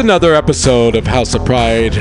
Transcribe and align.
All 0.00 0.06
right. 0.06 0.14
it's 0.14 0.24
another 0.24 0.34
episode 0.34 0.96
of 0.96 1.06
House 1.06 1.34
of 1.34 1.44
Pride 1.44 1.94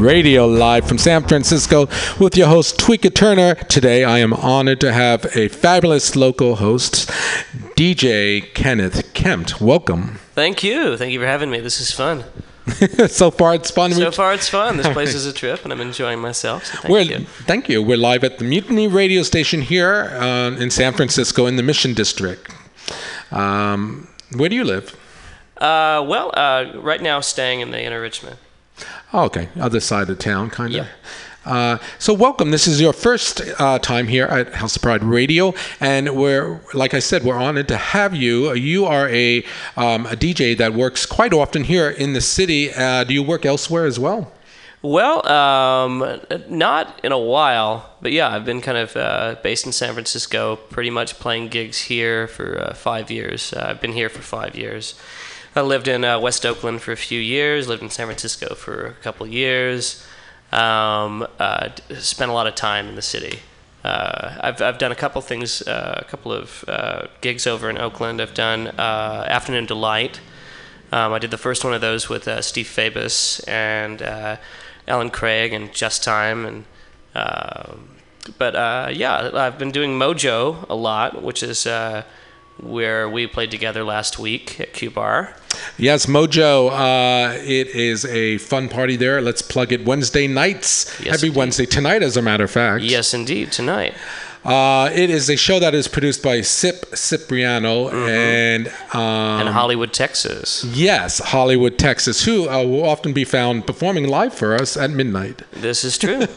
Radio 0.00 0.48
live 0.48 0.88
from 0.88 0.98
San 0.98 1.22
Francisco 1.22 1.86
with 2.18 2.36
your 2.36 2.48
host 2.48 2.76
Tweeka 2.78 3.14
Turner. 3.14 3.54
Today 3.54 4.02
I 4.02 4.18
am 4.18 4.32
honored 4.32 4.80
to 4.80 4.92
have 4.92 5.24
a 5.36 5.46
fabulous 5.46 6.16
local 6.16 6.56
host, 6.56 7.08
DJ 7.76 8.52
Kenneth 8.54 9.14
Kemp. 9.14 9.60
Welcome. 9.60 10.18
Thank 10.34 10.64
you. 10.64 10.96
Thank 10.96 11.12
you 11.12 11.20
for 11.20 11.26
having 11.26 11.50
me. 11.50 11.60
This 11.60 11.80
is 11.80 11.92
fun. 11.92 12.24
so 13.06 13.30
far 13.30 13.54
it's 13.54 13.70
fun. 13.70 13.92
So 13.92 14.10
far 14.10 14.34
it's 14.34 14.48
fun. 14.48 14.76
This 14.76 14.88
place 14.92 15.14
is 15.14 15.24
a 15.24 15.32
trip, 15.32 15.62
and 15.62 15.72
I'm 15.72 15.80
enjoying 15.80 16.18
myself. 16.18 16.64
So 16.64 16.78
thank 16.78 16.92
We're, 16.92 17.00
you. 17.02 17.26
Thank 17.46 17.68
you. 17.68 17.80
We're 17.80 17.96
live 17.96 18.24
at 18.24 18.38
the 18.38 18.44
Mutiny 18.44 18.88
Radio 18.88 19.22
Station 19.22 19.62
here 19.62 20.10
uh, 20.14 20.56
in 20.58 20.70
San 20.70 20.92
Francisco 20.94 21.46
in 21.46 21.54
the 21.54 21.62
Mission 21.62 21.94
District. 21.94 22.52
Um, 23.30 24.08
where 24.36 24.48
do 24.48 24.56
you 24.56 24.64
live? 24.64 24.96
Uh, 25.58 26.04
well, 26.06 26.30
uh, 26.34 26.72
right 26.74 27.02
now 27.02 27.20
staying 27.20 27.60
in 27.60 27.70
the 27.70 27.82
inner 27.82 28.00
Richmond. 28.00 28.36
Oh, 29.12 29.24
okay, 29.24 29.48
other 29.60 29.80
side 29.80 30.10
of 30.10 30.18
town, 30.18 30.50
kind 30.50 30.74
of. 30.74 30.76
Yep. 30.76 30.88
Uh, 31.44 31.78
so 31.98 32.14
welcome. 32.14 32.50
This 32.50 32.66
is 32.66 32.80
your 32.80 32.94
first 32.94 33.42
uh, 33.58 33.78
time 33.78 34.08
here 34.08 34.24
at 34.24 34.54
House 34.54 34.76
of 34.76 34.82
Pride 34.82 35.04
Radio, 35.04 35.52
and 35.78 36.16
we're, 36.16 36.60
like 36.72 36.94
I 36.94 37.00
said, 37.00 37.22
we're 37.22 37.36
honored 37.36 37.68
to 37.68 37.76
have 37.76 38.14
you. 38.14 38.54
You 38.54 38.86
are 38.86 39.08
a, 39.10 39.44
um, 39.76 40.06
a 40.06 40.16
DJ 40.16 40.56
that 40.56 40.72
works 40.72 41.04
quite 41.04 41.34
often 41.34 41.64
here 41.64 41.90
in 41.90 42.14
the 42.14 42.22
city. 42.22 42.72
Uh, 42.72 43.04
do 43.04 43.12
you 43.12 43.22
work 43.22 43.44
elsewhere 43.44 43.84
as 43.84 43.98
well? 43.98 44.32
Well, 44.80 45.26
um, 45.26 46.20
not 46.48 47.00
in 47.02 47.12
a 47.12 47.18
while, 47.18 47.90
but 48.02 48.12
yeah, 48.12 48.28
I've 48.28 48.44
been 48.44 48.60
kind 48.60 48.76
of 48.76 48.96
uh, 48.96 49.36
based 49.42 49.64
in 49.64 49.72
San 49.72 49.94
Francisco, 49.94 50.56
pretty 50.56 50.90
much 50.90 51.18
playing 51.18 51.48
gigs 51.48 51.82
here 51.82 52.26
for 52.26 52.60
uh, 52.60 52.74
five 52.74 53.10
years. 53.10 53.52
Uh, 53.54 53.66
I've 53.68 53.80
been 53.80 53.94
here 53.94 54.10
for 54.10 54.20
five 54.20 54.56
years. 54.56 54.94
I 55.56 55.60
lived 55.60 55.86
in 55.86 56.04
uh, 56.04 56.18
West 56.18 56.44
Oakland 56.44 56.82
for 56.82 56.90
a 56.90 56.96
few 56.96 57.20
years, 57.20 57.68
lived 57.68 57.82
in 57.82 57.88
San 57.88 58.06
Francisco 58.06 58.56
for 58.56 58.86
a 58.86 58.92
couple 58.94 59.24
years, 59.24 60.04
um, 60.50 61.24
uh, 61.38 61.68
spent 61.98 62.28
a 62.28 62.34
lot 62.34 62.48
of 62.48 62.56
time 62.56 62.88
in 62.88 62.96
the 62.96 63.02
city. 63.02 63.38
Uh, 63.84 64.36
I've, 64.40 64.60
I've 64.60 64.78
done 64.78 64.90
a 64.90 64.96
couple 64.96 65.20
things, 65.20 65.62
uh, 65.62 66.00
a 66.04 66.10
couple 66.10 66.32
of 66.32 66.64
uh, 66.66 67.06
gigs 67.20 67.46
over 67.46 67.70
in 67.70 67.78
Oakland. 67.78 68.20
I've 68.20 68.34
done 68.34 68.68
uh, 68.68 69.26
Afternoon 69.28 69.66
Delight. 69.66 70.20
Um, 70.90 71.12
I 71.12 71.20
did 71.20 71.30
the 71.30 71.38
first 71.38 71.62
one 71.62 71.72
of 71.72 71.80
those 71.80 72.08
with 72.08 72.28
Steve 72.44 72.66
Fabus 72.66 73.40
and 73.46 74.02
Ellen 74.88 75.10
Craig 75.10 75.52
and 75.52 75.72
Just 75.72 76.02
Time 76.02 76.44
and 76.46 76.64
um 77.14 77.90
but 78.38 78.54
yeah, 78.96 79.30
I've 79.34 79.58
been 79.58 79.70
doing 79.70 79.98
Mojo 79.98 80.66
a 80.68 80.74
lot, 80.74 81.22
which 81.22 81.42
is 81.42 81.66
where 82.64 83.08
we 83.08 83.26
played 83.26 83.50
together 83.50 83.84
last 83.84 84.18
week 84.18 84.58
at 84.60 84.72
Q 84.72 84.90
Bar. 84.90 85.34
Yes, 85.78 86.06
Mojo. 86.06 86.70
Uh, 86.70 87.34
it 87.42 87.68
is 87.68 88.04
a 88.06 88.38
fun 88.38 88.68
party 88.68 88.96
there. 88.96 89.20
Let's 89.20 89.42
plug 89.42 89.72
it 89.72 89.84
Wednesday 89.84 90.26
nights. 90.26 91.00
Yes, 91.00 91.14
Every 91.14 91.28
indeed. 91.28 91.38
Wednesday 91.38 91.66
tonight, 91.66 92.02
as 92.02 92.16
a 92.16 92.22
matter 92.22 92.44
of 92.44 92.50
fact. 92.50 92.82
Yes, 92.84 93.14
indeed, 93.14 93.52
tonight. 93.52 93.94
Uh, 94.44 94.90
it 94.92 95.08
is 95.08 95.30
a 95.30 95.36
show 95.36 95.58
that 95.58 95.74
is 95.74 95.88
produced 95.88 96.22
by 96.22 96.42
Sip 96.42 96.84
Cipriano 96.94 97.88
and 97.88 98.68
um, 98.92 99.40
In 99.46 99.52
Hollywood, 99.52 99.94
Texas. 99.94 100.64
yes, 100.64 101.18
Hollywood, 101.18 101.78
Texas, 101.78 102.24
who 102.26 102.46
uh, 102.50 102.62
will 102.62 102.84
often 102.84 103.14
be 103.14 103.24
found 103.24 103.66
performing 103.66 104.06
live 104.06 104.34
for 104.34 104.54
us 104.54 104.76
at 104.76 104.90
midnight. 104.90 105.40
This 105.52 105.82
is 105.84 105.96
true. 105.96 106.26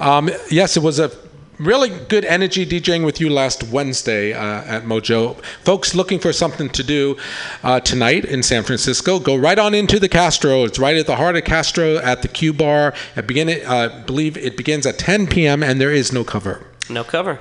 Um, 0.00 0.30
yes, 0.48 0.76
it 0.76 0.82
was 0.84 1.00
a 1.00 1.08
really 1.58 1.90
good 1.90 2.24
energy 2.24 2.64
DJing 2.64 3.04
with 3.04 3.20
you 3.20 3.28
last 3.30 3.64
Wednesday 3.64 4.32
uh, 4.32 4.62
at 4.64 4.84
Mojo. 4.84 5.42
Folks 5.62 5.94
looking 5.94 6.18
for 6.18 6.32
something 6.32 6.68
to 6.70 6.82
do 6.82 7.16
uh, 7.62 7.80
tonight 7.80 8.24
in 8.24 8.42
San 8.42 8.62
Francisco, 8.62 9.18
go 9.18 9.36
right 9.36 9.58
on 9.58 9.74
into 9.74 9.98
the 9.98 10.08
Castro. 10.08 10.64
It's 10.64 10.78
right 10.78 10.96
at 10.96 11.06
the 11.06 11.16
heart 11.16 11.36
of 11.36 11.44
Castro 11.44 11.96
at 11.96 12.22
the 12.22 12.28
Q 12.28 12.52
Bar. 12.52 12.94
I 13.16 13.20
begin 13.22 13.48
it, 13.48 13.64
uh, 13.66 14.02
believe 14.06 14.36
it 14.36 14.56
begins 14.56 14.86
at 14.86 14.98
10 14.98 15.26
p.m. 15.26 15.62
and 15.62 15.80
there 15.80 15.92
is 15.92 16.12
no 16.12 16.24
cover. 16.24 16.64
no 16.90 17.04
cover. 17.04 17.38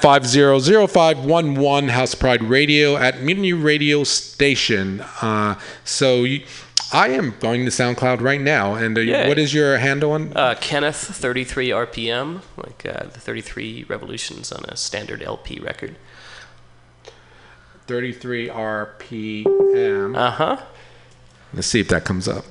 415-550-0511, 0.00 1.90
House 1.90 2.14
Pride 2.14 2.42
Radio 2.42 2.96
at 2.96 3.22
Mutiny 3.22 3.52
Radio 3.52 4.04
Station. 4.04 5.00
Uh, 5.20 5.58
so 5.84 6.24
you, 6.24 6.44
I 6.92 7.08
am 7.08 7.34
going 7.40 7.64
to 7.64 7.70
SoundCloud 7.70 8.20
right 8.20 8.40
now. 8.40 8.74
And 8.74 8.96
uh, 8.98 9.24
what 9.26 9.38
is 9.38 9.52
your 9.52 9.78
handle 9.78 10.12
on? 10.12 10.36
Uh, 10.36 10.54
Kenneth 10.60 10.96
33 10.96 11.70
RPM, 11.70 12.42
like 12.56 12.86
uh, 12.86 13.04
the 13.04 13.20
33 13.20 13.84
revolutions 13.88 14.52
on 14.52 14.64
a 14.64 14.76
standard 14.76 15.22
LP 15.22 15.58
record. 15.58 15.96
33 17.86 18.48
RPM. 18.48 20.16
Uh 20.16 20.30
huh. 20.30 20.62
Let's 21.54 21.68
see 21.68 21.80
if 21.80 21.88
that 21.88 22.04
comes 22.04 22.28
up. 22.28 22.44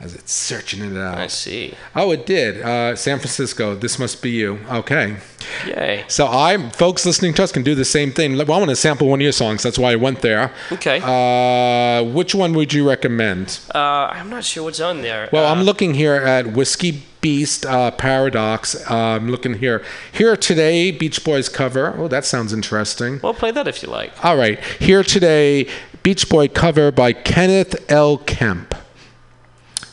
As 0.00 0.14
it's 0.14 0.32
searching 0.32 0.82
it 0.82 0.96
out. 0.96 1.18
I 1.18 1.26
see. 1.26 1.74
Oh, 1.94 2.10
it 2.10 2.24
did. 2.24 2.62
Uh, 2.62 2.96
San 2.96 3.18
Francisco. 3.18 3.74
This 3.74 3.98
must 3.98 4.22
be 4.22 4.30
you. 4.30 4.58
Okay. 4.70 5.18
Yay. 5.66 6.04
So 6.08 6.26
I, 6.26 6.70
folks 6.70 7.04
listening 7.04 7.34
to 7.34 7.42
us 7.42 7.52
can 7.52 7.62
do 7.62 7.74
the 7.74 7.84
same 7.84 8.10
thing. 8.10 8.38
Well, 8.38 8.52
I 8.52 8.58
want 8.58 8.70
to 8.70 8.76
sample 8.76 9.08
one 9.08 9.20
of 9.20 9.22
your 9.22 9.32
songs. 9.32 9.62
That's 9.62 9.78
why 9.78 9.92
I 9.92 9.96
went 9.96 10.22
there. 10.22 10.52
Okay. 10.72 11.00
Uh, 11.02 12.02
which 12.14 12.34
one 12.34 12.54
would 12.54 12.72
you 12.72 12.88
recommend? 12.88 13.60
Uh, 13.74 13.78
I'm 13.78 14.30
not 14.30 14.42
sure 14.42 14.64
what's 14.64 14.80
on 14.80 15.02
there. 15.02 15.28
Well, 15.34 15.44
uh, 15.44 15.54
I'm 15.54 15.64
looking 15.64 15.92
here 15.92 16.14
at 16.14 16.54
Whiskey 16.54 17.02
Beast 17.20 17.66
uh, 17.66 17.90
Paradox. 17.90 18.74
Uh, 18.90 18.94
I'm 18.94 19.28
looking 19.28 19.58
here. 19.58 19.84
Here 20.12 20.34
today, 20.34 20.92
Beach 20.92 21.22
Boys 21.22 21.50
cover. 21.50 21.94
Oh, 21.98 22.08
that 22.08 22.24
sounds 22.24 22.54
interesting. 22.54 23.20
Well, 23.22 23.34
play 23.34 23.50
that 23.50 23.68
if 23.68 23.82
you 23.82 23.90
like. 23.90 24.24
All 24.24 24.38
right. 24.38 24.58
Here 24.78 25.02
today, 25.02 25.68
Beach 26.02 26.26
Boy 26.30 26.48
cover 26.48 26.90
by 26.90 27.12
Kenneth 27.12 27.90
L. 27.90 28.16
Kemp. 28.16 28.74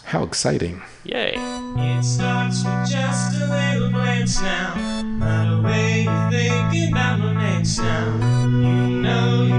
How 0.07 0.23
exciting. 0.23 0.81
Yay. 1.03 1.33
It 1.35 2.03
starts 2.03 2.63
with 2.63 2.89
just 2.89 3.41
a 3.41 3.45
little 3.45 3.89
glance 3.89 4.41
now. 4.41 5.01
Not 5.03 5.59
a 5.59 5.61
way 5.61 6.07
of 6.07 6.31
thinking 6.31 6.93
about 6.93 7.19
romance 7.19 7.77
now. 7.77 8.15
You 8.45 9.01
know 9.01 9.56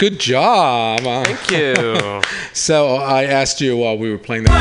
good 0.00 0.18
job. 0.18 1.00
Uh, 1.06 1.22
Thank 1.24 1.50
you. 1.50 2.20
so 2.52 2.96
I 2.96 3.24
asked 3.24 3.60
you 3.60 3.76
while 3.76 3.96
we 3.98 4.10
were 4.10 4.18
playing 4.18 4.44
that. 4.44 4.60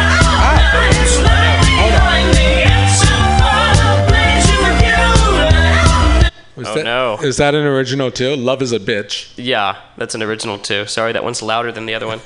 Was 6.55 6.67
Oh, 6.67 6.75
that, 6.75 6.83
no. 6.83 7.17
Is 7.21 7.37
that 7.37 7.55
an 7.55 7.65
original 7.65 8.11
too? 8.11 8.35
Love 8.35 8.61
is 8.61 8.73
a 8.73 8.79
bitch. 8.79 9.31
yeah, 9.37 9.77
that's 9.95 10.13
an 10.13 10.21
original 10.21 10.57
too. 10.59 10.85
Sorry, 10.87 11.13
that 11.13 11.23
one's 11.23 11.41
louder 11.41 11.71
than 11.71 11.85
the 11.85 11.93
other 11.93 12.05
one. 12.07 12.19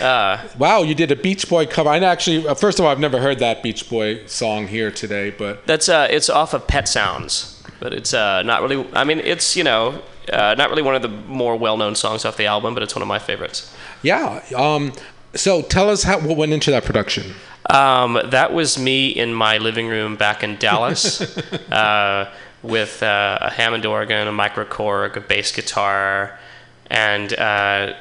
Wow, 0.58 0.82
you 0.82 0.94
did 0.96 1.12
a 1.12 1.16
Beach 1.16 1.48
Boy 1.48 1.66
cover. 1.66 1.88
I 1.90 1.98
actually, 2.00 2.46
uh, 2.48 2.54
first 2.54 2.78
of 2.80 2.84
all, 2.84 2.90
I've 2.90 2.98
never 2.98 3.20
heard 3.20 3.38
that 3.38 3.62
Beach 3.62 3.88
Boy 3.88 4.26
song 4.26 4.66
here 4.66 4.90
today, 4.90 5.30
but 5.30 5.64
That's 5.66 5.88
uh, 5.88 6.08
it's 6.10 6.28
off 6.28 6.54
of 6.54 6.66
Pet 6.66 6.88
Sounds, 6.88 7.62
but 7.78 7.92
it's 7.92 8.12
uh, 8.12 8.42
not 8.42 8.62
really. 8.62 8.84
I 8.94 9.04
mean, 9.04 9.20
it's 9.20 9.56
you 9.56 9.62
know, 9.62 10.02
uh, 10.32 10.54
not 10.56 10.70
really 10.70 10.82
one 10.82 10.94
of 10.94 11.02
the 11.02 11.08
more 11.08 11.56
well-known 11.56 11.94
songs 11.94 12.24
off 12.24 12.36
the 12.36 12.46
album, 12.46 12.74
but 12.74 12.82
it's 12.82 12.94
one 12.94 13.02
of 13.02 13.08
my 13.08 13.18
favorites. 13.18 13.74
yeah. 14.02 14.42
Um, 14.56 14.92
so 15.34 15.62
tell 15.62 15.90
us 15.90 16.02
how 16.04 16.18
what 16.20 16.36
went 16.36 16.52
into 16.52 16.70
that 16.70 16.84
production. 16.84 17.34
Um, 17.70 18.18
that 18.24 18.52
was 18.52 18.78
me 18.78 19.08
in 19.08 19.34
my 19.34 19.58
living 19.58 19.88
room 19.88 20.16
back 20.16 20.42
in 20.42 20.56
Dallas, 20.56 21.20
uh, 21.70 22.32
with 22.62 23.02
uh, 23.02 23.38
a 23.40 23.50
Hammond 23.50 23.84
organ, 23.84 24.26
a 24.26 24.32
microkorg, 24.32 25.16
a 25.16 25.20
bass 25.20 25.52
guitar, 25.52 26.38
and 26.86 27.32
uh, 27.34 27.92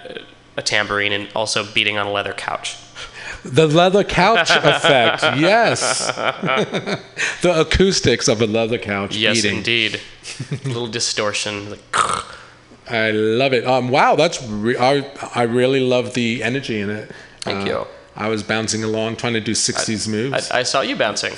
a 0.56 0.62
tambourine, 0.62 1.12
and 1.12 1.28
also 1.36 1.66
beating 1.74 1.98
on 1.98 2.08
a 2.08 2.12
leather 2.12 2.34
couch. 2.34 2.78
The 3.50 3.68
leather 3.68 4.04
couch 4.04 4.50
effect, 4.52 5.24
yes. 5.40 6.08
the 7.42 7.54
acoustics 7.62 8.28
of 8.28 8.42
a 8.42 8.48
leather 8.48 8.78
couch 8.78 9.16
Yes, 9.16 9.42
beating. 9.42 9.58
indeed. 9.58 10.02
a 10.52 10.68
little 10.68 10.88
distortion. 10.88 11.70
Like, 11.72 11.80
I 12.90 13.12
love 13.12 13.54
it. 13.54 13.66
Um, 13.66 13.90
wow, 13.90 14.16
that's 14.16 14.42
re- 14.44 14.78
I, 14.78 15.10
I 15.36 15.44
really 15.44 15.80
love 15.80 16.14
the 16.14 16.44
energy 16.44 16.80
in 16.80 16.90
it. 16.90 17.12
Thank 17.42 17.66
Uh, 17.68 17.70
you. 17.72 17.88
I 18.18 18.30
was 18.30 18.42
bouncing 18.42 18.84
along 18.84 19.18
trying 19.18 19.34
to 19.34 19.42
do 19.42 19.52
60s 19.52 20.08
moves. 20.08 20.50
I, 20.50 20.60
I 20.60 20.64
saw 20.64 20.82
you 20.82 20.96
bouncing. 20.96 21.34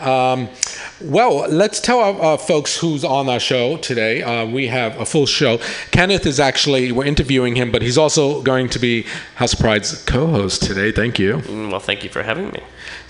Well, 1.02 1.48
let's 1.48 1.80
tell 1.80 1.98
our 2.00 2.34
uh, 2.34 2.36
folks 2.36 2.76
who's 2.76 3.04
on 3.04 3.30
our 3.30 3.40
show 3.40 3.78
today. 3.78 4.22
Uh, 4.22 4.44
we 4.44 4.66
have 4.66 5.00
a 5.00 5.06
full 5.06 5.24
show. 5.24 5.58
Kenneth 5.92 6.26
is 6.26 6.38
actually, 6.38 6.92
we're 6.92 7.06
interviewing 7.06 7.56
him, 7.56 7.72
but 7.72 7.80
he's 7.80 7.96
also 7.96 8.42
going 8.42 8.68
to 8.68 8.78
be 8.78 9.06
House 9.36 9.54
of 9.54 9.60
Pride's 9.60 10.04
co 10.04 10.26
host 10.26 10.62
today. 10.62 10.92
Thank 10.92 11.18
you. 11.18 11.36
Mm, 11.36 11.70
well, 11.70 11.80
thank 11.80 12.04
you 12.04 12.10
for 12.10 12.22
having 12.22 12.50
me. 12.50 12.62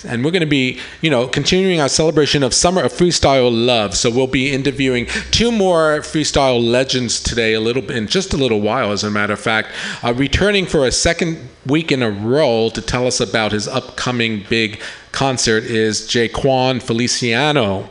And 0.04 0.24
we're 0.24 0.30
going 0.30 0.40
to 0.40 0.46
be, 0.46 0.78
you 1.00 1.10
know, 1.10 1.28
continuing 1.28 1.80
our 1.80 1.88
celebration 1.88 2.42
of 2.42 2.54
Summer 2.54 2.82
of 2.82 2.92
Freestyle 2.92 3.50
Love. 3.52 3.94
So 3.94 4.10
we'll 4.10 4.26
be 4.26 4.52
interviewing 4.52 5.06
two 5.30 5.52
more 5.52 6.00
freestyle 6.00 6.62
legends 6.62 7.20
today, 7.20 7.54
a 7.54 7.60
little 7.60 7.82
bit, 7.82 7.96
in 7.96 8.06
just 8.06 8.32
a 8.32 8.36
little 8.36 8.60
while, 8.60 8.92
as 8.92 9.04
a 9.04 9.10
matter 9.10 9.34
of 9.34 9.40
fact. 9.40 9.68
Uh, 10.02 10.14
returning 10.14 10.66
for 10.66 10.86
a 10.86 10.92
second 10.92 11.48
week 11.66 11.92
in 11.92 12.02
a 12.02 12.10
row 12.10 12.70
to 12.72 12.80
tell 12.80 13.06
us 13.06 13.20
about 13.20 13.52
his 13.52 13.68
upcoming 13.68 14.44
big 14.48 14.80
concert 15.12 15.64
is 15.64 16.02
Jaquan 16.02 16.82
Feliciano 16.82 17.90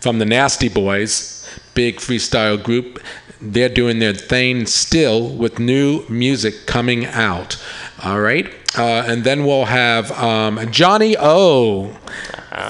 from 0.00 0.18
the 0.18 0.26
Nasty 0.26 0.68
Boys, 0.68 1.48
big 1.74 1.96
freestyle 1.96 2.62
group. 2.62 3.00
They're 3.40 3.68
doing 3.68 3.98
their 3.98 4.14
thing 4.14 4.66
still 4.66 5.28
with 5.28 5.58
new 5.58 6.04
music 6.08 6.66
coming 6.66 7.06
out. 7.06 7.62
All 8.02 8.20
right. 8.20 8.63
Uh, 8.76 9.04
and 9.06 9.22
then 9.24 9.44
we'll 9.44 9.66
have 9.66 10.10
um, 10.12 10.70
Johnny 10.72 11.16
O 11.18 11.96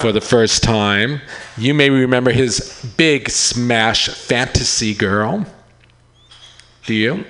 for 0.01 0.13
the 0.13 0.21
first 0.21 0.63
time. 0.63 1.21
You 1.57 1.73
may 1.75 1.91
remember 1.91 2.31
his 2.31 2.85
big 2.97 3.31
smash 3.31 4.09
Fantasy 4.09 4.95
Girl. 4.95 5.47
Do 6.85 6.95
you? 6.95 7.25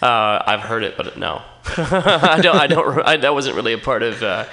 Uh, 0.00 0.42
I've 0.46 0.60
heard 0.60 0.82
it, 0.82 0.96
but 0.96 1.18
no, 1.18 1.42
I 1.76 2.40
don't. 2.42 2.56
I 2.56 2.66
don't. 2.66 3.06
I, 3.06 3.16
that 3.18 3.34
wasn't 3.34 3.56
really 3.56 3.72
a 3.72 3.78
part 3.78 4.02
of. 4.02 4.22
Uh, 4.22 4.46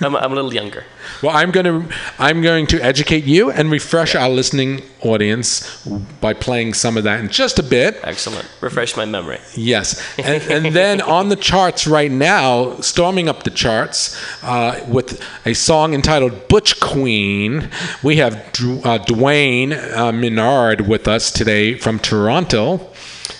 I'm, 0.00 0.14
I'm 0.16 0.32
a 0.32 0.34
little 0.34 0.52
younger. 0.52 0.84
Well, 1.22 1.34
I'm 1.34 1.50
going 1.50 1.64
to 1.88 1.96
I'm 2.18 2.42
going 2.42 2.66
to 2.68 2.80
educate 2.80 3.24
you 3.24 3.50
and 3.50 3.70
refresh 3.70 4.14
our 4.14 4.28
listening 4.28 4.82
audience 5.00 5.86
by 6.20 6.34
playing 6.34 6.74
some 6.74 6.96
of 6.96 7.04
that 7.04 7.20
in 7.20 7.28
just 7.28 7.58
a 7.58 7.62
bit. 7.62 7.98
Excellent. 8.02 8.48
Refresh 8.60 8.96
my 8.96 9.04
memory. 9.04 9.38
Yes, 9.54 10.02
and, 10.18 10.42
and 10.50 10.74
then 10.74 11.00
on 11.18 11.28
the 11.28 11.36
charts 11.36 11.86
right 11.86 12.10
now, 12.10 12.76
storming 12.80 13.28
up 13.28 13.44
the 13.44 13.50
charts 13.50 14.20
uh, 14.42 14.84
with 14.88 15.22
a 15.46 15.54
song 15.54 15.94
entitled 15.94 16.48
"Butch 16.48 16.78
Queen," 16.80 17.70
we 18.02 18.16
have 18.16 18.34
Dw- 18.52 18.84
uh, 18.84 18.98
Dwayne 18.98 19.72
uh, 19.96 20.12
Menard 20.12 20.82
with 20.88 21.08
us 21.08 21.30
today 21.30 21.74
from 21.78 21.98
Toronto. 21.98 22.90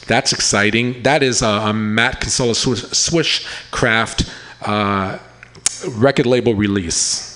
That's 0.06 0.32
exciting. 0.32 1.02
That 1.02 1.22
is 1.22 1.42
a, 1.42 1.46
a 1.46 1.72
Matt 1.72 2.20
Consola 2.20 2.54
Swish, 2.54 3.46
Craft 3.70 4.30
uh, 4.62 5.18
record 5.90 6.26
label 6.26 6.54
release. 6.54 7.30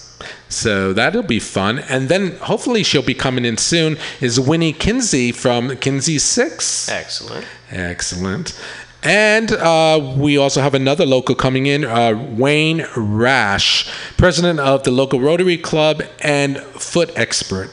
So 0.48 0.92
that'll 0.92 1.22
be 1.22 1.40
fun. 1.40 1.78
And 1.78 2.08
then 2.08 2.36
hopefully 2.36 2.82
she'll 2.82 3.02
be 3.02 3.14
coming 3.14 3.44
in 3.44 3.56
soon. 3.58 3.98
Is 4.20 4.40
Winnie 4.40 4.72
Kinsey 4.72 5.32
from 5.32 5.76
Kinsey 5.76 6.18
Sicks? 6.18 6.88
Excellent. 6.88 7.46
Excellent. 7.70 8.58
And 9.02 9.52
uh, 9.52 10.14
we 10.16 10.36
also 10.36 10.60
have 10.60 10.74
another 10.74 11.06
local 11.06 11.34
coming 11.36 11.66
in, 11.66 11.84
uh, 11.84 12.14
Wayne 12.36 12.84
Rash, 12.96 13.88
president 14.16 14.58
of 14.58 14.82
the 14.82 14.90
local 14.90 15.20
Rotary 15.20 15.56
Club 15.56 16.02
and 16.20 16.58
foot 16.58 17.12
expert. 17.14 17.70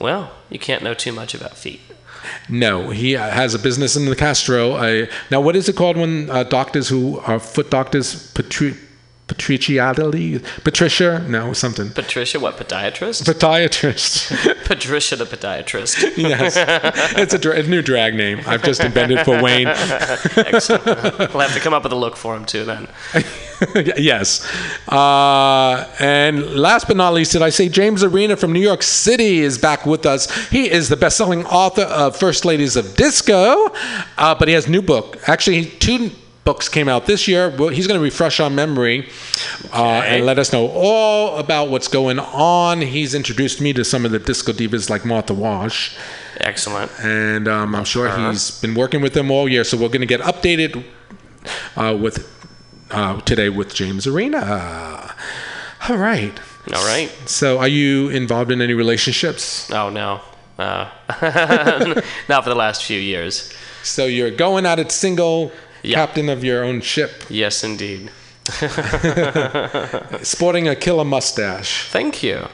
Well, 0.00 0.32
you 0.50 0.58
can't 0.58 0.82
know 0.82 0.94
too 0.94 1.12
much 1.12 1.34
about 1.34 1.56
feet. 1.56 1.80
No, 2.48 2.90
he 2.90 3.12
has 3.12 3.54
a 3.54 3.58
business 3.58 3.96
in 3.96 4.04
the 4.06 4.16
Castro. 4.16 4.72
Uh, 4.72 5.06
now, 5.30 5.40
what 5.40 5.56
is 5.56 5.68
it 5.68 5.76
called 5.76 5.96
when 5.96 6.30
uh, 6.30 6.44
doctors 6.44 6.88
who 6.88 7.18
are 7.20 7.38
foot 7.38 7.70
doctors, 7.70 8.30
Patri- 8.32 8.76
Patriciately? 9.26 10.38
Patricia? 10.64 11.24
No, 11.28 11.52
something. 11.54 11.90
Patricia, 11.90 12.38
what 12.38 12.56
podiatrist? 12.58 13.22
Podiatrist. 13.24 14.64
Patricia, 14.66 15.16
the 15.16 15.24
podiatrist. 15.24 16.16
yes. 16.18 16.54
It's 17.16 17.32
a, 17.32 17.38
dra- 17.38 17.56
a 17.56 17.62
new 17.62 17.80
drag 17.80 18.14
name 18.14 18.40
I've 18.46 18.62
just 18.62 18.80
invented 18.82 19.20
for 19.24 19.42
Wayne. 19.42 19.66
Excellent. 20.36 20.84
we'll 20.84 21.40
have 21.40 21.54
to 21.54 21.60
come 21.60 21.72
up 21.72 21.84
with 21.84 21.92
a 21.92 21.96
look 21.96 22.16
for 22.16 22.36
him 22.36 22.44
too. 22.44 22.64
Then. 22.64 22.88
yes. 23.96 24.46
Uh, 24.88 25.88
and 26.00 26.54
last 26.54 26.86
but 26.88 26.96
not 26.96 27.14
least, 27.14 27.32
did 27.32 27.42
I 27.42 27.50
say 27.50 27.68
James 27.68 28.02
Arena 28.02 28.36
from 28.36 28.52
New 28.52 28.60
York 28.60 28.82
City 28.82 29.40
is 29.40 29.58
back 29.58 29.86
with 29.86 30.06
us? 30.06 30.30
He 30.48 30.70
is 30.70 30.88
the 30.88 30.96
best-selling 30.96 31.44
author 31.46 31.82
of 31.82 32.16
First 32.16 32.44
Ladies 32.44 32.76
of 32.76 32.94
Disco, 32.96 33.66
uh, 34.18 34.34
but 34.34 34.48
he 34.48 34.54
has 34.54 34.66
a 34.66 34.70
new 34.70 34.82
book. 34.82 35.18
Actually, 35.28 35.66
two 35.66 36.10
books 36.44 36.68
came 36.68 36.88
out 36.88 37.06
this 37.06 37.26
year. 37.26 37.48
Well, 37.56 37.68
He's 37.70 37.86
going 37.86 37.98
to 37.98 38.04
refresh 38.04 38.38
our 38.40 38.50
memory 38.50 39.08
uh, 39.72 39.98
Okay. 40.00 40.16
and 40.18 40.26
let 40.26 40.38
us 40.38 40.52
know 40.52 40.68
all 40.74 41.38
about 41.38 41.70
what's 41.70 41.88
going 41.88 42.18
on. 42.18 42.82
He's 42.82 43.14
introduced 43.14 43.60
me 43.62 43.72
to 43.72 43.84
some 43.84 44.04
of 44.04 44.10
the 44.10 44.18
disco 44.18 44.52
divas 44.52 44.90
like 44.90 45.04
Martha 45.06 45.32
Wash 45.32 45.96
Excellent. 46.40 46.90
and 47.02 47.48
um, 47.48 47.74
I'm 47.74 47.84
sure 47.84 48.10
he's 48.30 48.60
been 48.60 48.74
working 48.74 49.00
with 49.00 49.14
them 49.14 49.30
all 49.30 49.48
year. 49.48 49.64
So 49.64 49.78
we're 49.78 49.88
going 49.88 50.00
to 50.00 50.06
get 50.06 50.20
updated 50.20 50.84
uh, 51.76 51.96
with 51.98 52.33
uh, 52.94 53.20
today 53.22 53.48
with 53.48 53.74
James 53.74 54.06
Arena. 54.06 55.14
All 55.88 55.96
right. 55.96 56.38
All 56.74 56.84
right. 56.86 57.10
So, 57.26 57.58
are 57.58 57.68
you 57.68 58.08
involved 58.08 58.50
in 58.50 58.62
any 58.62 58.74
relationships? 58.74 59.70
Oh 59.70 59.90
no. 59.90 60.20
Uh, 60.58 60.88
not 62.28 62.44
for 62.44 62.50
the 62.50 62.54
last 62.56 62.84
few 62.84 62.98
years. 63.00 63.52
So 63.82 64.06
you're 64.06 64.30
going 64.30 64.64
at 64.66 64.78
it 64.78 64.92
single, 64.92 65.50
Yeah. 65.82 65.96
captain 65.96 66.28
of 66.28 66.44
your 66.44 66.64
own 66.64 66.80
ship, 66.80 67.24
Yes, 67.28 67.64
indeed. 67.64 68.10
sporting 70.22 70.68
a 70.68 70.76
killer 70.76 71.04
mustache. 71.04 71.88
Thank 71.90 72.22
you. 72.22 72.46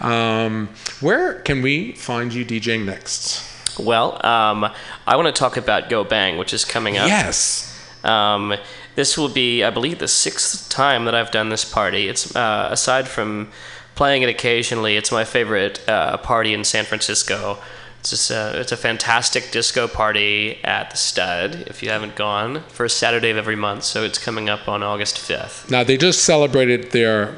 Um, 0.00 0.68
where 1.00 1.34
can 1.40 1.60
we 1.62 1.92
find 1.92 2.32
you 2.32 2.44
DJing 2.44 2.84
next? 2.84 3.42
Well, 3.78 4.24
um, 4.24 4.70
I 5.06 5.16
want 5.16 5.26
to 5.34 5.38
talk 5.38 5.56
about 5.56 5.88
Go 5.90 6.04
Bang, 6.04 6.38
which 6.38 6.52
is 6.54 6.64
coming 6.64 6.98
up. 6.98 7.08
Yes. 7.08 7.66
Um, 8.04 8.54
this 8.96 9.16
will 9.16 9.28
be, 9.28 9.62
I 9.64 9.70
believe, 9.70 9.98
the 9.98 10.08
sixth 10.08 10.68
time 10.70 11.04
that 11.06 11.14
I've 11.14 11.30
done 11.30 11.48
this 11.48 11.64
party. 11.64 12.08
It's 12.08 12.34
uh, 12.36 12.68
aside 12.70 13.08
from 13.08 13.48
playing 13.94 14.22
it 14.22 14.28
occasionally, 14.28 14.96
it's 14.96 15.12
my 15.12 15.24
favorite 15.24 15.86
uh, 15.88 16.16
party 16.18 16.54
in 16.54 16.64
San 16.64 16.84
Francisco. 16.84 17.58
It's 18.00 18.10
just 18.10 18.30
a, 18.30 18.58
it's 18.58 18.72
a 18.72 18.76
fantastic 18.78 19.50
disco 19.50 19.86
party 19.86 20.58
at 20.64 20.90
the 20.90 20.96
Stud. 20.96 21.64
If 21.66 21.82
you 21.82 21.90
haven't 21.90 22.16
gone, 22.16 22.62
first 22.68 22.96
Saturday 22.96 23.28
of 23.30 23.36
every 23.36 23.56
month. 23.56 23.84
So 23.84 24.02
it's 24.04 24.18
coming 24.18 24.48
up 24.48 24.68
on 24.68 24.82
August 24.82 25.18
fifth. 25.18 25.70
Now 25.70 25.84
they 25.84 25.98
just 25.98 26.24
celebrated 26.24 26.92
their 26.92 27.34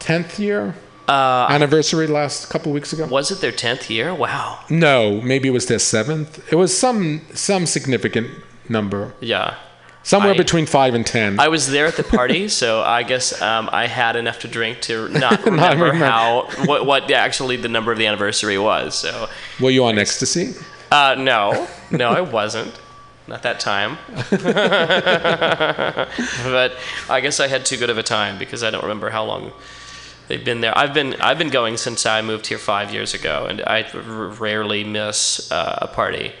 10th 0.00 0.38
year 0.38 0.74
Uh, 1.08 1.46
anniversary 1.50 2.06
last 2.06 2.48
couple 2.50 2.70
weeks 2.72 2.92
ago. 2.92 3.06
was 3.06 3.30
it 3.30 3.40
their 3.40 3.52
tenth 3.52 3.90
year? 3.90 4.14
Wow. 4.14 4.58
No, 4.68 5.20
maybe 5.20 5.48
it 5.48 5.52
was 5.52 5.66
their 5.66 5.78
seventh. 5.80 6.52
It 6.52 6.56
was 6.56 6.76
some 6.76 7.20
some 7.34 7.66
significant 7.66 8.28
number. 8.68 9.12
Yeah. 9.20 9.54
Somewhere 10.10 10.34
I- 10.34 10.36
between 10.36 10.66
five 10.66 10.94
and 10.94 11.06
ten. 11.06 11.38
I 11.38 11.48
was 11.48 11.70
there 11.70 11.86
at 11.86 11.96
the 11.96 12.02
party, 12.02 12.48
so 12.62 12.82
I 12.82 13.02
guess 13.04 13.40
um, 13.40 13.68
I 13.72 13.86
had 13.86 14.16
enough 14.16 14.40
to 14.40 14.48
drink 14.48 14.80
to 14.82 15.08
not 15.24 15.44
remember 15.44 15.84
remember. 15.86 16.04
how 16.04 16.48
what, 16.64 16.84
what 16.84 17.10
actually 17.12 17.56
the 17.56 17.68
number 17.68 17.92
of 17.92 17.98
the 17.98 18.06
anniversary 18.06 18.58
was. 18.58 18.94
So, 18.98 19.28
Were 19.60 19.70
you 19.70 19.84
on 19.84 19.98
ecstasy? 19.98 20.54
uh, 20.90 21.14
no, 21.16 21.68
no, 21.92 22.08
I 22.10 22.22
wasn't. 22.22 22.74
Not 23.28 23.42
that 23.44 23.60
time. 23.60 23.96
but 26.44 26.72
I 27.08 27.20
guess 27.22 27.38
I 27.38 27.46
had 27.46 27.64
too 27.64 27.76
good 27.76 27.90
of 27.90 27.98
a 27.98 28.02
time 28.02 28.36
because 28.38 28.64
I 28.64 28.70
don't 28.72 28.82
remember 28.82 29.10
how 29.10 29.24
long 29.24 29.52
they've 30.26 30.44
been 30.44 30.60
there. 30.60 30.76
I've 30.76 30.92
been 30.94 31.14
I've 31.20 31.38
been 31.38 31.50
going 31.50 31.76
since 31.76 32.04
I 32.06 32.22
moved 32.22 32.48
here 32.48 32.58
five 32.58 32.92
years 32.92 33.14
ago, 33.14 33.46
and 33.48 33.62
I 33.64 33.84
r- 33.94 34.00
rarely 34.00 34.82
miss 34.82 35.50
uh, 35.52 35.78
a 35.82 35.86
party. 35.86 36.32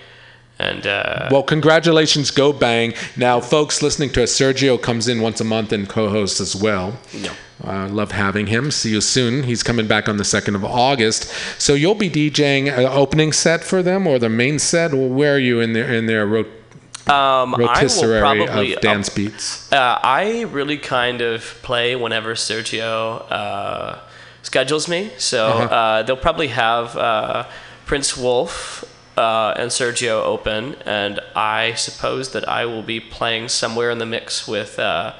And 0.60 0.86
uh, 0.86 1.28
Well, 1.30 1.42
congratulations, 1.42 2.30
Go 2.30 2.52
Bang. 2.52 2.92
Now, 3.16 3.40
folks 3.40 3.82
listening 3.82 4.10
to 4.10 4.22
us, 4.24 4.32
Sergio 4.32 4.80
comes 4.80 5.08
in 5.08 5.20
once 5.22 5.40
a 5.40 5.44
month 5.44 5.72
and 5.72 5.88
co 5.88 6.08
hosts 6.10 6.40
as 6.40 6.54
well. 6.54 6.98
No. 7.22 7.32
Uh, 7.62 7.88
love 7.88 8.12
having 8.12 8.46
him. 8.46 8.70
See 8.70 8.90
you 8.90 9.00
soon. 9.00 9.42
He's 9.44 9.62
coming 9.62 9.86
back 9.86 10.08
on 10.08 10.16
the 10.16 10.24
2nd 10.24 10.54
of 10.54 10.64
August. 10.64 11.24
So 11.58 11.74
you'll 11.74 11.94
be 11.94 12.08
DJing 12.10 12.68
an 12.72 12.86
opening 12.86 13.32
set 13.32 13.62
for 13.64 13.82
them 13.82 14.06
or 14.06 14.18
the 14.18 14.28
main 14.30 14.58
set? 14.58 14.92
Or 14.94 15.08
where 15.08 15.34
are 15.34 15.38
you 15.38 15.60
in 15.60 15.72
their, 15.74 15.92
in 15.92 16.06
their 16.06 16.26
rot- 16.26 16.46
um, 17.06 17.54
I 17.54 17.58
will 17.58 17.66
rotisserie 17.68 18.20
probably 18.20 18.74
of 18.74 18.80
dance 18.80 19.08
beats? 19.08 19.70
Uh, 19.72 19.98
I 20.02 20.42
really 20.42 20.78
kind 20.78 21.20
of 21.22 21.42
play 21.62 21.96
whenever 21.96 22.34
Sergio 22.34 23.24
uh, 23.30 23.98
schedules 24.42 24.88
me. 24.88 25.10
So 25.18 25.46
Uh-huh. 25.48 25.74
uh, 25.74 26.02
they'll 26.02 26.16
probably 26.16 26.48
have 26.48 26.96
uh, 26.96 27.44
Prince 27.86 28.16
Wolf 28.16 28.84
uh, 29.16 29.54
and 29.56 29.70
Sergio 29.70 30.22
open, 30.22 30.76
and 30.86 31.20
I 31.34 31.74
suppose 31.74 32.30
that 32.32 32.48
I 32.48 32.64
will 32.66 32.82
be 32.82 33.00
playing 33.00 33.48
somewhere 33.48 33.90
in 33.90 33.98
the 33.98 34.06
mix 34.06 34.46
with 34.48 34.78
uh, 34.78 35.14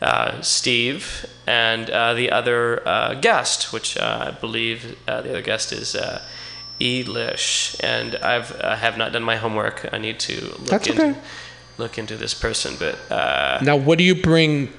uh, 0.00 0.40
Steve 0.40 1.26
and 1.46 1.90
uh, 1.90 2.14
the 2.14 2.30
other 2.30 2.86
uh, 2.88 3.14
guest, 3.14 3.72
which 3.72 3.96
uh, 3.96 4.26
I 4.28 4.30
believe 4.32 4.96
uh, 5.08 5.20
the 5.22 5.30
other 5.30 5.42
guest 5.42 5.72
is. 5.72 5.94
Uh, 5.94 6.22
Elish, 6.80 7.76
and 7.80 8.16
I've 8.16 8.60
I 8.60 8.74
have 8.74 8.98
not 8.98 9.12
done 9.12 9.22
my 9.22 9.36
homework. 9.36 9.88
I 9.92 9.98
need 9.98 10.18
to 10.20 10.34
look 10.40 10.64
That's 10.66 10.88
into 10.88 11.10
okay. 11.10 11.18
look 11.78 11.96
into 11.96 12.16
this 12.16 12.34
person, 12.34 12.74
but 12.76 12.98
uh, 13.08 13.60
Now, 13.62 13.76
what 13.76 13.98
do 13.98 14.04
you 14.04 14.16
bring 14.20 14.72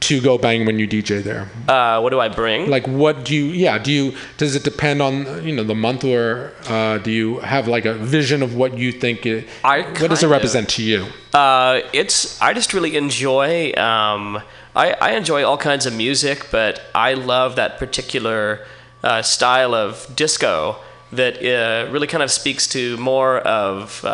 to 0.00 0.20
Go 0.20 0.38
Bang 0.38 0.66
when 0.66 0.78
you 0.78 0.86
DJ 0.86 1.22
there? 1.22 1.48
Uh, 1.68 2.00
what 2.00 2.10
do 2.10 2.20
I 2.20 2.28
bring? 2.28 2.68
Like, 2.70 2.86
what 2.86 3.24
do 3.24 3.34
you, 3.34 3.46
yeah, 3.46 3.78
do 3.78 3.90
you, 3.90 4.14
does 4.36 4.54
it 4.54 4.62
depend 4.62 5.02
on, 5.02 5.44
you 5.44 5.54
know, 5.54 5.64
the 5.64 5.74
month 5.74 6.04
or 6.04 6.52
uh, 6.68 6.98
do 6.98 7.10
you 7.10 7.38
have 7.40 7.66
like 7.66 7.84
a 7.86 7.94
vision 7.94 8.42
of 8.42 8.54
what 8.54 8.76
you 8.78 8.92
think 8.92 9.26
it, 9.26 9.48
I 9.64 9.80
what 9.80 9.94
does 9.94 10.02
it 10.02 10.04
kind 10.04 10.24
of- 10.24 10.30
represent 10.30 10.68
to 10.70 10.82
you? 10.82 11.06
Uh, 11.34 11.80
it's 11.92 12.40
I 12.40 12.54
just 12.54 12.72
really 12.72 12.96
enjoy. 12.96 13.72
Um, 13.74 14.40
I, 14.74 14.92
I 14.92 15.10
enjoy 15.12 15.44
all 15.44 15.58
kinds 15.58 15.84
of 15.84 15.94
music, 15.94 16.48
but 16.50 16.80
I 16.94 17.12
love 17.14 17.56
that 17.56 17.78
particular 17.78 18.64
uh, 19.02 19.20
style 19.22 19.74
of 19.74 20.06
disco 20.16 20.76
that 21.12 21.36
uh, 21.38 21.90
really 21.90 22.06
kind 22.06 22.22
of 22.22 22.30
speaks 22.30 22.66
to 22.68 22.96
more 22.98 23.38
of. 23.40 24.04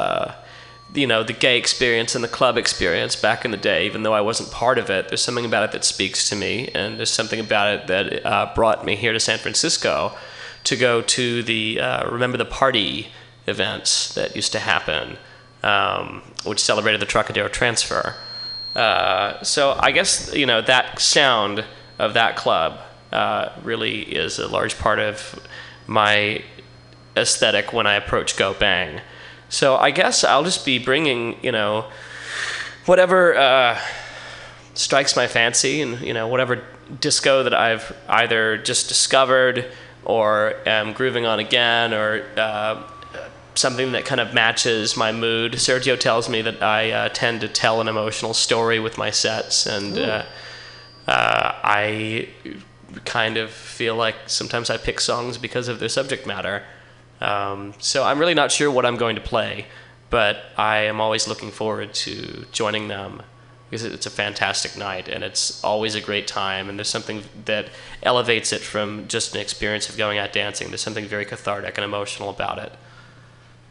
You 0.94 1.06
know 1.06 1.22
the 1.22 1.32
gay 1.32 1.56
experience 1.56 2.14
and 2.14 2.22
the 2.22 2.28
club 2.28 2.58
experience 2.58 3.16
back 3.16 3.46
in 3.46 3.50
the 3.50 3.56
day 3.56 3.86
even 3.86 4.02
though 4.02 4.12
i 4.12 4.20
wasn't 4.20 4.50
part 4.50 4.76
of 4.76 4.90
it 4.90 5.08
there's 5.08 5.22
something 5.22 5.46
about 5.46 5.64
it 5.64 5.72
that 5.72 5.84
speaks 5.84 6.28
to 6.28 6.36
me 6.36 6.68
and 6.74 6.98
there's 6.98 7.10
something 7.10 7.40
about 7.40 7.72
it 7.72 7.86
that 7.86 8.26
uh, 8.26 8.52
brought 8.54 8.84
me 8.84 8.94
here 8.94 9.14
to 9.14 9.20
san 9.20 9.38
francisco 9.38 10.14
to 10.64 10.76
go 10.76 11.00
to 11.00 11.42
the 11.44 11.80
uh, 11.80 12.10
remember 12.10 12.36
the 12.36 12.44
party 12.44 13.08
events 13.46 14.12
that 14.14 14.36
used 14.36 14.52
to 14.52 14.58
happen 14.58 15.16
um, 15.62 16.22
which 16.44 16.60
celebrated 16.60 17.00
the 17.00 17.06
trocadero 17.06 17.48
transfer. 17.48 18.16
Uh, 18.76 19.42
so 19.42 19.76
i 19.80 19.90
guess 19.90 20.34
you 20.34 20.44
know 20.44 20.60
that 20.60 20.98
sound 20.98 21.64
of 21.98 22.12
that 22.12 22.36
club 22.36 22.78
uh, 23.12 23.48
really 23.62 24.02
is 24.02 24.38
a 24.38 24.48
large 24.48 24.78
part 24.78 24.98
of 24.98 25.40
my 25.86 26.42
aesthetic 27.16 27.72
when 27.72 27.86
i 27.86 27.94
approach 27.94 28.36
go 28.36 28.52
bang 28.52 29.00
so 29.52 29.76
I 29.76 29.90
guess 29.90 30.24
I'll 30.24 30.44
just 30.44 30.64
be 30.64 30.78
bringing, 30.78 31.36
you 31.44 31.52
know, 31.52 31.84
whatever 32.86 33.36
uh, 33.36 33.78
strikes 34.72 35.14
my 35.14 35.26
fancy, 35.26 35.82
and 35.82 36.00
you 36.00 36.14
know, 36.14 36.26
whatever 36.26 36.64
disco 37.00 37.42
that 37.42 37.52
I've 37.52 37.94
either 38.08 38.56
just 38.56 38.88
discovered 38.88 39.70
or 40.06 40.54
am 40.66 40.94
grooving 40.94 41.26
on 41.26 41.38
again, 41.38 41.92
or 41.92 42.24
uh, 42.38 42.82
something 43.54 43.92
that 43.92 44.06
kind 44.06 44.22
of 44.22 44.32
matches 44.32 44.96
my 44.96 45.12
mood. 45.12 45.52
Sergio 45.52 46.00
tells 46.00 46.30
me 46.30 46.40
that 46.40 46.62
I 46.62 46.90
uh, 46.90 47.08
tend 47.10 47.42
to 47.42 47.48
tell 47.48 47.82
an 47.82 47.88
emotional 47.88 48.32
story 48.32 48.80
with 48.80 48.96
my 48.96 49.10
sets, 49.10 49.66
and 49.66 49.98
uh, 49.98 50.24
uh, 51.06 51.52
I 51.62 52.30
kind 53.04 53.36
of 53.36 53.50
feel 53.50 53.96
like 53.96 54.14
sometimes 54.28 54.70
I 54.70 54.78
pick 54.78 54.98
songs 54.98 55.36
because 55.36 55.68
of 55.68 55.78
their 55.78 55.90
subject 55.90 56.26
matter. 56.26 56.62
Um, 57.22 57.74
so 57.78 58.02
I'm 58.02 58.18
really 58.18 58.34
not 58.34 58.50
sure 58.50 58.70
what 58.70 58.84
I'm 58.84 58.96
going 58.96 59.14
to 59.14 59.22
play, 59.22 59.66
but 60.10 60.44
I 60.58 60.78
am 60.78 61.00
always 61.00 61.28
looking 61.28 61.50
forward 61.50 61.94
to 61.94 62.44
joining 62.50 62.88
them 62.88 63.22
because 63.70 63.84
it's 63.84 64.04
a 64.04 64.10
fantastic 64.10 64.76
night 64.76 65.08
and 65.08 65.24
it's 65.24 65.62
always 65.64 65.94
a 65.94 66.00
great 66.00 66.26
time. 66.26 66.68
And 66.68 66.78
there's 66.78 66.90
something 66.90 67.22
that 67.46 67.68
elevates 68.02 68.52
it 68.52 68.60
from 68.60 69.08
just 69.08 69.34
an 69.34 69.40
experience 69.40 69.88
of 69.88 69.96
going 69.96 70.18
out 70.18 70.32
dancing. 70.32 70.68
There's 70.68 70.82
something 70.82 71.06
very 71.06 71.24
cathartic 71.24 71.78
and 71.78 71.84
emotional 71.84 72.28
about 72.28 72.58
it, 72.58 72.72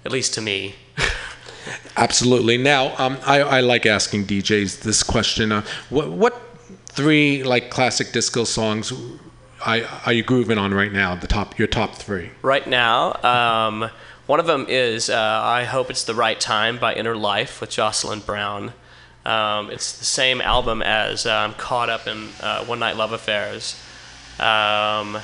at 0.05 0.11
least 0.11 0.33
to 0.35 0.41
me. 0.41 0.75
Absolutely. 1.97 2.57
Now, 2.57 2.95
um, 2.97 3.19
I, 3.27 3.41
I 3.41 3.59
like 3.59 3.85
asking 3.85 4.25
DJs 4.25 4.81
this 4.81 5.03
question. 5.03 5.51
Uh, 5.51 5.63
what, 5.89 6.09
what 6.09 6.41
three 6.85 7.43
like 7.43 7.69
classic 7.69 8.11
disco 8.11 8.43
songs 8.43 8.91
Are 9.63 10.13
you 10.13 10.23
grooving 10.23 10.57
on 10.57 10.73
right 10.73 10.91
now? 10.91 11.15
The 11.15 11.27
top, 11.27 11.59
your 11.59 11.67
top 11.67 11.95
three. 11.95 12.31
Right 12.41 12.65
now, 12.65 13.13
um, 13.23 13.89
one 14.25 14.39
of 14.39 14.45
them 14.47 14.65
is 14.67 15.09
uh, 15.09 15.41
I 15.43 15.65
Hope 15.65 15.89
It's 15.89 16.03
the 16.03 16.15
Right 16.15 16.39
Time 16.39 16.79
by 16.79 16.95
Inner 16.95 17.15
Life 17.15 17.61
with 17.61 17.69
Jocelyn 17.69 18.21
Brown. 18.21 18.73
Um, 19.25 19.69
it's 19.69 19.97
the 19.99 20.05
same 20.05 20.41
album 20.41 20.81
as 20.81 21.25
um, 21.25 21.53
Caught 21.53 21.89
Up 21.89 22.07
in 22.07 22.29
uh, 22.41 22.65
One 22.65 22.79
Night 22.79 22.97
Love 22.97 23.11
Affairs. 23.11 23.79
Um, 24.39 25.19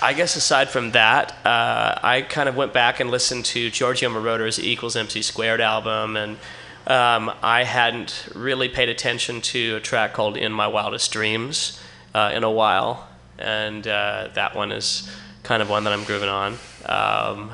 I 0.00 0.14
guess 0.16 0.36
aside 0.36 0.68
from 0.68 0.92
that, 0.92 1.32
uh, 1.44 1.98
I 2.02 2.24
kind 2.28 2.48
of 2.48 2.56
went 2.56 2.72
back 2.72 3.00
and 3.00 3.10
listened 3.10 3.44
to 3.46 3.70
Giorgio 3.70 4.10
Moroder's 4.10 4.58
equals 4.58 4.96
MC 4.96 5.22
squared 5.22 5.60
album, 5.60 6.16
and 6.16 6.38
um, 6.86 7.32
I 7.42 7.64
hadn't 7.64 8.28
really 8.34 8.68
paid 8.68 8.88
attention 8.88 9.40
to 9.42 9.76
a 9.76 9.80
track 9.80 10.12
called 10.12 10.36
In 10.36 10.52
My 10.52 10.66
Wildest 10.66 11.12
Dreams 11.12 11.80
uh, 12.14 12.30
in 12.32 12.44
a 12.44 12.50
while, 12.50 13.07
and 13.38 13.86
uh, 13.86 14.28
that 14.34 14.54
one 14.54 14.72
is 14.72 15.10
kind 15.42 15.62
of 15.62 15.70
one 15.70 15.84
that 15.84 15.92
I'm 15.92 16.04
grooving 16.04 16.28
on. 16.28 16.58
Um, 16.86 17.52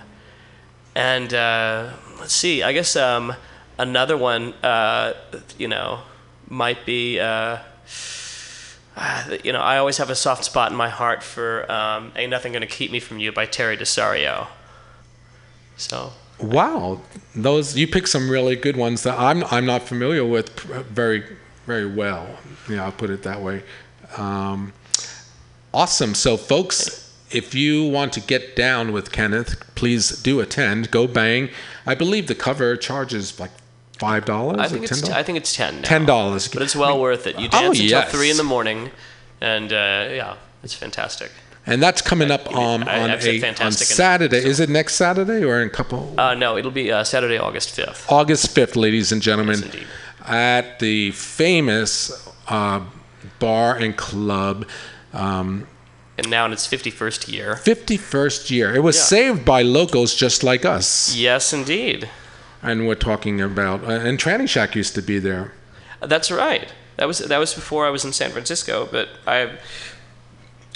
and 0.95 1.33
uh, 1.33 1.93
let's 2.19 2.35
see, 2.35 2.63
I 2.63 2.73
guess 2.73 2.97
um, 2.97 3.35
another 3.79 4.17
one, 4.17 4.55
uh, 4.63 5.15
you 5.59 5.69
know, 5.69 6.01
might 6.49 6.85
be. 6.87 7.21
Uh, 7.21 7.59
uh, 8.97 9.37
you 9.43 9.53
know, 9.53 9.61
I 9.61 9.79
always 9.79 9.99
have 9.99 10.09
a 10.09 10.15
soft 10.15 10.45
spot 10.45 10.71
in 10.71 10.77
my 10.77 10.89
heart 10.89 11.25
for 11.25 11.71
um, 11.71 12.13
"Ain't 12.15 12.31
Nothing 12.31 12.53
Gonna 12.53 12.69
Keep 12.69 12.93
Me 12.93 13.01
From 13.01 13.19
You" 13.19 13.33
by 13.33 13.45
Teri 13.45 13.77
DeSario. 13.77 14.47
So 15.77 16.13
Wow, 16.41 17.01
those 17.35 17.77
you 17.77 17.87
picked 17.87 18.09
some 18.09 18.29
really 18.29 18.57
good 18.57 18.77
ones 18.77 19.03
that 19.05 19.19
I'm 19.19 19.45
I'm 19.45 19.67
not 19.67 19.83
familiar 19.83 20.25
with 20.25 20.59
very 20.61 21.25
very 21.67 21.87
well. 21.87 22.39
Yeah, 22.69 22.85
I'll 22.85 22.93
put 22.93 23.11
it 23.11 23.23
that 23.23 23.41
way. 23.41 23.63
Um, 24.17 24.73
awesome. 25.75 26.15
So, 26.15 26.37
folks, 26.37 27.13
if 27.31 27.55
you 27.55 27.85
want 27.89 28.13
to 28.15 28.21
get 28.21 28.55
down 28.57 28.93
with 28.93 29.13
Kenneth, 29.13 29.61
please 29.75 30.11
do 30.23 30.41
attend. 30.41 30.91
Go 30.91 31.07
bang. 31.07 31.51
I 31.85 31.95
believe 31.95 32.29
the 32.29 32.35
cover 32.35 32.77
charges 32.77 33.39
like 33.41 33.51
five 33.99 34.25
dollars. 34.25 34.59
I 34.61 34.69
think 34.69 34.85
it's 34.85 35.11
I 35.11 35.23
think 35.23 35.37
it's 35.39 35.55
ten. 35.55 35.77
Now. 35.77 35.83
ten 35.89 36.07
dollars. 36.07 36.49
but 36.49 36.63
it's 36.63 36.77
well 36.77 37.01
worth 37.01 37.27
it. 37.27 37.39
You 37.39 37.47
Oh, 37.53 37.61
dance 37.61 37.79
until 37.81 37.91
yes. 37.99 38.13
three 38.13 38.31
in 38.31 38.37
the 38.37 38.45
morning, 38.45 38.91
and 39.41 39.73
uh, 39.73 40.09
yeah, 40.11 40.37
it's 40.63 40.75
fantastic. 40.75 41.31
and 41.67 41.83
that's 41.83 42.03
coming 42.03 42.31
up 42.31 42.47
um, 42.55 42.85
I- 42.87 43.01
on 43.01 43.11
a 43.11 43.53
on 43.65 43.73
Saturday. 43.73 44.39
Is 44.39 44.61
it 44.61 44.69
next 44.69 44.95
Saturday 44.95 45.45
or 45.45 45.61
in 45.61 45.69
a 45.69 45.71
couple? 45.71 46.15
Uh, 46.19 46.35
no, 46.35 46.57
it'll 46.57 46.71
be 46.71 46.93
uh, 46.93 47.05
Saturday, 47.05 47.39
August 47.39 47.71
fifth. 47.71 48.11
August 48.11 48.55
5th, 48.55 48.77
ladies 48.77 49.13
and 49.13 49.21
gentlemen, 49.23 49.61
Yes, 49.63 49.75
at 50.27 50.79
the 50.79 51.11
famous 51.13 52.29
uh, 52.49 52.81
bar 53.39 53.77
and 53.77 53.97
club, 53.97 54.67
um, 55.15 55.67
And 56.19 56.31
now 56.31 56.45
in 56.47 56.53
its 56.53 56.67
fifty-first 56.67 57.29
year. 57.29 57.57
51st 57.65 58.51
year. 58.51 58.75
It 58.75 58.83
was 58.83 58.97
Yeah. 58.97 59.03
saved 59.03 59.45
by 59.45 59.63
locals 59.63 60.15
just 60.15 60.43
like 60.45 60.65
us. 60.65 61.15
Yes, 61.17 61.53
indeed. 61.53 62.09
And 62.63 62.87
we're 62.87 62.95
talking 63.11 63.41
about, 63.41 63.83
uh, 63.85 63.91
and 64.07 64.19
Tranny 64.19 64.49
Shack 64.49 64.75
used 64.77 64.95
to 64.95 65.03
be 65.03 65.19
there. 65.19 65.53
That's 66.01 66.31
right. 66.31 66.69
That 66.97 67.07
was 67.09 67.19
that 67.19 67.39
was 67.39 67.53
before 67.55 67.87
I 67.87 67.91
was 67.91 68.05
in 68.05 68.13
San 68.13 68.31
Francisco, 68.31 68.89
but 68.91 69.09
I 69.27 69.51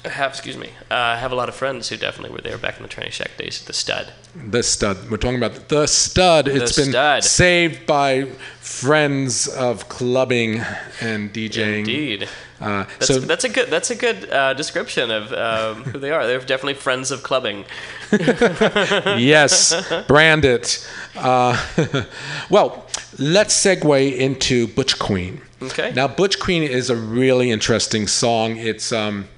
have, 0.05 0.31
excuse 0.33 0.57
me, 0.57 0.70
uh, 0.90 0.94
I 0.94 1.16
have 1.16 1.33
a 1.33 1.35
lot 1.35 1.48
of 1.48 1.55
friends 1.55 1.88
who 1.88 1.96
definitely 1.96 2.31
were 2.35 2.40
there 2.42 2.59
back 2.59 2.77
in 2.77 2.83
the 2.83 2.88
Tranny 2.88 3.11
Shack 3.12 3.37
days 3.37 3.61
at 3.61 3.66
the 3.66 3.72
stud. 3.72 4.12
The 4.35 4.62
stud. 4.62 5.11
We're 5.11 5.16
talking 5.16 5.38
about 5.42 5.68
the 5.68 5.87
stud. 5.87 6.48
It's 6.48 6.77
been 6.77 6.90
stud. 6.90 7.24
saved 7.24 7.87
by 7.87 8.24
friends 8.61 9.48
of 9.48 9.88
clubbing 9.88 10.62
and 11.01 11.33
DJing. 11.33 11.79
Indeed. 11.81 12.29
Uh, 12.61 12.85
That's, 12.85 13.07
so 13.07 13.21
that's 13.21 13.44
a 13.44 13.49
good 13.49 13.71
that's 13.71 13.90
a 13.90 13.94
good 13.94 14.29
uh, 14.31 14.53
description 14.53 15.12
of 15.12 15.33
um, 15.33 15.85
who 15.92 15.99
they 15.99 16.11
are. 16.11 16.27
They're 16.27 16.40
definitely 16.40 16.75
friends 16.75 17.12
of 17.12 17.23
clubbing. 17.23 17.64
yes, 18.12 20.05
brand 20.09 20.44
it. 20.44 20.88
Uh, 21.16 21.57
well, 22.51 22.87
let's 23.18 23.55
segue 23.55 24.16
into 24.16 24.66
Butch 24.66 24.99
Queen. 24.99 25.40
Okay. 25.62 25.92
Now, 25.94 26.09
Butch 26.09 26.38
Queen 26.40 26.62
is 26.62 26.90
a 26.90 26.97
really 26.97 27.51
interesting 27.51 28.09
song. 28.09 28.57
It's 28.57 28.90
um, 28.92 29.29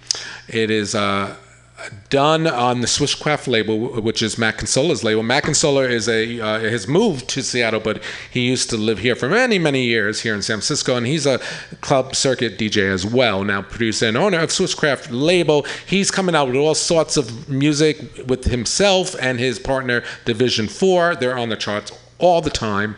it 0.48 0.70
is 0.70 0.94
uh, 0.94 1.36
done 2.08 2.46
on 2.46 2.80
the 2.80 2.86
Swishcraft 2.86 3.46
label, 3.46 4.00
which 4.00 4.22
is 4.22 4.38
Matt 4.38 4.58
Consola's 4.58 5.04
label. 5.04 5.22
Matt 5.22 5.44
Consola 5.44 5.88
is 5.88 6.08
a 6.08 6.40
uh, 6.40 6.60
has 6.60 6.86
moved 6.86 7.28
to 7.30 7.42
Seattle, 7.42 7.80
but 7.80 8.02
he 8.30 8.40
used 8.40 8.70
to 8.70 8.76
live 8.76 8.98
here 8.98 9.14
for 9.14 9.28
many 9.28 9.58
many 9.58 9.84
years 9.84 10.22
here 10.22 10.34
in 10.34 10.42
San 10.42 10.56
Francisco, 10.56 10.96
and 10.96 11.06
he's 11.06 11.26
a 11.26 11.38
club 11.80 12.14
circuit 12.14 12.58
DJ 12.58 12.90
as 12.90 13.06
well. 13.06 13.44
Now, 13.44 13.62
producer 13.62 14.06
and 14.06 14.16
owner 14.16 14.38
of 14.38 14.50
Swishcraft 14.50 15.08
label, 15.10 15.66
he's 15.86 16.10
coming 16.10 16.34
out 16.34 16.48
with 16.48 16.56
all 16.56 16.74
sorts 16.74 17.16
of 17.16 17.48
music 17.48 17.98
with 18.26 18.44
himself 18.44 19.14
and 19.20 19.38
his 19.38 19.58
partner 19.58 20.02
Division 20.24 20.68
Four. 20.68 21.16
They're 21.16 21.38
on 21.38 21.48
the 21.48 21.56
charts 21.56 21.92
all 22.20 22.40
the 22.40 22.50
time. 22.50 22.96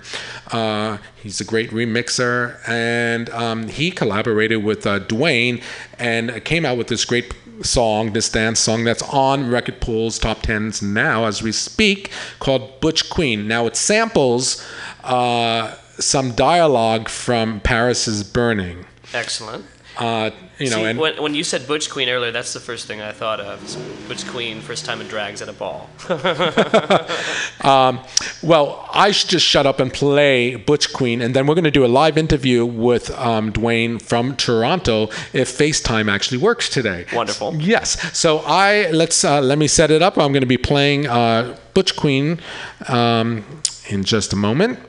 Uh, 0.51 0.99
he's 1.23 1.41
a 1.41 1.45
great 1.45 1.71
remixer, 1.71 2.59
and 2.69 3.31
um, 3.31 3.69
he 3.69 3.91
collaborated 3.91 4.63
with 4.63 4.87
uh, 4.87 5.01
Dwayne 5.01 5.63
and 5.99 6.45
came 6.45 6.67
out 6.67 6.77
with 6.77 6.89
this 6.89 7.05
great 7.05 7.33
song, 7.63 8.13
this 8.13 8.29
dance 8.29 8.61
song 8.61 8.85
that's 8.85 9.03
on 9.03 9.51
record 9.51 9.81
pools 9.81 10.19
top 10.19 10.43
tens 10.43 10.83
now 10.83 11.27
as 11.27 11.43
we 11.43 11.53
speak, 11.53 12.11
called 12.39 12.81
Butch 12.81 13.09
Queen. 13.11 13.47
Now 13.49 13.67
it 13.67 13.77
samples 13.77 14.65
uh, 15.05 15.75
some 15.99 16.33
dialogue 16.33 17.09
from 17.09 17.61
Paris 17.61 18.09
is 18.09 18.25
Burning. 18.25 18.87
Excellent. 19.15 19.65
Uh, 19.99 20.31
you 20.59 20.71
know, 20.71 20.77
See, 20.77 20.85
and 20.85 20.99
when, 20.99 21.23
when 21.23 21.35
you 21.35 21.45
said 21.45 21.67
Butch 21.67 21.91
Queen 21.91 22.09
earlier, 22.09 22.31
that's 22.31 22.53
the 22.53 22.61
first 22.61 22.87
thing 22.87 23.01
I 23.01 23.13
thought 23.13 23.41
of. 23.41 23.61
Butch 24.09 24.27
Queen, 24.29 24.61
first 24.61 24.85
time 24.85 25.01
in 25.01 25.09
drags 25.09 25.43
at 25.43 25.49
a 25.49 25.53
ball. 25.53 25.89
Well, 28.43 28.89
I 28.93 29.13
should 29.13 29.31
just 29.31 29.47
shut 29.47 29.67
up 29.67 29.79
and 29.79 29.93
play 29.93 30.57
Butch 30.57 30.93
Queen, 30.93 31.23
and 31.23 31.35
then 31.35 31.47
we're 31.47 31.55
going 31.55 31.65
to 31.65 31.71
do 31.71 31.85
a 31.85 31.87
live 31.87 32.19
interview 32.19 32.67
with 32.67 33.11
um, 33.13 33.53
Dwayne 33.53 34.03
from 34.03 34.35
Toronto 34.35 35.05
if 35.33 35.57
FaceTime 35.57 36.11
actually 36.11 36.39
works 36.39 36.69
today. 36.69 37.07
Wonderful. 37.13 37.55
Yes. 37.55 38.19
So 38.19 38.43
I 38.45 38.91
let's 38.91 39.25
uh, 39.25 39.41
let 39.41 39.59
me 39.59 39.69
set 39.69 39.93
it 39.93 40.03
up. 40.03 40.19
I'm 40.19 40.33
going 40.33 40.43
to 40.43 40.47
be 40.47 40.59
playing 40.59 41.07
uh, 41.07 41.57
Butch 41.73 41.95
Queen 41.95 42.41
um, 42.89 43.45
in 43.89 44.03
just 44.03 44.33
a 44.33 44.37
moment, 44.37 44.81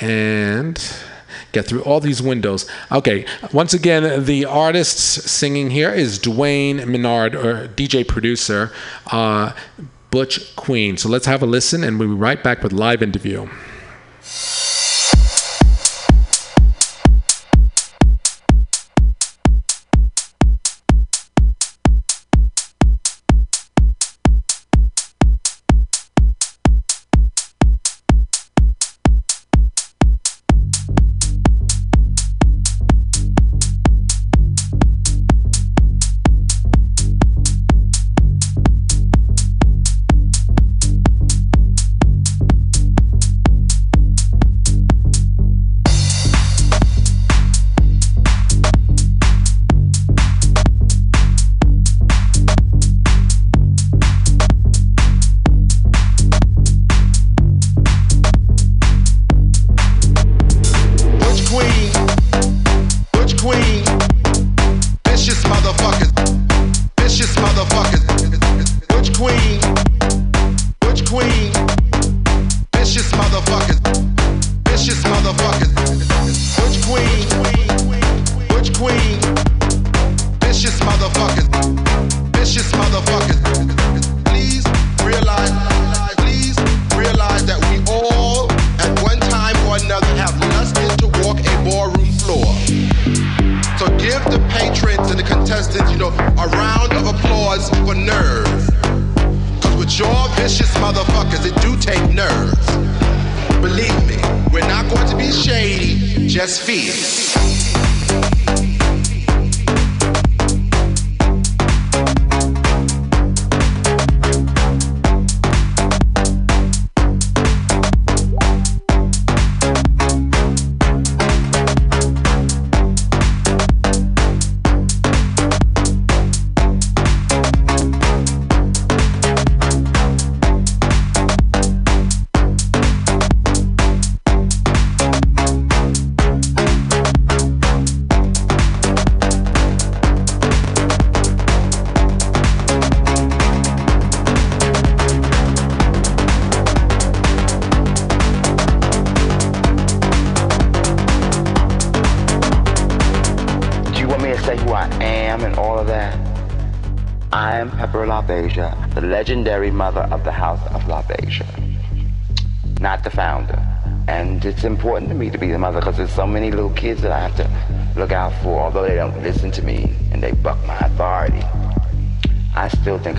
and 0.00 0.78
get 1.52 1.66
through 1.66 1.82
all 1.82 2.00
these 2.00 2.22
windows. 2.22 2.68
Okay. 2.90 3.24
Once 3.52 3.74
again, 3.74 4.24
the 4.24 4.44
artist 4.44 4.98
singing 4.98 5.70
here 5.70 5.92
is 5.92 6.18
Dwayne 6.18 6.86
Menard, 6.86 7.34
or 7.34 7.68
DJ 7.68 8.06
producer. 8.06 8.72
Uh, 9.10 9.52
Butch 10.10 10.54
Queen. 10.56 10.96
So 10.96 11.08
let's 11.08 11.26
have 11.26 11.42
a 11.42 11.46
listen, 11.46 11.84
and 11.84 11.98
we'll 11.98 12.08
be 12.08 12.14
right 12.14 12.42
back 12.42 12.62
with 12.62 12.72
live 12.72 13.02
interview. 13.02 13.48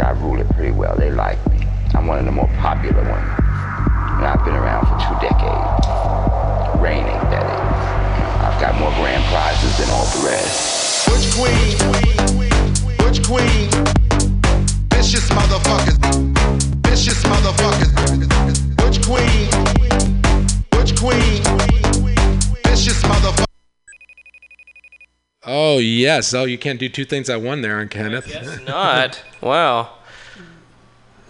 I 0.01 0.11
rule 0.11 0.39
it 0.39 0.49
pretty 0.49 0.71
well. 0.71 0.95
They 0.95 1.11
like 1.11 1.37
me. 1.49 1.65
I'm 1.93 2.07
one 2.07 2.19
of 2.19 2.25
the 2.25 2.31
more 2.31 2.49
popular 2.59 3.01
ones. 3.01 3.31
And 4.17 4.25
I've 4.25 4.43
been 4.43 4.55
around 4.55 4.85
for 4.85 4.97
two 4.97 5.15
decades. 5.21 5.85
Reigning, 6.81 7.21
that 7.29 7.45
is. 7.45 7.61
I've 8.41 8.59
got 8.59 8.79
more 8.79 8.91
grand 8.97 9.23
prizes 9.25 9.77
than 9.77 9.89
all 9.91 10.05
the 10.05 10.25
rest. 10.25 11.07
Butch 11.07 11.29
Queen, 11.37 11.77
Butch 12.97 13.21
Queen, 13.25 13.69
vicious 14.89 15.29
motherfuckers, 15.29 15.97
vicious 16.87 17.23
motherfuckers. 17.23 17.91
Butch 18.77 19.01
Queen, 19.05 19.49
Butch 20.71 20.95
Queen, 20.97 21.43
vicious 22.63 23.03
motherfuckers. 23.03 23.50
Oh 25.43 25.79
yes. 25.79 26.35
Oh, 26.35 26.43
you 26.43 26.59
can't 26.59 26.79
do 26.79 26.87
two 26.87 27.03
things 27.03 27.27
at 27.27 27.41
one 27.41 27.61
there, 27.61 27.79
on 27.79 27.89
Kenneth. 27.89 28.27
Guess 28.27 28.61
not. 28.67 29.23
Wow. 29.41 29.89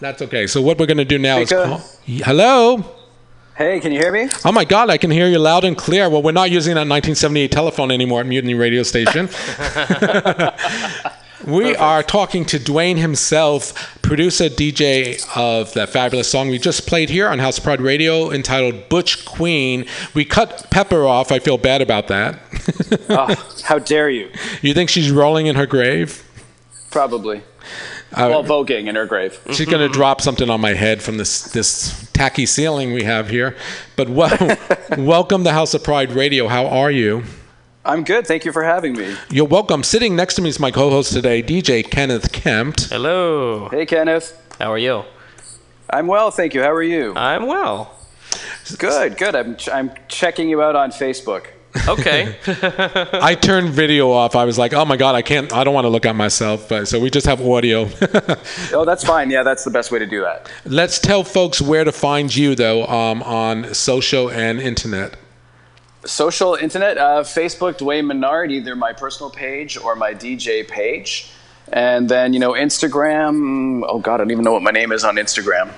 That's 0.02 0.22
okay. 0.24 0.48
So 0.48 0.62
what 0.62 0.78
we're 0.78 0.86
going 0.86 0.98
to 0.98 1.06
do 1.06 1.18
now 1.18 1.38
is 1.38 1.50
call. 1.50 1.82
Hello. 2.06 2.84
Hey, 3.56 3.80
can 3.80 3.94
you 3.94 4.00
hear 4.00 4.12
me? 4.12 4.28
Oh 4.44 4.52
my 4.52 4.66
God, 4.66 4.90
I 4.90 4.98
can 4.98 5.12
hear 5.12 5.28
you 5.28 5.40
loud 5.40 5.64
and 5.64 5.78
clear. 5.78 6.10
Well, 6.10 6.22
we're 6.22 6.32
not 6.34 6.52
using 6.52 6.74
that 6.74 6.88
1978 6.88 7.52
telephone 7.52 7.90
anymore 7.92 8.20
at 8.22 8.26
Mutiny 8.26 8.54
Radio 8.54 8.84
Station. 8.84 9.30
we 11.46 11.76
are 11.76 12.04
talking 12.04 12.46
to 12.46 12.58
Dwayne 12.58 12.98
himself, 12.98 14.00
producer, 14.02 14.46
DJ 14.46 15.26
of 15.36 15.74
that 15.74 15.90
fabulous 15.90 16.30
song 16.30 16.50
we 16.50 16.60
just 16.60 16.88
played 16.88 17.10
here 17.10 17.28
on 17.28 17.40
House 17.40 17.60
Pride 17.60 17.82
Radio 17.82 18.32
entitled 18.32 18.90
Butch 18.90 19.26
Queen. 19.26 19.86
We 20.14 20.26
cut 20.26 20.68
Pepper 20.70 21.06
off. 21.06 21.32
I 21.32 21.40
feel 21.40 21.58
bad 21.58 21.82
about 21.82 22.08
that. 22.08 22.40
Oh, 23.10 23.36
how 23.64 23.80
dare 23.80 24.10
you? 24.10 24.30
you 24.62 24.74
think 24.74 24.90
she's 24.90 25.12
rolling 25.12 25.48
in 25.48 25.56
her 25.56 25.66
grave? 25.66 26.24
Probably. 26.92 27.44
Uh, 28.14 28.28
well, 28.30 28.44
voguing 28.44 28.88
in 28.88 28.96
her 28.96 29.06
grave. 29.06 29.40
She's 29.52 29.68
going 29.68 29.88
to 29.88 29.94
drop 29.94 30.20
something 30.20 30.50
on 30.50 30.60
my 30.60 30.74
head 30.74 31.02
from 31.02 31.18
this 31.18 31.44
this 31.44 32.10
tacky 32.12 32.46
ceiling 32.46 32.92
we 32.92 33.04
have 33.04 33.30
here. 33.30 33.56
But 33.96 34.10
wel- 34.10 34.58
welcome 34.98 35.46
to 35.46 35.52
House 35.54 35.74
of 35.74 35.84
Pride 35.84 36.12
Radio. 36.12 36.50
How 36.50 36.68
are 36.68 36.92
you? 36.92 37.24
I'm 37.84 38.04
good. 38.04 38.28
Thank 38.28 38.46
you 38.46 38.52
for 38.52 38.64
having 38.64 38.94
me. 38.94 39.16
You're 39.32 39.48
welcome. 39.48 39.82
Sitting 39.84 40.16
next 40.16 40.36
to 40.36 40.42
me 40.42 40.50
is 40.50 40.60
my 40.60 40.70
co-host 40.70 41.14
today, 41.14 41.42
DJ 41.42 41.90
Kenneth 41.90 42.32
Kemp. 42.32 42.80
Hello. 42.80 43.70
Hey, 43.70 43.88
Kenneth. 43.88 44.40
How 44.60 44.72
are 44.72 44.78
you? 44.78 45.04
I'm 45.90 46.06
well, 46.06 46.30
thank 46.30 46.54
you. 46.54 46.62
How 46.62 46.72
are 46.72 46.84
you? 46.84 47.14
I'm 47.16 47.48
well. 47.48 47.98
Good, 48.78 49.18
good. 49.18 49.36
I'm, 49.36 49.56
ch- 49.58 49.70
I'm 49.70 49.92
checking 50.08 50.48
you 50.48 50.62
out 50.62 50.76
on 50.76 50.92
Facebook. 50.92 51.48
Okay. 51.88 52.36
I 53.14 53.34
turned 53.36 53.70
video 53.70 54.12
off. 54.12 54.36
I 54.36 54.44
was 54.46 54.58
like, 54.60 54.74
"Oh 54.74 54.84
my 54.86 54.98
god, 54.98 55.16
I 55.16 55.22
can't. 55.22 55.52
I 55.54 55.64
don't 55.64 55.74
want 55.74 55.86
to 55.86 55.90
look 55.90 56.06
at 56.06 56.16
myself." 56.18 56.68
But 56.68 56.88
so 56.90 57.00
we 57.00 57.10
just 57.10 57.26
have 57.26 57.42
audio. 57.42 57.90
Oh, 58.74 58.86
that's 58.86 59.04
fine. 59.04 59.30
Yeah, 59.30 59.44
that's 59.44 59.64
the 59.64 59.72
best 59.72 59.92
way 59.92 60.00
to 60.00 60.06
do 60.06 60.22
that. 60.22 60.52
Let's 60.66 61.00
tell 61.00 61.24
folks 61.24 61.62
where 61.62 61.84
to 61.84 61.92
find 61.92 62.34
you 62.34 62.56
though 62.56 62.86
um, 62.88 63.24
on 63.24 63.74
social 63.74 64.30
and 64.30 64.60
internet. 64.60 65.16
Social, 66.06 66.56
internet, 66.56 66.98
uh, 66.98 67.22
Facebook, 67.24 67.78
Dwayne 67.78 68.08
Menard, 68.08 68.52
either 68.52 68.76
my 68.76 68.92
personal 68.94 69.30
page 69.30 69.78
or 69.78 69.96
my 69.96 70.14
DJ 70.14 70.68
page. 70.68 71.32
And 71.72 72.10
then, 72.10 72.34
you 72.34 72.40
know, 72.40 72.54
Instagram. 72.54 73.84
Oh, 73.88 74.00
God, 74.00 74.16
I 74.16 74.18
don't 74.18 74.32
even 74.32 74.44
know 74.44 74.52
what 74.52 74.64
my 74.64 74.72
name 74.72 74.92
is 74.92 75.04
on 75.04 75.16
Instagram. 75.16 75.72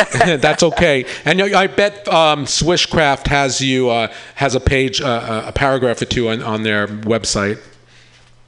That's 0.40 0.62
okay. 0.62 1.04
And 1.24 1.40
I 1.40 1.66
bet 1.66 2.06
um, 2.08 2.44
Swishcraft 2.44 3.26
has 3.28 3.60
you 3.60 3.90
uh, 3.90 4.12
has 4.34 4.54
a 4.54 4.60
page, 4.60 5.00
uh, 5.00 5.44
a 5.46 5.52
paragraph 5.52 6.02
or 6.02 6.06
two 6.06 6.28
on, 6.28 6.42
on 6.42 6.62
their 6.62 6.86
website. 6.86 7.60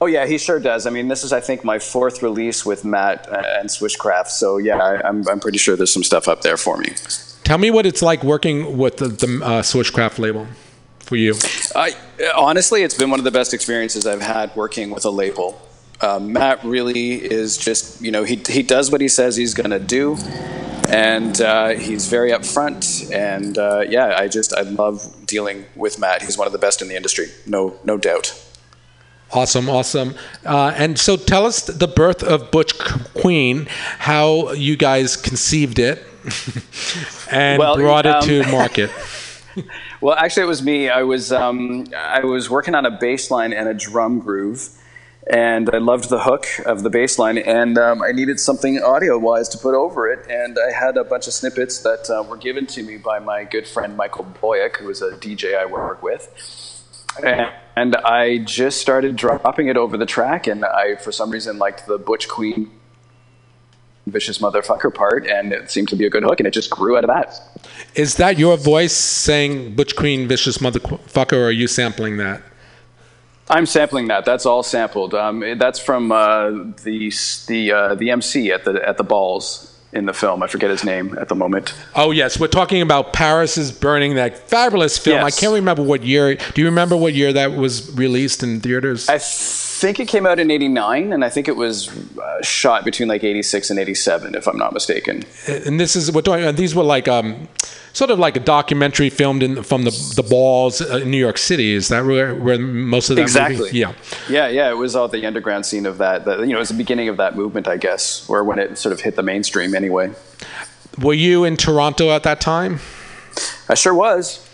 Oh 0.01 0.07
yeah, 0.07 0.25
he 0.25 0.37
sure 0.37 0.59
does. 0.59 0.85
I 0.85 0.89
mean, 0.89 1.07
this 1.07 1.23
is 1.23 1.31
I 1.31 1.39
think 1.39 1.63
my 1.63 1.79
fourth 1.79 2.21
release 2.21 2.65
with 2.65 2.83
Matt 2.83 3.31
uh, 3.31 3.43
and 3.59 3.69
Swishcraft. 3.69 4.27
So 4.27 4.57
yeah, 4.57 4.77
I, 4.77 5.07
I'm 5.07 5.27
I'm 5.27 5.39
pretty 5.39 5.57
sure 5.57 5.75
there's 5.75 5.93
some 5.93 6.03
stuff 6.03 6.27
up 6.27 6.41
there 6.41 6.57
for 6.57 6.77
me. 6.77 6.93
Tell 7.43 7.57
me 7.57 7.69
what 7.71 7.85
it's 7.85 8.01
like 8.01 8.23
working 8.23 8.77
with 8.77 8.97
the, 8.97 9.07
the 9.07 9.41
uh, 9.43 9.61
Swishcraft 9.61 10.19
label 10.19 10.47
for 11.05 11.15
you. 11.15 11.35
I 11.75 11.95
honestly, 12.35 12.83
it's 12.83 12.97
been 12.97 13.09
one 13.09 13.19
of 13.19 13.25
the 13.25 13.31
best 13.31 13.53
experiences 13.53 14.05
I've 14.07 14.21
had 14.21 14.55
working 14.55 14.89
with 14.89 15.05
a 15.05 15.09
label. 15.09 15.61
Um, 16.01 16.33
Matt 16.33 16.63
really 16.63 17.13
is 17.13 17.57
just 17.57 18.01
you 18.01 18.11
know 18.11 18.23
he 18.23 18.41
he 18.47 18.63
does 18.63 18.91
what 18.91 19.01
he 19.01 19.07
says 19.07 19.35
he's 19.35 19.53
gonna 19.53 19.79
do, 19.79 20.17
and 20.89 21.39
uh, 21.39 21.69
he's 21.69 22.07
very 22.07 22.31
upfront. 22.31 23.11
And 23.13 23.57
uh, 23.57 23.85
yeah, 23.87 24.15
I 24.17 24.27
just 24.27 24.53
I 24.53 24.61
love 24.61 25.25
dealing 25.25 25.65
with 25.75 25.99
Matt. 25.99 26.23
He's 26.23 26.37
one 26.37 26.47
of 26.47 26.53
the 26.53 26.59
best 26.59 26.81
in 26.81 26.87
the 26.87 26.95
industry, 26.95 27.27
no 27.45 27.79
no 27.83 27.97
doubt. 27.97 28.41
Awesome, 29.31 29.69
awesome. 29.69 30.15
Uh, 30.45 30.73
and 30.77 30.97
so 30.99 31.17
tell 31.17 31.45
us 31.45 31.65
the 31.65 31.87
birth 31.87 32.23
of 32.23 32.51
Butch 32.51 32.77
Queen, 32.77 33.67
how 33.99 34.51
you 34.53 34.77
guys 34.77 35.17
conceived 35.17 35.79
it 35.79 36.05
and 37.31 37.59
Well, 37.59 37.75
brought 37.75 38.05
it 38.05 38.15
um, 38.15 38.23
to 38.23 38.51
market. 38.51 38.91
Well, 40.01 40.15
actually, 40.15 40.43
it 40.43 40.47
was 40.47 40.63
me. 40.63 40.89
I 40.89 41.03
was 41.03 41.31
um, 41.31 41.85
I 41.95 42.23
was 42.23 42.49
working 42.49 42.75
on 42.75 42.85
a 42.85 42.91
bass 42.91 43.31
line 43.31 43.53
and 43.53 43.67
a 43.67 43.73
drum 43.73 44.19
groove, 44.19 44.69
and 45.31 45.69
I 45.73 45.77
loved 45.77 46.09
the 46.09 46.19
hook 46.19 46.45
of 46.65 46.83
the 46.83 46.89
bass 46.89 47.17
line, 47.17 47.37
and 47.37 47.77
um, 47.77 48.03
I 48.03 48.11
needed 48.11 48.39
something 48.39 48.81
audio-wise 48.81 49.49
to 49.49 49.57
put 49.57 49.73
over 49.73 50.07
it, 50.07 50.29
and 50.29 50.57
I 50.59 50.71
had 50.71 50.97
a 50.97 51.03
bunch 51.03 51.27
of 51.27 51.33
snippets 51.33 51.79
that 51.79 52.09
uh, 52.09 52.23
were 52.23 52.37
given 52.37 52.67
to 52.67 52.83
me 52.83 52.97
by 52.97 53.19
my 53.19 53.43
good 53.43 53.67
friend 53.67 53.97
Michael 53.97 54.25
Boyack, 54.41 54.77
who 54.77 54.89
is 54.89 55.01
a 55.01 55.11
DJ 55.11 55.57
I 55.57 55.65
work 55.65 56.03
with, 56.03 56.29
and 57.75 57.95
I 57.95 58.39
just 58.39 58.81
started 58.81 59.15
dropping 59.15 59.67
it 59.67 59.77
over 59.77 59.97
the 59.97 60.05
track, 60.05 60.47
and 60.47 60.63
I, 60.65 60.95
for 60.95 61.11
some 61.11 61.31
reason, 61.31 61.57
liked 61.57 61.87
the 61.87 61.97
Butch 61.97 62.27
Queen. 62.27 62.71
Vicious 64.07 64.37
motherfucker 64.37 64.93
part, 64.93 65.25
and 65.27 65.51
it 65.51 65.71
seemed 65.71 65.89
to 65.89 65.95
be 65.95 66.05
a 66.05 66.09
good 66.09 66.23
hook, 66.23 66.39
and 66.39 66.45
it 66.47 66.51
just 66.51 66.69
grew 66.69 66.97
out 66.97 67.03
of 67.03 67.09
that. 67.09 67.41
Is 67.95 68.15
that 68.15 68.37
your 68.37 68.55
voice 68.55 68.93
saying 68.93 69.75
Butch 69.75 69.95
Queen, 69.95 70.27
vicious 70.27 70.59
motherfucker, 70.59 71.33
or 71.33 71.45
are 71.45 71.51
you 71.51 71.67
sampling 71.67 72.17
that? 72.17 72.43
I'm 73.49 73.65
sampling 73.65 74.07
that. 74.07 74.25
That's 74.25 74.45
all 74.45 74.63
sampled. 74.63 75.13
Um, 75.13 75.57
that's 75.57 75.79
from 75.79 76.11
uh, 76.11 76.49
the 76.83 77.11
the 77.47 77.71
uh, 77.71 77.95
the 77.95 78.11
MC 78.11 78.51
at 78.51 78.63
the 78.63 78.87
at 78.87 78.97
the 78.97 79.03
balls 79.03 79.75
in 79.95 80.05
the 80.05 80.13
film. 80.13 80.43
I 80.43 80.47
forget 80.47 80.69
his 80.69 80.83
name 80.83 81.17
at 81.17 81.29
the 81.29 81.35
moment. 81.35 81.73
Oh, 81.95 82.11
yes. 82.11 82.37
We're 82.37 82.47
talking 82.47 82.81
about 82.81 83.13
Paris 83.13 83.57
is 83.57 83.71
Burning, 83.71 84.15
that 84.15 84.49
fabulous 84.49 84.97
film. 84.97 85.23
I 85.23 85.31
can't 85.31 85.53
remember 85.53 85.81
what 85.81 86.03
year. 86.03 86.35
Do 86.35 86.61
you 86.61 86.67
remember 86.67 86.97
what 86.97 87.13
year 87.13 87.31
that 87.31 87.53
was 87.53 87.95
released 87.95 88.43
in 88.43 88.59
theaters? 88.59 89.07
I 89.07 89.17
think 89.79 89.99
it 89.99 90.07
came 90.07 90.25
out 90.25 90.39
in 90.39 90.49
'89, 90.51 91.13
and 91.13 91.23
I 91.23 91.29
think 91.29 91.47
it 91.47 91.55
was 91.55 91.89
uh, 92.17 92.41
shot 92.41 92.83
between 92.85 93.07
like 93.09 93.23
'86 93.23 93.69
and 93.69 93.79
'87, 93.79 94.35
if 94.35 94.47
I'm 94.47 94.57
not 94.57 94.73
mistaken. 94.73 95.23
and 95.47 95.79
this 95.79 95.95
is 95.95 96.09
talking. 96.11 96.55
These 96.55 96.73
were 96.75 96.83
like 96.83 97.07
um, 97.07 97.47
sort 97.93 98.09
of 98.11 98.17
like 98.19 98.35
a 98.37 98.39
documentary 98.39 99.09
filmed 99.09 99.43
in 99.43 99.63
from 99.63 99.83
the 99.83 99.91
the 100.15 100.23
balls 100.23 100.81
uh, 100.81 100.97
in 100.97 101.11
New 101.11 101.17
York 101.17 101.37
City. 101.37 101.73
Is 101.73 101.87
that 101.89 102.05
where, 102.05 102.33
where 102.35 102.57
most 102.59 103.09
of 103.09 103.15
that 103.17 103.21
Exactly. 103.23 103.57
movie? 103.57 103.77
Yeah. 103.79 103.93
Yeah, 104.29 104.47
yeah. 104.47 104.69
It 104.69 104.77
was 104.77 104.95
all 104.95 105.07
the 105.07 105.25
underground 105.25 105.65
scene 105.65 105.85
of 105.85 105.97
that. 105.99 106.25
The, 106.25 106.39
you 106.41 106.47
know, 106.53 106.57
it 106.57 106.59
was 106.59 106.69
the 106.69 106.75
beginning 106.77 107.09
of 107.09 107.17
that 107.17 107.35
movement, 107.35 107.67
I 107.67 107.77
guess, 107.77 108.27
or 108.29 108.43
when 108.43 108.59
it 108.59 108.77
sort 108.77 108.93
of 108.93 109.01
hit 109.01 109.15
the 109.15 109.23
mainstream. 109.23 109.75
Anyway, 109.75 110.11
Were 111.01 111.13
you 111.13 111.43
in 111.43 111.57
Toronto 111.57 112.09
at 112.11 112.23
that 112.23 112.39
time? 112.41 112.79
I 113.67 113.73
sure 113.73 113.93
was. 113.93 114.44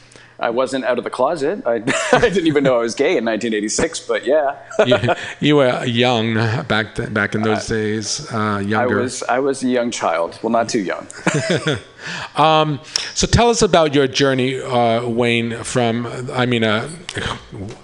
I 0.42 0.50
wasn't 0.50 0.86
out 0.86 0.98
of 0.98 1.04
the 1.04 1.12
closet. 1.12 1.62
I, 1.68 1.76
I 2.12 2.20
didn't 2.20 2.48
even 2.48 2.64
know 2.64 2.76
I 2.76 2.82
was 2.82 2.96
gay 2.96 3.16
in 3.16 3.26
1986, 3.26 4.00
but 4.08 4.26
yeah. 4.26 4.58
you, 4.86 4.98
you 5.40 5.56
were 5.58 5.86
young 5.86 6.34
back 6.68 6.96
th- 6.96 7.14
back 7.14 7.36
in 7.36 7.44
those 7.44 7.68
days. 7.68 8.32
Uh, 8.34 8.64
I 8.76 8.88
was 8.88 9.22
I 9.24 9.40
was 9.40 9.64
a 9.64 9.68
young 9.68 9.92
child. 9.92 10.40
Well, 10.42 10.52
not 10.52 10.68
too 10.68 10.82
young. 10.82 11.08
Um, 12.36 12.80
so 13.14 13.28
tell 13.28 13.50
us 13.50 13.62
about 13.62 13.94
your 13.94 14.08
journey, 14.08 14.60
uh, 14.60 15.08
Wayne. 15.08 15.64
From 15.64 16.06
I 16.32 16.46
mean, 16.46 16.64
uh, 16.64 16.90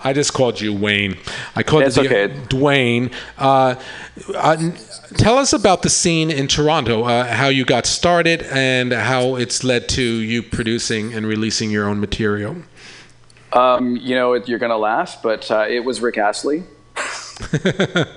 I 0.04 0.14
just 0.14 0.34
called 0.34 0.60
you 0.62 0.74
Wayne. 0.74 1.18
I 1.56 1.64
called 1.64 1.84
It's 1.84 1.98
you 1.98 2.06
okay. 2.06 2.30
Dwayne. 2.48 3.14
Uh, 3.38 3.76
uh, 4.36 4.72
tell 5.16 5.38
us 5.38 5.54
about 5.54 5.82
the 5.82 5.90
scene 5.90 6.32
in 6.32 6.48
Toronto, 6.48 7.04
uh, 7.04 7.26
how 7.26 7.50
you 7.50 7.66
got 7.66 7.86
started, 7.86 8.44
and 8.44 8.94
how 8.94 9.36
it's 9.36 9.64
led 9.64 9.90
to 9.90 10.02
you 10.02 10.42
producing 10.44 11.14
and 11.14 11.26
releasing 11.26 11.72
your 11.72 11.88
own 11.88 12.00
material. 12.00 12.58
Um, 13.54 13.98
you 13.98 14.16
know, 14.16 14.34
you're 14.36 14.60
gonna 14.60 14.78
laugh, 14.78 15.22
but 15.22 15.50
uh, 15.50 15.66
it 15.70 15.84
was 15.84 16.02
Rick 16.02 16.18
Astley. 16.18 16.64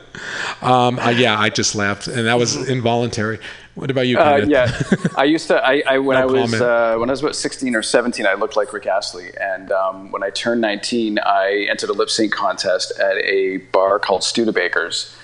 Um, 0.63 0.99
uh, 0.99 1.09
yeah, 1.11 1.39
I 1.39 1.49
just 1.49 1.75
laughed, 1.75 2.07
and 2.07 2.27
that 2.27 2.39
was 2.39 2.69
involuntary. 2.69 3.39
What 3.75 3.91
about 3.91 4.07
you? 4.07 4.19
Uh, 4.19 4.45
yeah, 4.47 4.71
I 5.17 5.25
used 5.25 5.47
to. 5.49 5.57
I, 5.57 5.83
I 5.87 5.99
when 5.99 6.19
No 6.19 6.23
I 6.23 6.27
was 6.27 6.61
uh, 6.61 6.97
when 6.99 7.09
I 7.09 7.13
was 7.13 7.23
about 7.23 7.35
16 7.35 7.75
or 7.75 7.83
17, 7.83 8.27
I 8.27 8.35
looked 8.35 8.57
like 8.57 8.73
Rick 8.73 8.87
Astley, 8.87 9.31
and 9.41 9.73
um, 9.73 10.13
when 10.13 10.23
I 10.23 10.31
turned 10.31 10.61
19, 10.61 11.19
I 11.19 11.67
entered 11.71 11.89
a 11.89 11.95
lip 11.95 12.11
sync 12.11 12.33
contest 12.35 12.93
at 12.99 13.17
a 13.17 13.59
bar 13.73 13.99
called 13.99 14.23
Studebakers. 14.23 15.17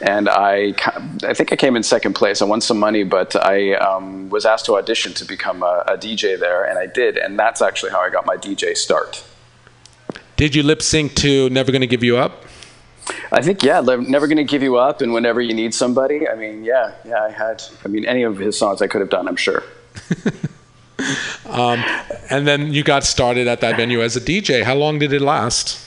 And 0.00 0.28
I, 0.28 0.74
I 1.22 1.32
think 1.32 1.52
I 1.52 1.56
came 1.56 1.76
in 1.76 1.84
second 1.84 2.14
place. 2.14 2.42
I 2.42 2.44
won 2.44 2.60
some 2.60 2.80
money, 2.80 3.04
but 3.04 3.36
I 3.36 3.74
um, 3.74 4.30
was 4.30 4.44
asked 4.44 4.64
to 4.64 4.76
audition 4.76 5.14
to 5.14 5.24
become 5.24 5.62
a, 5.62 5.84
a 5.86 5.96
DJ 5.96 6.36
there, 6.40 6.64
and 6.64 6.76
I 6.76 6.86
did. 6.86 7.16
And 7.16 7.38
that's 7.38 7.62
actually 7.62 7.92
how 7.92 8.00
I 8.00 8.10
got 8.10 8.26
my 8.26 8.36
DJ 8.36 8.76
start. 8.76 9.22
Did 10.36 10.56
you 10.56 10.64
lip 10.64 10.82
sync 10.82 11.14
to 11.16 11.48
"Never 11.50 11.70
Gonna 11.70 11.86
Give 11.86 12.02
You 12.02 12.16
Up"? 12.16 12.44
I 13.32 13.42
think 13.42 13.62
yeah, 13.62 13.80
never 13.80 14.26
gonna 14.26 14.44
give 14.44 14.62
you 14.62 14.76
up, 14.76 15.00
and 15.00 15.12
whenever 15.12 15.40
you 15.40 15.54
need 15.54 15.74
somebody. 15.74 16.28
I 16.28 16.34
mean, 16.34 16.64
yeah, 16.64 16.94
yeah, 17.04 17.22
I 17.24 17.30
had. 17.30 17.62
I 17.84 17.88
mean, 17.88 18.04
any 18.04 18.22
of 18.22 18.38
his 18.38 18.58
songs 18.58 18.80
I 18.82 18.86
could 18.86 19.00
have 19.00 19.10
done. 19.10 19.28
I'm 19.28 19.36
sure. 19.36 19.62
And 22.32 22.46
then 22.46 22.72
you 22.72 22.82
got 22.82 23.04
started 23.04 23.46
at 23.46 23.60
that 23.60 23.76
venue 23.76 24.00
as 24.00 24.16
a 24.16 24.20
DJ. 24.20 24.62
How 24.62 24.74
long 24.74 24.98
did 24.98 25.12
it 25.12 25.20
last? 25.20 25.78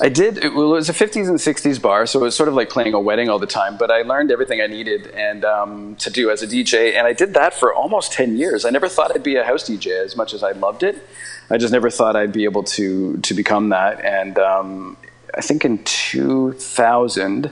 I 0.00 0.08
did. 0.08 0.38
It 0.38 0.54
well, 0.54 0.66
it 0.66 0.76
was 0.76 0.88
a 0.88 0.92
50s 0.92 1.28
and 1.28 1.38
60s 1.38 1.82
bar, 1.82 2.06
so 2.06 2.20
it 2.20 2.22
was 2.22 2.36
sort 2.36 2.48
of 2.48 2.54
like 2.54 2.70
playing 2.70 2.94
a 2.94 3.00
wedding 3.00 3.28
all 3.28 3.40
the 3.40 3.46
time. 3.46 3.76
But 3.76 3.90
I 3.90 4.02
learned 4.02 4.30
everything 4.30 4.60
I 4.60 4.68
needed 4.68 5.08
and 5.08 5.44
um, 5.44 5.96
to 5.96 6.10
do 6.10 6.30
as 6.30 6.42
a 6.42 6.46
DJ, 6.46 6.94
and 6.94 7.06
I 7.06 7.12
did 7.12 7.34
that 7.34 7.54
for 7.54 7.74
almost 7.74 8.12
10 8.12 8.36
years. 8.36 8.64
I 8.64 8.70
never 8.70 8.88
thought 8.88 9.10
I'd 9.14 9.24
be 9.24 9.36
a 9.36 9.44
house 9.44 9.68
DJ 9.68 10.04
as 10.04 10.16
much 10.16 10.32
as 10.32 10.42
I 10.42 10.52
loved 10.52 10.84
it. 10.84 11.06
I 11.50 11.58
just 11.58 11.72
never 11.72 11.90
thought 11.90 12.14
I'd 12.14 12.32
be 12.32 12.44
able 12.44 12.62
to 12.62 13.16
to 13.18 13.34
become 13.34 13.70
that. 13.70 14.04
And 14.04 14.38
um, 14.38 14.96
I 15.34 15.40
think 15.40 15.64
in 15.64 15.82
2000, 15.84 17.50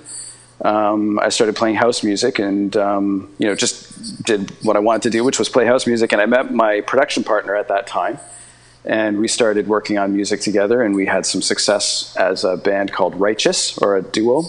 um, 0.63 1.19
I 1.21 1.29
started 1.29 1.55
playing 1.55 1.77
house 1.77 2.03
music 2.03 2.39
and 2.39 2.77
um, 2.77 3.33
you 3.39 3.47
know 3.47 3.55
just 3.55 4.25
did 4.25 4.51
what 4.65 4.77
I 4.77 4.81
wanted 4.81 5.03
to 5.03 5.11
do, 5.11 5.25
which 5.25 5.39
was 5.39 5.49
play 5.49 5.67
house 5.67 5.87
music. 5.87 6.13
And 6.13 6.21
I 6.21 6.27
met 6.27 6.53
my 6.53 6.81
production 6.81 7.23
partner 7.25 7.55
at 7.55 7.69
that 7.69 7.87
time, 7.87 8.19
and 8.85 9.19
we 9.19 9.29
started 9.29 9.69
working 9.69 9.99
on 9.99 10.15
music 10.15 10.41
together. 10.41 10.83
And 10.83 10.95
we 10.95 11.07
had 11.07 11.27
some 11.27 11.43
success 11.43 12.15
as 12.17 12.45
a 12.45 12.57
band 12.57 12.93
called 12.93 13.15
Righteous 13.15 13.79
or 13.79 13.97
a 13.97 14.03
duo. 14.03 14.43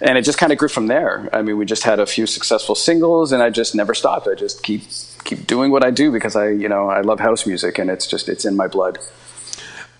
And 0.00 0.18
it 0.18 0.22
just 0.22 0.36
kind 0.36 0.52
of 0.52 0.58
grew 0.58 0.68
from 0.68 0.88
there. 0.88 1.30
I 1.32 1.40
mean, 1.40 1.56
we 1.56 1.64
just 1.64 1.84
had 1.84 2.00
a 2.00 2.06
few 2.06 2.26
successful 2.26 2.74
singles, 2.74 3.32
and 3.32 3.42
I 3.42 3.48
just 3.50 3.74
never 3.74 3.94
stopped. 3.94 4.28
I 4.28 4.34
just 4.34 4.62
keep 4.62 4.82
keep 5.24 5.46
doing 5.46 5.70
what 5.70 5.84
I 5.84 5.90
do 5.90 6.10
because 6.10 6.36
I 6.36 6.48
you 6.48 6.68
know 6.68 6.88
I 6.88 7.02
love 7.02 7.20
house 7.20 7.46
music, 7.46 7.78
and 7.78 7.88
it's 7.88 8.06
just 8.06 8.28
it's 8.28 8.44
in 8.44 8.56
my 8.56 8.66
blood. 8.66 8.98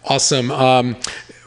Awesome. 0.09 0.51
Um, 0.51 0.96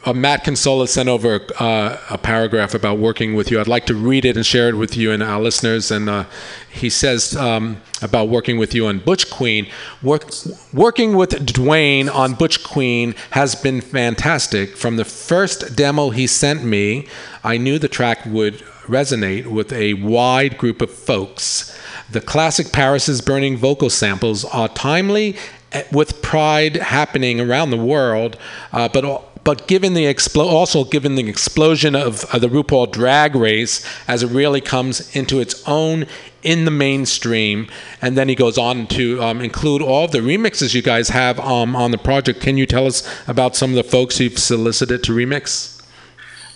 uh, 0.04 0.12
Matt 0.14 0.44
Consola 0.44 0.88
sent 0.88 1.08
over 1.08 1.40
uh, 1.58 1.98
a 2.08 2.16
paragraph 2.16 2.74
about 2.74 2.98
working 2.98 3.34
with 3.34 3.50
you. 3.50 3.60
I'd 3.60 3.68
like 3.68 3.86
to 3.86 3.94
read 3.94 4.24
it 4.24 4.36
and 4.36 4.46
share 4.46 4.68
it 4.68 4.76
with 4.76 4.96
you 4.96 5.12
and 5.12 5.22
our 5.22 5.40
listeners. 5.40 5.90
And 5.90 6.08
uh, 6.08 6.24
he 6.70 6.88
says 6.88 7.36
um, 7.36 7.82
about 8.00 8.28
working 8.28 8.56
with 8.56 8.74
you 8.74 8.86
on 8.86 9.00
Butch 9.00 9.30
Queen. 9.30 9.66
Work, 10.02 10.30
working 10.72 11.16
with 11.16 11.30
Dwayne 11.46 12.12
on 12.12 12.34
Butch 12.34 12.64
Queen 12.64 13.14
has 13.32 13.54
been 13.54 13.80
fantastic. 13.80 14.76
From 14.76 14.96
the 14.96 15.04
first 15.04 15.76
demo 15.76 16.10
he 16.10 16.26
sent 16.26 16.64
me, 16.64 17.06
I 17.44 17.58
knew 17.58 17.78
the 17.78 17.88
track 17.88 18.24
would 18.24 18.58
resonate 18.86 19.46
with 19.46 19.72
a 19.72 19.94
wide 19.94 20.56
group 20.56 20.80
of 20.80 20.90
folks. 20.90 21.76
The 22.10 22.20
classic 22.20 22.72
Paris 22.72 23.08
is 23.08 23.20
Burning 23.20 23.56
vocal 23.56 23.90
samples 23.90 24.44
are 24.46 24.68
timely 24.68 25.36
eh, 25.72 25.84
with 25.92 26.22
pride 26.22 26.76
happening 26.76 27.40
around 27.40 27.70
the 27.70 27.76
world, 27.76 28.36
uh, 28.72 28.88
but 28.88 29.29
but 29.44 29.66
given 29.66 29.94
the 29.94 30.06
also 30.36 30.84
given 30.84 31.14
the 31.14 31.28
explosion 31.28 31.94
of, 31.94 32.24
of 32.34 32.40
the 32.40 32.48
RuPaul 32.48 32.90
Drag 32.90 33.34
Race 33.34 33.84
as 34.06 34.22
it 34.22 34.28
really 34.28 34.60
comes 34.60 35.14
into 35.16 35.40
its 35.40 35.66
own 35.66 36.06
in 36.42 36.64
the 36.64 36.70
mainstream, 36.70 37.68
and 38.00 38.16
then 38.16 38.28
he 38.28 38.34
goes 38.34 38.56
on 38.56 38.86
to 38.88 39.22
um, 39.22 39.40
include 39.40 39.82
all 39.82 40.08
the 40.08 40.18
remixes 40.18 40.74
you 40.74 40.82
guys 40.82 41.10
have 41.10 41.38
um, 41.40 41.76
on 41.76 41.90
the 41.90 41.98
project. 41.98 42.40
Can 42.40 42.56
you 42.56 42.66
tell 42.66 42.86
us 42.86 43.06
about 43.28 43.56
some 43.56 43.70
of 43.70 43.76
the 43.76 43.84
folks 43.84 44.18
you've 44.20 44.38
solicited 44.38 45.02
to 45.04 45.12
remix? 45.12 45.82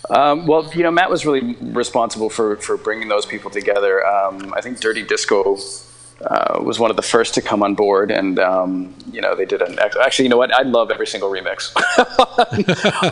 Um, 0.09 0.45
well, 0.45 0.69
you 0.73 0.83
know, 0.83 0.91
Matt 0.91 1.09
was 1.09 1.25
really 1.25 1.55
responsible 1.55 2.29
for 2.29 2.57
for 2.57 2.77
bringing 2.77 3.07
those 3.07 3.25
people 3.25 3.49
together. 3.49 4.05
Um, 4.05 4.53
I 4.55 4.61
think 4.61 4.79
Dirty 4.79 5.03
Disco 5.03 5.43
uh, 6.21 6.61
was 6.63 6.79
one 6.79 6.89
of 6.89 6.95
the 6.95 7.03
first 7.03 7.33
to 7.33 7.41
come 7.41 7.61
on 7.61 7.75
board, 7.75 8.11
and 8.11 8.39
um, 8.39 8.93
you 9.11 9.21
know 9.21 9.35
they 9.35 9.45
did 9.45 9.61
an 9.61 9.77
ex- 9.79 9.97
actually. 9.97 10.25
You 10.25 10.29
know 10.29 10.37
what? 10.37 10.53
I 10.53 10.63
love 10.63 10.91
every 10.91 11.07
single 11.07 11.29
remix 11.29 11.71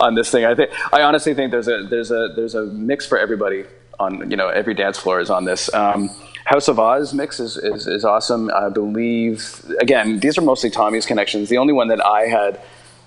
on 0.00 0.14
this 0.14 0.30
thing. 0.30 0.44
I 0.44 0.54
think 0.54 0.70
I 0.92 1.02
honestly 1.02 1.34
think 1.34 1.50
there's 1.50 1.68
a 1.68 1.82
there's 1.82 2.10
a 2.10 2.32
there's 2.34 2.54
a 2.54 2.64
mix 2.66 3.06
for 3.06 3.18
everybody 3.18 3.64
on 3.98 4.30
you 4.30 4.36
know 4.36 4.48
every 4.48 4.74
dance 4.74 4.98
floor 4.98 5.20
is 5.20 5.30
on 5.30 5.44
this. 5.44 5.72
Um, 5.74 6.10
House 6.44 6.68
of 6.68 6.78
Oz 6.78 7.14
mix 7.14 7.40
is, 7.40 7.56
is 7.56 7.86
is 7.86 8.04
awesome. 8.04 8.50
I 8.54 8.68
believe 8.68 9.64
again 9.80 10.20
these 10.20 10.36
are 10.38 10.42
mostly 10.42 10.70
Tommy's 10.70 11.06
connections. 11.06 11.48
The 11.48 11.58
only 11.58 11.72
one 11.72 11.88
that 11.88 12.04
I 12.04 12.26
had 12.26 12.60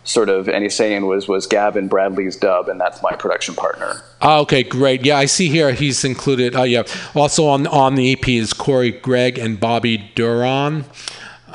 sort 0.08 0.30
of 0.30 0.48
any 0.48 0.70
saying 0.70 1.06
was 1.06 1.28
was 1.28 1.46
Gavin 1.46 1.88
Bradley's 1.88 2.36
dub, 2.38 2.70
and 2.70 2.80
that's 2.80 3.02
my 3.04 3.12
production 3.14 3.54
partner. 3.56 4.02
Oh, 4.22 4.42
okay, 4.42 4.64
great. 4.64 5.06
Yeah, 5.06 5.18
I 5.18 5.26
see 5.26 5.50
here 5.50 5.72
he's 5.74 6.04
included. 6.04 6.56
Oh, 6.56 6.64
yeah. 6.64 6.84
Also 7.14 7.46
on 7.46 7.68
on 7.68 7.96
the 7.96 8.14
EP 8.14 8.28
is 8.30 8.54
Corey 8.54 8.92
Gregg 8.92 9.38
and 9.38 9.60
Bobby 9.60 10.10
Duran. 10.16 10.86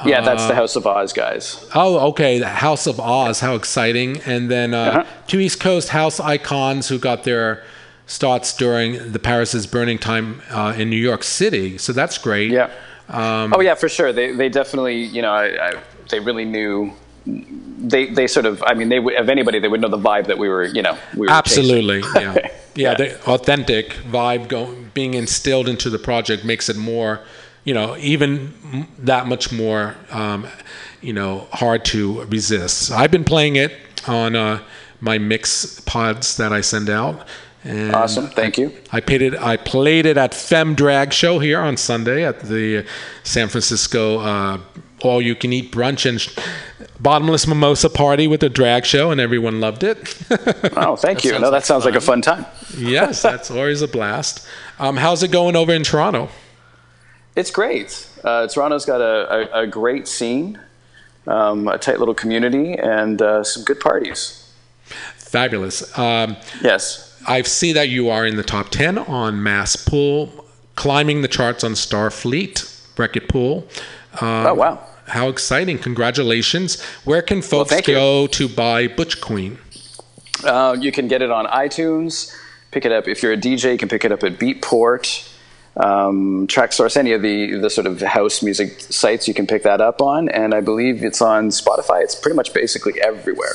Yeah, 0.05 0.21
that's 0.21 0.47
the 0.47 0.55
House 0.55 0.75
of 0.77 0.87
Oz 0.87 1.13
guys. 1.13 1.65
Oh, 1.75 2.09
okay. 2.11 2.39
The 2.39 2.49
House 2.49 2.87
of 2.87 2.99
Oz. 2.99 3.41
How 3.41 3.55
exciting! 3.55 4.21
And 4.27 4.51
then 4.51 4.75
uh, 4.75 4.79
Uh-huh. 4.83 5.05
two 5.29 5.39
East 5.39 5.61
Coast 5.61 5.91
house 5.91 6.19
icons 6.19 6.89
who 6.89 6.99
got 6.99 7.23
their 7.25 7.63
starts 8.07 8.57
during 8.57 9.13
the 9.13 9.19
Paris 9.19 9.55
is 9.55 9.67
Burning 9.67 9.99
time 9.99 10.43
uh, 10.51 10.75
in 10.77 10.91
New 10.91 10.97
York 10.97 11.23
City. 11.23 11.79
So 11.79 11.93
that's 11.93 12.19
great. 12.19 12.51
Yeah. 12.51 12.71
Um, 13.09 13.53
oh 13.57 13.61
yeah, 13.61 13.75
for 13.75 13.89
sure. 13.89 14.13
They 14.13 14.33
they 14.33 14.49
definitely 14.49 14.97
you 15.05 15.23
know 15.23 15.31
I, 15.33 15.69
I, 15.69 15.83
they 16.11 16.21
really 16.21 16.45
knew. 16.45 16.93
They 17.27 18.07
they 18.07 18.27
sort 18.27 18.47
of 18.47 18.63
I 18.67 18.75
mean 18.75 18.89
they 18.89 19.01
would 19.01 19.15
if 19.15 19.29
anybody 19.29 19.59
they 19.59 19.69
would 19.69 19.81
know 19.81 19.89
the 19.89 19.99
vibe 19.99 20.27
that 20.27 20.39
we 20.39 20.49
were 20.49 20.65
you 20.65 20.83
know 20.83 20.97
we 21.15 21.27
were 21.27 21.33
Absolutely. 21.33 22.03
chasing. 22.03 22.23
Yeah. 22.75 22.95
yeah. 22.95 22.95
The 22.95 23.27
authentic 23.29 23.91
vibe 24.11 24.49
going 24.49 24.91
being 24.95 25.15
instilled 25.15 25.69
into 25.69 25.91
the 25.91 25.99
project 25.99 26.45
makes 26.45 26.69
it 26.69 26.77
more, 26.77 27.21
you 27.65 27.75
know, 27.75 27.97
even 27.99 28.87
that 28.99 29.27
much 29.27 29.53
more, 29.53 29.95
um, 30.11 30.47
you 31.03 31.13
know, 31.13 31.49
hard 31.53 31.85
to 31.87 32.23
resist. 32.25 32.91
I've 32.91 33.11
been 33.11 33.25
playing 33.25 33.57
it 33.57 33.77
on 34.07 34.35
uh, 34.37 34.63
my 35.01 35.19
mix 35.19 35.81
pods 35.81 36.37
that 36.39 36.53
I 36.53 36.63
send 36.63 36.89
out. 36.89 37.27
And 37.65 37.95
Awesome, 37.95 38.29
thank 38.29 38.59
you. 38.59 38.73
I 38.91 39.01
played 39.01 39.23
it. 39.23 39.35
I 39.37 39.57
played 39.57 40.07
it 40.07 40.17
at 40.17 40.35
Fem 40.35 40.75
Drag 40.75 41.13
Show 41.13 41.39
here 41.39 41.61
on 41.61 41.77
Sunday 41.77 42.25
at 42.25 42.41
the 42.41 42.85
San 43.23 43.49
Francisco 43.49 44.19
uh, 44.19 44.59
All 45.05 45.21
You 45.23 45.35
Can 45.35 45.53
Eat 45.53 45.73
Brunch 45.73 46.09
and 46.09 46.21
sh- 46.21 46.37
Bottomless 47.01 47.47
Mimosa 47.47 47.91
Party 47.91 48.27
with 48.29 48.43
a 48.43 48.49
drag 48.49 48.85
show, 48.87 49.11
and 49.11 49.21
everyone 49.21 49.61
loved 49.61 49.83
it. 49.85 50.17
Oh, 50.77 50.97
thank 50.97 51.25
you. 51.25 51.33
No, 51.33 51.51
that 51.51 51.51
like 51.53 51.65
sounds 51.65 51.85
like 51.85 51.95
a 51.95 52.01
fun 52.01 52.23
time. 52.23 52.47
yes, 52.77 53.21
that's 53.29 53.51
always 53.51 53.83
a 53.83 53.89
blast. 53.89 54.47
Um, 54.79 54.97
how's 54.97 55.23
it 55.23 55.31
going 55.31 55.55
over 55.57 55.73
in 55.73 55.83
Toronto? 55.85 56.29
It's 57.37 57.51
great. 57.51 58.09
Uh, 58.25 58.47
Toronto's 58.49 58.85
got 58.85 59.01
a, 59.01 59.57
a, 59.59 59.63
a 59.63 59.67
great 59.67 60.07
scene, 60.09 60.61
um, 61.27 61.67
a 61.69 61.79
tight 61.79 61.99
little 61.99 62.15
community, 62.15 62.75
and 62.75 63.21
uh, 63.23 63.43
some 63.45 63.65
good 63.65 63.81
parties. 63.81 64.53
Fabulous. 65.17 65.97
Um, 65.99 66.37
Yes. 66.63 67.09
I 67.27 67.43
see 67.43 67.73
that 67.73 67.89
you 67.89 68.11
are 68.11 68.27
in 68.27 68.37
the 68.37 68.43
top 68.43 68.71
10 68.71 68.99
on 68.99 69.43
Mass 69.43 69.77
Pool, 69.77 70.45
climbing 70.75 71.23
the 71.23 71.29
charts 71.29 71.63
on 71.63 71.73
Starfleet, 71.73 72.99
Wreck-It 72.99 73.29
Pool. 73.29 73.67
Um, 74.21 74.47
Oh 74.47 74.55
wow. 74.55 74.85
How 75.13 75.29
exciting. 75.29 75.79
Congratulations. 75.79 76.81
Where 77.05 77.21
can 77.21 77.43
folks 77.43 77.71
thank 77.71 77.87
you. 77.87 77.95
go 77.95 78.27
to 78.29 78.49
buy 78.49 78.89
Butch 78.89 79.21
Queen? 79.21 79.59
Uh, 80.43 80.75
you 80.81 80.91
can 80.91 81.07
get 81.07 81.21
it 81.21 81.31
on 81.31 81.45
iTunes. 81.47 82.35
Pick 82.71 82.87
it 82.87 82.93
up 82.93 83.07
if 83.07 83.23
you're 83.23 83.33
a 83.35 83.37
DJ. 83.37 83.73
You 83.73 83.79
can 83.79 83.91
pick 83.91 84.07
it 84.07 84.11
up 84.13 84.23
at 84.25 84.39
Beatport, 84.39 85.29
um, 85.77 86.47
Traxsource, 86.47 86.97
any 86.97 87.13
of 87.13 87.21
the 87.21 87.57
the 87.61 87.69
sort 87.69 87.87
of 87.87 88.01
house 88.01 88.43
music 88.43 88.81
sites. 88.81 89.29
You 89.29 89.35
can 89.35 89.47
pick 89.47 89.63
that 89.65 89.83
up 89.83 90.01
on, 90.01 90.31
and 90.31 90.55
I 90.55 90.63
believe 90.63 91.05
it's 91.05 91.21
on 91.21 91.51
Spotify. 91.51 92.03
It's 92.03 92.15
pretty 92.15 92.35
much 92.37 92.55
basically 92.55 92.95
everywhere. 93.03 93.53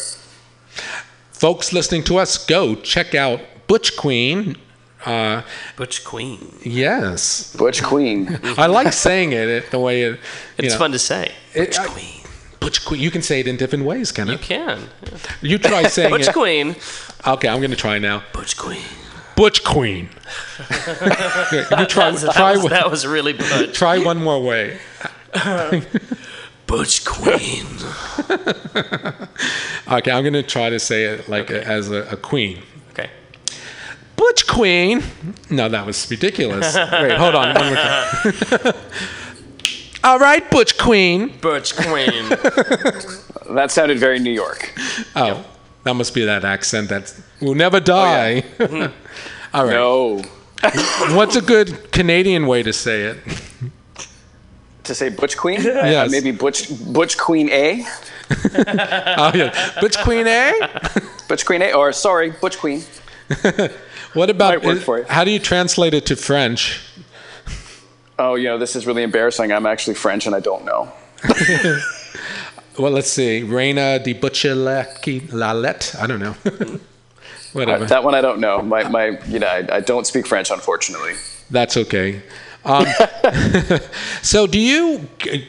Folks 1.31 1.73
listening 1.73 2.03
to 2.03 2.17
us, 2.17 2.37
go 2.45 2.75
check 2.75 3.15
out 3.15 3.39
Butch 3.65 3.97
Queen. 3.97 4.57
Uh, 5.05 5.41
Butch 5.77 6.03
Queen. 6.03 6.39
yes. 6.63 7.55
Butch 7.55 7.81
Queen. 7.83 8.39
I 8.57 8.65
like 8.65 8.91
saying 8.93 9.31
it, 9.31 9.47
it 9.47 9.71
the 9.71 9.79
way 9.79 10.01
it. 10.03 10.11
You 10.13 10.17
It's 10.65 10.73
know, 10.73 10.79
fun 10.79 10.91
to 10.91 10.99
say. 10.99 11.31
It- 11.57 11.67
Butch 11.69 11.79
I- 11.79 11.85
Queen. 11.87 12.13
Butch 12.59 12.85
Queen. 12.85 13.01
You 13.01 13.11
can 13.11 13.21
say 13.21 13.39
it 13.39 13.47
in 13.47 13.55
different 13.57 13.85
ways, 13.85 14.11
can 14.11 14.27
You 14.27 14.37
can. 14.37 14.79
You 15.41 15.57
try 15.57 15.83
saying 15.87 16.09
Butch 16.09 16.27
it. 16.27 16.33
Queen. 16.33 16.75
Okay, 17.25 17.47
I'm 17.47 17.59
going 17.59 17.71
to 17.71 17.77
try 17.77 17.97
now. 17.99 18.23
Butch 18.33 18.57
Queen. 18.57 18.81
Butch 19.35 19.63
Queen. 19.63 20.09
you 20.59 20.75
try 21.85 22.11
That 22.11 22.31
try 22.33 22.51
was, 22.53 22.63
one- 22.63 22.71
that 22.71 22.89
was 22.89 23.05
really 23.07 23.33
Butch. 23.33 23.73
try 23.73 23.99
one 23.99 24.21
more 24.21 24.41
way. 24.43 24.79
Butch 26.67 27.05
Queen. 27.05 27.65
Okay, 29.87 30.11
I'm 30.11 30.23
going 30.23 30.33
to 30.33 30.43
try 30.43 30.69
to 30.69 30.79
say 30.79 31.05
it 31.05 31.29
like 31.29 31.49
a, 31.49 31.63
as 31.65 31.89
a, 31.89 32.03
a 32.11 32.17
queen. 32.17 32.61
Okay. 32.91 33.09
Butch 34.17 34.45
Queen. 34.47 35.01
No, 35.49 35.69
that 35.69 35.85
was 35.85 36.09
ridiculous. 36.11 36.75
Wait, 36.75 37.11
hold 37.17 37.35
on. 37.35 37.55
One 37.55 37.65
more 37.67 37.75
time. 37.75 38.73
All 40.03 40.19
right, 40.19 40.49
Butch 40.51 40.77
Queen. 40.77 41.37
Butch 41.41 41.75
Queen. 41.75 42.29
That 43.49 43.71
sounded 43.71 43.97
very 43.97 44.19
New 44.19 44.31
York. 44.33 44.73
Oh, 45.15 45.45
that 45.85 45.93
must 45.93 46.13
be 46.13 46.25
that 46.25 46.43
accent 46.43 46.89
that 46.89 47.15
will 47.39 47.55
never 47.55 47.79
die. 47.79 48.43
All 49.53 49.63
right. 49.63 49.71
No. 49.71 50.21
What's 51.15 51.37
a 51.37 51.41
good 51.41 51.89
Canadian 51.93 52.45
way 52.45 52.61
to 52.61 52.73
say 52.73 53.03
it? 53.03 53.17
To 54.83 54.93
say 54.93 55.07
Butch 55.07 55.37
Queen? 55.37 55.61
Yes. 55.61 56.09
Uh, 56.09 56.11
maybe 56.11 56.31
Butch 56.31 56.67
Butch 56.91 57.17
Queen 57.17 57.49
A. 57.51 57.85
Oh, 59.17 59.31
yeah. 59.33 59.79
Butch 59.79 59.97
Queen, 59.99 60.27
eh? 60.27 60.51
Butch 61.29 61.45
Queen 61.45 61.61
A. 61.61 61.71
Or 61.71 61.93
sorry, 61.93 62.31
Butch 62.31 62.57
Queen. 62.57 62.81
What 64.13 64.29
about 64.29 64.55
Might 64.57 64.65
work 64.65 64.79
for 64.79 64.97
you. 64.99 65.05
how 65.07 65.23
do 65.23 65.31
you 65.31 65.39
translate 65.39 65.93
it 65.93 66.05
to 66.07 66.17
French? 66.17 66.81
Oh, 68.19 68.35
you 68.35 68.45
know, 68.45 68.57
this 68.57 68.75
is 68.75 68.87
really 68.87 69.03
embarrassing. 69.03 69.51
I'm 69.51 69.65
actually 69.65 69.93
French 69.93 70.25
and 70.25 70.35
I 70.35 70.39
don't 70.39 70.65
know. 70.65 70.91
Well, 72.77 72.91
let's 72.91 73.09
see. 73.09 73.41
Reina 73.41 73.97
de 73.97 74.13
Butcheleki 74.13 75.33
Lalette. 75.33 75.95
I 75.99 76.05
don't 76.05 76.19
know. 76.19 76.33
Whatever. 77.53 77.85
That 77.85 78.03
one 78.03 78.13
I 78.13 78.21
don't 78.21 78.39
know. 78.39 78.61
My, 78.61 78.87
my 78.87 79.19
you 79.27 79.39
know, 79.39 79.47
I, 79.47 79.77
I 79.77 79.79
don't 79.79 80.05
speak 80.05 80.27
French, 80.27 80.51
unfortunately. 80.51 81.13
That's 81.49 81.75
okay. 81.75 82.21
Um, 82.65 82.85
so, 84.21 84.45
do 84.45 84.59
you 84.59 85.07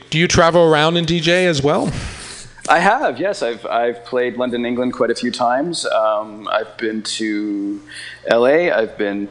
do 0.08 0.18
you 0.18 0.26
travel 0.26 0.62
around 0.62 0.96
and 0.96 1.06
DJ 1.06 1.46
as 1.46 1.62
well? 1.62 1.92
I 2.68 2.78
have, 2.78 3.18
yes. 3.18 3.42
I've 3.42 3.66
I've 3.66 4.04
played 4.04 4.36
London, 4.36 4.64
England 4.64 4.94
quite 4.94 5.10
a 5.10 5.14
few 5.14 5.30
times. 5.30 5.84
Um, 5.84 6.48
I've 6.48 6.74
been 6.78 7.02
to 7.02 7.82
L.A. 8.28 8.70
I've 8.70 8.96
been 8.96 9.28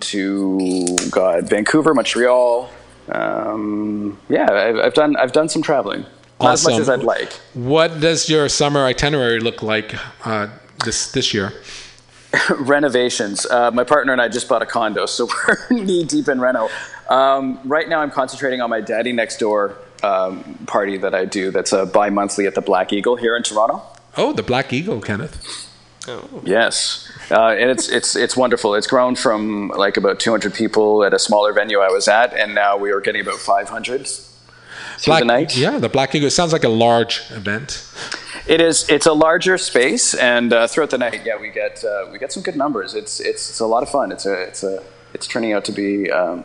to 0.00 0.86
God, 1.10 1.48
Vancouver, 1.48 1.94
Montreal. 1.94 2.70
Um, 3.08 4.18
yeah, 4.28 4.50
I've, 4.50 4.76
I've 4.76 4.94
done 4.94 5.16
I've 5.16 5.32
done 5.32 5.48
some 5.48 5.62
traveling. 5.62 6.06
Not 6.40 6.54
as 6.54 6.66
much 6.66 6.80
as 6.80 6.88
I'd 6.88 7.04
like. 7.04 7.32
What 7.54 8.00
does 8.00 8.28
your 8.28 8.48
summer 8.48 8.84
itinerary 8.84 9.38
look 9.38 9.62
like 9.62 9.94
uh, 10.26 10.48
this 10.84 11.12
this 11.12 11.32
year? 11.32 11.52
Renovations. 12.58 13.46
Uh, 13.46 13.70
my 13.70 13.84
partner 13.84 14.12
and 14.12 14.20
I 14.20 14.28
just 14.28 14.48
bought 14.48 14.62
a 14.62 14.66
condo, 14.66 15.06
so 15.06 15.28
we're 15.48 15.84
knee 15.84 16.04
deep 16.04 16.28
in 16.28 16.40
reno. 16.40 16.68
Um, 17.08 17.60
right 17.64 17.88
now, 17.88 18.00
I'm 18.00 18.10
concentrating 18.10 18.60
on 18.60 18.70
my 18.70 18.80
daddy 18.80 19.12
next 19.12 19.38
door 19.38 19.76
um, 20.02 20.42
party 20.66 20.96
that 20.96 21.14
I 21.14 21.24
do. 21.26 21.50
That's 21.50 21.72
a 21.72 21.86
bi-monthly 21.86 22.46
at 22.46 22.54
the 22.54 22.60
Black 22.60 22.92
Eagle 22.92 23.16
here 23.16 23.36
in 23.36 23.42
Toronto. 23.42 23.82
Oh, 24.16 24.32
the 24.32 24.42
Black 24.42 24.72
Eagle, 24.72 25.00
Kenneth. 25.00 25.68
Yes, 26.44 27.10
uh, 27.30 27.48
and 27.48 27.70
it's 27.70 27.88
it's 27.88 28.16
it's 28.16 28.36
wonderful. 28.36 28.74
It's 28.74 28.86
grown 28.86 29.14
from 29.14 29.68
like 29.68 29.96
about 29.96 30.18
200 30.20 30.54
people 30.54 31.04
at 31.04 31.14
a 31.14 31.18
smaller 31.18 31.52
venue 31.52 31.78
I 31.78 31.88
was 31.88 32.08
at, 32.08 32.34
and 32.34 32.54
now 32.54 32.76
we 32.76 32.90
are 32.90 33.00
getting 33.00 33.22
about 33.22 33.38
500 33.38 34.06
through 34.06 35.10
Black, 35.10 35.20
the 35.20 35.24
night. 35.24 35.56
Yeah, 35.56 35.78
the 35.78 35.88
Black 35.88 36.14
Eagle. 36.14 36.26
It 36.28 36.32
sounds 36.32 36.52
like 36.52 36.64
a 36.64 36.68
large 36.68 37.22
event. 37.30 37.88
It 38.46 38.60
is. 38.60 38.88
It's 38.88 39.06
a 39.06 39.12
larger 39.12 39.58
space, 39.58 40.14
and 40.14 40.52
uh, 40.52 40.66
throughout 40.66 40.90
the 40.90 40.98
night, 40.98 41.22
yeah, 41.24 41.36
we 41.40 41.50
get 41.50 41.84
uh, 41.84 42.06
we 42.10 42.18
get 42.18 42.32
some 42.32 42.42
good 42.42 42.56
numbers. 42.56 42.94
It's 42.94 43.20
it's 43.20 43.50
it's 43.50 43.60
a 43.60 43.66
lot 43.66 43.82
of 43.82 43.88
fun. 43.88 44.12
It's 44.12 44.26
a 44.26 44.42
it's 44.42 44.62
a 44.62 44.82
it's 45.14 45.26
turning 45.26 45.52
out 45.52 45.64
to 45.66 45.72
be 45.72 46.10
um, 46.10 46.44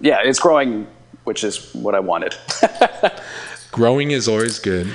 yeah, 0.00 0.20
it's 0.22 0.38
growing, 0.38 0.86
which 1.24 1.44
is 1.44 1.74
what 1.74 1.94
I 1.94 2.00
wanted. 2.00 2.34
Growing 3.72 4.10
is 4.10 4.28
always 4.28 4.58
good. 4.58 4.86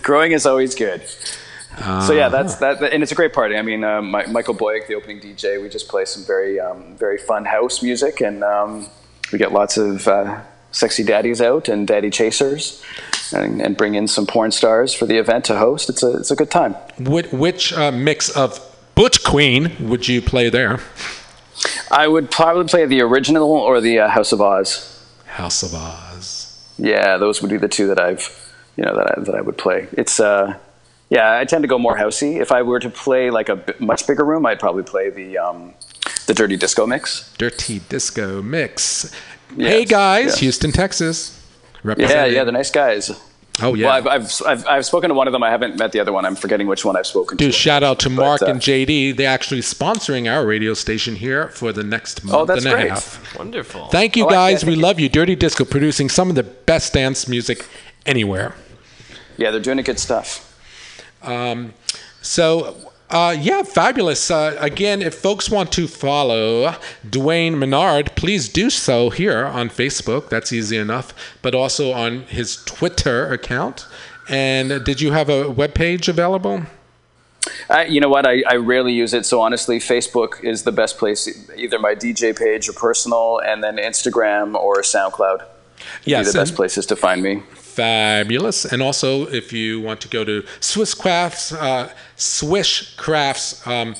growing 0.00 0.32
is 0.32 0.46
always 0.46 0.74
good. 0.74 1.02
So 2.06 2.12
yeah, 2.12 2.28
that's 2.28 2.56
that, 2.56 2.82
and 2.82 3.02
it's 3.02 3.12
a 3.12 3.14
great 3.14 3.32
party. 3.32 3.56
I 3.56 3.62
mean, 3.62 3.84
uh, 3.84 4.02
Mi- 4.02 4.26
Michael 4.26 4.54
Boyk, 4.54 4.86
the 4.86 4.94
opening 4.94 5.20
DJ, 5.20 5.60
we 5.60 5.68
just 5.68 5.88
play 5.88 6.04
some 6.04 6.24
very 6.24 6.58
um, 6.58 6.96
very 6.96 7.18
fun 7.18 7.44
house 7.44 7.82
music, 7.82 8.20
and 8.20 8.42
um, 8.42 8.86
we 9.32 9.38
get 9.38 9.52
lots 9.52 9.76
of 9.76 10.06
uh, 10.08 10.40
sexy 10.70 11.04
daddies 11.04 11.40
out 11.40 11.68
and 11.68 11.86
daddy 11.86 12.10
chasers, 12.10 12.82
and, 13.32 13.60
and 13.60 13.76
bring 13.76 13.94
in 13.94 14.08
some 14.08 14.26
porn 14.26 14.50
stars 14.50 14.94
for 14.94 15.06
the 15.06 15.18
event 15.18 15.44
to 15.46 15.58
host. 15.58 15.90
It's 15.90 16.02
a 16.02 16.16
it's 16.18 16.30
a 16.30 16.36
good 16.36 16.50
time. 16.50 16.74
Which, 16.98 17.30
which 17.32 17.72
uh, 17.72 17.92
mix 17.92 18.30
of 18.30 18.60
Butch 18.94 19.22
Queen 19.22 19.88
would 19.88 20.08
you 20.08 20.22
play 20.22 20.48
there? 20.48 20.80
I 21.90 22.08
would 22.08 22.30
probably 22.30 22.64
play 22.64 22.86
the 22.86 23.00
original 23.02 23.50
or 23.50 23.80
the 23.80 24.00
uh, 24.00 24.08
House 24.08 24.32
of 24.32 24.40
Oz. 24.40 25.04
House 25.26 25.62
of 25.62 25.74
Oz. 25.74 26.74
Yeah, 26.78 27.16
those 27.16 27.40
would 27.42 27.50
be 27.50 27.56
the 27.56 27.68
two 27.68 27.86
that 27.88 28.00
I've, 28.00 28.54
you 28.76 28.84
know, 28.84 28.94
that 28.96 29.18
I, 29.18 29.20
that 29.20 29.34
I 29.34 29.40
would 29.40 29.56
play. 29.56 29.88
It's, 29.92 30.20
uh, 30.20 30.58
yeah, 31.10 31.38
I 31.38 31.44
tend 31.44 31.62
to 31.62 31.68
go 31.68 31.78
more 31.78 31.96
housey. 31.96 32.40
If 32.40 32.50
I 32.52 32.62
were 32.62 32.80
to 32.80 32.90
play 32.90 33.30
like 33.30 33.48
a 33.48 33.56
b- 33.56 33.72
much 33.78 34.06
bigger 34.06 34.24
room, 34.24 34.44
I'd 34.46 34.58
probably 34.60 34.82
play 34.82 35.10
the 35.10 35.38
um, 35.38 35.74
the 36.26 36.34
Dirty 36.34 36.56
Disco 36.56 36.86
mix. 36.86 37.32
Dirty 37.38 37.80
Disco 37.88 38.42
Mix. 38.42 39.12
hey 39.56 39.84
guys, 39.84 40.26
yes. 40.26 40.38
Houston, 40.40 40.72
Texas. 40.72 41.32
Yeah, 41.74 41.80
Representing. 41.90 42.34
yeah, 42.34 42.44
they're 42.44 42.52
nice 42.52 42.70
guys. 42.70 43.12
Oh 43.62 43.72
yeah. 43.74 43.86
Well, 43.86 43.94
I've, 43.94 44.06
I've, 44.06 44.32
I've, 44.46 44.66
I've 44.66 44.84
spoken 44.86 45.08
to 45.08 45.14
one 45.14 45.28
of 45.28 45.32
them. 45.32 45.42
I 45.42 45.50
haven't 45.50 45.78
met 45.78 45.92
the 45.92 46.00
other 46.00 46.12
one. 46.12 46.26
I'm 46.26 46.36
forgetting 46.36 46.66
which 46.66 46.84
one 46.84 46.94
I've 46.96 47.06
spoken 47.06 47.38
Dude, 47.38 47.52
to. 47.52 47.56
shout 47.56 47.82
out 47.82 47.98
to 48.00 48.10
Mark 48.10 48.42
uh, 48.42 48.46
and 48.46 48.60
JD. 48.60 49.16
They're 49.16 49.30
actually 49.30 49.60
sponsoring 49.62 50.30
our 50.30 50.44
radio 50.44 50.74
station 50.74 51.14
here 51.16 51.48
for 51.48 51.72
the 51.72 51.82
next 51.84 52.22
month 52.24 52.36
Oh, 52.36 52.44
that's 52.44 52.64
and 52.66 52.74
a 52.74 52.76
great. 52.76 52.90
half. 52.90 53.38
Wonderful. 53.38 53.86
Thank 53.88 54.14
you 54.16 54.24
Oh, 54.24 54.28
I- 54.28 54.32
yeah, 54.32 54.36
guys. 54.50 54.60
thank 54.60 54.68
we 54.70 54.74
you. 54.76 54.82
love 54.82 55.00
you. 55.00 55.08
Dirty 55.08 55.36
Disco 55.36 55.64
producing 55.64 56.10
some 56.10 56.28
of 56.28 56.34
the 56.34 56.42
best 56.42 56.92
dance 56.92 57.28
music 57.28 57.64
anywhere. 58.04 58.54
Yeah, 59.38 59.50
they're 59.52 59.60
doing 59.60 59.78
a 59.78 59.82
good 59.82 59.98
stuff. 59.98 60.42
So, 62.22 62.76
uh, 63.10 63.36
yeah, 63.38 63.62
fabulous. 63.62 64.30
Uh, 64.30 64.56
again, 64.58 65.00
if 65.00 65.14
folks 65.14 65.48
want 65.48 65.70
to 65.72 65.86
follow 65.86 66.74
Dwayne 67.06 67.56
Menard, 67.56 68.14
please 68.16 68.48
do 68.48 68.68
so 68.68 69.10
here 69.10 69.44
on 69.44 69.68
Facebook. 69.68 70.28
That's 70.28 70.52
easy 70.52 70.76
enough. 70.76 71.14
But 71.40 71.54
also 71.54 71.92
on 71.92 72.22
his 72.22 72.62
Twitter 72.64 73.32
account. 73.32 73.86
And 74.28 74.84
did 74.84 75.00
you 75.00 75.12
have 75.12 75.28
a 75.28 75.48
web 75.48 75.74
page 75.74 76.08
available? 76.08 76.62
Uh, 77.70 77.84
you 77.88 78.00
know 78.00 78.08
what? 78.08 78.26
I, 78.26 78.42
I 78.48 78.56
rarely 78.56 78.92
use 78.92 79.14
it. 79.14 79.24
So 79.24 79.40
honestly, 79.40 79.78
Facebook 79.78 80.42
is 80.42 80.64
the 80.64 80.72
best 80.72 80.98
place. 80.98 81.28
Either 81.56 81.78
my 81.78 81.94
DJ 81.94 82.36
page 82.36 82.68
or 82.68 82.72
personal, 82.72 83.38
and 83.38 83.62
then 83.62 83.76
Instagram 83.76 84.56
or 84.56 84.82
SoundCloud. 84.82 85.44
Yes, 86.04 86.26
be 86.26 86.32
the 86.32 86.38
best 86.38 86.56
places 86.56 86.86
to 86.86 86.96
find 86.96 87.22
me. 87.22 87.42
Fabulous. 87.76 88.64
And 88.64 88.80
also, 88.82 89.26
if 89.26 89.52
you 89.52 89.80
want 89.82 90.00
to 90.00 90.08
go 90.08 90.24
to 90.24 90.42
Swiss 90.60 90.94
Crafts, 90.94 91.52
uh, 91.52 91.92
Swish 92.16 92.96
Crafts 92.96 93.66
um, 93.66 93.94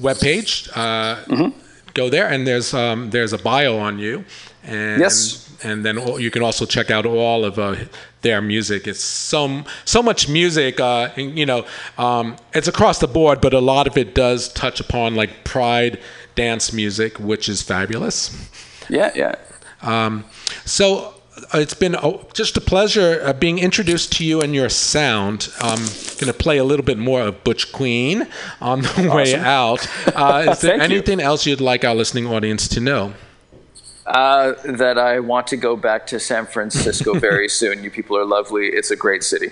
webpage, 0.00 0.68
uh, 0.76 1.50
go 1.94 2.10
there, 2.10 2.26
and 2.28 2.46
there's 2.46 2.74
um, 2.74 3.10
there's 3.10 3.32
a 3.32 3.38
bio 3.38 3.78
on 3.78 3.98
you, 4.00 4.24
and 4.64 5.00
Yes. 5.00 5.48
and 5.62 5.84
then 5.84 5.98
you 6.18 6.30
can 6.32 6.42
also 6.42 6.66
check 6.66 6.90
out 6.90 7.06
all 7.06 7.44
of 7.44 7.58
uh, 7.58 7.76
their 8.22 8.40
music. 8.42 8.88
It's 8.88 9.00
so 9.00 9.62
so 9.84 10.02
much 10.02 10.28
music. 10.28 10.80
Uh, 10.80 11.10
and, 11.16 11.38
you 11.38 11.46
know, 11.46 11.64
um, 11.98 12.36
it's 12.54 12.66
across 12.68 12.98
the 12.98 13.06
board, 13.08 13.40
but 13.40 13.54
a 13.54 13.60
lot 13.60 13.86
of 13.86 13.96
it 13.96 14.14
does 14.16 14.52
touch 14.52 14.80
upon 14.80 15.14
like 15.14 15.44
pride 15.44 16.00
dance 16.34 16.72
music, 16.72 17.18
which 17.20 17.48
is 17.48 17.62
fabulous. 17.62 18.30
Yeah, 18.88 19.12
yeah. 19.14 19.36
Um, 19.82 20.24
so 20.64 20.86
uh, 20.96 21.11
it's 21.54 21.74
been 21.74 21.96
oh, 21.96 22.26
just 22.32 22.56
a 22.56 22.60
pleasure 22.60 23.20
uh, 23.24 23.32
being 23.32 23.58
introduced 23.58 24.12
to 24.12 24.24
you 24.24 24.40
and 24.40 24.54
your 24.54 24.68
sound. 24.68 25.48
I'm 25.60 25.78
going 25.78 26.26
to 26.26 26.34
play 26.34 26.58
a 26.58 26.64
little 26.64 26.84
bit 26.84 26.98
more 26.98 27.22
of 27.22 27.44
Butch 27.44 27.72
Queen 27.72 28.26
on 28.60 28.82
the 28.82 29.10
way 29.14 29.34
out. 29.34 29.86
Uh, 30.14 30.50
is 30.50 30.60
there 30.60 30.78
Thank 30.78 30.90
you. 30.90 30.96
anything 30.96 31.20
else 31.20 31.46
you'd 31.46 31.60
like 31.60 31.84
our 31.84 31.94
listening 31.94 32.26
audience 32.26 32.68
to 32.68 32.80
know? 32.80 33.14
Uh, 34.04 34.54
that 34.64 34.98
I 34.98 35.20
want 35.20 35.46
to 35.48 35.56
go 35.56 35.76
back 35.76 36.06
to 36.08 36.20
San 36.20 36.46
Francisco 36.46 37.14
very 37.18 37.48
soon. 37.48 37.82
You 37.82 37.90
people 37.90 38.16
are 38.18 38.24
lovely. 38.24 38.66
It's 38.66 38.90
a 38.90 38.96
great 38.96 39.22
city. 39.22 39.50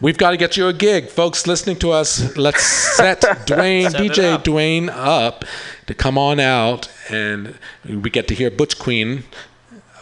We've 0.00 0.16
got 0.16 0.30
to 0.30 0.36
get 0.36 0.56
you 0.56 0.68
a 0.68 0.72
gig, 0.72 1.08
folks. 1.08 1.46
Listening 1.46 1.76
to 1.76 1.92
us, 1.92 2.36
let's 2.36 2.62
set 2.62 3.20
Dwayne, 3.20 3.90
Set 3.90 4.00
DJ 4.00 4.32
up. 4.32 4.44
Dwayne, 4.44 4.88
up 4.88 5.44
to 5.86 5.94
come 5.94 6.16
on 6.16 6.40
out, 6.40 6.88
and 7.10 7.58
we 7.84 8.10
get 8.10 8.28
to 8.28 8.34
hear 8.34 8.50
Butch 8.50 8.78
Queen, 8.78 9.24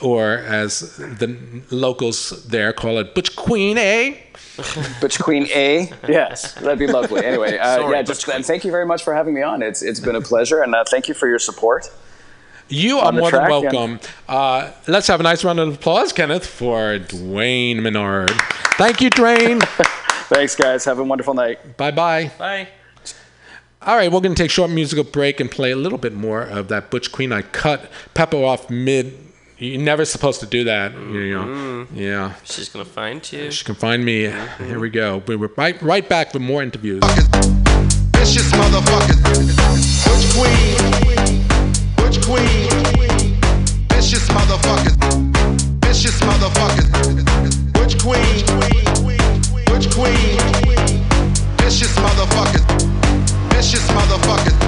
or 0.01 0.39
as 0.39 0.97
the 0.97 1.37
locals 1.71 2.47
there 2.47 2.73
call 2.73 2.99
it, 2.99 3.15
Butch 3.15 3.35
Queen, 3.37 3.79
A. 3.79 4.23
Butch 5.01 5.19
Queen 5.19 5.49
A. 5.55 5.91
Yes, 6.09 6.55
that'd 6.55 6.79
be 6.79 6.87
lovely. 6.87 7.25
Anyway, 7.25 7.59
uh, 7.59 7.77
Sorry, 7.77 7.97
yeah, 7.97 8.03
just 8.03 8.29
and 8.29 8.45
thank 8.45 8.65
you 8.65 8.71
very 8.71 8.87
much 8.87 9.03
for 9.03 9.15
having 9.15 9.35
me 9.35 9.43
on. 9.43 9.63
It's 9.63 9.83
it's 9.83 10.01
been 10.01 10.17
a 10.17 10.21
pleasure, 10.21 10.63
and 10.63 10.75
uh, 10.75 10.85
thank 10.89 11.09
you 11.09 11.15
for 11.15 11.29
your 11.29 11.39
support. 11.39 11.91
You 12.69 12.99
are 12.99 13.09
on 13.09 13.15
the 13.15 13.21
more 13.21 13.31
than 13.31 13.41
track, 13.41 13.51
welcome. 13.51 14.01
Uh, 14.29 14.73
let's 14.89 15.07
have 15.09 15.21
a 15.21 15.23
nice 15.23 15.45
round 15.45 15.61
of 15.61 15.75
applause, 15.75 16.13
Kenneth, 16.13 16.47
for 16.47 16.99
Dwayne 16.99 17.83
Menard. 17.83 18.31
Thank 18.79 19.01
you, 19.01 19.11
Dwayne. 19.11 19.63
Thanks, 20.29 20.57
guys. 20.57 20.85
Have 20.87 20.99
a 20.99 21.05
wonderful 21.05 21.35
night. 21.35 21.77
bye 21.77 21.91
bye. 21.91 22.31
Bye. 22.39 22.69
All 23.83 23.97
right, 23.97 24.11
we're 24.11 24.21
going 24.21 24.35
to 24.35 24.43
take 24.43 24.51
a 24.51 24.55
short 24.55 24.71
musical 24.71 25.05
break 25.05 25.41
and 25.41 25.51
play 25.51 25.71
a 25.71 25.77
little 25.77 25.99
bit 25.99 26.15
more 26.15 26.41
of 26.43 26.69
that 26.69 26.91
Butch 26.91 27.13
Queen. 27.13 27.33
I 27.33 27.43
cut 27.43 27.91
Pepper 28.15 28.39
off 28.39 28.71
mid. 28.71 29.24
You're 29.59 29.81
never 29.81 30.05
supposed 30.05 30.41
to 30.41 30.47
do 30.47 30.65
that, 30.65 30.93
you 30.93 31.31
know. 31.31 31.45
Mm-hmm. 31.45 31.97
Yeah, 31.97 32.35
She's 32.45 32.69
gonna 32.69 32.85
find 32.85 33.21
you. 33.33 33.51
she 33.53 33.65
can 33.65 33.77
find 33.77 34.05
me. 34.05 34.25
Mm-hmm. 34.25 34.65
Here 34.65 34.81
we 34.81 34.91
go. 34.91 35.23
We 35.29 35.37
were 35.37 35.53
right, 35.57 35.81
right 35.81 36.07
back 36.09 36.33
with 36.35 36.43
more 36.43 36.63
interviews. 36.63 37.03
Vicious 37.05 38.51
motherfuckers. 38.53 39.23
Butch 40.05 40.27
Queen. 40.35 41.47
Butch 41.97 42.19
Queen. 42.27 42.69
Vicious 43.91 44.27
motherfuckers. 44.29 44.97
Vicious 45.85 46.21
motherfuckers. 46.21 46.89
Butch 47.73 47.97
Queen. 48.03 48.45
Butch 49.67 49.89
Queen. 49.95 50.39
Vicious 51.59 51.95
motherfuckers. 51.97 52.67
Vicious 53.55 53.87
motherfuckers. 53.93 54.59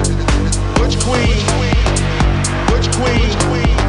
Butch 0.77 0.97
Queen. 1.03 1.43
Butch 2.67 2.89
Queen. 2.95 3.86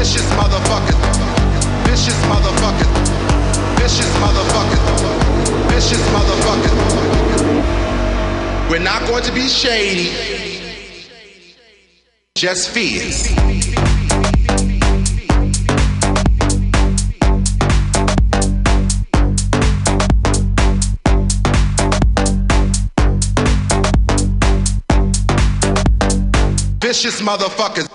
Vicious 0.00 0.24
motherfuckers. 0.32 0.96
Vicious 1.84 2.20
motherfuckers. 2.24 2.88
Vicious 3.78 4.12
motherfuckers. 4.16 4.80
Vicious 5.68 6.00
motherfuckers. 6.08 6.76
We're 8.70 8.78
not 8.78 9.06
going 9.06 9.22
to 9.24 9.32
be 9.32 9.46
shady. 9.46 10.08
Just 12.34 12.70
fierce. 12.70 13.28
Vicious 26.80 27.20
motherfuckers. 27.20 27.86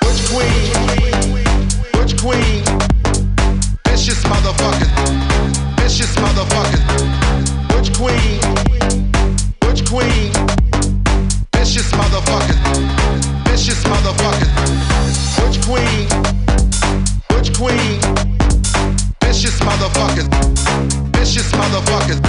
Butch 0.00 0.24
Queen 0.30 0.87
queen. 2.20 2.64
Vicious 3.86 4.22
motherfuckers. 4.24 4.90
Vicious 5.78 6.14
motherfuckers. 6.16 6.84
Butch 7.68 7.92
queen. 7.96 8.40
Butch 9.60 9.84
queen. 9.88 10.32
Vicious 11.54 11.90
motherfuckers. 11.92 12.58
Vicious 13.46 13.82
motherfuckers. 13.84 14.52
Butch 15.36 15.58
queen. 15.66 16.08
Butch 17.28 17.52
queen. 17.56 18.00
Vicious 19.22 19.60
motherfuckers. 19.60 20.28
Vicious 21.16 21.52
motherfuckers. 21.52 22.20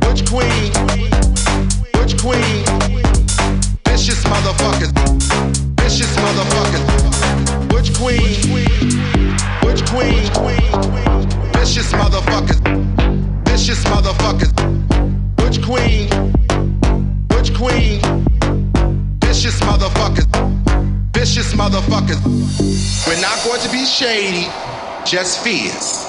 Butch 0.00 0.28
queen. 0.28 0.93
Shady, 24.08 24.46
just 25.06 25.42
fierce. 25.42 26.04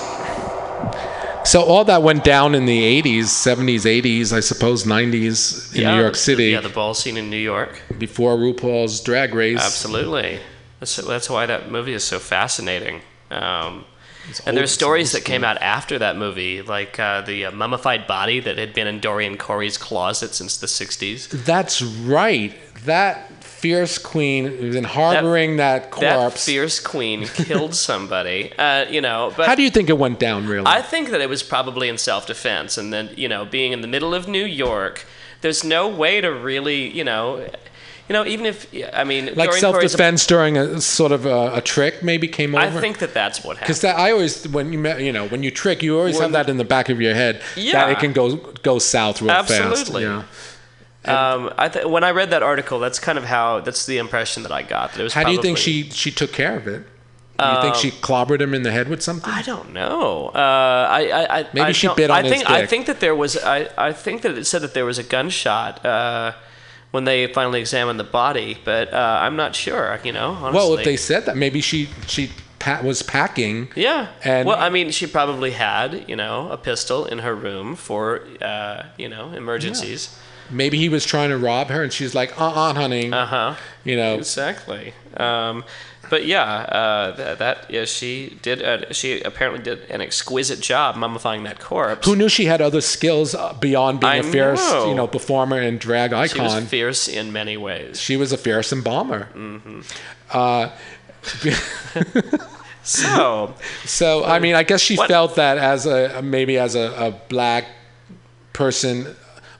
So 1.50 1.62
all 1.62 1.86
that 1.86 2.02
went 2.02 2.24
down 2.24 2.56
in 2.56 2.66
the 2.66 3.02
80s, 3.02 3.26
70s, 3.26 3.82
80s, 4.02 4.34
I 4.34 4.39
suppose 4.39 4.84
90s 4.84 5.74
in 5.76 5.82
Yeah, 5.82 5.96
New 5.96 6.02
York 6.02 6.16
City 6.16 6.46
Yeah, 6.46 6.60
the 6.62 6.70
ball 6.70 6.93
scene 6.93 7.18
in 7.18 7.30
New 7.30 7.38
York. 7.38 7.82
before 8.00 8.36
RuPaul's 8.36 9.00
Drag 9.02 9.34
Race. 9.34 9.60
Absolutely. 9.64 10.39
That's, 10.80 10.96
that's 10.98 11.30
why 11.30 11.46
that 11.46 11.72
movie 11.72 11.93
is 11.93 12.04
so 12.04 12.18
fascinating. 12.20 13.02
Um, 13.32 13.86
and 14.39 14.48
old- 14.48 14.58
there's 14.58 14.72
stories 14.72 15.12
that 15.12 15.24
came 15.24 15.43
out 15.43 15.62
after 15.62 16.00
that 16.00 16.18
movie, 16.18 16.64
like 16.64 17.00
uh, 17.00 17.22
the 17.22 17.46
uh, 17.46 17.52
mummified 17.52 18.08
body 18.08 18.39
that 18.39 18.58
had 18.58 18.74
been 18.74 18.88
in 18.88 19.00
Dorian 19.00 19.38
Corey's 19.38 19.78
closet 19.78 20.34
since 20.34 20.58
the 20.58 20.68
60s. 20.68 21.30
That's 21.46 21.82
right. 21.82 22.56
That 22.86 23.34
fierce 23.66 23.97
queen 23.97 24.45
who's 24.45 24.76
been 24.76 24.84
harboring 24.84 25.57
that, 25.57 25.84
That 25.84 25.91
corpse. 25.91 26.45
fierce 26.45 26.80
queen 26.80 27.26
killed 27.26 27.74
somebody. 27.89 28.51
Uh, 28.57 28.86
you 28.89 29.01
know, 29.01 29.34
but 29.36 29.47
How 29.47 29.55
do 29.55 29.63
you 29.63 29.72
think 29.72 29.89
it 29.89 29.97
went 29.97 30.20
down, 30.20 30.45
really? 30.47 30.68
I 30.68 30.82
think 30.84 31.09
that 31.09 31.20
it 31.22 31.30
was 31.30 31.41
probably 31.41 31.89
in 31.89 31.97
self-defense, 31.97 32.78
and 32.78 32.93
then 32.93 33.09
you 33.18 33.28
know, 33.28 33.43
being 33.45 33.72
in 33.72 33.82
the 33.82 33.88
middle 33.88 34.13
of 34.13 34.28
New 34.28 34.45
York, 34.45 35.05
there's 35.41 35.63
no 35.63 35.88
way 35.88 36.22
to 36.22 36.28
really, 36.30 36.95
you 36.95 37.03
know, 37.03 37.38
you 38.07 38.13
know, 38.13 38.24
even 38.24 38.45
if 38.45 38.68
I 38.93 39.03
mean, 39.03 39.26
like 39.34 39.49
Dorian 39.49 39.49
Corey's 39.49 39.57
a- 39.57 39.59
self-defense 39.97 40.28
during 40.28 40.57
a 40.57 40.80
sort 40.80 41.11
of 41.11 41.26
a, 41.26 41.55
a 41.55 41.61
trick 41.61 42.03
maybe 42.03 42.28
came 42.28 42.53
over. 42.53 42.78
I 42.78 42.82
think 42.82 42.99
that 42.99 43.16
that's 43.16 43.43
what 43.43 43.57
happened. 43.57 43.68
Because 43.68 43.82
that 43.82 43.97
I 43.97 44.11
always 44.11 44.47
when 44.49 44.72
you 44.74 44.80
you 44.97 45.11
know 45.11 45.28
when 45.28 45.41
you 45.41 45.49
trick 45.49 45.82
you 45.82 45.97
always 45.97 46.13
When- 46.16 46.22
have 46.26 46.32
that 46.34 46.49
in 46.51 46.57
the 46.57 46.63
back 46.76 46.89
of 46.89 47.01
your 47.01 47.16
head 47.16 47.41
that 47.55 47.57
Yeah. 47.57 47.89
it 47.89 47.97
can 47.97 48.13
go 48.13 48.36
go 48.61 48.78
south 48.78 49.22
real 49.24 49.32
fast. 49.34 49.51
Absolutely. 49.51 50.03
Yeah. 50.03 50.22
Um, 51.08 51.53
I 51.58 51.70
th- 51.70 51.86
when 51.86 52.03
I 52.03 52.12
read 52.12 52.30
that 52.32 52.43
article, 52.43 52.80
that's 52.80 52.99
kind 52.99 53.18
of 53.18 53.24
how 53.26 53.60
that's 53.62 53.86
the 53.86 53.97
impression 53.97 54.43
that 54.43 54.51
I 54.51 54.62
got. 54.62 54.91
That 54.93 54.99
it 54.99 55.03
was. 55.03 55.14
How 55.14 55.24
do 55.24 55.32
you 55.32 55.41
think 55.41 55.58
she 55.58 55.89
she 55.91 56.12
took 56.12 56.32
care 56.32 56.56
of 56.58 56.68
it? 56.68 56.84
Do 57.38 57.45
you 57.45 57.62
think 57.62 57.76
she 57.76 57.91
clobbered 57.91 58.39
him 58.39 58.53
in 58.53 58.64
the 58.64 58.72
head 58.72 58.88
with 58.88 59.01
something? 59.01 59.30
I 59.30 59.41
don't 59.41 59.74
know. 59.74 60.30
Uh, 60.34 60.88
I, 60.89 61.01
I, 61.10 61.39
I 61.39 61.43
Maybe 61.53 61.62
I 61.62 61.72
she 61.74 61.89
bit 61.93 62.10
on 62.10 62.18
I 62.20 62.22
his 62.24 62.32
think 62.32 62.49
I 62.49 62.66
think 62.66 62.86
that 62.86 63.01
there 63.01 63.14
was. 63.16 63.36
I, 63.38 63.68
I 63.78 63.91
think 63.91 64.22
that 64.22 64.38
it 64.38 64.45
said 64.45 64.62
that 64.62 64.74
there 64.74 64.86
was 64.86 64.97
a 64.97 65.03
gunshot 65.03 65.86
uh, 65.86 66.32
when 66.91 67.03
they 67.03 67.28
finally 67.34 67.60
examined 67.60 67.99
the 67.99 68.06
body, 68.06 68.58
but 68.64 68.93
uh, 68.93 69.20
I'm 69.22 69.36
not 69.36 69.53
sure. 69.53 69.99
You 70.03 70.14
know, 70.14 70.30
honestly. 70.32 70.53
well, 70.53 70.74
if 70.78 70.86
they 70.86 70.95
said 70.95 71.26
that, 71.26 71.36
maybe 71.36 71.60
she 71.60 71.89
she 72.08 72.32
pa- 72.60 72.82
was 72.82 73.01
packing. 73.03 73.68
Yeah. 73.76 74.08
And- 74.24 74.47
well, 74.47 74.58
I 74.58 74.70
mean, 74.70 74.91
she 74.91 75.06
probably 75.06 75.51
had, 75.51 76.08
you 76.08 76.16
know, 76.16 76.49
a 76.51 76.58
pistol 76.58 77.06
in 77.06 77.20
her 77.20 77.36
room 77.36 77.76
for, 77.76 78.22
uh, 78.41 78.84
you 78.97 79.10
know, 79.10 79.32
emergencies. 79.34 80.18
Maybe 80.50 80.78
he 80.78 80.89
was 80.89 81.06
trying 81.06 81.30
to 81.30 81.38
rob 81.38 81.68
her, 81.68 81.84
and 81.84 81.91
she's 81.91 82.14
like, 82.16 82.39
"Uh, 82.39 82.50
uh 82.50 82.74
honey." 82.74 83.12
Uh 83.12 83.26
huh. 83.26 83.56
You 83.84 83.96
know, 83.98 84.16
Exactly. 84.16 84.93
Um, 85.18 85.64
but 86.10 86.26
yeah, 86.26 86.43
uh, 86.43 87.12
that, 87.16 87.39
that 87.39 87.66
yeah, 87.72 87.86
she 87.86 88.38
did. 88.41 88.62
Uh, 88.62 88.93
she 88.93 89.22
apparently 89.22 89.64
did 89.64 89.89
an 89.89 90.02
exquisite 90.02 90.60
job 90.60 90.96
mummifying 90.96 91.43
that 91.46 91.60
corpse. 91.60 92.06
who 92.06 92.16
knew 92.16 92.30
she 92.30 92.46
had 92.46 92.62
other 92.62 92.82
skills 92.82 93.34
uh, 93.34 93.54
beyond 93.54 94.00
being 94.02 94.12
I 94.14 94.16
a 94.18 94.24
fierce, 94.24 94.60
know. 94.72 94.88
you 94.89 94.96
know, 94.96 95.08
performer 95.08 95.58
and 95.58 95.80
drag 95.80 96.12
she 96.30 96.39
was 96.39 96.54
icon? 96.54 96.66
fierce 96.68 97.08
in 97.08 97.34
many 97.34 97.58
ways. 97.58 98.00
She 98.00 98.18
was 98.18 98.32
a 98.32 98.38
fierce 98.38 98.72
embalmer. 98.72 99.30
Mm-hmm. 99.34 99.82
Uh, 100.32 100.70
So 102.84 103.56
so 103.84 104.24
I 104.24 104.38
mean, 104.39 104.54
I 104.54 104.62
guess 104.62 104.80
she 104.80 104.96
What- 104.96 105.10
felt 105.10 105.36
that 105.38 105.58
as 105.58 105.88
a 105.88 106.22
maybe 106.22 106.60
as 106.60 106.76
a, 106.76 106.93
a 107.08 107.12
black 107.30 107.66
person 108.54 109.16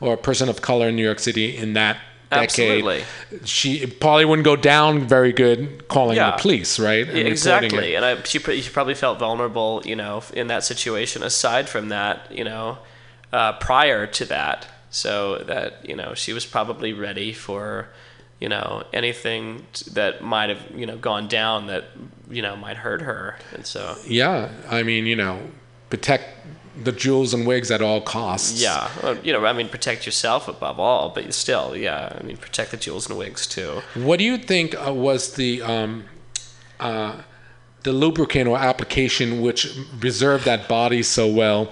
or 0.06 0.14
a 0.14 0.18
person 0.18 0.50
of 0.50 0.62
color 0.62 0.90
in 0.90 0.96
New 0.96 1.04
York 1.04 1.20
City 1.20 1.56
in 1.58 1.74
that 1.74 1.98
decade, 2.32 2.84
Absolutely. 2.84 3.04
she 3.46 3.86
probably 3.86 4.26
wouldn't 4.26 4.46
go 4.46 4.56
down 4.56 5.08
very 5.08 5.32
good 5.32 5.88
calling 5.88 6.18
Yeah. 6.18 6.32
the 6.32 6.42
police, 6.42 6.80
right? 6.80 7.08
and 7.08 7.28
exactly, 7.28 7.96
and 7.96 8.04
I, 8.06 8.22
she, 8.24 8.40
she 8.40 8.70
probably 8.70 8.96
felt 8.96 9.20
vulnerable, 9.20 9.82
you 9.86 9.96
know, 9.96 10.24
in 10.34 10.48
that 10.48 10.64
situation. 10.64 11.24
Aside 11.24 11.70
from 11.70 11.90
that, 11.90 12.32
you 12.32 12.44
know, 12.44 12.80
uh, 13.32 13.54
prior 13.54 14.08
to 14.08 14.26
that, 14.26 14.68
so 14.90 15.38
that 15.40 15.88
you 15.88 15.96
know 15.96 16.14
she 16.14 16.34
was 16.34 16.46
probably 16.46 16.94
ready 16.94 17.32
for, 17.34 17.88
you 18.40 18.50
know, 18.50 18.84
anything 18.94 19.66
t- 19.74 19.92
that 19.92 20.22
might 20.24 20.50
have 20.50 20.62
you 20.76 20.86
know 20.86 20.98
gone 20.98 21.28
down 21.28 21.68
that 21.68 21.86
you 22.30 22.42
know 22.42 22.56
might 22.56 22.78
hurt 22.78 23.02
her, 23.02 23.38
and 23.54 23.66
so 23.66 23.96
Yeah, 24.08 24.50
I 24.70 24.84
mean, 24.84 25.06
you 25.06 25.16
know, 25.16 25.40
protect 25.90 26.26
the 26.84 26.92
jewels 26.92 27.34
and 27.34 27.48
wigs 27.48 27.72
at 27.72 27.82
all 27.82 28.02
costs. 28.02 28.62
yeah, 28.62 28.90
well, 29.02 29.18
you 29.24 29.32
know, 29.34 29.46
I 29.46 29.54
mean, 29.54 29.70
protect 29.70 30.06
yourself 30.06 30.48
above 30.48 30.80
all, 30.80 31.10
but 31.10 31.34
still, 31.34 31.76
yeah, 31.76 32.18
I 32.20 32.24
mean, 32.24 32.38
protect 32.38 32.72
the 32.72 32.78
jewels 32.78 33.10
and 33.10 33.18
wigs 33.18 33.48
too. 33.48 33.82
What 33.96 34.20
do 34.20 34.26
you 34.26 34.38
think 34.38 34.76
uh, 34.76 34.94
was 34.94 35.36
the 35.36 35.62
um, 35.62 36.06
uh, 36.80 37.22
the 37.84 37.94
lubricant 37.94 38.48
or 38.50 38.58
application 38.58 39.42
which 39.42 39.78
preserved 40.00 40.46
that 40.46 40.68
body 40.68 41.04
so 41.04 41.28
well? 41.28 41.72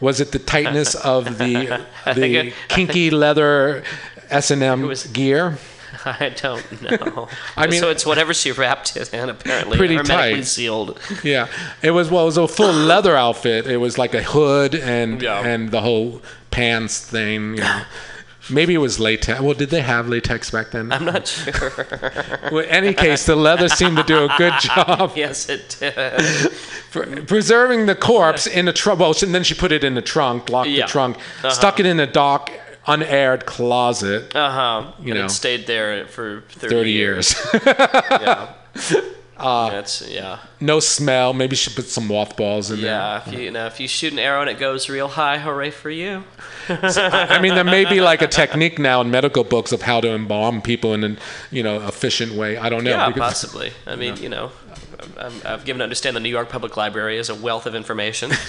Was 0.00 0.20
it 0.20 0.32
the 0.32 0.38
tightness 0.38 0.94
of 0.94 1.38
the 1.38 1.84
the 2.06 2.52
kinky 2.68 3.10
leather 3.10 3.82
S 4.30 4.50
and 4.50 4.62
M 4.62 4.92
gear? 5.12 5.58
I 6.04 6.28
don't 6.36 6.82
know. 6.82 7.28
I 7.56 7.66
mean- 7.66 7.80
so 7.80 7.90
it's 7.90 8.04
whatever 8.06 8.32
she 8.34 8.52
wrapped 8.52 8.96
it 8.96 9.12
in, 9.12 9.28
apparently, 9.28 9.76
Pretty 9.78 9.98
tight. 9.98 10.42
sealed. 10.42 10.98
Yeah, 11.24 11.48
it 11.82 11.90
was 11.92 12.10
well, 12.10 12.22
it 12.22 12.26
was 12.26 12.36
a 12.36 12.48
full 12.48 12.72
leather 12.92 13.16
outfit. 13.16 13.66
It 13.66 13.78
was 13.78 13.98
like 13.98 14.14
a 14.14 14.22
hood 14.22 14.74
and 14.74 15.20
Yeah. 15.22 15.40
and 15.46 15.70
the 15.70 15.80
whole 15.80 16.22
pants 16.50 17.00
thing. 17.04 17.56
You 17.56 17.62
know. 17.62 17.82
Maybe 18.48 18.74
it 18.74 18.78
was 18.78 18.98
latex. 18.98 19.40
Well, 19.40 19.54
did 19.54 19.70
they 19.70 19.82
have 19.82 20.08
latex 20.08 20.50
back 20.50 20.72
then? 20.72 20.90
I'm 20.90 21.04
not 21.04 21.28
sure. 21.28 21.70
Well, 22.50 22.64
in 22.64 22.70
any 22.70 22.94
case, 22.94 23.24
the 23.26 23.36
leather 23.36 23.68
seemed 23.68 23.96
to 23.98 24.02
do 24.02 24.24
a 24.24 24.34
good 24.38 24.54
job. 24.60 25.12
yes, 25.14 25.48
it 25.48 25.76
did. 25.78 26.50
Pre- 26.90 27.20
preserving 27.26 27.86
the 27.86 27.94
corpse 27.94 28.48
in 28.48 28.64
the 28.64 28.72
trunk. 28.72 28.98
Well, 28.98 29.14
and 29.22 29.32
then 29.32 29.44
she 29.44 29.54
put 29.54 29.70
it 29.70 29.84
in 29.84 29.94
the 29.94 30.02
trunk, 30.02 30.50
locked 30.50 30.68
Yeah. 30.70 30.86
the 30.86 30.90
trunk, 30.90 31.16
uh-huh. 31.18 31.50
stuck 31.50 31.78
it 31.78 31.86
in 31.86 32.00
a 32.00 32.06
dark, 32.08 32.50
unaired 32.92 33.46
closet. 33.46 34.34
Uh 34.34 34.50
huh. 34.50 34.92
You 35.00 35.12
and 35.12 35.20
know. 35.20 35.24
it 35.26 35.30
stayed 35.30 35.66
there 35.66 36.06
for 36.06 36.42
30, 36.50 36.74
30 36.74 36.90
years. 36.90 37.34
yeah. 37.66 38.54
Uh, 39.40 39.70
That's 39.70 40.06
yeah. 40.06 40.40
no 40.60 40.80
smell. 40.80 41.32
Maybe 41.32 41.56
she 41.56 41.70
put 41.70 41.86
some 41.86 42.06
mothballs 42.06 42.70
in 42.70 42.82
there. 42.82 42.90
Yeah. 42.90 43.22
If 43.26 43.32
you, 43.32 43.38
you 43.40 43.50
know, 43.50 43.66
if 43.66 43.80
you 43.80 43.88
shoot 43.88 44.12
an 44.12 44.18
arrow 44.18 44.42
and 44.42 44.50
it 44.50 44.58
goes 44.58 44.90
real 44.90 45.08
high, 45.08 45.38
hooray 45.38 45.70
for 45.70 45.88
you. 45.88 46.24
there. 46.68 46.78
I 46.84 47.40
mean, 47.40 47.54
there 47.54 47.64
may 47.64 47.86
be 47.86 48.02
like 48.02 48.20
a 48.20 48.26
technique 48.26 48.78
now 48.78 49.00
in 49.00 49.10
medical 49.10 49.42
books 49.42 49.72
of 49.72 49.80
how 49.82 50.00
to 50.02 50.10
embalm 50.10 50.60
people 50.60 50.92
in 50.92 51.04
an 51.04 51.18
you 51.50 51.62
know 51.62 51.86
efficient 51.88 52.32
way. 52.32 52.58
I 52.58 52.68
don't 52.68 52.84
know. 52.84 52.90
Yeah, 52.90 53.08
because- 53.08 53.20
possibly. 53.20 53.72
I 53.86 53.96
mean, 53.96 54.18
you 54.18 54.28
know, 54.28 54.52
I'm, 55.16 55.32
I've 55.44 55.64
given 55.64 55.78
to 55.78 55.84
understand 55.84 56.16
the 56.16 56.20
New 56.20 56.28
York 56.28 56.50
Public 56.50 56.76
Library 56.76 57.16
is 57.16 57.30
a 57.30 57.34
wealth 57.34 57.64
of 57.64 57.74
information. 57.74 58.32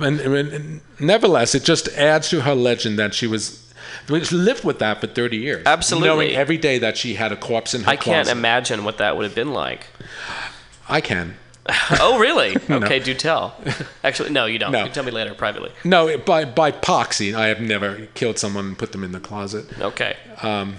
And, 0.00 0.20
and 0.20 0.80
nevertheless, 0.98 1.54
it 1.54 1.64
just 1.64 1.88
adds 1.88 2.28
to 2.30 2.42
her 2.42 2.54
legend 2.54 2.98
that 2.98 3.14
she 3.14 3.26
was. 3.26 3.66
We 4.08 4.20
lived 4.20 4.64
with 4.64 4.78
that 4.80 5.00
for 5.00 5.06
30 5.06 5.36
years. 5.36 5.62
Absolutely. 5.66 6.08
Knowing 6.08 6.30
every 6.36 6.58
day 6.58 6.78
that 6.78 6.96
she 6.96 7.14
had 7.14 7.32
a 7.32 7.36
corpse 7.36 7.74
in 7.74 7.82
her 7.82 7.96
closet. 7.96 8.00
I 8.00 8.04
can't 8.14 8.28
imagine 8.28 8.84
what 8.84 8.98
that 8.98 9.16
would 9.16 9.24
have 9.24 9.34
been 9.34 9.52
like. 9.52 9.86
I 10.88 11.00
can. 11.00 11.36
Oh, 12.00 12.18
really? 12.18 12.56
Okay, 12.70 12.98
do 12.98 13.14
tell. 13.14 13.54
Actually, 14.04 14.30
no, 14.30 14.46
you 14.46 14.58
don't. 14.58 14.72
No. 14.72 14.84
You 14.84 14.90
tell 14.90 15.04
me 15.04 15.12
later 15.12 15.34
privately. 15.34 15.70
No, 15.84 16.16
by 16.18 16.44
by 16.44 16.70
proxy, 16.72 17.34
I 17.34 17.46
have 17.48 17.60
never 17.60 18.06
killed 18.14 18.38
someone 18.38 18.66
and 18.66 18.78
put 18.78 18.92
them 18.92 19.04
in 19.04 19.12
the 19.12 19.20
closet. 19.20 19.66
Okay. 19.80 20.16
Um, 20.42 20.76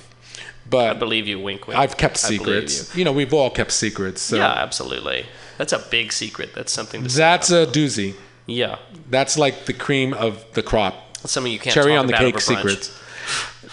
I 0.73 0.93
believe 0.93 1.27
you, 1.27 1.39
wink, 1.39 1.67
wink. 1.67 1.79
I've 1.79 1.97
kept 1.97 2.17
secrets. 2.17 2.95
You. 2.95 3.03
know, 3.03 3.11
we've 3.11 3.33
all 3.33 3.49
kept 3.49 3.71
secrets. 3.71 4.21
So 4.21 4.37
Yeah, 4.37 4.47
absolutely. 4.47 5.25
That's 5.57 5.73
a 5.73 5.79
big 5.79 6.11
secret. 6.11 6.53
That's 6.55 6.71
something. 6.71 7.03
To 7.03 7.15
that's 7.15 7.51
a 7.51 7.65
doozy. 7.67 8.15
Yeah. 8.47 8.77
That's 9.09 9.37
like 9.37 9.65
the 9.65 9.73
cream 9.73 10.13
of 10.13 10.45
the 10.53 10.63
crop. 10.63 10.95
That's 11.15 11.31
something 11.31 11.51
you 11.51 11.59
can't. 11.59 11.73
Cherry 11.73 11.95
on 11.95 12.07
the 12.07 12.13
cake 12.13 12.39
secrets. 12.39 12.97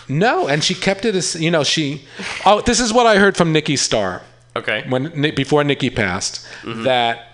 No, 0.08 0.46
and 0.48 0.62
she 0.62 0.74
kept 0.74 1.04
it 1.04 1.14
as 1.14 1.34
you 1.34 1.50
know 1.50 1.64
she. 1.64 2.04
Oh, 2.44 2.60
this 2.60 2.80
is 2.80 2.92
what 2.92 3.06
I 3.06 3.16
heard 3.18 3.36
from 3.36 3.52
Nikki 3.52 3.76
Starr 3.76 4.22
Okay. 4.56 4.84
when 4.88 5.20
before 5.34 5.64
Nikki 5.64 5.90
passed 5.90 6.46
Mm-hmm. 6.62 6.84
that 6.84 7.26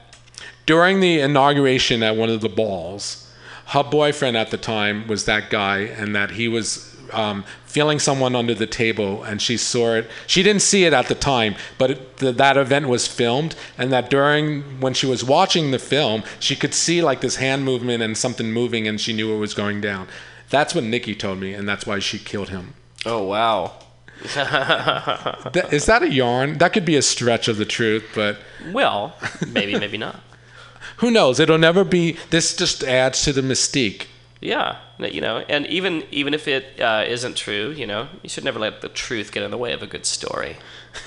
during 0.67 1.01
the 1.01 1.21
inauguration 1.21 2.03
at 2.03 2.17
one 2.17 2.31
of 2.31 2.41
the 2.41 2.49
balls, 2.49 3.31
her 3.67 3.83
boyfriend 3.83 4.37
at 4.37 4.51
the 4.51 4.57
time 4.57 5.07
was 5.09 5.25
that 5.27 5.51
guy, 5.51 5.79
and 5.81 6.15
that 6.15 6.33
he 6.33 6.49
was 6.49 6.94
um, 7.15 7.45
feeling 7.65 7.99
someone 7.99 8.35
under 8.37 8.55
the 8.55 8.67
table, 8.67 9.23
and 9.23 9.41
she 9.41 9.57
saw 9.57 9.95
it. 9.95 10.11
She 10.27 10.43
didn't 10.43 10.63
see 10.63 10.85
it 10.85 10.93
at 10.93 11.07
the 11.09 11.15
time, 11.15 11.55
but 11.79 11.91
it, 11.91 12.17
the, 12.19 12.33
that 12.33 12.57
event 12.57 12.89
was 12.89 13.07
filmed, 13.09 13.55
and 13.79 13.93
that 13.93 14.11
during 14.11 14.63
when 14.81 14.95
she 14.95 15.07
was 15.07 15.25
watching 15.25 15.71
the 15.71 15.79
film, 15.79 16.23
she 16.41 16.55
could 16.57 16.75
see 16.75 17.03
like 17.03 17.21
this 17.21 17.37
hand 17.37 17.65
movement 17.65 18.03
and 18.03 18.17
something 18.17 18.53
moving, 18.53 18.87
and 18.89 19.01
she 19.01 19.13
knew 19.13 19.35
it 19.35 19.39
was 19.39 19.55
going 19.55 19.81
down. 19.81 20.09
That's 20.51 20.75
what 20.75 20.85
Nikki 20.85 21.15
told 21.15 21.39
me, 21.41 21.53
and 21.55 21.69
that's 21.69 21.87
why 21.87 21.99
she 21.99 22.19
killed 22.19 22.51
him. 22.51 22.75
Oh 23.07 23.25
wow. 23.25 23.73
That- 24.35 25.69
Is 25.73 25.87
that 25.87 26.03
a 26.03 26.11
yarn? 26.11 26.59
That 26.59 26.73
could 26.73 26.85
be 26.85 26.97
a 26.97 27.03
stretch 27.03 27.49
of 27.49 27.57
the 27.57 27.65
truth, 27.65 28.05
but 28.15 28.39
Well, 28.73 29.15
maybe, 29.49 29.79
maybe 29.79 29.99
not. 29.99 30.21
who 30.99 31.11
knows? 31.11 31.41
It'll 31.41 31.59
never 31.59 31.85
be. 31.85 32.17
This 32.31 32.55
just 32.57 32.85
adds 32.85 33.23
to 33.25 33.33
the 33.33 33.43
mystique. 33.43 34.07
Yeah, 34.41 34.77
you 34.99 35.21
know, 35.23 35.39
and 35.49 35.67
even 35.69 36.05
even 36.11 36.35
if 36.35 36.47
it 36.47 36.79
uh, 36.79 37.05
isn't 37.07 37.35
true, 37.37 37.71
you 37.71 37.87
know, 37.87 38.09
you 38.23 38.29
should 38.29 38.45
never 38.45 38.59
let 38.59 38.83
the 38.83 38.89
truth 38.91 39.33
get 39.33 39.43
in 39.43 39.51
the 39.51 39.57
way 39.57 39.73
of 39.73 39.83
a 39.83 39.87
good 39.87 40.05
story. 40.05 40.57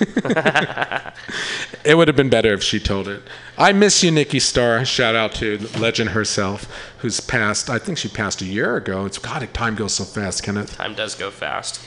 It 1.84 1.96
would 1.96 2.08
have 2.08 2.16
been 2.16 2.28
better 2.28 2.52
if 2.52 2.62
she 2.62 2.78
told 2.80 3.08
it. 3.08 3.22
I 3.56 3.72
miss 3.72 4.02
you, 4.02 4.10
Nikki 4.10 4.40
Starr. 4.40 4.84
Shout 4.84 5.14
out 5.14 5.32
to 5.36 5.58
legend 5.78 6.10
herself, 6.10 6.66
who's 6.98 7.20
passed. 7.20 7.70
I 7.70 7.78
think 7.78 7.96
she 7.98 8.08
passed 8.08 8.42
a 8.42 8.44
year 8.44 8.76
ago. 8.76 9.06
It's 9.06 9.18
God, 9.18 9.48
time 9.54 9.74
goes 9.76 9.94
so 9.94 10.04
fast, 10.04 10.42
Kenneth. 10.42 10.76
Time 10.76 10.94
does 10.94 11.14
go 11.14 11.30
fast. 11.30 11.80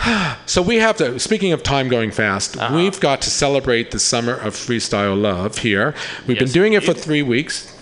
So 0.46 0.62
we 0.62 0.76
have 0.76 0.96
to. 0.98 1.18
Speaking 1.18 1.52
of 1.52 1.62
time 1.62 1.88
going 1.88 2.10
fast, 2.12 2.56
Uh-huh. 2.56 2.74
we've 2.76 2.98
got 3.00 3.20
to 3.22 3.30
celebrate 3.30 3.90
the 3.90 3.98
summer 3.98 4.32
of 4.34 4.54
freestyle 4.54 5.20
love 5.20 5.58
here. 5.58 5.92
We've 6.26 6.38
been 6.38 6.46
Yes, 6.46 6.54
doing 6.54 6.72
it 6.74 6.84
for 6.84 6.94
three 6.94 7.22
weeks 7.22 7.74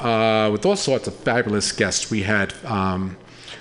uh, 0.00 0.48
with 0.50 0.64
all 0.66 0.76
sorts 0.76 1.06
of 1.06 1.14
fabulous 1.14 1.72
guests. 1.72 2.10
We 2.10 2.22
had 2.22 2.54
um, 2.64 3.16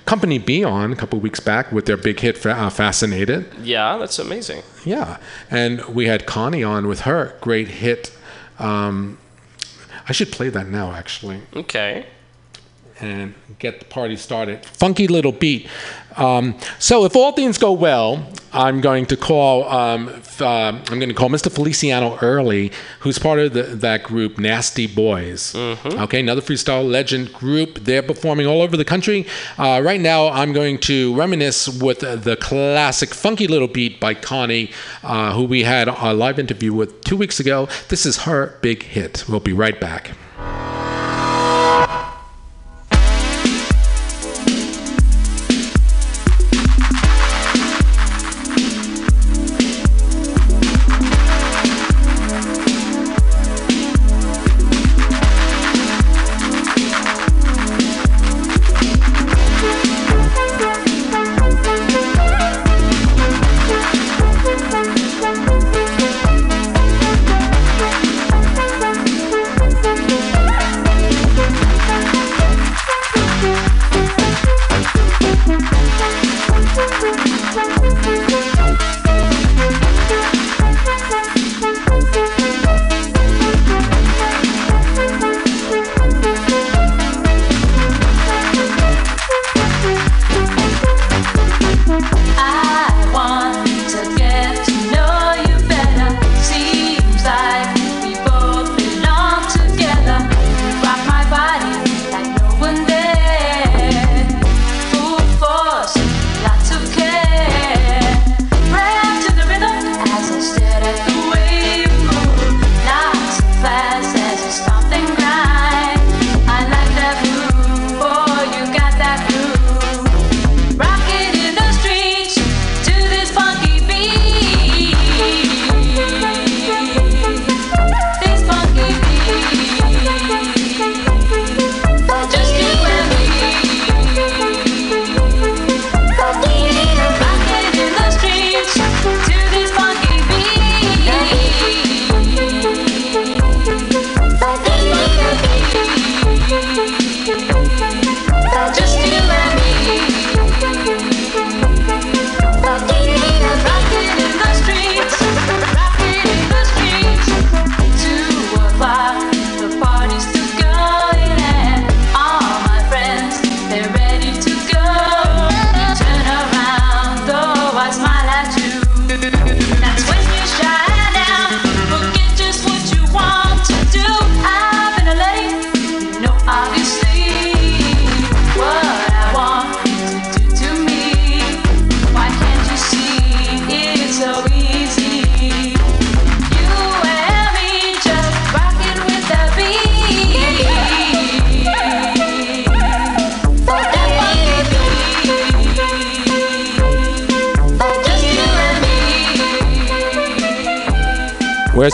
Company 0.06 0.40
B 0.40 0.64
on 0.64 0.92
a 0.92 0.96
couple 0.96 1.20
weeks 1.20 1.40
back 1.40 1.72
with 1.72 1.86
their 1.86 1.98
big 1.98 2.20
hit 2.20 2.44
uh, 2.46 2.70
"Fascinated." 2.70 3.46
Yeah, 3.62 3.98
that's 3.98 4.18
amazing. 4.20 4.64
Yeah, 4.86 5.18
and 5.52 5.84
we 5.86 6.08
had 6.08 6.26
Connie 6.26 6.64
on 6.64 6.88
with 6.88 7.02
her 7.02 7.36
great 7.42 7.68
hit. 7.68 8.12
Um, 8.58 9.18
I 10.08 10.12
should 10.12 10.32
play 10.32 10.50
that 10.50 10.68
now, 10.68 10.92
actually 10.92 11.42
Okay. 11.56 12.08
And 13.02 13.34
get 13.60 13.80
the 13.80 13.86
party 13.86 14.16
started. 14.16 14.66
Funky 14.66 15.08
little 15.08 15.32
beat. 15.32 15.68
Um, 16.18 16.58
so 16.80 17.06
if 17.06 17.16
all 17.16 17.32
things 17.32 17.58
go 17.58 17.72
well, 17.72 18.28
I'm 18.52 18.82
going 18.82 19.06
to 19.08 19.18
call. 19.18 19.70
Um, 19.70 20.10
uh, 20.40 20.46
I'm 20.46 21.00
going 21.00 21.10
to 21.10 21.14
call 21.14 21.30
Mr. 21.30 21.52
Feliciano 21.52 22.18
early, 22.22 22.72
who's 23.00 23.20
part 23.20 23.40
of 23.40 23.54
the, 23.54 23.64
that 23.64 24.04
group, 24.04 24.38
Nasty 24.38 24.88
Boys. 24.88 25.54
Okay, 25.86 26.20
another 26.20 26.42
freestyle 26.42 26.90
legend 26.90 27.32
group. 27.34 27.80
They're 27.80 28.04
performing 28.04 28.48
all 28.48 28.62
over 28.62 28.76
the 28.76 28.86
country. 28.86 29.28
Uh, 29.58 29.82
right 29.84 30.02
now, 30.02 30.30
I'm 30.30 30.52
going 30.52 30.80
to 30.80 31.16
reminisce 31.16 31.68
with 31.68 32.04
uh, 32.04 32.16
the 32.16 32.36
classic 32.36 33.14
"Funky 33.14 33.48
Little 33.48 33.68
Beat" 33.68 34.00
by 34.00 34.14
Connie, 34.14 34.72
uh, 35.04 35.34
who 35.34 35.44
we 35.44 35.64
had 35.64 35.88
a 35.88 36.14
live 36.14 36.40
interview 36.40 36.74
with 36.74 37.02
two 37.04 37.18
weeks 37.18 37.40
ago. 37.40 37.68
This 37.90 38.06
is 38.06 38.24
her 38.24 38.58
big 38.62 38.84
hit. 38.84 39.26
We'll 39.30 39.40
be 39.40 39.54
right 39.54 39.80
back. 39.80 40.12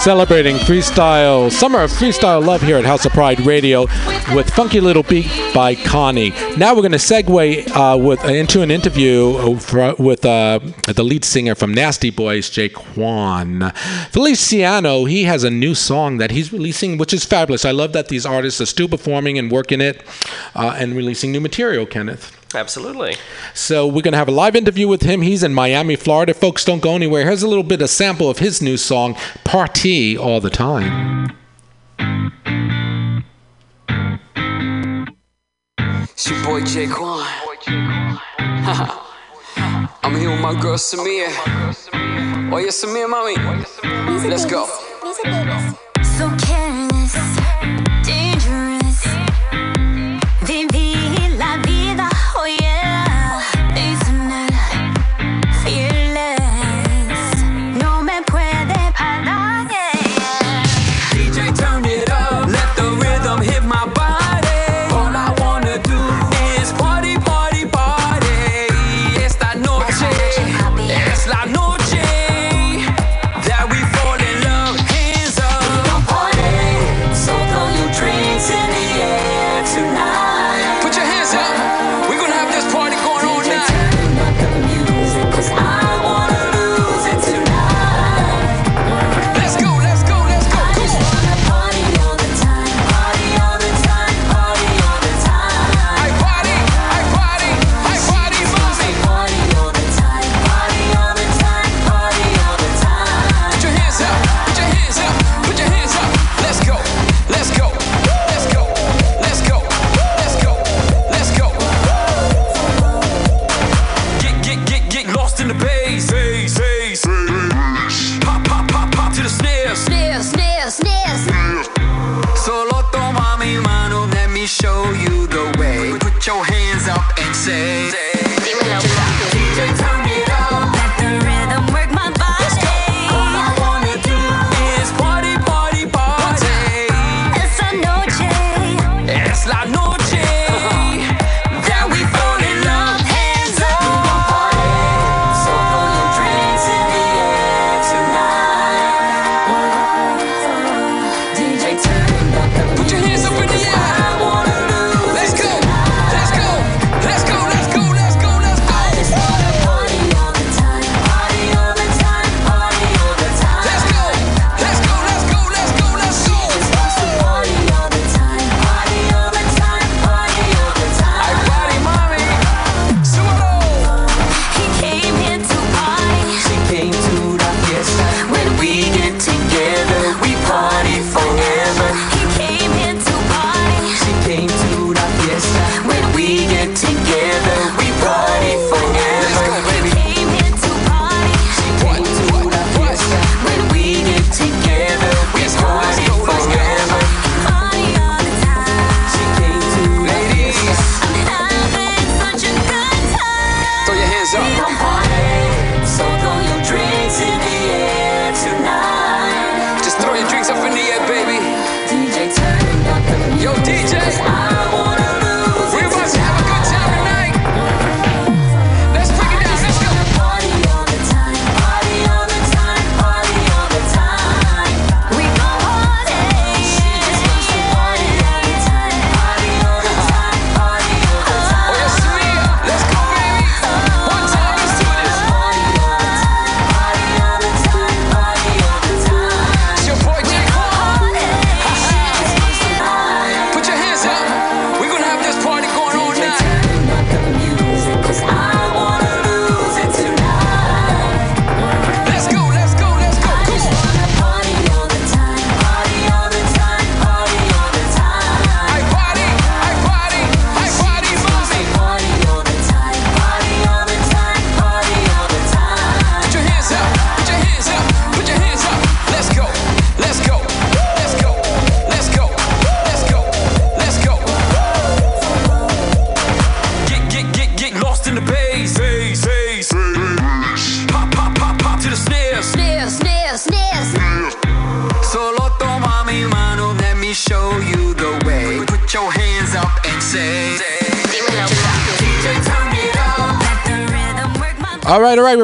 Celebrating 0.05 0.57
freestyle 0.57 1.51
summer 1.51 1.81
of 1.81 1.89
freestyle 1.89 2.45
love 2.45 2.61
here 2.61 2.77
at 2.77 2.85
House 2.85 3.05
of 3.05 3.11
Pride 3.13 3.39
Radio 3.39 3.87
with 4.35 4.47
"Funky 4.51 4.79
Little 4.79 5.01
Beat" 5.01 5.25
by 5.51 5.73
Connie. 5.73 6.29
Now 6.57 6.75
we're 6.75 6.83
going 6.83 6.91
to 6.91 6.99
segue 6.99 7.67
uh, 7.71 7.97
with 7.97 8.23
into 8.23 8.61
an 8.61 8.69
interview 8.69 9.35
uh, 9.35 9.57
fr- 9.57 9.99
with 9.99 10.23
uh, 10.23 10.59
the 10.85 11.01
lead 11.01 11.25
singer 11.25 11.55
from 11.55 11.73
Nasty 11.73 12.11
Boys, 12.11 12.51
Jaquan. 12.51 13.75
Feliciano, 14.11 15.05
he 15.05 15.23
has 15.23 15.43
a 15.43 15.49
new 15.49 15.73
song 15.73 16.17
that 16.17 16.29
he's 16.29 16.53
releasing, 16.53 16.99
which 16.99 17.11
is 17.11 17.25
fabulous. 17.25 17.65
I 17.65 17.71
love 17.71 17.91
that 17.93 18.09
these 18.09 18.27
artists 18.27 18.61
are 18.61 18.67
still 18.67 18.87
performing 18.87 19.39
and 19.39 19.51
working 19.51 19.81
it 19.81 20.03
uh, 20.53 20.75
and 20.77 20.95
releasing 20.95 21.31
new 21.31 21.41
material. 21.41 21.87
Kenneth. 21.87 22.31
Absolutely. 22.53 23.15
So 23.65 23.87
we're 23.87 24.03
going 24.03 24.11
to 24.11 24.19
have 24.19 24.27
a 24.27 24.31
live 24.31 24.55
interview 24.55 24.87
with 24.87 25.01
him. 25.01 25.23
He's 25.23 25.41
in 25.41 25.51
Miami, 25.51 25.95
Florida. 25.95 26.35
Folks, 26.35 26.63
don't 26.63 26.83
go 26.83 26.93
anywhere. 26.93 27.23
Here's 27.23 27.41
a 27.41 27.47
little 27.47 27.63
bit 27.63 27.81
of 27.81 27.89
sample 27.89 28.29
of 28.29 28.37
his 28.37 28.61
new 28.61 28.77
song, 28.77 29.15
Party 29.43 30.15
All 30.15 30.39
the 30.39 30.51
Time. 30.51 31.35
It's 35.79 36.29
your 36.29 36.43
boy 36.43 36.61
Jaquan. 36.61 37.25
I'm 40.03 40.15
here 40.15 40.29
with 40.29 40.41
my 40.41 40.53
girl 40.61 40.77
Samir. 40.77 41.31
Oh 42.53 42.57
yeah, 42.59 42.67
Samir, 42.67 43.09
mommy. 43.09 43.35
Let's 44.29 44.45
go. 44.45 44.69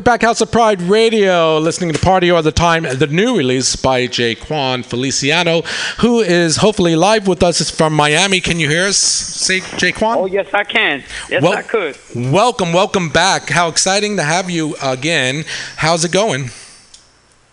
We're 0.01 0.05
back. 0.05 0.23
House 0.23 0.41
of 0.41 0.51
Pride 0.51 0.81
Radio, 0.81 1.59
listening 1.59 1.93
to 1.93 1.99
Party 1.99 2.31
All 2.31 2.41
the 2.41 2.51
Time, 2.51 2.81
the 2.81 3.05
new 3.05 3.37
release 3.37 3.75
by 3.75 4.07
Jaquan 4.07 4.83
Feliciano, 4.83 5.61
who 5.99 6.21
is 6.21 6.57
hopefully 6.57 6.95
live 6.95 7.27
with 7.27 7.43
us 7.43 7.69
from 7.69 7.93
Miami. 7.93 8.41
Can 8.41 8.59
you 8.59 8.67
hear 8.67 8.87
us, 8.87 8.97
say 8.97 9.59
Jaquan? 9.59 10.15
Oh 10.17 10.25
yes, 10.25 10.51
I 10.55 10.63
can. 10.63 11.03
Yes, 11.29 11.43
Well- 11.43 11.53
I 11.53 11.61
could. 11.61 11.99
Welcome, 12.15 12.73
welcome 12.73 13.09
back. 13.09 13.49
How 13.49 13.67
exciting 13.67 14.17
to 14.17 14.23
have 14.23 14.49
you 14.49 14.75
again. 14.81 15.45
How's 15.75 16.03
it 16.03 16.11
going? 16.11 16.49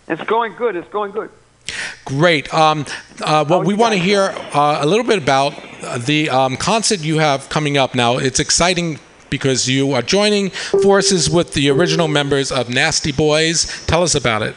It's 0.07 0.23
going 0.23 0.55
good. 0.55 0.75
It's 0.75 0.89
going 0.89 1.11
good. 1.11 1.29
Great. 2.03 2.51
Um, 2.51 2.87
uh, 3.21 3.45
well, 3.47 3.61
we 3.61 3.75
want 3.75 3.93
to 3.93 3.99
hear 3.99 4.33
uh, 4.55 4.79
a 4.81 4.87
little 4.87 5.05
bit 5.05 5.19
about 5.19 5.53
the 5.99 6.31
um, 6.31 6.57
concert 6.57 7.01
you 7.01 7.19
have 7.19 7.47
coming 7.49 7.77
up 7.77 7.93
now. 7.93 8.17
It's 8.17 8.39
exciting 8.39 8.97
because 9.29 9.67
you 9.67 9.93
are 9.93 10.01
joining 10.01 10.49
forces 10.49 11.29
with 11.29 11.53
the 11.53 11.69
original 11.69 12.07
members 12.07 12.51
of 12.51 12.69
Nasty 12.69 13.11
Boys. 13.11 13.85
Tell 13.85 14.03
us 14.03 14.15
about 14.15 14.41
it. 14.41 14.55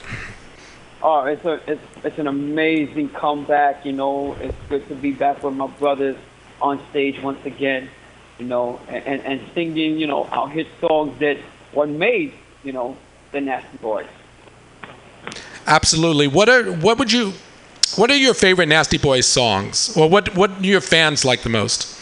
Oh, 1.03 1.25
it's 1.25 1.45
a 1.45 1.61
it's 1.66 1.83
it's 2.05 2.18
an 2.18 2.29
amazing 2.29 3.09
comeback. 3.11 3.85
You 3.85 3.93
know, 3.93 4.35
it's 4.41 4.57
good 4.68 4.87
to 4.89 4.95
be 4.95 5.12
back 5.12 5.43
with 5.43 5.55
my 5.55 5.66
brothers 5.66 6.16
on 6.61 6.81
stage 6.91 7.20
once 7.20 7.45
again. 7.45 7.89
You 8.39 8.47
know, 8.47 8.81
and 8.89 9.05
and, 9.05 9.23
and 9.23 9.41
singing 9.55 9.99
you 9.99 10.07
know 10.07 10.25
our 10.27 10.49
hit 10.49 10.68
songs 10.81 11.18
that 11.18 11.39
what 11.73 11.89
made 11.89 12.33
you 12.62 12.73
know 12.73 12.97
the 13.33 13.41
Nasty 13.41 13.79
Boys. 13.79 14.07
Absolutely. 15.66 16.29
What 16.29 16.49
are 16.49 16.64
what 16.73 16.99
would 16.99 17.11
you 17.11 17.33
what 17.97 18.11
are 18.11 18.16
your 18.16 18.35
favorite 18.35 18.66
Nasty 18.66 18.99
Boys 18.99 19.27
songs? 19.27 19.97
Or 19.97 20.09
what 20.09 20.35
what 20.37 20.62
do 20.62 20.68
your 20.68 20.81
fans 20.81 21.25
like 21.25 21.43
the 21.43 21.49
most? 21.49 22.01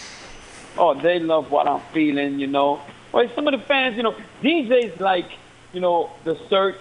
Oh, 0.81 0.95
they 0.95 1.18
love 1.18 1.51
what 1.51 1.68
I'm 1.68 1.81
feeling. 1.93 2.41
You 2.41 2.47
know, 2.47 2.81
well, 3.12 3.28
some 3.35 3.47
of 3.47 3.53
the 3.53 3.64
fans, 3.66 3.99
you 3.99 4.03
know, 4.03 4.14
DJs 4.43 4.99
like 4.99 5.31
you 5.74 5.81
know 5.81 6.11
the 6.24 6.39
search, 6.49 6.81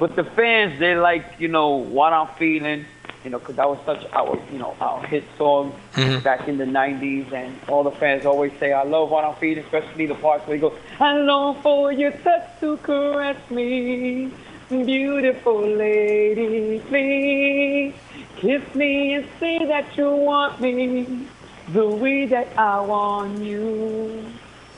but 0.00 0.16
the 0.16 0.24
fans 0.24 0.80
they 0.80 0.96
like 0.96 1.24
you 1.38 1.46
know 1.46 1.68
what 1.68 2.12
I'm 2.12 2.26
feeling. 2.34 2.86
You 3.22 3.30
know, 3.30 3.38
because 3.38 3.54
that 3.54 3.68
was 3.68 3.78
such 3.86 4.04
our 4.12 4.36
you 4.52 4.58
know 4.58 4.74
our 4.80 5.06
hit 5.06 5.22
song 5.38 5.72
mm-hmm. 5.94 6.24
back 6.24 6.48
in 6.48 6.58
the 6.58 6.64
'90s, 6.64 7.32
and 7.32 7.56
all 7.68 7.84
the 7.84 7.92
fans 7.92 8.26
always 8.26 8.52
say, 8.58 8.72
"I 8.72 8.82
love 8.82 9.10
what 9.10 9.24
I'm 9.24 9.36
feeling," 9.36 9.62
especially 9.62 10.06
the 10.06 10.16
parts 10.16 10.44
where 10.48 10.56
he 10.56 10.60
goes, 10.60 10.76
"I 10.98 11.16
long 11.18 11.62
for 11.62 11.92
your 11.92 12.10
touch 12.10 12.48
to 12.60 12.78
caress 12.78 13.38
me, 13.48 14.32
beautiful 14.68 15.60
lady, 15.60 16.80
please 16.88 17.94
kiss 18.38 18.74
me 18.74 19.14
and 19.14 19.28
say 19.38 19.64
that 19.66 19.96
you 19.96 20.10
want 20.10 20.60
me." 20.60 21.28
The 21.72 21.86
way 21.86 22.26
that 22.26 22.48
I 22.58 22.80
want 22.80 23.42
you. 23.42 24.24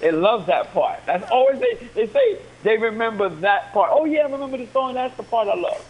They 0.00 0.10
love 0.10 0.46
that 0.46 0.72
part. 0.74 1.00
That's 1.06 1.30
always 1.30 1.60
they, 1.60 1.74
they 1.94 2.06
say 2.08 2.38
they 2.64 2.76
remember 2.76 3.28
that 3.28 3.72
part. 3.72 3.90
Oh 3.92 4.04
yeah, 4.04 4.26
I 4.26 4.30
remember 4.30 4.56
the 4.56 4.66
song. 4.66 4.94
That's 4.94 5.16
the 5.16 5.22
part 5.22 5.48
I 5.48 5.54
love. 5.54 5.88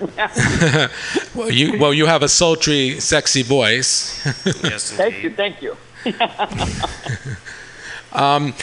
Well, 1.34 1.50
you 1.50 1.78
well 1.78 1.92
you 1.92 2.06
have 2.06 2.22
a 2.22 2.28
sultry, 2.28 3.00
sexy 3.00 3.42
voice. 3.42 4.24
Yes, 4.64 4.90
Thank 4.92 5.22
you, 5.22 5.30
thank 5.30 5.62
you. 5.62 5.76
Um, 8.12 8.54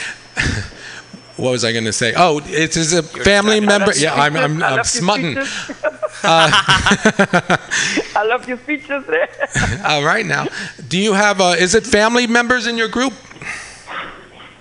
what 1.38 1.52
was 1.52 1.64
I 1.64 1.72
going 1.72 1.84
to 1.84 1.92
say? 1.92 2.14
Oh, 2.16 2.40
it 2.44 2.76
is 2.76 2.92
a 2.92 3.02
family 3.02 3.60
member. 3.60 3.92
Yeah, 3.94 4.14
I'm 4.14 4.36
I'm, 4.36 4.62
I'm 4.62 4.84
smutting. 4.84 5.44
speeches. 5.44 5.84
I 6.24 8.24
love 8.26 8.48
your 8.48 8.58
speeches 8.58 9.04
there. 9.06 9.28
All 9.86 10.02
right 10.02 10.26
now, 10.26 10.46
do 10.88 10.98
you 10.98 11.12
have? 11.12 11.40
Uh, 11.40 11.54
is 11.58 11.74
it 11.74 11.86
family 11.86 12.26
members 12.26 12.66
in 12.66 12.76
your 12.76 12.88
group? 12.88 13.12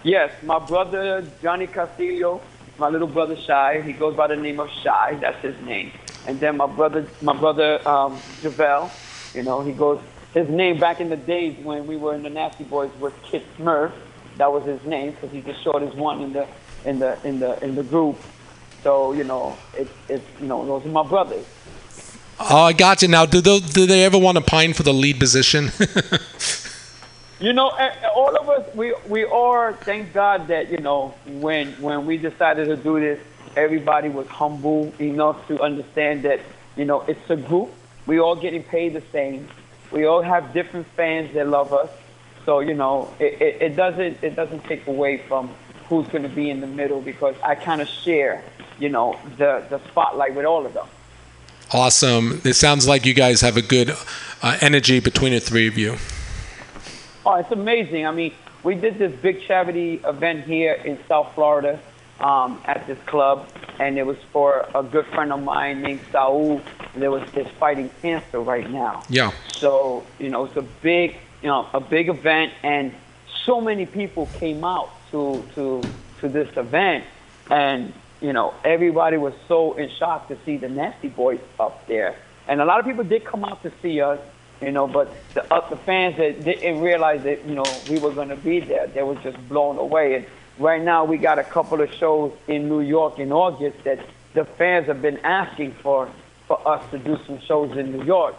yes, 0.04 0.32
my 0.44 0.60
brother 0.60 1.26
Johnny 1.42 1.68
Castillo, 1.68 2.42
my 2.78 2.90
little 2.90 3.08
brother 3.08 3.36
Shy. 3.36 3.82
He 3.82 3.94
goes 3.94 4.16
by 4.16 4.28
the 4.28 4.36
name 4.36 4.60
of 4.60 4.70
Shy. 4.70 5.18
That's 5.20 5.42
his 5.42 5.60
name. 5.66 5.92
And 6.28 6.40
then 6.40 6.58
my 6.58 6.68
brother, 6.68 7.08
my 7.22 7.34
brother 7.34 7.86
um, 7.88 8.20
Javel, 8.42 8.92
You 9.34 9.44
know, 9.44 9.62
he 9.62 9.72
goes. 9.72 10.00
His 10.34 10.50
name 10.50 10.78
back 10.78 11.02
in 11.02 11.10
the 11.10 11.18
days 11.18 11.58
when 11.64 11.88
we 11.88 11.98
were 11.98 12.14
in 12.14 12.22
the 12.22 12.30
Nasty 12.30 12.66
Boys 12.66 12.92
was 13.00 13.14
Kid 13.24 13.42
Smurf. 13.58 13.92
That 14.38 14.52
was 14.52 14.66
his 14.66 14.84
name 14.86 15.12
because 15.12 15.32
he's 15.32 15.46
the 15.46 15.56
shortest 15.56 15.96
one 15.96 16.22
in 16.22 16.34
the 16.34 16.46
in 16.88 17.00
the 17.00 17.18
in 17.24 17.40
the 17.40 17.64
in 17.64 17.76
the 17.76 17.84
group. 17.84 18.18
So 18.84 19.14
you 19.14 19.24
know, 19.24 19.58
it's 19.76 19.92
it's 20.08 20.26
you 20.40 20.48
know 20.48 20.66
those 20.66 20.86
are 20.86 20.90
my 20.90 21.04
brothers. 21.04 21.46
Oh, 22.40 22.64
I 22.64 22.74
got 22.74 23.02
you. 23.02 23.08
Now, 23.08 23.26
do 23.26 23.42
those, 23.42 23.62
do 23.62 23.88
they 23.88 24.06
ever 24.06 24.18
want 24.18 24.38
to 24.38 24.44
pine 24.44 24.74
for 24.74 24.84
the 24.84 24.94
lead 24.94 25.20
position? 25.20 25.72
You 27.40 27.54
know, 27.54 27.70
eh, 27.70 27.94
eh, 28.02 28.08
all 28.16 28.36
of 28.36 28.50
us, 28.50 28.74
we 28.74 28.96
we 29.08 29.24
are. 29.24 29.74
Thank 29.74 30.12
God 30.12 30.48
that 30.48 30.72
you 30.72 30.80
know 30.80 31.14
when 31.28 31.74
when 31.74 32.08
we 32.08 32.18
decided 32.18 32.66
to 32.66 32.76
do 32.76 33.00
this, 33.00 33.20
everybody 33.56 34.10
was 34.10 34.26
humble 34.26 34.92
enough 35.00 35.48
to 35.48 35.62
understand 35.62 36.24
that 36.24 36.40
you 36.76 36.86
know 36.86 37.02
it's 37.02 37.30
a 37.30 37.36
group. 37.36 37.70
We 38.08 38.20
all 38.20 38.36
getting 38.36 38.64
paid 38.64 38.94
the 38.94 39.04
same. 39.12 39.48
We 39.92 40.06
all 40.06 40.24
have 40.24 40.52
different 40.52 40.88
fans 40.96 41.32
that 41.36 41.48
love 41.48 41.74
us. 41.74 41.92
So 42.44 42.60
you 42.62 42.74
know, 42.74 43.14
it, 43.20 43.40
it, 43.40 43.62
it 43.62 43.76
doesn't 43.76 44.18
it 44.24 44.36
doesn't 44.36 44.64
take 44.64 44.88
away 44.88 45.20
from 45.20 45.52
who's 45.90 46.08
going 46.08 46.24
to 46.24 46.30
be 46.30 46.50
in 46.50 46.60
the 46.62 46.68
middle 46.68 47.02
because 47.02 47.36
I 47.44 47.56
kind 47.56 47.82
of 47.82 47.88
share, 47.88 48.44
you 48.80 48.90
know, 48.90 49.18
the 49.38 49.66
the 49.70 49.80
spotlight 49.90 50.36
with 50.36 50.46
all 50.46 50.66
of 50.66 50.74
them. 50.74 50.88
awesome. 51.72 52.42
It 52.44 52.54
sounds 52.54 52.88
like 52.88 53.06
you 53.06 53.14
guys 53.14 53.42
have 53.42 53.58
a 53.58 53.62
good 53.62 53.92
uh, 54.42 54.58
energy 54.62 55.00
between 55.00 55.34
the 55.34 55.40
three 55.40 55.68
of 55.68 55.78
you. 55.78 55.96
Oh, 57.26 57.36
it's 57.36 57.52
amazing. 57.52 58.06
I 58.06 58.12
mean, 58.12 58.34
we 58.64 58.76
did 58.76 58.98
this 58.98 59.14
big 59.22 59.42
charity 59.42 60.02
event 60.06 60.46
here 60.46 60.74
in 60.74 60.98
South 61.08 61.34
Florida 61.36 61.80
um, 62.20 62.62
at 62.66 62.88
this 62.88 63.00
club, 63.06 63.48
and 63.80 63.98
it 63.98 64.06
was 64.06 64.18
for 64.32 64.68
a 64.74 64.84
good 64.84 65.06
friend 65.08 65.32
of 65.34 65.44
mine 65.44 65.82
named 65.82 66.02
Saul. 66.12 66.62
That 66.96 67.12
was 67.12 67.22
is 67.36 67.48
fighting 67.60 67.90
cancer 68.02 68.40
right 68.40 68.70
now. 68.70 69.04
Yeah. 69.10 69.32
So 69.52 70.04
you 70.20 70.30
know, 70.30 70.46
it's 70.46 70.56
a 70.58 70.64
big, 70.82 71.18
you 71.42 71.48
know, 71.48 71.68
a 71.74 71.80
big 71.80 72.10
event, 72.10 72.54
and 72.64 72.92
so 73.46 73.62
many 73.62 73.86
people 73.86 74.28
came 74.40 74.64
out 74.64 74.90
to 75.12 75.48
to 75.56 75.88
to 76.22 76.30
this 76.30 76.50
event, 76.58 77.06
and 77.50 77.94
you 78.22 78.34
know, 78.34 78.54
everybody 78.64 79.18
was 79.18 79.34
so 79.48 79.74
in 79.74 79.90
shock 79.90 80.28
to 80.30 80.38
see 80.46 80.58
the 80.58 80.70
Nasty 80.70 81.10
Boys 81.10 81.40
up 81.60 81.88
there, 81.88 82.16
and 82.48 82.62
a 82.62 82.66
lot 82.66 82.80
of 82.80 82.86
people 82.86 83.04
did 83.04 83.26
come 83.26 83.46
out 83.46 83.62
to 83.64 83.72
see 83.82 84.02
us, 84.02 84.20
you 84.62 84.72
know, 84.72 84.88
but 84.88 85.14
the 85.34 85.54
uh, 85.54 85.70
the 85.70 85.78
fans 85.78 86.18
that 86.18 86.44
didn't 86.44 86.82
realize 86.82 87.24
that 87.24 87.46
you 87.46 87.56
know 87.56 87.82
we 87.88 87.98
were 87.98 88.12
going 88.12 88.30
to 88.30 88.36
be 88.36 88.60
there, 88.60 88.88
they 88.88 89.04
were 89.04 89.16
just 89.16 89.38
blown 89.48 89.78
away. 89.78 90.16
And 90.16 90.26
right 90.58 90.82
now, 90.82 91.06
we 91.06 91.18
got 91.18 91.40
a 91.40 91.44
couple 91.44 91.82
of 91.82 91.92
shows 91.94 92.34
in 92.48 92.68
New 92.68 92.82
York 92.82 93.20
in 93.20 93.32
August 93.32 93.84
that 93.84 94.00
the 94.34 94.46
fans 94.46 94.88
have 94.88 95.02
been 95.02 95.18
asking 95.20 95.74
for 95.84 96.10
for 96.48 96.66
us 96.68 96.90
to 96.92 96.98
do 96.98 97.18
some 97.28 97.40
shows 97.42 97.78
in 97.78 97.92
New 97.92 98.04
York. 98.04 98.36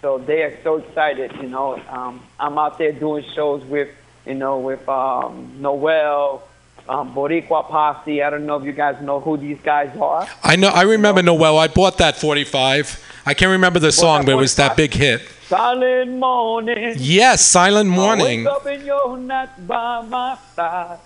So 0.00 0.18
they 0.18 0.42
are 0.42 0.58
so 0.62 0.76
excited, 0.76 1.32
you 1.42 1.48
know. 1.48 1.80
Um, 1.88 2.22
I'm 2.38 2.56
out 2.58 2.78
there 2.78 2.92
doing 2.92 3.24
shows 3.34 3.62
with, 3.64 3.88
you 4.30 4.36
know, 4.36 4.58
with 4.58 4.88
um, 4.88 5.56
Noel, 5.60 6.42
um, 6.88 7.12
Boricua 7.14 7.68
Posse. 7.68 8.22
I 8.22 8.30
don't 8.30 8.46
know 8.46 8.56
if 8.56 8.64
you 8.64 8.72
guys 8.72 9.02
know 9.02 9.18
who 9.18 9.36
these 9.36 9.58
guys 9.60 9.94
are. 10.00 10.26
I 10.44 10.54
know. 10.56 10.68
I 10.68 10.82
remember 10.82 11.22
Noel. 11.22 11.58
I 11.58 11.66
bought 11.66 11.98
that 11.98 12.16
45. 12.16 13.04
I 13.26 13.34
can't 13.34 13.50
remember 13.50 13.80
the 13.80 13.92
song, 13.92 14.24
but 14.24 14.32
it 14.32 14.36
was 14.36 14.54
that 14.54 14.76
big 14.76 14.94
hit. 14.94 15.20
Silent 15.48 16.12
morning. 16.12 16.94
Yes, 16.96 17.44
Silent 17.44 17.90
Morning. 17.90 18.44
Wake 18.44 18.52
up 18.54 18.66
and 18.66 18.84
you're 18.84 19.16
not 19.16 19.66
by 19.66 20.00
my 20.02 20.38
side. 20.54 21.00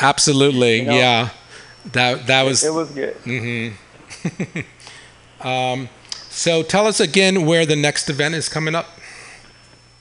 Absolutely. 0.00 0.80
You 0.80 0.86
know, 0.86 0.96
yeah. 0.96 1.28
That 1.92 2.26
that 2.28 2.44
was. 2.44 2.64
It 2.64 2.72
was 2.72 2.90
good. 2.92 3.14
hmm 3.24 3.68
um, 5.46 5.88
so 6.30 6.62
tell 6.62 6.86
us 6.86 6.98
again 6.98 7.44
where 7.44 7.66
the 7.66 7.76
next 7.76 8.08
event 8.08 8.34
is 8.34 8.48
coming 8.48 8.74
up. 8.74 8.86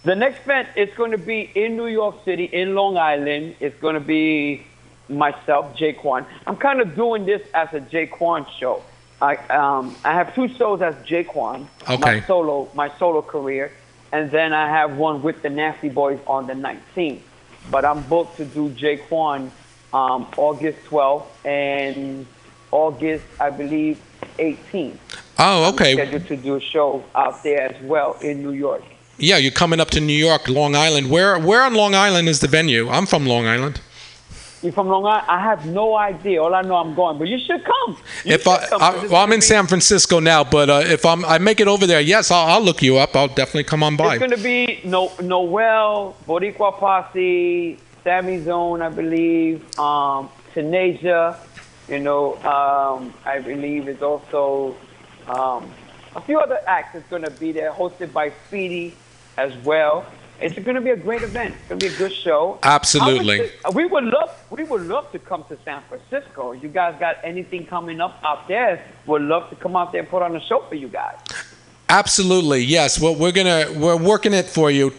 The 0.03 0.15
next 0.15 0.41
event 0.41 0.69
is 0.75 0.89
going 0.95 1.11
to 1.11 1.17
be 1.17 1.51
in 1.53 1.77
New 1.77 1.85
York 1.87 2.25
City, 2.25 2.45
in 2.45 2.73
Long 2.73 2.97
Island. 2.97 3.55
It's 3.59 3.79
going 3.79 3.93
to 3.93 3.99
be 3.99 4.63
myself, 5.09 5.77
Jaquan. 5.77 6.25
I'm 6.47 6.55
kind 6.57 6.81
of 6.81 6.95
doing 6.95 7.25
this 7.25 7.41
as 7.53 7.71
a 7.73 7.81
Jaquan 7.81 8.49
show. 8.59 8.81
I 9.21 9.35
um, 9.49 9.95
I 10.03 10.13
have 10.13 10.33
two 10.33 10.47
shows 10.47 10.81
as 10.81 10.95
Jaquan, 11.05 11.67
Okay. 11.87 11.97
my 11.99 12.21
solo 12.21 12.67
my 12.73 12.89
solo 12.97 13.21
career, 13.21 13.71
and 14.11 14.31
then 14.31 14.53
I 14.53 14.67
have 14.69 14.97
one 14.97 15.21
with 15.21 15.43
the 15.43 15.49
Nasty 15.51 15.89
Boys 15.89 16.19
on 16.25 16.47
the 16.47 16.53
19th. 16.53 17.19
But 17.69 17.85
I'm 17.85 18.01
booked 18.01 18.37
to 18.37 18.45
do 18.45 18.69
Jaquan 18.69 19.51
um, 19.93 20.25
August 20.37 20.79
12th 20.89 21.27
and 21.45 22.25
August, 22.71 23.25
I 23.39 23.51
believe, 23.51 24.01
18th. 24.39 24.97
Oh, 25.37 25.69
okay. 25.73 25.91
I'm 25.91 25.97
scheduled 25.97 26.27
to 26.27 26.37
do 26.37 26.55
a 26.55 26.59
show 26.59 27.03
out 27.13 27.43
there 27.43 27.61
as 27.71 27.79
well 27.83 28.17
in 28.21 28.41
New 28.41 28.53
York. 28.53 28.83
Yeah, 29.17 29.37
you're 29.37 29.51
coming 29.51 29.79
up 29.79 29.89
to 29.91 29.99
New 30.01 30.13
York, 30.15 30.47
Long 30.47 30.75
Island. 30.75 31.09
Where 31.09 31.37
where 31.37 31.61
on 31.63 31.73
Long 31.75 31.93
Island 31.93 32.27
is 32.27 32.39
the 32.39 32.47
venue? 32.47 32.89
I'm 32.89 33.05
from 33.05 33.25
Long 33.25 33.45
Island. 33.45 33.79
You 34.63 34.71
from 34.71 34.87
Long 34.89 35.05
Island? 35.05 35.25
I 35.27 35.39
have 35.41 35.65
no 35.65 35.95
idea. 35.95 36.41
All 36.41 36.53
I 36.53 36.61
know, 36.61 36.75
I'm 36.75 36.93
going, 36.95 37.17
but 37.17 37.27
you 37.27 37.39
should 37.39 37.63
come. 37.63 37.97
You 38.25 38.33
If 38.35 38.47
I, 38.47 38.59
should 38.61 38.69
come, 38.69 38.81
I 38.81 38.91
'cause 38.91 39.03
it's 39.03 39.11
well, 39.11 39.21
I'm 39.23 39.31
in 39.31 39.39
be- 39.39 39.45
San 39.45 39.67
Francisco 39.67 40.19
now, 40.19 40.43
but 40.43 40.69
uh, 40.69 40.83
if 40.85 41.05
I'm 41.05 41.23
I 41.25 41.37
make 41.39 41.59
it 41.59 41.67
over 41.67 41.85
there, 41.87 42.01
yes, 42.01 42.31
I'll, 42.31 42.47
I'll 42.47 42.61
look 42.61 42.81
you 42.81 42.97
up. 42.97 43.15
I'll 43.15 43.27
definitely 43.27 43.63
come 43.65 43.83
on 43.83 43.95
by. 43.95 44.15
It's 44.15 44.19
going 44.19 44.31
to 44.31 44.37
be 44.37 44.79
no, 44.83 45.11
Noel, 45.21 46.15
Boricua 46.27 46.73
Posse, 46.77 47.77
Sammy 48.03 48.43
Zone, 48.43 48.81
I 48.81 48.89
believe, 48.89 49.63
um, 49.79 50.29
Tenasia, 50.55 51.37
you 51.87 51.99
know, 51.99 52.35
um, 52.43 53.13
I 53.25 53.39
believe 53.39 53.87
is 53.87 54.01
also 54.01 54.75
um, 55.27 55.71
a 56.15 56.21
few 56.21 56.39
other 56.39 56.59
acts 56.67 56.93
that's 56.93 57.07
going 57.09 57.23
to 57.23 57.31
be 57.31 57.51
there, 57.51 57.71
hosted 57.71 58.11
by 58.13 58.31
Speedy 58.47 58.93
as 59.41 59.55
well. 59.65 60.05
It's 60.39 60.55
going 60.57 60.75
to 60.75 60.81
be 60.81 60.89
a 60.89 60.95
great 61.07 61.21
event. 61.21 61.53
It's 61.59 61.67
going 61.69 61.79
to 61.79 61.87
be 61.87 61.93
a 61.93 61.97
good 61.97 62.13
show. 62.13 62.57
Absolutely. 62.63 63.51
How 63.63 63.69
uh, 63.69 63.73
We 63.73 63.85
would 63.85 64.05
love, 64.05 64.31
we 64.49 64.63
would 64.63 64.81
love 64.87 65.11
to 65.11 65.19
come 65.19 65.43
to 65.49 65.57
San 65.63 65.81
Francisco. 65.89 66.51
You 66.53 66.69
guys 66.69 66.95
got 66.99 67.17
anything 67.23 67.65
coming 67.67 68.01
up 68.01 68.19
out 68.23 68.47
there? 68.47 68.83
Would 69.05 69.21
love 69.21 69.49
to 69.51 69.55
come 69.55 69.75
out 69.75 69.91
there 69.91 70.01
and 70.01 70.09
put 70.09 70.21
on 70.23 70.35
a 70.35 70.41
show 70.41 70.59
for 70.67 70.75
you 70.75 70.87
guys. 70.87 71.17
Absolutely, 71.89 72.61
yes. 72.61 72.99
Well, 73.01 73.15
we're 73.15 73.33
gonna 73.33 73.65
we're 73.75 73.97
working 73.97 74.33
it 74.33 74.45
for 74.45 74.71
you. 74.71 74.93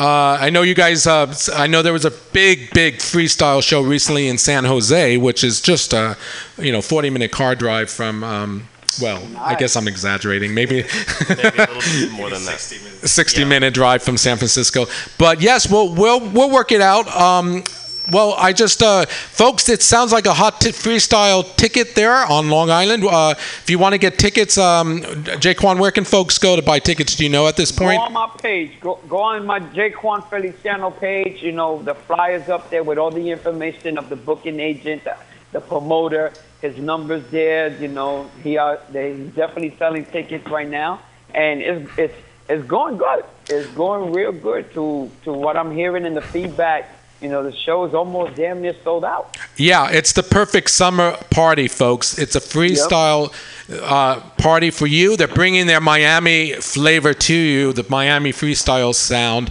Uh, 0.00 0.38
I 0.40 0.48
know 0.48 0.62
you 0.62 0.74
guys. 0.74 1.06
Uh, 1.06 1.26
s- 1.28 1.50
I 1.50 1.66
know 1.66 1.82
there 1.82 1.92
was 1.92 2.06
a 2.06 2.10
big, 2.32 2.70
big 2.72 2.94
freestyle 2.96 3.62
show 3.62 3.82
recently 3.82 4.28
in 4.28 4.38
San 4.38 4.64
Jose, 4.64 5.18
which 5.18 5.44
is 5.44 5.60
just 5.60 5.92
a 5.92 6.16
you 6.56 6.72
know 6.72 6.80
40 6.80 7.10
minute 7.10 7.32
car 7.32 7.54
drive 7.54 7.90
from. 7.90 8.24
Um, 8.24 8.68
well, 9.02 9.20
I 9.38 9.54
guess 9.56 9.76
I'm 9.76 9.86
exaggerating. 9.86 10.54
Maybe 10.54 10.84
Maybe 11.28 11.42
a 11.42 11.68
little 11.68 11.80
bit 11.80 12.12
more 12.12 12.30
than 12.30 12.44
that. 12.46 12.58
60 13.06 13.44
minute 13.44 13.74
drive 13.74 14.02
from 14.02 14.16
San 14.16 14.36
Francisco. 14.36 14.86
But 15.18 15.40
yes, 15.40 15.70
we'll 15.70 15.94
we'll 15.94 16.20
we'll 16.30 16.50
work 16.50 16.72
it 16.72 16.80
out. 16.80 17.08
Um, 17.14 17.62
well, 18.10 18.34
I 18.38 18.52
just, 18.52 18.82
uh, 18.82 19.04
folks, 19.06 19.68
it 19.68 19.82
sounds 19.82 20.12
like 20.12 20.26
a 20.26 20.32
hot 20.32 20.60
t- 20.60 20.70
freestyle 20.70 21.44
ticket 21.56 21.94
there 21.94 22.14
on 22.14 22.48
Long 22.48 22.70
Island. 22.70 23.04
Uh, 23.04 23.34
if 23.36 23.68
you 23.68 23.78
want 23.78 23.92
to 23.92 23.98
get 23.98 24.18
tickets, 24.18 24.56
um, 24.56 25.02
Jaquan, 25.42 25.78
where 25.78 25.90
can 25.90 26.04
folks 26.04 26.38
go 26.38 26.56
to 26.56 26.62
buy 26.62 26.78
tickets? 26.78 27.16
Do 27.16 27.24
you 27.24 27.30
know 27.30 27.46
at 27.46 27.56
this 27.56 27.70
point? 27.70 27.98
Go 27.98 28.04
on 28.04 28.12
my 28.14 28.30
page. 28.40 28.80
Go, 28.80 28.98
go 29.08 29.18
on 29.18 29.44
my 29.44 29.60
Jaquan 29.60 30.26
Feliciano 30.28 30.90
page. 30.90 31.42
You 31.42 31.52
know, 31.52 31.82
the 31.82 31.94
flyers 31.94 32.48
up 32.48 32.70
there 32.70 32.82
with 32.82 32.98
all 32.98 33.10
the 33.10 33.30
information 33.30 33.98
of 33.98 34.08
the 34.08 34.16
booking 34.16 34.58
agent, 34.58 35.04
the, 35.04 35.16
the 35.52 35.60
promoter, 35.60 36.32
his 36.62 36.78
numbers 36.78 37.24
there. 37.30 37.76
You 37.76 37.88
know, 37.88 38.30
he 38.42 38.56
are, 38.56 38.80
they, 38.90 39.16
he's 39.16 39.34
definitely 39.34 39.76
selling 39.76 40.06
tickets 40.06 40.48
right 40.48 40.68
now. 40.68 41.00
And 41.34 41.60
it's, 41.60 41.98
it's, 41.98 42.14
it's 42.48 42.66
going 42.66 42.96
good. 42.96 43.24
It's 43.48 43.68
going 43.68 44.12
real 44.12 44.32
good 44.32 44.72
to, 44.74 45.10
to 45.24 45.32
what 45.32 45.56
I'm 45.56 45.70
hearing 45.70 46.04
in 46.06 46.14
the 46.14 46.22
feedback. 46.22 46.90
You 47.20 47.28
know, 47.28 47.42
the 47.42 47.52
show 47.52 47.84
is 47.84 47.94
almost 47.94 48.36
damn 48.36 48.62
near 48.62 48.76
sold 48.84 49.04
out. 49.04 49.36
Yeah, 49.56 49.90
it's 49.90 50.12
the 50.12 50.22
perfect 50.22 50.70
summer 50.70 51.16
party, 51.30 51.66
folks. 51.66 52.16
It's 52.16 52.36
a 52.36 52.40
freestyle 52.40 53.34
uh, 53.82 54.20
party 54.38 54.70
for 54.70 54.86
you. 54.86 55.16
They're 55.16 55.26
bringing 55.26 55.66
their 55.66 55.80
Miami 55.80 56.52
flavor 56.54 57.14
to 57.14 57.34
you, 57.34 57.72
the 57.72 57.84
Miami 57.88 58.32
freestyle 58.32 58.94
sound, 58.94 59.50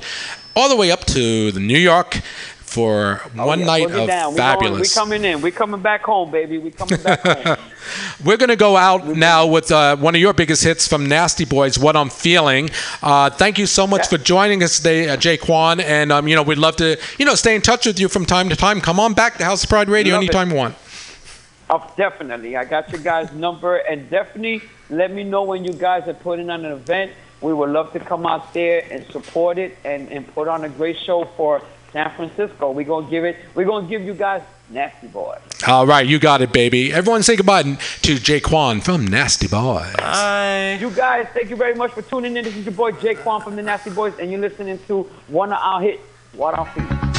all 0.55 0.69
the 0.69 0.77
way 0.77 0.91
up 0.91 1.01
to 1.05 1.51
the 1.51 1.59
New 1.59 1.77
York 1.77 2.21
for 2.67 3.21
one 3.33 3.59
Oh, 3.59 3.61
Yeah, 3.61 3.65
night 3.65 3.91
of 3.91 4.07
down. 4.07 4.35
Fabulous. 4.35 4.93
Going, 4.95 5.09
we 5.09 5.15
coming 5.19 5.31
in. 5.31 5.41
We're 5.41 5.51
coming 5.51 5.81
back 5.81 6.03
home, 6.03 6.29
baby. 6.29 6.57
We 6.57 6.71
coming 6.71 7.01
back 7.01 7.21
home. 7.21 7.57
We're 8.25 8.35
going 8.37 8.49
to 8.49 8.57
go 8.57 8.75
out 8.75 9.07
now 9.07 9.47
with 9.47 9.71
uh, 9.71 9.95
one 9.95 10.13
of 10.13 10.19
your 10.21 10.33
biggest 10.33 10.63
hits 10.63 10.87
from 10.87 11.07
Nasty 11.07 11.45
Boys, 11.45 11.79
"What 11.79 11.95
I'm 11.95 12.09
Feeling." 12.09 12.69
Uh, 13.01 13.29
thank 13.29 13.57
you 13.57 13.65
so 13.65 13.87
much 13.87 14.07
for 14.07 14.17
joining 14.17 14.61
us 14.61 14.77
today, 14.77 15.07
uh, 15.07 15.15
Jaquan, 15.15 15.81
and 15.81 16.11
um, 16.11 16.27
you 16.27 16.35
know 16.35 16.43
we'd 16.43 16.57
love 16.57 16.75
to 16.77 16.99
you 17.17 17.25
know 17.25 17.35
stay 17.35 17.55
in 17.55 17.61
touch 17.61 17.85
with 17.85 17.99
you 17.99 18.09
from 18.09 18.25
time 18.25 18.49
to 18.49 18.55
time. 18.57 18.81
Come 18.81 18.99
on 18.99 19.13
back 19.13 19.37
to 19.37 19.45
House 19.45 19.63
of 19.63 19.69
Pride 19.69 19.87
Radio 19.87 20.15
Love 20.15 20.23
it. 20.23 20.25
anytime 20.25 20.49
you 20.51 20.57
want. 20.57 20.75
Oh, 21.69 21.89
definitely. 21.97 22.55
I 22.57 22.65
got 22.65 22.91
your 22.91 23.01
guys' 23.01 23.31
number, 23.33 23.77
and 23.77 24.09
definitely 24.09 24.61
let 24.89 25.11
me 25.11 25.23
know 25.23 25.43
when 25.43 25.63
you 25.65 25.73
guys 25.73 26.07
are 26.07 26.13
putting 26.13 26.49
on 26.49 26.65
an 26.65 26.71
event. 26.73 27.11
We 27.39 27.53
would 27.53 27.69
love 27.69 27.93
to 27.93 27.99
come 27.99 28.25
out 28.25 28.53
there 28.53 28.83
and 28.91 29.05
support 29.11 29.57
it 29.59 29.77
and, 29.85 30.11
and 30.11 30.25
put 30.33 30.47
on 30.47 30.63
a 30.65 30.69
great 30.69 30.97
show 30.97 31.23
for 31.37 31.61
San 31.93 32.09
Francisco. 32.15 32.71
We're 32.71 32.85
gonna 32.85 33.09
give 33.09 33.23
it. 33.25 33.37
We're 33.55 33.65
gonna 33.65 33.87
give 33.87 34.01
you 34.03 34.13
guys 34.13 34.41
Nasty 34.69 35.07
Boy. 35.07 35.37
All 35.67 35.87
right, 35.87 36.05
you 36.05 36.19
got 36.19 36.41
it, 36.41 36.51
baby. 36.51 36.93
Everyone 36.93 37.23
say 37.23 37.35
goodbye 37.35 37.63
to 37.63 38.15
Jaquan 38.15 38.83
from 38.83 39.05
Nasty 39.07 39.47
Boys. 39.47 39.93
You 40.81 40.91
guys, 40.91 41.27
thank 41.33 41.49
you 41.49 41.55
very 41.55 41.75
much 41.75 41.91
for 41.91 42.01
tuning 42.01 42.35
in. 42.37 42.43
This 42.43 42.55
is 42.55 42.65
your 42.65 42.73
boy 42.73 42.91
Jaquan 42.91 43.43
from 43.43 43.55
the 43.55 43.63
Nasty 43.63 43.89
Boys, 43.89 44.13
and 44.19 44.29
you're 44.31 44.41
listening 44.41 44.79
to 44.87 45.03
one 45.27 45.51
of 45.51 45.59
our 45.61 45.81
hits, 45.81 46.01
What 46.33 46.57
I'm 46.57 46.65
Feeling. 46.67 47.16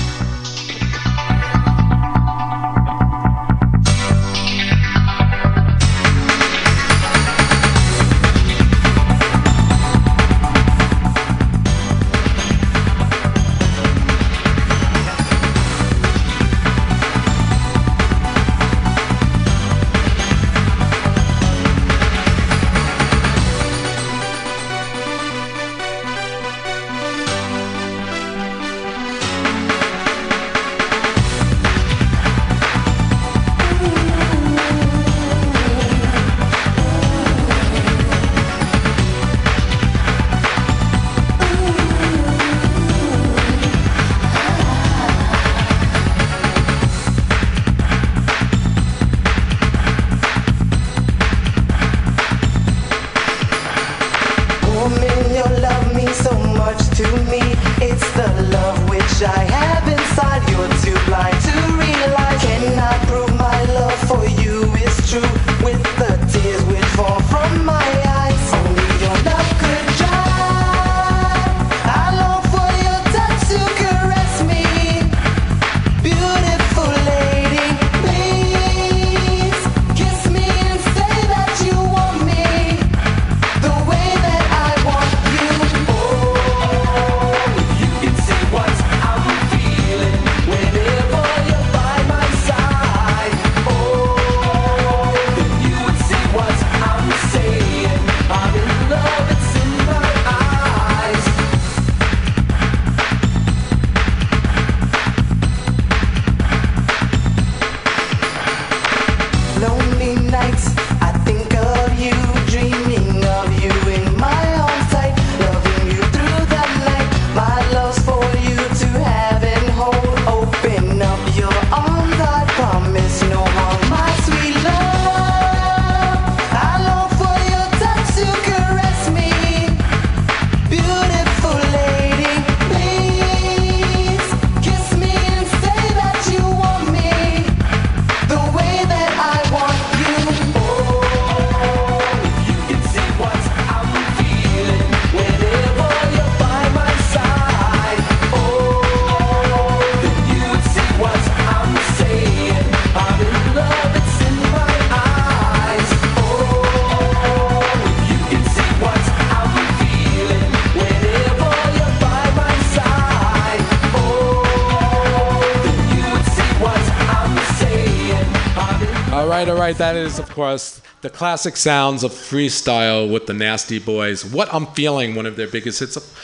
Right. 169.69 169.77
That 169.77 169.97
is, 169.97 170.19
of 170.19 170.31
course, 170.31 170.81
the 171.03 171.11
classic 171.11 171.55
sounds 171.55 172.03
of 172.03 172.11
freestyle 172.11 173.12
with 173.12 173.27
the 173.27 173.35
Nasty 173.35 173.79
Boys. 173.79 174.25
What 174.25 174.49
I'm 174.51 174.64
Feeling, 174.69 175.14
one 175.14 175.27
of 175.27 175.37
their 175.37 175.47
biggest 175.47 175.81
hits 175.81 175.95
of, 175.95 176.19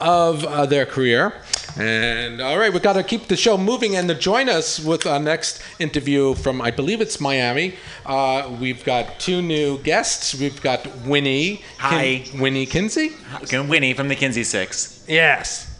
of 0.00 0.44
uh, 0.44 0.66
their 0.66 0.84
career. 0.84 1.32
And 1.76 2.40
all 2.40 2.58
right, 2.58 2.72
we've 2.72 2.82
got 2.82 2.94
to 2.94 3.04
keep 3.04 3.28
the 3.28 3.36
show 3.36 3.56
moving. 3.56 3.94
And 3.94 4.08
to 4.08 4.16
join 4.16 4.48
us 4.48 4.84
with 4.84 5.06
our 5.06 5.20
next 5.20 5.62
interview 5.78 6.34
from, 6.34 6.60
I 6.60 6.72
believe 6.72 7.00
it's 7.00 7.20
Miami, 7.20 7.76
uh, 8.04 8.52
we've 8.60 8.82
got 8.82 9.20
two 9.20 9.42
new 9.42 9.78
guests. 9.78 10.34
We've 10.34 10.60
got 10.60 10.84
Winnie. 11.06 11.62
Hi. 11.78 12.24
Winnie 12.34 12.66
Kinsey? 12.66 13.12
Winnie 13.52 13.94
from 13.94 14.08
the 14.08 14.16
Kinsey 14.16 14.42
Sicks. 14.42 15.04
Yes. 15.06 15.72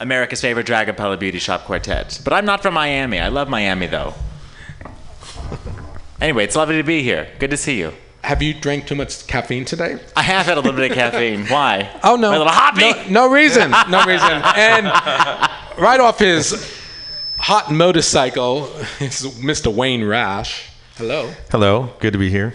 America's 0.00 0.40
favorite 0.40 0.66
Dragapella 0.66 1.18
beauty 1.18 1.38
shop 1.38 1.64
quartet. 1.66 2.18
But 2.24 2.32
I'm 2.32 2.46
not 2.46 2.62
from 2.62 2.72
Miami. 2.72 3.20
I 3.20 3.28
love 3.28 3.50
Miami 3.50 3.88
though. 3.88 4.14
Anyway, 6.26 6.42
it's 6.42 6.56
lovely 6.56 6.76
to 6.76 6.82
be 6.82 7.04
here. 7.04 7.28
Good 7.38 7.52
to 7.52 7.56
see 7.56 7.78
you. 7.78 7.92
Have 8.22 8.42
you 8.42 8.52
drank 8.52 8.88
too 8.88 8.96
much 8.96 9.28
caffeine 9.28 9.64
today? 9.64 10.00
I 10.16 10.22
have 10.22 10.46
had 10.46 10.58
a 10.58 10.60
little 10.60 10.76
bit 10.76 10.90
of 10.90 10.96
caffeine. 10.96 11.46
Why? 11.46 11.88
Oh 12.02 12.16
no! 12.16 12.32
My 12.32 12.38
little 12.38 12.52
hoppy. 12.52 12.90
No, 13.08 13.26
no 13.26 13.32
reason. 13.32 13.70
No 13.70 14.04
reason. 14.04 14.28
And 14.56 14.86
right 15.78 16.00
off 16.00 16.18
his 16.18 16.76
hot 17.38 17.70
motorcycle 17.70 18.64
is 18.98 19.22
Mr. 19.38 19.72
Wayne 19.72 20.02
Rash. 20.02 20.68
Hello. 20.96 21.32
Hello, 21.52 21.90
good 22.00 22.12
to 22.14 22.18
be 22.18 22.28
here. 22.28 22.54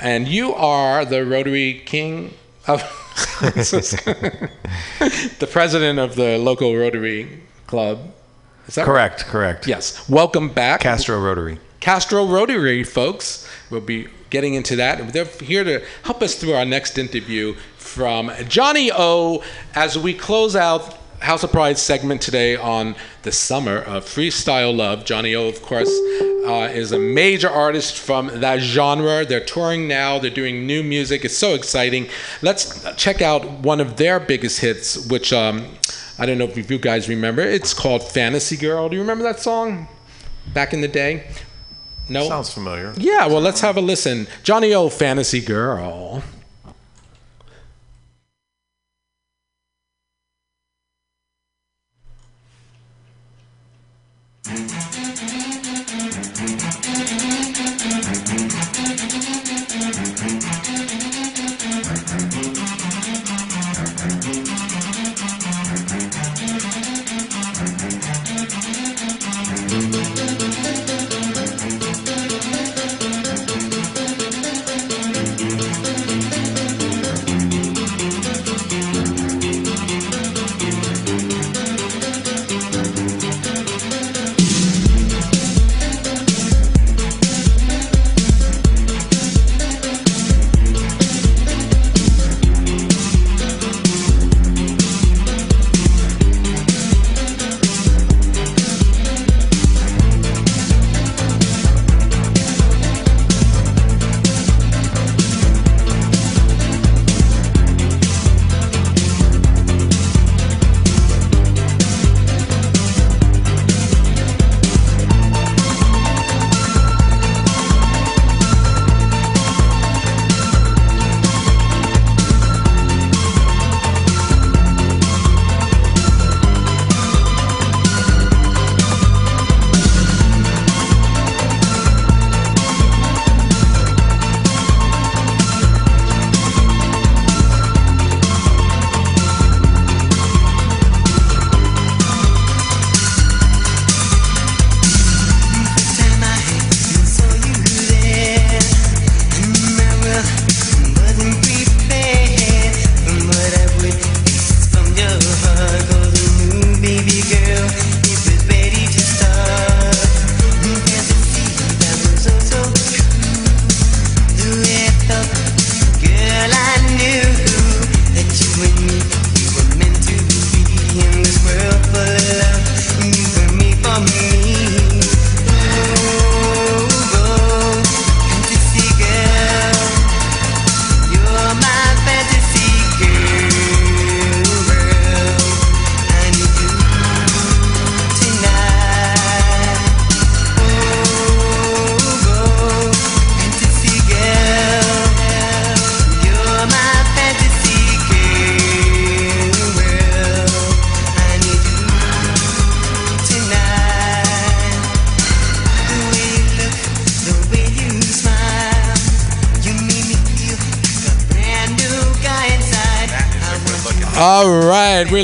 And 0.00 0.26
you 0.26 0.52
are 0.52 1.04
the 1.04 1.24
Rotary 1.24 1.74
King 1.86 2.34
of 2.66 2.80
the 3.40 4.50
president 5.48 6.00
of 6.00 6.16
the 6.16 6.38
local 6.38 6.76
Rotary 6.76 7.40
Club. 7.68 8.12
Is 8.66 8.74
that 8.74 8.84
Correct, 8.84 9.26
correct. 9.26 9.68
Yes. 9.68 10.08
Welcome 10.08 10.48
back. 10.48 10.80
Castro 10.80 11.20
Rotary. 11.20 11.60
Castro 11.80 12.26
Rotary, 12.26 12.84
folks. 12.84 13.48
We'll 13.70 13.80
be 13.80 14.08
getting 14.28 14.54
into 14.54 14.76
that. 14.76 15.12
They're 15.14 15.24
here 15.24 15.64
to 15.64 15.82
help 16.04 16.22
us 16.22 16.34
through 16.34 16.52
our 16.52 16.66
next 16.66 16.98
interview 16.98 17.54
from 17.78 18.30
Johnny 18.48 18.90
O 18.92 19.42
as 19.74 19.98
we 19.98 20.12
close 20.12 20.54
out 20.54 20.98
House 21.20 21.42
of 21.42 21.52
Pride 21.52 21.78
segment 21.78 22.22
today 22.22 22.56
on 22.56 22.96
the 23.22 23.32
summer 23.32 23.78
of 23.78 24.04
freestyle 24.04 24.76
love. 24.76 25.04
Johnny 25.04 25.34
O, 25.34 25.48
of 25.48 25.62
course, 25.62 25.88
uh, 26.46 26.70
is 26.72 26.92
a 26.92 26.98
major 26.98 27.48
artist 27.48 27.98
from 27.98 28.28
that 28.40 28.60
genre. 28.60 29.24
They're 29.24 29.44
touring 29.44 29.88
now. 29.88 30.18
They're 30.18 30.30
doing 30.30 30.66
new 30.66 30.82
music. 30.82 31.24
It's 31.24 31.36
so 31.36 31.54
exciting. 31.54 32.08
Let's 32.42 32.86
check 32.96 33.20
out 33.22 33.44
one 33.60 33.80
of 33.80 33.96
their 33.96 34.20
biggest 34.20 34.60
hits, 34.60 35.06
which 35.08 35.32
um, 35.32 35.66
I 36.18 36.26
don't 36.26 36.38
know 36.38 36.44
if 36.44 36.70
you 36.70 36.78
guys 36.78 37.08
remember. 37.08 37.42
It's 37.42 37.74
called 37.74 38.02
Fantasy 38.02 38.56
Girl. 38.56 38.88
Do 38.88 38.96
you 38.96 39.02
remember 39.02 39.24
that 39.24 39.40
song 39.40 39.88
back 40.54 40.72
in 40.72 40.80
the 40.80 40.88
day? 40.88 41.26
No. 42.10 42.26
Sounds 42.26 42.52
familiar. 42.52 42.92
Yeah, 42.96 43.26
well, 43.28 43.40
let's 43.40 43.60
have 43.60 43.76
a 43.76 43.80
listen. 43.80 44.26
Johnny 44.42 44.74
O, 44.74 44.88
Fantasy 44.88 45.40
Girl. 45.40 46.24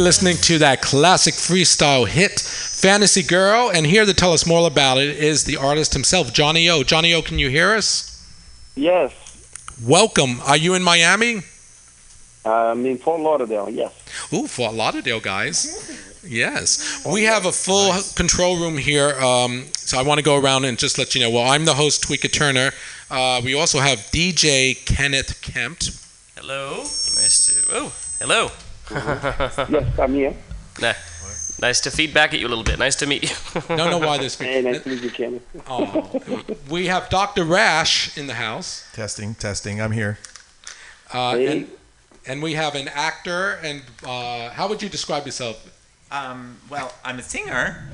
Listening 0.07 0.37
to 0.37 0.57
that 0.57 0.81
classic 0.81 1.35
freestyle 1.35 2.07
hit, 2.07 2.39
Fantasy 2.39 3.25
Girl, 3.25 3.73
and 3.75 3.85
here 3.85 4.07
to 4.07 4.15
tell 4.15 4.33
us 4.33 4.47
more 4.47 4.65
about 4.69 4.99
it 4.99 5.17
is 5.17 5.43
the 5.43 5.57
artist 5.57 5.93
himself, 5.95 6.33
Johnny 6.33 6.71
O. 6.71 6.85
Johnny 6.85 7.13
O, 7.13 7.23
can 7.23 7.41
you 7.41 7.51
hear 7.51 7.73
us? 7.73 8.25
Yes, 8.77 9.13
Welcome. 9.85 10.41
Are 10.43 10.57
you 10.57 10.75
in 10.75 10.85
Miami? 10.85 11.39
uh, 12.45 12.51
I'm 12.71 12.87
in 12.87 12.99
Fort 12.99 13.21
Lauderdale. 13.21 13.69
Yes. 13.69 13.93
Ooh, 14.33 14.47
Fort 14.47 14.75
Lauderdale, 14.75 15.19
guys. 15.19 16.23
Yes. 16.25 17.05
We 17.05 17.25
have 17.25 17.45
a 17.47 17.51
full 17.53 17.93
control 18.15 18.61
room 18.61 18.79
here. 18.79 19.11
Um, 19.21 19.65
so 19.75 19.99
I 19.99 20.03
want 20.03 20.19
to 20.19 20.25
go 20.25 20.39
around 20.41 20.67
and 20.67 20.79
just 20.79 20.99
let 20.99 21.17
you 21.17 21.21
know. 21.21 21.31
Well, 21.31 21.51
I'm 21.51 21.65
the 21.65 21.75
host, 21.75 22.05
Tweeka 22.05 22.33
Turner. 22.33 22.71
Uh, 23.11 23.41
we 23.45 23.55
also 23.55 23.81
have 23.81 23.99
DJ 24.13 24.77
Kenneth 24.87 25.43
Kemp. 25.43 25.79
Hello. 26.37 26.77
Nice 26.79 27.65
to. 27.65 27.75
Oh, 27.75 27.93
hello. 28.21 28.51
Yes, 28.91 29.99
I'm 29.99 30.15
here. 30.15 30.35
Nah. 30.81 30.93
Nice 31.59 31.81
to 31.81 31.91
feedback 31.91 32.35
at 32.35 32.41
you 32.41 32.47
a 32.47 32.51
little 32.51 32.65
bit. 32.65 32.79
Nice 32.79 32.97
to 32.97 33.07
meet 33.07 33.23
you. 33.23 33.61
Don't 33.77 33.91
know 33.91 33.99
why 33.99 34.19
this. 34.19 34.39
Hey, 34.41 34.61
nice 34.61 34.83
to 34.83 34.89
meet 34.91 35.03
you, 35.03 35.11
Kenneth. 35.11 35.43
Oh, 35.67 36.21
we 36.69 36.87
have 36.87 37.09
Dr. 37.09 37.45
Rash 37.45 38.17
in 38.19 38.27
the 38.27 38.35
house. 38.35 38.87
Testing, 38.93 39.35
testing. 39.35 39.81
I'm 39.81 39.93
here. 39.93 40.19
Uh, 41.13 41.35
Hey. 41.37 41.47
and, 41.47 41.71
and 42.27 42.43
we 42.43 42.55
have 42.55 42.75
an 42.75 42.89
actor. 42.89 43.59
And 43.63 43.83
uh, 44.05 44.51
how 44.51 44.69
would 44.69 44.83
you 44.83 44.91
describe 44.91 45.25
yourself? 45.25 45.73
Um, 46.13 46.59
well, 46.69 46.93
I'm 47.05 47.19
a 47.19 47.23
singer, 47.23 47.89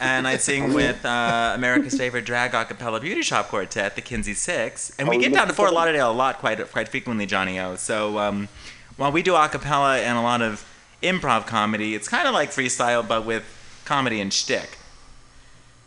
and 0.00 0.26
I 0.26 0.36
sing 0.38 0.72
with 0.74 1.04
uh, 1.04 1.52
America's 1.54 1.96
favorite 1.96 2.24
drag 2.24 2.54
a 2.54 2.64
cappella 2.64 2.98
beauty 2.98 3.22
shop 3.22 3.48
quartet, 3.48 3.94
the 3.94 4.00
Kinsey 4.00 4.34
Sicks, 4.34 4.90
and 4.98 5.06
we 5.06 5.16
Oh, 5.16 5.20
get 5.20 5.32
down 5.32 5.46
to 5.48 5.52
Fort. 5.52 5.72
Lauderdale 5.72 6.10
a 6.10 6.12
lot, 6.12 6.38
quite 6.38 6.58
quite 6.72 6.88
frequently, 6.88 7.24
Johnny 7.26 7.60
O. 7.60 7.76
So 7.76 8.18
um, 8.18 8.48
while 8.96 9.12
we 9.12 9.22
do 9.22 9.34
a 9.34 9.48
cappella 9.48 9.98
and 9.98 10.18
a 10.18 10.22
lot 10.22 10.42
of 10.42 10.66
improv 11.02 11.46
comedy, 11.46 11.94
it's 11.94 12.08
kind 12.08 12.26
of 12.28 12.34
like 12.34 12.50
freestyle, 12.50 13.06
but 13.06 13.24
with 13.24 13.44
comedy 13.84 14.20
and 14.20 14.32
shtick. 14.32 14.78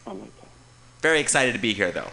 Oh 0.07 0.17
Very 1.01 1.19
excited 1.19 1.53
to 1.53 1.59
be 1.59 1.73
here, 1.73 1.91
though. 1.91 2.09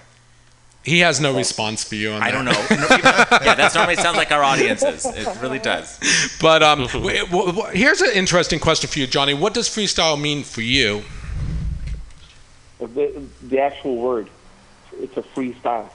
He 0.84 0.99
has 1.01 1.20
no 1.20 1.36
response 1.36 1.84
for 1.84 1.95
you 1.95 2.11
on 2.11 2.22
I 2.22 2.32
that. 2.32 2.36
don't 2.36 2.45
know. 2.45 3.36
yeah, 3.45 3.55
that's 3.55 3.76
normally 3.76 3.95
sounds 3.95 4.16
like 4.16 4.32
our 4.32 4.43
audiences. 4.43 5.07
It 5.07 5.28
really 5.40 5.61
does. 5.61 5.99
But 6.40 6.62
um, 6.64 6.86
w- 6.88 7.24
w- 7.26 7.53
w- 7.53 7.64
here's 7.72 8.01
an 8.01 8.11
interesting 8.14 8.59
question 8.59 8.90
for 8.90 8.99
you, 8.99 9.07
Johnny. 9.07 9.32
What 9.32 9.55
does 9.55 9.68
freestyle 9.68 10.20
mean 10.20 10.43
for 10.43 10.61
you? 10.61 11.03
The, 12.80 13.22
the 13.43 13.61
actual 13.61 13.97
word, 13.97 14.28
it's 14.95 15.16
a 15.16 15.22
freestyle. 15.22 15.88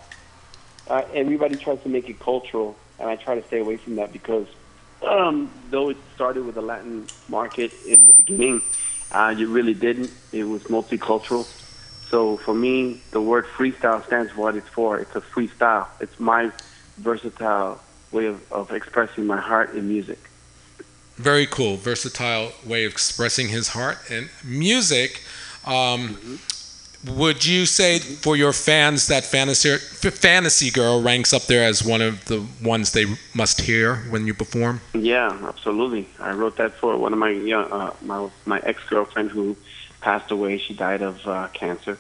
Uh, 0.88 1.02
everybody 1.14 1.58
tries 1.58 1.82
to 1.84 1.90
make 1.90 2.08
it 2.08 2.20
cultural, 2.20 2.78
and 2.98 3.10
I 3.10 3.18
try 3.18 3.36
to 3.36 3.46
stay 3.48 3.60
away 3.60 3.76
from 3.76 3.98
that 3.98 4.14
because 4.14 4.48
um, 5.06 5.50
though 5.70 5.90
it 5.90 5.98
started 6.16 6.46
with 6.46 6.56
the 6.56 6.62
Latin 6.62 7.08
market 7.30 7.72
in 7.86 8.08
the 8.08 8.14
beginning, 8.14 8.62
uh, 9.12 9.36
it 9.38 9.46
really 9.46 9.74
didn't. 9.74 10.12
It 10.32 10.44
was 10.44 10.64
multicultural. 10.64 11.46
So 12.10 12.38
for 12.38 12.54
me, 12.54 13.02
the 13.12 13.22
word 13.22 13.46
freestyle 13.46 14.06
stands 14.06 14.32
for 14.32 14.42
what 14.42 14.56
it's 14.56 14.68
for. 14.70 14.98
It's 15.00 15.16
a 15.16 15.22
freestyle. 15.22 15.88
It's 16.00 16.20
my 16.20 16.52
versatile 16.98 17.82
way 18.12 18.26
of, 18.26 18.52
of 18.52 18.72
expressing 18.72 19.26
my 19.26 19.40
heart 19.40 19.76
in 19.76 19.88
music. 19.88 20.20
Very 21.16 21.48
cool, 21.48 21.78
versatile 21.78 22.52
way 22.66 22.86
of 22.86 22.92
expressing 22.92 23.50
his 23.50 23.70
heart 23.70 23.98
and 24.10 24.30
music. 24.44 25.22
Um, 25.66 26.40
Would 27.16 27.46
you 27.46 27.66
say 27.66 28.00
for 28.00 28.36
your 28.36 28.52
fans 28.52 29.08
that 29.08 29.24
fantasy 29.24 29.78
fantasy 30.12 30.70
girl 30.72 31.02
ranks 31.02 31.32
up 31.32 31.44
there 31.44 31.64
as 31.64 31.84
one 31.84 32.02
of 32.02 32.26
the 32.26 32.46
ones 32.64 32.92
they 32.92 33.06
must 33.34 33.62
hear 33.62 33.98
when 34.10 34.28
you 34.28 34.34
perform? 34.34 34.82
Yeah, 34.94 35.30
absolutely. 35.48 36.08
I 36.20 36.32
wrote 36.32 36.58
that 36.58 36.74
for 36.74 36.98
one 36.98 37.14
of 37.14 37.20
my 37.20 37.30
young, 37.30 37.72
uh, 37.72 37.94
my 38.02 38.30
my 38.46 38.60
ex 38.64 38.84
girlfriend 38.90 39.32
who 39.32 39.56
passed 40.02 40.32
away. 40.32 40.58
She 40.58 40.74
died 40.74 41.02
of 41.02 41.26
uh, 41.28 41.48
cancer, 41.54 41.98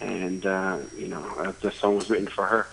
and 0.00 0.46
uh, 0.46 0.78
you 0.96 1.08
know 1.08 1.24
uh, 1.38 1.52
the 1.60 1.70
song 1.70 1.96
was 1.96 2.08
written 2.08 2.28
for 2.28 2.46
her, 2.46 2.66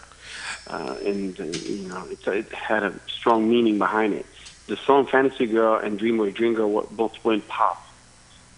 uh, 0.67 0.95
and 1.05 1.39
uh, 1.39 1.45
you 1.45 1.87
know 1.89 2.05
it's, 2.09 2.25
it 2.27 2.51
had 2.53 2.83
a 2.83 2.93
strong 3.07 3.49
meaning 3.49 3.77
behind 3.77 4.13
it. 4.13 4.25
The 4.67 4.77
song 4.77 5.05
"Fantasy 5.05 5.47
Girl" 5.47 5.75
and 5.75 5.99
"Dreamboy 5.99 6.33
Dream 6.33 6.53
Girl" 6.53 6.87
both 6.91 7.21
went 7.25 7.47
pop. 7.47 7.90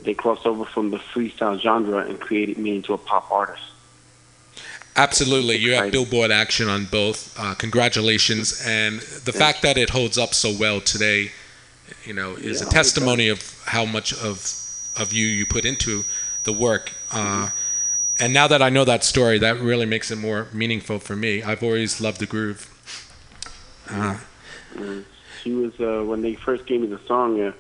They 0.04 0.14
crossed 0.14 0.46
over 0.46 0.66
from 0.66 0.92
the 0.92 0.98
freestyle 0.98 1.60
genre 1.60 2.00
and 2.06 2.20
created 2.20 2.58
me 2.58 2.76
into 2.76 2.94
a 2.94 2.98
pop 2.98 3.32
artist. 3.32 3.62
Absolutely, 4.96 5.56
you 5.56 5.74
have 5.74 5.92
Billboard 5.92 6.30
action 6.32 6.70
on 6.70 6.86
both. 6.86 7.34
Uh, 7.40 7.56
congratulations, 7.56 8.62
and 8.66 9.00
the 9.26 9.34
fact 9.34 9.64
that 9.64 9.76
it 9.78 9.90
holds 9.90 10.18
up 10.20 10.34
so 10.36 10.54
well 10.60 10.80
today, 10.82 11.32
you 12.06 12.14
know, 12.14 12.34
is 12.36 12.62
Yeah, 12.62 12.68
a 12.68 12.70
testimony 12.70 13.28
of 13.30 13.64
how 13.66 13.86
much 13.86 14.14
of 14.14 14.60
of 14.96 15.12
you 15.12 15.26
you 15.26 15.46
put 15.48 15.66
into 15.66 16.04
the 16.44 16.54
work. 16.54 16.92
Uh, 17.12 17.50
and 18.20 18.32
now 18.34 18.48
that 18.48 18.62
I 18.62 18.70
know 18.70 18.86
that 18.86 19.04
story, 19.04 19.40
that 19.40 19.60
really 19.60 19.88
makes 19.88 20.12
it 20.12 20.18
more 20.18 20.48
meaningful 20.54 21.00
for 21.00 21.16
me. 21.16 21.42
I've 21.42 21.64
always 21.64 22.00
loved 22.00 22.20
the 22.20 22.28
groove. 22.28 22.70
Uh, 23.90 24.18
Mm. 24.76 25.04
She 25.44 25.52
was 25.54 25.80
uh, 25.80 26.04
when 26.04 26.22
they 26.22 26.36
first 26.36 26.66
gave 26.66 26.82
me 26.82 26.88
the 26.88 27.00
song. 27.06 27.54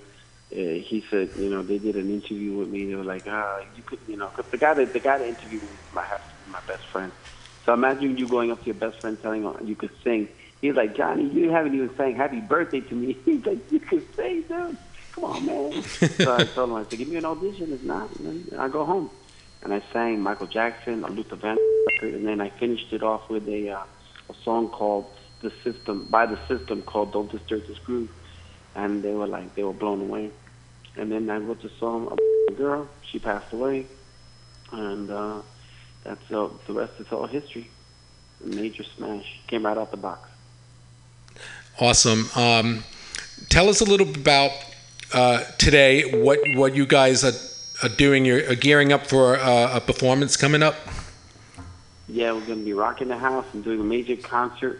He 0.53 1.03
said, 1.09 1.31
you 1.35 1.49
know, 1.49 1.63
they 1.63 1.79
did 1.79 1.95
an 1.95 2.09
interview 2.09 2.55
with 2.55 2.69
me. 2.69 2.85
They 2.87 2.95
were 2.95 3.03
like, 3.03 3.23
ah, 3.27 3.59
you 3.75 3.83
could, 3.83 3.99
you 4.07 4.17
know, 4.17 4.29
'cause 4.29 4.45
the 4.51 4.57
guy 4.57 4.73
that 4.75 4.93
the 4.93 4.99
guy 4.99 5.17
that 5.17 5.27
interviewed 5.27 5.63
me 5.63 5.69
be 5.69 5.77
my 6.45 6.59
best 6.67 6.83
friend. 6.91 7.11
So 7.65 7.73
imagine 7.73 8.17
you 8.17 8.27
going 8.27 8.51
up 8.51 8.59
to 8.59 8.65
your 8.65 8.75
best 8.75 8.99
friend 8.99 9.17
telling 9.21 9.43
him 9.43 9.53
you 9.65 9.75
could 9.75 9.91
sing. 10.03 10.27
He's 10.61 10.75
like, 10.75 10.95
Johnny, 10.95 11.29
you 11.29 11.49
haven't 11.49 11.73
even 11.75 11.89
sang 11.97 12.15
Happy 12.15 12.39
Birthday 12.41 12.81
to 12.81 12.95
me. 12.95 13.17
He's 13.25 13.45
like, 13.45 13.59
you 13.71 13.79
could 13.79 14.05
sing, 14.15 14.43
dude. 14.47 14.77
Come 15.15 15.23
on, 15.23 15.45
man. 15.45 15.83
so 16.17 16.31
I 16.31 16.45
told 16.53 16.69
him, 16.69 16.75
I 16.75 16.85
said, 16.89 16.99
give 16.99 17.07
me 17.07 17.15
an 17.17 17.25
audition. 17.25 17.71
If 17.71 17.81
not, 17.81 18.11
then 18.21 18.47
I 18.57 18.67
go 18.67 18.85
home. 18.85 19.09
And 19.61 19.73
I 19.73 19.81
sang 19.93 20.19
Michael 20.19 20.47
Jackson, 20.47 21.03
a 21.03 21.09
Luther 21.09 21.37
Vandross 21.37 21.57
and 22.01 22.25
then 22.27 22.41
I 22.41 22.51
finished 22.59 22.91
it 22.91 23.03
off 23.03 23.21
with 23.29 23.47
a 23.47 23.69
uh, 23.69 23.83
a 24.29 24.33
song 24.43 24.69
called 24.69 25.07
"The 25.41 25.51
System" 25.63 26.07
by 26.09 26.25
the 26.25 26.37
System 26.47 26.81
called 26.81 27.13
"Don't 27.13 27.31
Disturb 27.31 27.61
This 27.67 27.77
Groove," 27.85 28.09
and 28.75 29.03
they 29.03 29.11
were 29.11 29.27
like 29.27 29.55
they 29.55 29.63
were 29.63 29.73
blown 29.73 30.01
away. 30.01 30.31
And 30.97 31.11
then 31.11 31.29
I 31.29 31.37
wrote 31.37 31.61
the 31.61 31.71
song 31.79 32.07
about 32.07 32.19
a 32.49 32.53
girl. 32.53 32.87
She 33.01 33.19
passed 33.19 33.51
away, 33.51 33.87
and 34.71 35.09
uh, 35.09 35.41
that's 36.03 36.31
uh, 36.31 36.49
the 36.67 36.73
rest 36.73 36.93
is 36.99 37.11
all 37.11 37.25
history. 37.25 37.69
A 38.43 38.47
major 38.47 38.83
smash 38.83 39.39
came 39.47 39.65
right 39.65 39.77
out 39.77 39.91
the 39.91 39.97
box. 39.97 40.29
Awesome. 41.79 42.29
Um, 42.35 42.83
tell 43.49 43.69
us 43.69 43.81
a 43.81 43.85
little 43.85 44.09
about 44.09 44.51
uh, 45.13 45.43
today. 45.57 46.21
What 46.21 46.39
what 46.55 46.75
you 46.75 46.85
guys 46.85 47.23
are, 47.23 47.85
are 47.85 47.89
doing? 47.89 48.25
You're 48.25 48.51
are 48.51 48.55
gearing 48.55 48.93
up 48.93 49.07
for 49.07 49.37
uh, 49.37 49.77
a 49.77 49.81
performance 49.81 50.37
coming 50.37 50.61
up. 50.61 50.75
Yeah, 52.07 52.33
we're 52.33 52.45
going 52.45 52.59
to 52.59 52.65
be 52.65 52.73
rocking 52.73 53.07
the 53.07 53.17
house 53.17 53.45
and 53.53 53.63
doing 53.63 53.79
a 53.79 53.83
major 53.83 54.15
concert 54.17 54.79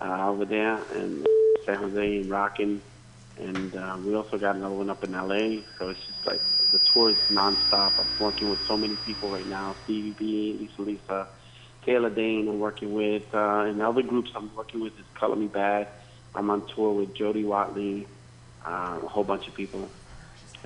uh, 0.00 0.28
over 0.28 0.44
there 0.44 0.78
in 0.94 1.26
San 1.66 1.76
Jose 1.76 2.16
and 2.20 2.30
rocking. 2.30 2.80
And 3.38 3.74
uh, 3.74 3.96
we 4.04 4.14
also 4.14 4.38
got 4.38 4.56
another 4.56 4.74
one 4.74 4.90
up 4.90 5.02
in 5.02 5.12
LA. 5.12 5.62
So 5.78 5.90
it's 5.90 6.00
just 6.06 6.26
like 6.26 6.40
the 6.70 6.78
tour 6.92 7.10
is 7.10 7.16
nonstop. 7.30 7.92
I'm 7.98 8.06
working 8.20 8.48
with 8.48 8.64
so 8.66 8.76
many 8.76 8.96
people 9.04 9.30
right 9.30 9.46
now 9.46 9.74
Stevie 9.84 10.10
B, 10.12 10.56
Lisa 10.60 10.82
Lisa, 10.82 11.28
Taylor 11.84 12.10
Dayne, 12.10 12.48
I'm 12.48 12.60
working 12.60 12.94
with. 12.94 13.32
Uh, 13.34 13.64
and 13.66 13.82
other 13.82 14.02
groups 14.02 14.30
I'm 14.34 14.54
working 14.54 14.80
with 14.80 14.98
is 14.98 15.04
Color 15.14 15.36
Me 15.36 15.48
Badd. 15.48 15.88
I'm 16.34 16.50
on 16.50 16.66
tour 16.66 16.92
with 16.92 17.14
Jody 17.14 17.44
Watley, 17.44 18.06
uh, 18.64 18.98
a 19.02 19.08
whole 19.08 19.24
bunch 19.24 19.46
of 19.48 19.54
people. 19.54 19.88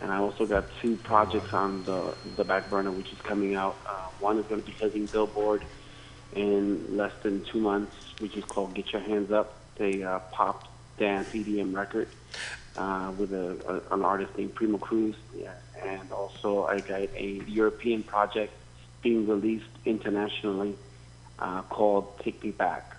And 0.00 0.12
I 0.12 0.18
also 0.18 0.46
got 0.46 0.64
two 0.80 0.96
projects 0.96 1.52
on 1.52 1.84
the 1.84 2.14
the 2.36 2.44
back 2.44 2.70
burner, 2.70 2.90
which 2.90 3.12
is 3.12 3.18
coming 3.22 3.56
out. 3.56 3.76
Uh, 3.84 4.06
one 4.20 4.38
is 4.38 4.46
going 4.46 4.60
to 4.60 4.66
be 4.66 4.72
hitting 4.72 5.06
Billboard 5.06 5.64
in 6.34 6.96
less 6.96 7.12
than 7.22 7.44
two 7.44 7.60
months, 7.60 7.94
which 8.20 8.36
is 8.36 8.44
called 8.44 8.74
"Get 8.74 8.92
Your 8.92 9.02
Hands 9.02 9.30
Up," 9.32 9.56
a 9.80 10.02
uh, 10.02 10.18
pop 10.30 10.68
dance 10.98 11.28
EDM 11.30 11.74
record 11.74 12.08
uh, 12.78 13.12
with 13.18 13.32
a, 13.32 13.82
a 13.90 13.94
an 13.94 14.04
artist 14.04 14.30
named 14.38 14.54
Primo 14.54 14.78
Cruz. 14.78 15.16
Yeah. 15.36 15.52
And 15.84 16.10
also, 16.12 16.64
I 16.64 16.80
got 16.80 17.08
a 17.16 17.42
European 17.46 18.02
project 18.02 18.52
being 19.02 19.28
released 19.28 19.70
internationally 19.84 20.74
uh, 21.38 21.62
called 21.62 22.18
"Take 22.20 22.42
Me 22.42 22.50
Back," 22.50 22.96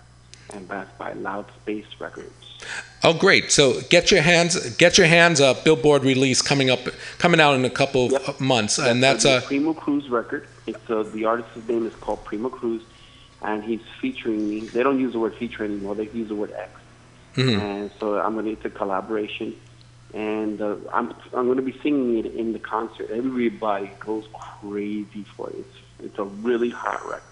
and 0.52 0.68
that's 0.68 0.90
by 0.98 1.12
Loud 1.14 1.46
Space 1.62 1.86
Records. 1.98 2.64
Oh, 3.02 3.14
great! 3.14 3.50
So 3.50 3.80
get 3.88 4.10
your 4.10 4.22
hands 4.22 4.76
get 4.76 4.98
your 4.98 5.06
hands 5.06 5.40
up. 5.40 5.64
Billboard 5.64 6.04
release 6.04 6.42
coming 6.42 6.70
up, 6.70 6.80
coming 7.18 7.40
out 7.40 7.54
in 7.54 7.64
a 7.64 7.70
couple 7.70 8.14
of 8.14 8.40
months, 8.40 8.78
and 8.78 9.02
that's 9.02 9.24
a 9.24 9.42
Primo 9.46 9.74
Cruz 9.74 10.08
record. 10.08 10.46
It's 10.66 10.90
uh, 10.90 11.02
the 11.14 11.24
artist's 11.24 11.68
name 11.68 11.86
is 11.86 11.94
called 11.96 12.24
Primo 12.24 12.48
Cruz, 12.48 12.82
and 13.42 13.62
he's 13.64 13.80
featuring 14.00 14.48
me. 14.48 14.60
They 14.60 14.82
don't 14.82 15.00
use 15.00 15.12
the 15.12 15.18
word 15.18 15.34
feature 15.36 15.64
anymore; 15.64 15.94
they 15.94 16.08
use 16.10 16.28
the 16.28 16.34
word 16.34 16.52
X. 16.52 16.70
Mhm. 17.36 17.58
And 17.60 17.90
so 18.00 18.18
I'm 18.18 18.34
gonna 18.34 18.50
it's 18.50 18.64
a 18.64 18.70
collaboration, 18.70 19.54
and 20.14 20.60
uh, 20.60 20.76
I'm 20.92 21.14
I'm 21.32 21.46
gonna 21.48 21.62
be 21.62 21.78
singing 21.82 22.18
it 22.18 22.26
in 22.26 22.52
the 22.52 22.58
concert. 22.58 23.10
Everybody 23.10 23.90
goes 24.00 24.26
crazy 24.32 25.24
for 25.36 25.50
it. 25.50 25.56
It's 25.58 25.76
it's 26.04 26.18
a 26.18 26.24
really 26.24 26.70
hot 26.70 27.04
record, 27.08 27.22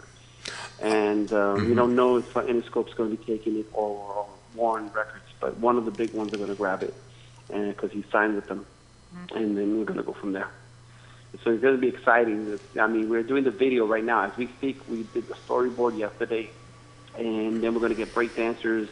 and 0.80 1.32
uh, 1.32 1.56
we 1.58 1.74
don't 1.74 1.96
know 1.96 2.16
if 2.18 2.36
uh, 2.36 2.42
Interscope's 2.42 2.94
gonna 2.94 3.10
be 3.10 3.16
taking 3.16 3.58
it 3.58 3.66
or, 3.72 3.96
or 3.96 4.26
Warner 4.54 4.86
Records, 4.94 5.24
but 5.40 5.58
one 5.58 5.76
of 5.76 5.84
the 5.84 5.90
big 5.90 6.12
ones 6.14 6.32
are 6.34 6.38
gonna 6.38 6.54
grab 6.54 6.82
it. 6.82 6.94
and 7.50 7.68
because 7.74 7.90
he 7.92 8.04
signed 8.12 8.34
with 8.36 8.46
them, 8.46 8.66
and 9.34 9.56
then 9.56 9.78
we're 9.78 9.84
gonna 9.84 10.02
go 10.02 10.12
from 10.12 10.32
there. 10.32 10.48
So 11.44 11.50
it's 11.50 11.62
gonna 11.62 11.76
be 11.78 11.88
exciting. 11.88 12.58
I 12.78 12.86
mean, 12.86 13.08
we're 13.08 13.22
doing 13.22 13.44
the 13.44 13.50
video 13.50 13.86
right 13.86 14.04
now 14.04 14.22
as 14.22 14.36
we 14.36 14.46
speak. 14.46 14.80
We 14.88 15.02
did 15.14 15.28
the 15.28 15.34
storyboard 15.34 15.98
yesterday, 15.98 16.50
and 17.16 17.62
then 17.62 17.74
we're 17.74 17.80
gonna 17.80 17.94
get 17.94 18.14
break 18.14 18.36
dancers 18.36 18.88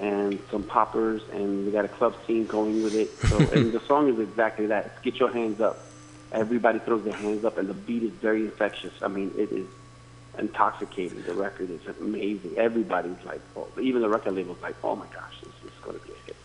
and 0.00 0.38
some 0.50 0.62
poppers, 0.62 1.22
and 1.32 1.66
we 1.66 1.72
got 1.72 1.84
a 1.84 1.88
club 1.88 2.14
scene 2.26 2.46
going 2.46 2.82
with 2.82 2.94
it. 2.94 3.16
So, 3.28 3.38
and 3.54 3.72
the 3.72 3.80
song 3.80 4.08
is 4.08 4.18
exactly 4.18 4.66
that. 4.66 4.86
It's 4.86 5.00
get 5.02 5.16
your 5.16 5.30
hands 5.30 5.60
up. 5.60 5.78
Everybody 6.32 6.80
throws 6.80 7.04
their 7.04 7.14
hands 7.14 7.44
up, 7.44 7.56
and 7.58 7.68
the 7.68 7.74
beat 7.74 8.02
is 8.02 8.10
very 8.10 8.42
infectious. 8.42 8.92
I 9.02 9.08
mean, 9.08 9.32
it 9.36 9.52
is 9.52 9.66
intoxicating. 10.38 11.22
The 11.22 11.34
record 11.34 11.70
is 11.70 11.80
amazing. 12.00 12.56
Everybody's 12.56 13.22
like, 13.24 13.40
oh, 13.56 13.68
even 13.80 14.02
the 14.02 14.08
record 14.08 14.34
label's 14.34 14.60
like, 14.60 14.76
oh 14.84 14.96
my 14.96 15.06
gosh, 15.06 15.40
this 15.40 15.72
is 15.72 15.78
going 15.82 15.98
to 15.98 16.06
be 16.06 16.12
a 16.12 16.26
hit. 16.26 16.36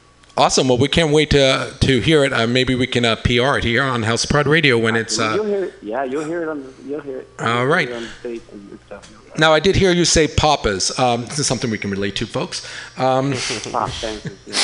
Awesome. 0.41 0.67
Well, 0.69 0.79
we 0.79 0.87
can't 0.87 1.11
wait 1.13 1.29
to 1.31 1.71
to 1.81 1.99
hear 1.99 2.23
it. 2.23 2.33
Uh, 2.33 2.47
maybe 2.47 2.73
we 2.73 2.87
can 2.87 3.05
uh, 3.05 3.15
PR 3.17 3.57
it 3.59 3.63
here 3.63 3.83
on 3.83 4.01
House 4.01 4.25
Prod 4.25 4.47
Radio 4.47 4.75
when 4.75 4.95
it's. 4.95 5.17
you'll 5.19 5.27
Uh, 5.27 5.43
hear 5.43 5.63
it. 5.65 5.73
Yeah, 5.83 6.03
you'll 6.03 6.23
hear 6.23 6.41
it 6.41 6.49
on. 6.49 6.73
You'll 6.87 6.99
hear 7.01 7.17
it. 7.19 7.27
All 7.39 7.63
You'll 7.67 7.77
hear 7.77 7.89
it 7.89 7.93
on 7.93 8.01
the 8.01 8.09
stage 8.19 8.41
and 8.51 8.79
stuff. 8.87 9.37
now, 9.37 9.53
I 9.53 9.59
did 9.59 9.75
hear 9.75 9.91
you 9.91 10.03
say 10.03 10.27
papas. 10.27 10.97
Um, 10.97 11.25
this 11.25 11.37
is 11.37 11.45
something 11.45 11.69
we 11.69 11.77
can 11.77 11.91
relate 11.91 12.15
to, 12.15 12.25
folks. 12.25 12.65
Um, 12.97 13.33
Pop 13.71 13.91
dancers, 14.01 14.31
yeah. 14.47 14.55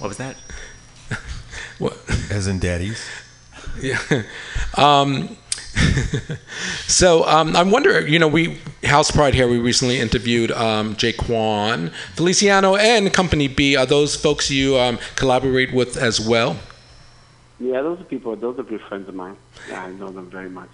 What 0.00 0.08
was 0.08 0.16
that? 0.16 0.36
What? 1.78 1.98
As 2.30 2.46
in 2.46 2.58
daddies. 2.58 3.04
Yeah. 3.82 3.98
Um, 4.78 5.36
so 6.86 7.26
um, 7.26 7.54
I 7.54 7.62
wonder, 7.62 8.06
you 8.06 8.18
know, 8.18 8.28
we 8.28 8.58
House 8.84 9.10
Pride 9.10 9.34
here. 9.34 9.48
We 9.48 9.58
recently 9.58 9.98
interviewed 9.98 10.50
um, 10.52 10.94
Jaquan 10.96 11.92
Feliciano 12.14 12.76
and 12.76 13.12
Company 13.12 13.48
B. 13.48 13.76
Are 13.76 13.86
those 13.86 14.16
folks 14.16 14.50
you 14.50 14.78
um, 14.78 14.98
collaborate 15.16 15.72
with 15.72 15.96
as 15.96 16.20
well? 16.20 16.56
Yeah, 17.58 17.82
those 17.82 18.00
are 18.00 18.04
people. 18.04 18.36
Those 18.36 18.58
are 18.58 18.62
good 18.62 18.80
friends 18.82 19.08
of 19.08 19.14
mine. 19.14 19.36
Yeah, 19.68 19.84
I 19.84 19.92
know 19.92 20.10
them 20.10 20.30
very 20.30 20.50
much. 20.50 20.70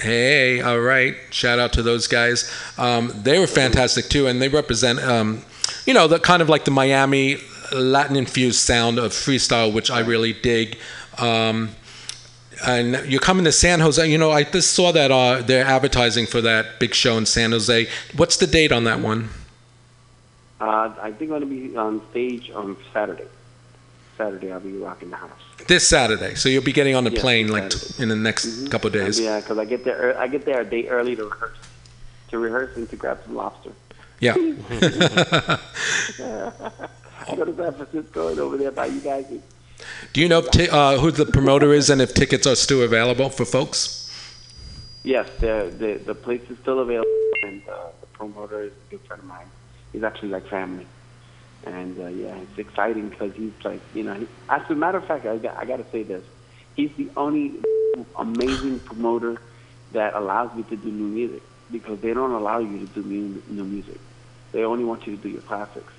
Hey, 0.00 0.60
all 0.60 0.80
right. 0.80 1.14
Shout 1.30 1.58
out 1.58 1.72
to 1.74 1.82
those 1.82 2.08
guys. 2.08 2.52
Um, 2.76 3.12
they 3.22 3.38
were 3.38 3.46
fantastic 3.46 4.08
too, 4.08 4.26
and 4.26 4.42
they 4.42 4.48
represent, 4.48 4.98
um, 5.00 5.42
you 5.86 5.94
know, 5.94 6.08
the 6.08 6.18
kind 6.18 6.42
of 6.42 6.48
like 6.48 6.64
the 6.64 6.70
Miami 6.70 7.38
Latin 7.72 8.16
infused 8.16 8.58
sound 8.58 8.98
of 8.98 9.12
freestyle, 9.12 9.72
which 9.72 9.90
I 9.90 10.00
really 10.00 10.32
dig. 10.32 10.78
Um, 11.18 11.70
and 12.66 13.06
you're 13.06 13.20
coming 13.20 13.44
to 13.44 13.52
San 13.52 13.80
Jose. 13.80 14.06
You 14.08 14.18
know, 14.18 14.30
I 14.30 14.44
just 14.44 14.72
saw 14.72 14.92
that 14.92 15.10
uh, 15.10 15.42
they're 15.42 15.64
advertising 15.64 16.26
for 16.26 16.40
that 16.42 16.78
big 16.78 16.94
show 16.94 17.16
in 17.16 17.26
San 17.26 17.52
Jose. 17.52 17.86
What's 18.16 18.36
the 18.36 18.46
date 18.46 18.72
on 18.72 18.84
that 18.84 19.00
one? 19.00 19.30
Uh, 20.60 20.94
I 21.00 21.12
think 21.12 21.30
I'm 21.32 21.40
going 21.40 21.40
to 21.42 21.46
be 21.46 21.76
on 21.76 22.00
stage 22.10 22.50
on 22.50 22.76
Saturday. 22.92 23.26
Saturday, 24.16 24.52
I'll 24.52 24.60
be 24.60 24.72
rocking 24.72 25.10
the 25.10 25.16
house. 25.16 25.30
This 25.66 25.86
Saturday. 25.86 26.34
So 26.36 26.48
you'll 26.48 26.62
be 26.62 26.72
getting 26.72 26.94
on 26.94 27.04
the 27.04 27.10
plane 27.10 27.48
like 27.48 27.72
Saturday. 27.72 28.02
in 28.02 28.08
the 28.08 28.16
next 28.16 28.70
couple 28.70 28.86
of 28.88 28.92
days. 28.92 29.18
Yeah, 29.18 29.40
because 29.40 29.58
I 29.58 29.64
get 29.64 29.84
there. 29.84 30.10
ear- 30.10 30.18
I 30.18 30.28
get 30.28 30.44
there 30.44 30.60
a 30.60 30.64
day 30.64 30.88
early 30.88 31.16
to 31.16 31.24
rehearse, 31.24 31.58
to 32.28 32.38
rehearse 32.38 32.76
and 32.76 32.88
to 32.90 32.96
grab 32.96 33.20
some 33.24 33.34
lobster. 33.34 33.72
Yeah. 34.20 34.34
I 34.36 35.58
go 37.36 37.44
to 37.44 37.56
San 37.56 37.74
Francisco 37.74 38.28
and 38.28 38.38
over 38.38 38.56
there 38.56 38.70
by 38.70 38.86
you 38.86 39.00
guys. 39.00 39.26
Do 40.12 40.20
you 40.20 40.28
know 40.28 40.42
ti- 40.42 40.68
uh, 40.68 40.98
who 40.98 41.10
the 41.10 41.26
promoter 41.26 41.72
is 41.72 41.90
and 41.90 42.00
if 42.00 42.14
tickets 42.14 42.46
are 42.46 42.56
still 42.56 42.82
available 42.82 43.30
for 43.30 43.44
folks? 43.44 44.00
Yes, 45.02 45.28
the 45.40 45.72
the 45.76 46.00
the 46.06 46.14
place 46.14 46.42
is 46.48 46.56
still 46.62 46.80
available, 46.80 47.10
and 47.42 47.62
uh, 47.68 47.88
the 48.00 48.06
promoter 48.06 48.62
is 48.62 48.72
a 48.72 48.90
good 48.90 49.00
friend 49.06 49.22
of 49.22 49.28
mine. 49.28 49.50
He's 49.92 50.02
actually 50.02 50.30
like 50.30 50.46
family, 50.48 50.86
and 51.64 51.98
uh, 51.98 52.06
yeah, 52.06 52.36
it's 52.36 52.58
exciting 52.58 53.10
because 53.10 53.34
he's 53.34 53.52
like 53.64 53.82
you 53.92 54.02
know. 54.02 54.14
He, 54.14 54.28
as 54.48 54.62
a 54.70 54.74
matter 54.74 54.98
of 54.98 55.06
fact, 55.06 55.26
I 55.26 55.36
got, 55.38 55.58
I 55.58 55.64
got 55.66 55.76
to 55.76 55.86
say 55.92 56.04
this: 56.04 56.24
he's 56.74 56.90
the 56.96 57.10
only 57.16 57.60
amazing 58.18 58.80
promoter 58.80 59.36
that 59.92 60.14
allows 60.14 60.54
me 60.56 60.62
to 60.64 60.76
do 60.76 60.90
new 60.90 61.08
music 61.08 61.42
because 61.70 62.00
they 62.00 62.14
don't 62.14 62.32
allow 62.32 62.58
you 62.58 62.78
to 62.78 62.86
do 62.86 63.02
new 63.02 63.42
new 63.48 63.64
music. 63.64 64.00
They 64.52 64.62
only 64.64 64.84
want 64.84 65.06
you 65.06 65.16
to 65.16 65.22
do 65.22 65.28
your 65.28 65.42
classics, 65.42 65.92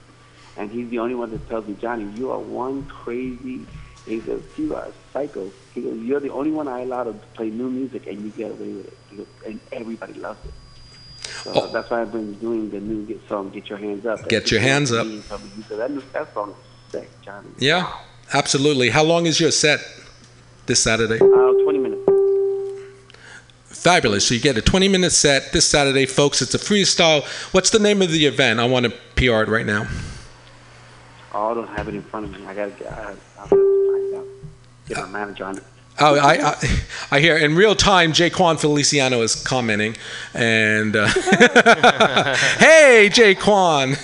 and 0.58 0.72
he's 0.72 0.90
the 0.90 1.00
only 1.00 1.16
one 1.16 1.32
that 1.32 1.48
tells 1.50 1.68
me, 1.68 1.76
Johnny, 1.80 2.06
you 2.18 2.32
are 2.32 2.40
one 2.40 2.86
crazy. 2.86 3.66
He 4.06 4.20
goes, 4.20 4.44
you 4.58 4.76
are 4.76 4.86
a 4.86 4.94
psycho. 5.12 5.52
He 5.74 5.82
goes, 5.82 5.98
you're 6.00 6.20
the 6.20 6.32
only 6.32 6.52
one 6.52 6.68
I 6.68 6.82
allow 6.82 7.04
to 7.04 7.14
play 7.34 7.50
new 7.50 7.70
music, 7.70 8.08
and 8.08 8.22
you 8.22 8.30
get 8.32 8.52
away 8.52 8.74
with 8.74 8.88
it. 8.88 9.18
Goes, 9.18 9.28
and 9.46 9.60
everybody 9.72 10.14
loves 10.14 10.40
it. 10.46 10.54
So 11.44 11.68
that's 11.68 11.90
why 11.90 12.02
I've 12.02 12.12
been 12.12 12.34
doing 12.36 12.70
the 12.70 12.80
new 12.80 13.06
get 13.06 13.20
song, 13.28 13.50
"Get 13.50 13.70
Your 13.70 13.78
Hands 13.80 14.06
Up." 14.06 14.28
Get 14.30 14.52
Your 14.52 14.62
Hands 14.62 14.92
Up. 14.92 15.08
Me, 15.08 15.22
he 15.56 15.62
said, 15.64 15.80
that, 15.80 16.14
that 16.14 16.34
song 16.34 16.52
is 16.52 16.92
sick, 16.92 17.10
Johnny. 17.24 17.50
Yeah, 17.58 17.92
absolutely. 18.34 18.90
How 18.90 19.04
long 19.04 19.26
is 19.26 19.40
your 19.40 19.52
set 19.52 19.80
this 20.66 20.82
Saturday? 20.82 21.20
Uh, 21.20 21.64
20 21.64 21.78
minutes. 21.80 22.02
Fabulous. 23.66 24.28
So 24.28 24.34
you 24.34 24.40
get 24.40 24.58
a 24.58 24.62
20 24.62 24.88
minute 24.88 25.12
set 25.12 25.52
this 25.52 25.68
Saturday, 25.68 26.06
folks. 26.06 26.42
It's 26.42 26.56
a 26.56 26.60
freestyle. 26.60 27.24
What's 27.54 27.70
the 27.70 27.80
name 27.80 28.02
of 28.02 28.12
the 28.12 28.26
event? 28.26 28.60
I 28.60 28.66
want 28.66 28.86
to 28.86 28.92
PR 29.16 29.44
it 29.44 29.48
right 29.48 29.66
now. 29.66 29.88
Oh, 31.38 31.52
I 31.52 31.54
don't 31.54 31.68
have 31.68 31.90
it 31.90 31.96
in 31.96 32.02
front 32.02 32.28
of 32.28 32.32
me. 32.40 32.48
I 32.48 32.54
gotta 32.56 32.72
get. 32.72 32.90
I, 32.94 33.14
I'll 33.38 33.42
have 33.42 33.50
to. 33.50 34.26
Get 34.88 34.98
my 34.98 35.08
manager 35.08 35.44
on 35.44 35.58
it. 35.58 35.64
Oh, 36.00 36.16
I, 36.16 36.52
I, 36.52 36.80
I 37.12 37.20
hear 37.20 37.38
in 37.38 37.56
real 37.56 37.76
time 37.76 38.14
Jaquan 38.14 38.58
Feliciano 38.58 39.22
is 39.22 39.36
commenting, 39.36 39.98
and 40.34 40.96
uh, 40.96 41.08
hey, 42.58 43.10
Jaquan, 43.12 43.98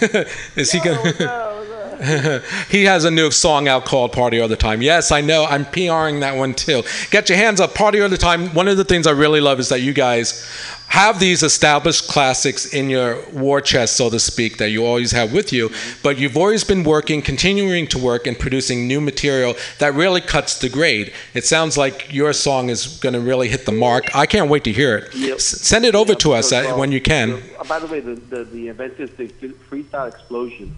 is 0.57 0.73
he 0.73 0.79
gonna? 0.81 1.60
he 2.69 2.85
has 2.85 3.05
a 3.05 3.11
new 3.11 3.29
song 3.31 3.67
out 3.67 3.85
called 3.85 4.11
"Party 4.11 4.39
All 4.39 4.47
the 4.47 4.55
Time." 4.55 4.81
Yes, 4.81 5.11
I 5.11 5.21
know. 5.21 5.45
I'm 5.45 5.65
PRing 5.65 6.21
that 6.21 6.35
one 6.35 6.53
too. 6.53 6.83
Get 7.11 7.29
your 7.29 7.37
hands 7.37 7.59
up, 7.59 7.75
"Party 7.75 8.01
All 8.01 8.09
the 8.09 8.17
Time." 8.17 8.53
One 8.53 8.67
of 8.67 8.77
the 8.77 8.83
things 8.83 9.05
I 9.05 9.11
really 9.11 9.41
love 9.41 9.59
is 9.59 9.69
that 9.69 9.81
you 9.81 9.93
guys 9.93 10.47
have 10.91 11.21
these 11.21 11.41
established 11.41 12.09
classics 12.09 12.65
in 12.65 12.89
your 12.89 13.17
war 13.29 13.61
chest, 13.61 13.95
so 13.95 14.09
to 14.09 14.19
speak, 14.19 14.57
that 14.57 14.71
you 14.71 14.85
always 14.85 15.11
have 15.11 15.31
with 15.31 15.53
you, 15.53 15.69
but 16.03 16.17
you've 16.17 16.35
always 16.35 16.65
been 16.65 16.83
working, 16.83 17.21
continuing 17.21 17.87
to 17.87 17.97
work, 17.97 18.27
and 18.27 18.37
producing 18.37 18.89
new 18.89 18.99
material 18.99 19.55
that 19.79 19.93
really 19.93 20.19
cuts 20.19 20.59
the 20.59 20.67
grade. 20.67 21.13
It 21.33 21.45
sounds 21.45 21.77
like 21.77 22.13
your 22.13 22.33
song 22.33 22.69
is 22.69 22.97
going 22.97 23.13
to 23.13 23.21
really 23.21 23.47
hit 23.47 23.65
the 23.65 23.71
mark. 23.71 24.13
I 24.13 24.25
can't 24.25 24.49
wait 24.49 24.65
to 24.65 24.73
hear 24.73 24.97
it. 24.97 25.15
Yep. 25.15 25.35
S- 25.35 25.45
send 25.45 25.85
it 25.85 25.95
over 25.95 26.13
to 26.13 26.33
us 26.33 26.49
Because, 26.49 26.65
uh, 26.65 26.69
well, 26.71 26.79
when 26.79 26.91
you 26.91 26.99
can. 26.99 27.41
Uh, 27.57 27.63
by 27.63 27.79
the 27.79 27.87
way, 27.87 28.01
the, 28.01 28.15
the, 28.15 28.43
the 28.43 28.67
event 28.67 28.95
is 28.99 29.11
the 29.11 29.27
Freestyle 29.69 30.09
Explosion, 30.09 30.75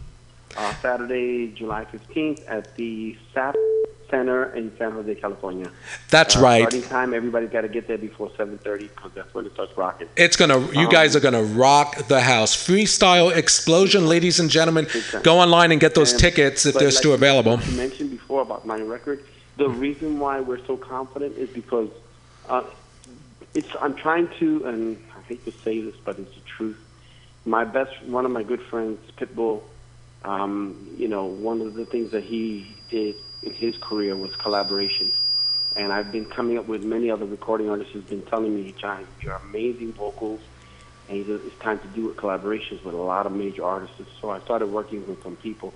uh, 0.58 0.74
Saturday, 0.82 1.48
July 1.54 1.86
15th 1.86 2.44
at 2.48 2.76
the 2.76 3.18
SAP 3.34 3.56
Center 4.10 4.54
in 4.54 4.72
San 4.78 4.92
Jose, 4.92 5.16
California. 5.16 5.72
That's 6.12 6.36
Uh, 6.38 6.42
right. 6.42 6.62
Starting 6.62 6.84
time, 6.84 7.14
everybody's 7.16 7.50
got 7.50 7.62
to 7.62 7.68
get 7.68 7.88
there 7.88 7.98
before 7.98 8.30
7:30 8.38 8.90
because 8.96 9.12
that's 9.16 9.34
when 9.34 9.46
it 9.48 9.54
starts 9.54 9.76
rocking. 9.76 10.08
It's 10.16 10.36
gonna. 10.36 10.60
You 10.72 10.86
Um, 10.88 10.90
guys 10.92 11.16
are 11.16 11.20
gonna 11.20 11.42
rock 11.44 12.08
the 12.08 12.22
house. 12.22 12.56
Freestyle 12.56 13.36
explosion, 13.36 14.08
ladies 14.08 14.40
and 14.40 14.52
gentlemen. 14.52 14.88
Go 15.24 15.40
online 15.40 15.72
and 15.72 15.82
get 15.82 15.96
those 15.96 16.12
And- 16.12 16.20
tickets 16.22 16.66
if 16.68 16.76
they're 16.76 16.90
like 16.90 16.94
still 16.98 17.14
available. 17.14 17.60
You 17.68 17.76
mentioned 17.78 18.12
before 18.12 18.42
about 18.44 18.68
my 18.68 18.80
record. 18.82 19.24
The 19.58 19.70
reason 19.70 20.20
why 20.20 20.40
we're 20.42 20.64
so 20.68 20.78
confident 20.78 21.36
is 21.38 21.50
because 21.50 21.90
uh, 22.50 22.62
it's. 23.56 23.70
I'm 23.82 23.96
trying 23.96 24.28
to, 24.40 24.66
and 24.68 24.98
I 25.18 25.22
hate 25.28 25.44
to 25.46 25.52
say 25.64 25.82
this, 25.82 25.96
but 26.06 26.20
it's 26.20 26.34
the 26.36 26.42
truth. 26.42 26.78
My 27.46 27.64
best, 27.64 27.92
one 28.06 28.26
of 28.26 28.32
my 28.32 28.44
good 28.44 28.62
friends, 28.62 29.00
Pitbull. 29.18 29.62
Um, 30.24 30.96
you 30.98 31.08
know, 31.08 31.26
one 31.26 31.62
of 31.62 31.74
the 31.74 31.86
things 31.86 32.12
that 32.12 32.24
he 32.24 32.76
did 32.90 33.16
in 33.42 33.54
his 33.54 33.78
career 33.78 34.16
was 34.16 34.32
collaborations. 34.32 35.14
And 35.76 35.92
I've 35.92 36.12
been 36.12 36.26
coming 36.26 36.58
up 36.58 36.68
with 36.68 36.84
many 36.84 37.10
other 37.10 37.26
recording 37.26 37.70
artists 37.70 37.94
who've 37.94 38.08
been 38.08 38.22
telling 38.24 38.56
me, 38.56 38.74
John, 38.78 39.06
you're 39.22 39.36
amazing 39.36 39.94
vocals, 39.94 40.40
and 41.10 41.26
says, 41.26 41.42
it's 41.46 41.60
time 41.60 41.80
to 41.80 41.88
do 41.88 42.14
collaborations 42.14 42.84
with 42.84 42.94
a 42.94 42.98
lot 42.98 43.26
of 43.26 43.32
major 43.32 43.64
artists. 43.64 44.00
So 44.22 44.30
I 44.30 44.40
started 44.40 44.68
working 44.68 45.06
with 45.08 45.22
some 45.24 45.36
people. 45.36 45.74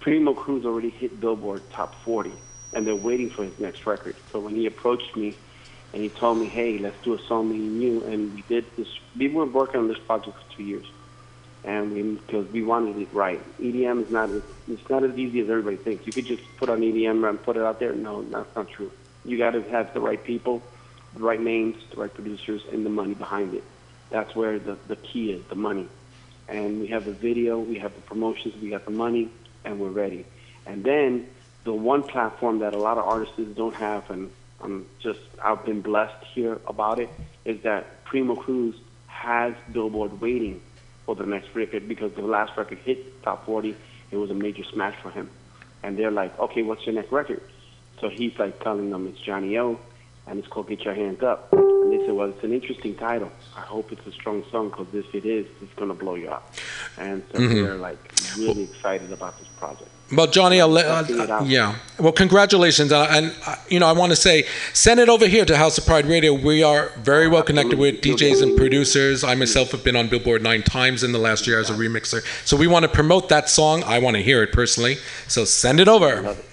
Primo 0.00 0.34
Cruz 0.34 0.64
already 0.64 0.90
hit 0.90 1.20
Billboard 1.20 1.62
top 1.70 1.94
40, 2.02 2.32
and 2.72 2.86
they're 2.86 2.96
waiting 2.96 3.30
for 3.30 3.44
his 3.44 3.58
next 3.58 3.86
record. 3.86 4.16
So 4.32 4.40
when 4.40 4.54
he 4.54 4.66
approached 4.66 5.16
me 5.16 5.34
and 5.92 6.02
he 6.02 6.08
told 6.08 6.38
me, 6.38 6.46
hey, 6.46 6.78
let's 6.78 7.00
do 7.02 7.14
a 7.14 7.18
song, 7.26 7.50
me 7.50 7.56
and 7.56 7.82
you, 7.82 8.04
and 8.04 8.34
we 8.34 8.42
did 8.42 8.64
this. 8.76 8.88
We 9.16 9.28
were 9.28 9.46
working 9.46 9.80
on 9.80 9.88
this 9.88 9.98
project 9.98 10.36
for 10.36 10.56
two 10.56 10.62
years, 10.62 10.86
and 11.64 11.92
we 11.92 12.02
because 12.02 12.50
we 12.52 12.62
wanted 12.62 12.96
it 12.96 13.08
right. 13.12 13.40
EDM 13.58 14.04
is 14.04 14.10
not 14.10 14.30
as, 14.30 14.42
it's 14.68 14.88
not 14.88 15.02
as 15.02 15.18
easy 15.18 15.40
as 15.40 15.50
everybody 15.50 15.76
thinks. 15.76 16.06
You 16.06 16.12
could 16.12 16.26
just 16.26 16.42
put 16.56 16.68
on 16.68 16.80
EDM 16.80 17.28
and 17.28 17.42
put 17.42 17.56
it 17.56 17.62
out 17.62 17.80
there. 17.80 17.92
No, 17.92 18.22
that's 18.22 18.54
not 18.54 18.68
true. 18.68 18.90
You 19.24 19.36
got 19.38 19.50
to 19.52 19.62
have 19.70 19.92
the 19.92 20.00
right 20.00 20.22
people, 20.22 20.62
the 21.14 21.20
right 21.20 21.40
names, 21.40 21.76
the 21.90 22.00
right 22.00 22.12
producers, 22.12 22.62
and 22.72 22.86
the 22.86 22.90
money 22.90 23.14
behind 23.14 23.54
it. 23.54 23.64
That's 24.10 24.34
where 24.36 24.58
the, 24.58 24.78
the 24.86 24.96
key 24.96 25.32
is, 25.32 25.44
the 25.46 25.56
money. 25.56 25.88
And 26.48 26.80
we 26.80 26.86
have 26.88 27.04
the 27.04 27.12
video, 27.12 27.58
we 27.58 27.78
have 27.78 27.92
the 27.94 28.02
promotions, 28.02 28.54
we 28.62 28.70
got 28.70 28.84
the 28.84 28.92
money, 28.92 29.28
and 29.64 29.80
we're 29.80 29.90
ready. 29.90 30.24
And 30.64 30.84
then 30.84 31.26
the 31.64 31.72
one 31.72 32.04
platform 32.04 32.60
that 32.60 32.74
a 32.74 32.78
lot 32.78 32.98
of 32.98 33.04
artists 33.04 33.36
don't 33.56 33.74
have, 33.74 34.08
and 34.10 34.30
I'm 34.60 34.86
just 35.00 35.20
I've 35.42 35.64
been 35.64 35.80
blessed 35.80 36.24
here 36.32 36.60
about 36.68 37.00
it, 37.00 37.10
is 37.44 37.60
that 37.62 38.04
Primo 38.04 38.36
Cruz 38.36 38.76
has 39.08 39.54
Billboard 39.72 40.20
waiting 40.20 40.60
for 41.06 41.14
the 41.14 41.24
next 41.24 41.48
record 41.54 41.88
because 41.88 42.12
the 42.16 42.22
last 42.22 42.52
record 42.58 42.78
hit 42.84 43.22
top 43.22 43.46
40. 43.46 43.74
It 44.10 44.16
was 44.16 44.30
a 44.30 44.34
major 44.34 44.62
smash 44.72 44.94
for 45.02 45.10
him, 45.10 45.30
and 45.82 45.98
they're 45.98 46.10
like, 46.10 46.38
okay, 46.38 46.62
what's 46.62 46.84
your 46.84 46.94
next 46.94 47.10
record? 47.12 47.40
So 48.00 48.08
he's 48.08 48.32
like 48.38 48.62
telling 48.62 48.90
them 48.90 49.06
it's 49.06 49.18
Johnny 49.20 49.56
O, 49.56 49.80
and 50.26 50.38
it's 50.38 50.48
called 50.48 50.68
Get 50.68 50.84
Your 50.84 50.94
Hands 50.94 51.20
Up. 51.22 51.48
And 51.52 51.92
they 51.92 52.04
said, 52.04 52.14
well, 52.14 52.28
it's 52.28 52.44
an 52.44 52.52
interesting 52.52 52.94
title. 52.96 53.30
I 53.56 53.62
hope 53.62 53.90
it's 53.90 54.06
a 54.06 54.12
strong 54.12 54.44
song 54.50 54.68
because 54.68 54.88
if 54.92 55.14
it 55.14 55.26
is, 55.26 55.46
it's 55.62 55.72
gonna 55.74 55.94
blow 55.94 56.14
you 56.14 56.28
up. 56.28 56.52
And 56.98 57.22
so 57.32 57.38
Mhm. 57.38 57.62
they're 57.62 57.76
like 57.76 58.12
really 58.36 58.64
excited 58.64 59.12
about 59.12 59.38
this 59.38 59.48
project. 59.58 59.90
Well, 60.12 60.28
Johnny, 60.28 60.60
I'll 60.60 60.68
let, 60.68 60.84
Testing 60.84 61.20
it 61.20 61.30
uh, 61.30 61.34
out. 61.34 61.46
yeah. 61.46 61.74
Well, 61.98 62.12
congratulations, 62.12 62.92
uh, 62.92 63.08
and 63.10 63.34
uh, 63.44 63.56
you 63.68 63.80
know 63.80 63.86
I 63.86 63.92
want 63.92 64.10
to 64.10 64.16
say, 64.16 64.44
send 64.72 65.00
it 65.00 65.08
over 65.08 65.26
here 65.26 65.44
to 65.44 65.56
House 65.56 65.78
of 65.78 65.86
Pride 65.86 66.06
Radio. 66.06 66.32
We 66.32 66.62
are 66.62 66.90
very 66.98 67.26
well 67.26 67.42
connected 67.42 67.78
with 67.78 68.02
DJs 68.02 68.42
and 68.42 68.56
producers. 68.56 69.24
I 69.24 69.34
myself 69.34 69.72
have 69.72 69.82
been 69.82 69.96
on 69.96 70.08
Billboard 70.08 70.42
nine 70.42 70.62
times 70.62 71.02
in 71.02 71.12
the 71.12 71.18
last 71.18 71.46
year 71.46 71.58
as 71.58 71.70
a 71.70 71.72
remixer, 71.72 72.22
so 72.46 72.56
we 72.56 72.66
want 72.66 72.84
to 72.84 72.88
promote 72.88 73.28
that 73.30 73.48
song. 73.48 73.82
I 73.84 73.98
want 73.98 74.16
to 74.16 74.22
hear 74.22 74.42
it 74.42 74.52
personally, 74.52 74.98
so 75.26 75.44
send 75.44 75.80
it 75.80 75.88
over. 75.88 76.36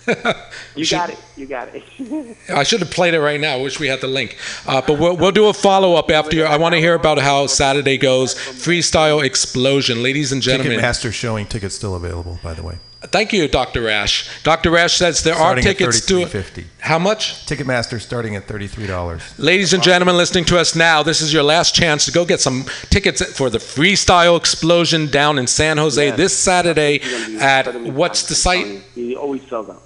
You 0.76 0.86
got 0.88 1.12
it. 1.12 1.20
You 1.38 1.46
got 1.46 1.70
it. 1.74 2.38
I 2.50 2.64
should 2.64 2.82
have 2.82 2.92
played 2.92 3.14
it 3.14 3.22
right 3.22 3.40
now. 3.40 3.54
I 3.54 3.62
wish 3.62 3.80
we 3.80 3.88
had 3.88 4.02
the 4.02 4.08
link. 4.08 4.38
Uh, 4.68 4.82
but 4.82 5.00
we'll, 5.00 5.16
we'll 5.16 5.32
do 5.32 5.46
a 5.46 5.54
follow 5.54 5.96
up 5.96 6.10
after. 6.10 6.36
Your, 6.36 6.48
I 6.48 6.58
want 6.58 6.74
to 6.74 6.80
hear 6.80 6.96
about 6.96 7.20
how 7.20 7.48
Saturday 7.48 7.98
goes. 7.98 8.36
Freestyle 8.36 9.24
explosion, 9.24 10.04
ladies 10.04 10.32
and 10.32 10.42
gentlemen. 10.42 10.80
Ticketmaster 10.80 11.14
showing 11.14 11.46
tickets 11.46 11.76
still 11.76 11.96
available, 11.96 12.40
by 12.44 12.54
the 12.54 12.64
way. 12.64 12.80
Thank 13.14 13.32
you, 13.32 13.48
Dr. 13.48 13.84
Rash. 13.84 14.28
Dr. 14.42 14.72
Rash 14.72 14.96
says 14.96 15.22
there 15.22 15.36
Starting 15.36 15.64
are 15.68 15.70
at 15.70 15.78
tickets 15.78 16.04
to. 16.08 16.26
$33.50. 16.26 16.64
How 16.80 16.98
much? 16.98 17.46
Ticketmaster 17.46 18.02
starting 18.02 18.36
at 18.36 18.46
thirty-three 18.46 18.88
dollars. 18.88 19.22
Ladies 19.38 19.72
and 19.72 19.84
gentlemen 19.84 20.18
listening 20.18 20.46
to 20.46 20.58
us 20.58 20.76
now, 20.76 21.04
this 21.04 21.22
is 21.22 21.32
your 21.32 21.44
last 21.44 21.76
chance 21.76 22.06
to 22.06 22.12
go 22.12 22.26
get 22.26 22.42
some 22.42 22.66
tickets 22.90 23.24
for 23.38 23.52
the 23.52 23.60
Freestyle 23.60 24.36
Explosion 24.36 25.12
down 25.12 25.38
in 25.38 25.46
San 25.46 25.78
Jose 25.78 26.04
Yes. 26.04 26.18
this 26.18 26.36
Saturday 26.36 27.02
at 27.40 27.72
what's 27.84 28.24
the 28.24 28.34
site? 28.34 28.82
He 28.96 29.16
always 29.16 29.44
sells 29.48 29.70
out. 29.70 29.84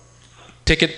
Ticket. 0.63 0.95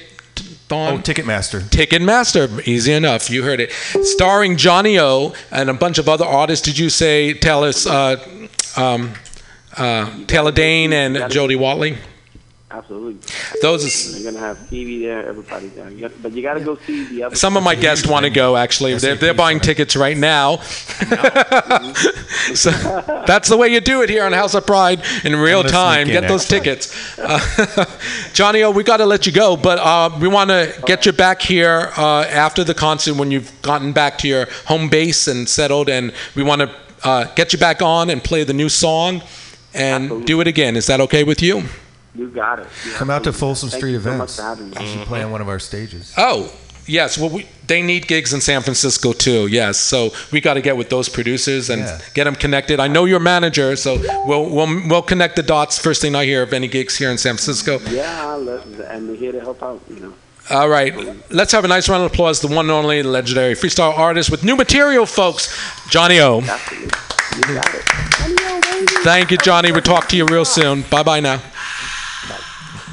Oh, 0.72 1.02
Ticketmaster. 1.04 1.62
Ticketmaster, 1.62 2.62
easy 2.68 2.94
enough. 2.94 3.32
You 3.32 3.42
heard 3.42 3.60
it. 3.60 3.72
Starring 3.72 4.56
Johnny 4.56 5.00
O 5.00 5.34
and 5.50 5.68
a 5.68 5.74
bunch 5.74 5.98
of 5.98 6.08
other 6.08 6.26
artists. 6.26 6.64
Did 6.64 6.78
you 6.78 6.92
say 6.92 7.34
tell 7.34 7.64
us 7.64 7.88
uh, 7.88 8.24
um, 8.78 9.14
uh, 9.76 10.26
Taylor 10.28 10.52
Dayne 10.52 10.94
and 10.94 11.32
Jody 11.32 11.56
Watley? 11.56 11.98
Absolutely. 12.72 13.18
Those 13.64 13.84
is- 13.84 14.22
You're 14.22 14.32
gonna 14.32 14.46
have 14.46 14.60
Stevie 14.68 15.04
there, 15.04 15.28
everybody 15.28 15.68
there. 15.70 15.90
You 15.90 16.02
got- 16.02 16.22
but 16.22 16.34
you 16.34 16.44
got 16.44 16.54
to 16.54 16.60
go 16.60 16.78
see 16.86 17.04
the 17.06 17.24
other. 17.24 17.36
Some 17.36 17.58
of 17.58 17.64
my 17.64 17.74
guests 17.74 18.06
want 18.06 18.26
to 18.26 18.30
go. 18.30 18.56
Actually, 18.56 18.94
they're, 18.96 19.16
they're 19.16 19.34
buying 19.34 19.60
tickets 19.60 19.96
right 19.96 20.16
now. 20.16 20.58
so 22.54 22.70
that's 23.26 23.50
the 23.50 23.58
way 23.58 23.70
you 23.70 23.80
do 23.82 24.02
it 24.04 24.10
here 24.10 24.24
on 24.24 24.34
House 24.34 24.54
of 24.54 24.68
Pride 24.68 25.02
in 25.24 25.36
real 25.36 25.64
time. 25.64 26.08
Get 26.08 26.28
those 26.28 26.46
tickets, 26.48 27.18
uh, 27.20 27.86
Johnny. 28.34 28.62
O, 28.64 28.70
we 28.72 28.84
got 28.84 28.98
to 28.98 29.06
let 29.06 29.26
you 29.26 29.32
go, 29.32 29.58
but 29.58 29.80
uh, 29.80 30.16
we 30.20 30.28
want 30.28 30.50
to 30.52 30.72
get 30.86 31.06
you 31.08 31.12
back 31.12 31.42
here 31.42 31.92
uh, 31.98 32.22
after 32.30 32.64
the 32.64 32.74
concert 32.76 33.16
when 33.16 33.32
you've 33.32 33.52
gotten 33.64 33.94
back 33.94 34.18
to 34.20 34.28
your 34.28 34.48
home 34.66 34.90
base 34.90 35.28
and 35.28 35.50
settled, 35.50 35.90
and 35.90 36.14
we 36.36 36.44
want 36.44 36.62
to 36.62 36.70
uh, 37.04 37.24
get 37.36 37.52
you 37.52 37.58
back 37.60 37.82
on 37.82 38.10
and 38.12 38.24
play 38.24 38.44
the 38.44 38.54
new 38.54 38.70
song 38.70 39.24
and 39.74 40.26
do 40.28 40.40
it 40.42 40.48
again. 40.48 40.76
Is 40.76 40.86
that 40.88 41.00
okay 41.02 41.24
with 41.24 41.42
you? 41.42 41.64
You 42.16 42.28
got 42.30 42.60
it. 42.60 42.68
You 42.86 42.92
Come 42.94 43.10
out 43.10 43.24
to 43.24 43.30
absolutely- 43.30 43.40
Folsom 43.40 43.70
Thank 43.70 43.80
Street 43.82 43.92
you 43.92 44.02
so 44.02 44.10
much 44.10 44.16
events. 44.18 44.36
for 44.38 44.42
having 44.42 44.70
me. 44.72 44.78
You 44.82 44.88
should 44.88 45.08
play 45.08 45.24
on 45.24 45.32
one 45.32 45.42
of 45.42 45.48
our 45.50 45.60
stages. 45.60 46.14
Oh, 46.18 46.52
yes. 46.88 47.18
Well, 47.18 47.30
we, 47.30 47.46
they 47.68 47.82
need 47.84 48.08
gigs 48.08 48.34
in 48.34 48.42
San 48.42 48.62
Francisco 48.64 49.14
too. 49.14 49.46
Yes. 49.48 49.78
So 49.80 50.10
we 50.32 50.42
got 50.42 50.56
to 50.56 50.62
get 50.62 50.76
with 50.76 50.90
those 50.90 51.08
producers 51.08 51.70
and 51.70 51.84
Yeah. 51.84 52.00
get 52.16 52.24
them 52.24 52.36
connected. 52.36 52.80
I 52.80 52.88
know 52.88 53.06
your 53.06 53.20
manager, 53.20 53.76
so 53.76 53.98
we'll, 54.26 54.50
we'll 54.50 54.88
we'll 54.88 55.02
connect 55.04 55.36
the 55.36 55.44
dots 55.44 55.78
first 55.78 56.02
thing 56.02 56.16
I 56.16 56.26
hear 56.26 56.42
of 56.42 56.52
any 56.52 56.68
gigs 56.68 56.98
here 56.98 57.12
in 57.12 57.18
San 57.20 57.36
Francisco. 57.36 57.80
Yeah, 57.92 58.36
and 58.90 59.08
we're 59.08 59.16
here 59.16 59.32
to 59.32 59.40
help 59.42 59.62
out. 59.62 59.80
You 59.90 60.00
know. 60.00 60.14
All 60.50 60.68
right. 60.68 60.92
Let's 61.32 61.52
have 61.52 61.64
a 61.64 61.68
nice 61.68 61.88
round 61.88 62.04
of 62.04 62.12
applause. 62.12 62.40
The 62.42 62.48
one 62.48 62.66
and 62.66 62.72
only 62.72 63.04
legendary 63.04 63.54
freestyle 63.54 63.96
artist 63.96 64.32
with 64.32 64.44
new 64.44 64.56
material, 64.56 65.06
folks, 65.06 65.56
Johnny 65.92 66.20
O. 66.20 66.40
You 66.40 66.48
got 66.48 67.76
it. 67.76 67.84
Thank 69.04 69.30
you, 69.30 69.38
Johnny. 69.38 69.72
We'll 69.72 69.82
talk 69.84 70.08
to 70.10 70.18
you 70.18 70.26
real 70.26 70.44
soon. 70.46 70.82
Bye 70.90 71.04
bye 71.04 71.20
now. 71.20 71.40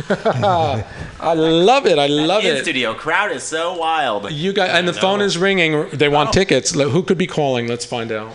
I 1.20 1.34
love 1.34 1.86
it. 1.86 1.98
I 1.98 2.06
love 2.06 2.44
in 2.44 2.56
it. 2.56 2.62
studio 2.62 2.94
crowd 2.94 3.32
is 3.32 3.42
so 3.42 3.76
wild. 3.76 4.30
You 4.30 4.52
guys, 4.52 4.70
and 4.70 4.86
the 4.86 4.92
phone 4.92 5.20
is 5.20 5.36
ringing. 5.36 5.88
They 5.90 6.08
want 6.08 6.28
oh. 6.28 6.32
tickets. 6.32 6.72
Who 6.72 7.02
could 7.02 7.18
be 7.18 7.26
calling? 7.26 7.66
Let's 7.66 7.84
find 7.84 8.12
out. 8.12 8.34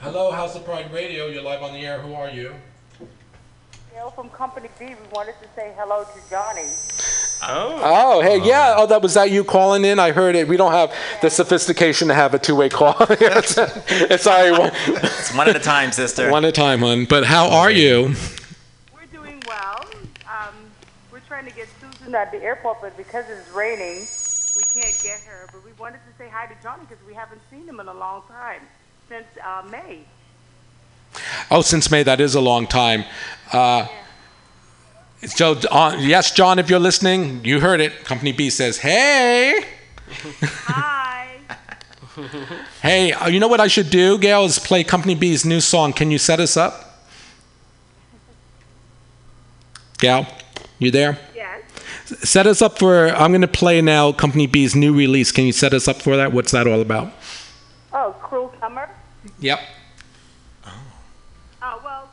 Hello, 0.00 0.30
House 0.30 0.56
of 0.56 0.64
Pride 0.64 0.92
Radio. 0.92 1.26
You're 1.26 1.42
live 1.42 1.62
on 1.62 1.72
the 1.72 1.80
air. 1.80 2.00
Who 2.00 2.14
are 2.14 2.28
you? 2.28 2.54
Gail 3.92 4.10
from 4.10 4.30
Company 4.30 4.68
B, 4.78 4.86
we 4.86 4.94
wanted 5.12 5.34
to 5.42 5.48
say 5.54 5.72
hello 5.76 6.02
to 6.02 6.30
Johnny. 6.30 6.68
Oh, 7.44 7.80
Oh, 7.84 8.20
hey, 8.20 8.40
yeah. 8.42 8.74
Oh, 8.76 8.86
that 8.86 9.00
was 9.00 9.14
that 9.14 9.30
you 9.30 9.44
calling 9.44 9.84
in. 9.84 9.98
I 10.00 10.10
heard 10.10 10.34
it. 10.34 10.48
We 10.48 10.56
don't 10.56 10.72
have 10.72 10.92
the 11.20 11.30
sophistication 11.30 12.08
to 12.08 12.14
have 12.14 12.34
a 12.34 12.38
two-way 12.38 12.68
call. 12.68 12.96
it's, 13.00 13.56
it's 13.88 14.24
sorry, 14.24 14.50
one, 14.50 14.72
It's 14.86 15.34
one 15.34 15.48
at 15.48 15.54
a 15.54 15.60
time, 15.60 15.92
sister. 15.92 16.30
one 16.30 16.44
at 16.44 16.48
a 16.48 16.52
time, 16.52 16.80
hon. 16.80 17.04
But 17.04 17.24
how 17.24 17.48
are 17.50 17.70
you? 17.70 18.14
We're 18.92 19.06
doing 19.12 19.40
well. 19.46 19.84
Um, 20.26 20.54
we're 21.12 21.20
trying 21.20 21.44
to 21.46 21.54
get 21.54 21.68
Susan 22.12 22.14
at 22.14 22.32
the 22.32 22.42
airport, 22.42 22.80
but 22.80 22.96
because 22.96 23.24
it's 23.28 23.48
raining, 23.50 24.06
we 24.56 24.62
can't 24.74 24.98
get 25.02 25.20
her. 25.22 25.48
But 25.52 25.64
we 25.64 25.72
wanted 25.78 25.98
to 25.98 26.18
say 26.18 26.28
hi 26.30 26.46
to 26.46 26.54
Johnny 26.62 26.84
because 26.88 27.04
we 27.06 27.14
haven't 27.14 27.40
seen 27.50 27.66
him 27.66 27.80
in 27.80 27.88
a 27.88 27.94
long 27.94 28.22
time, 28.28 28.60
since 29.08 29.26
uh, 29.44 29.62
May. 29.70 30.00
Oh, 31.50 31.62
since 31.62 31.90
May, 31.90 32.02
that 32.02 32.20
is 32.20 32.34
a 32.34 32.40
long 32.40 32.66
time. 32.66 33.04
Uh, 33.52 33.86
so, 35.24 35.58
uh, 35.70 35.96
yes, 35.98 36.32
John, 36.32 36.58
if 36.58 36.68
you're 36.68 36.80
listening, 36.80 37.44
you 37.44 37.60
heard 37.60 37.80
it. 37.80 38.04
Company 38.04 38.32
B 38.32 38.50
says, 38.50 38.78
"Hey." 38.78 39.64
Hi. 40.10 41.28
Hey, 42.82 43.12
uh, 43.12 43.28
you 43.28 43.40
know 43.40 43.48
what 43.48 43.60
I 43.60 43.68
should 43.68 43.88
do, 43.88 44.18
Gail? 44.18 44.44
Is 44.44 44.58
play 44.58 44.84
Company 44.84 45.14
B's 45.14 45.46
new 45.46 45.60
song. 45.60 45.94
Can 45.94 46.10
you 46.10 46.18
set 46.18 46.40
us 46.40 46.58
up? 46.58 47.06
Gal, 49.98 50.26
you 50.78 50.90
there? 50.90 51.18
Yes. 51.34 51.51
Set 52.20 52.46
us 52.46 52.62
up 52.62 52.78
for. 52.78 53.08
I'm 53.08 53.30
going 53.30 53.40
to 53.42 53.48
play 53.48 53.80
now 53.80 54.12
Company 54.12 54.46
B's 54.46 54.74
new 54.74 54.94
release. 54.94 55.32
Can 55.32 55.44
you 55.44 55.52
set 55.52 55.72
us 55.74 55.88
up 55.88 56.02
for 56.02 56.16
that? 56.16 56.32
What's 56.32 56.52
that 56.52 56.66
all 56.66 56.80
about? 56.80 57.12
Oh, 57.92 58.14
Cruel 58.20 58.52
Summer. 58.60 58.88
Yep. 59.40 59.60
oh 60.66 60.70
Uh, 61.62 61.78
well, 61.84 62.08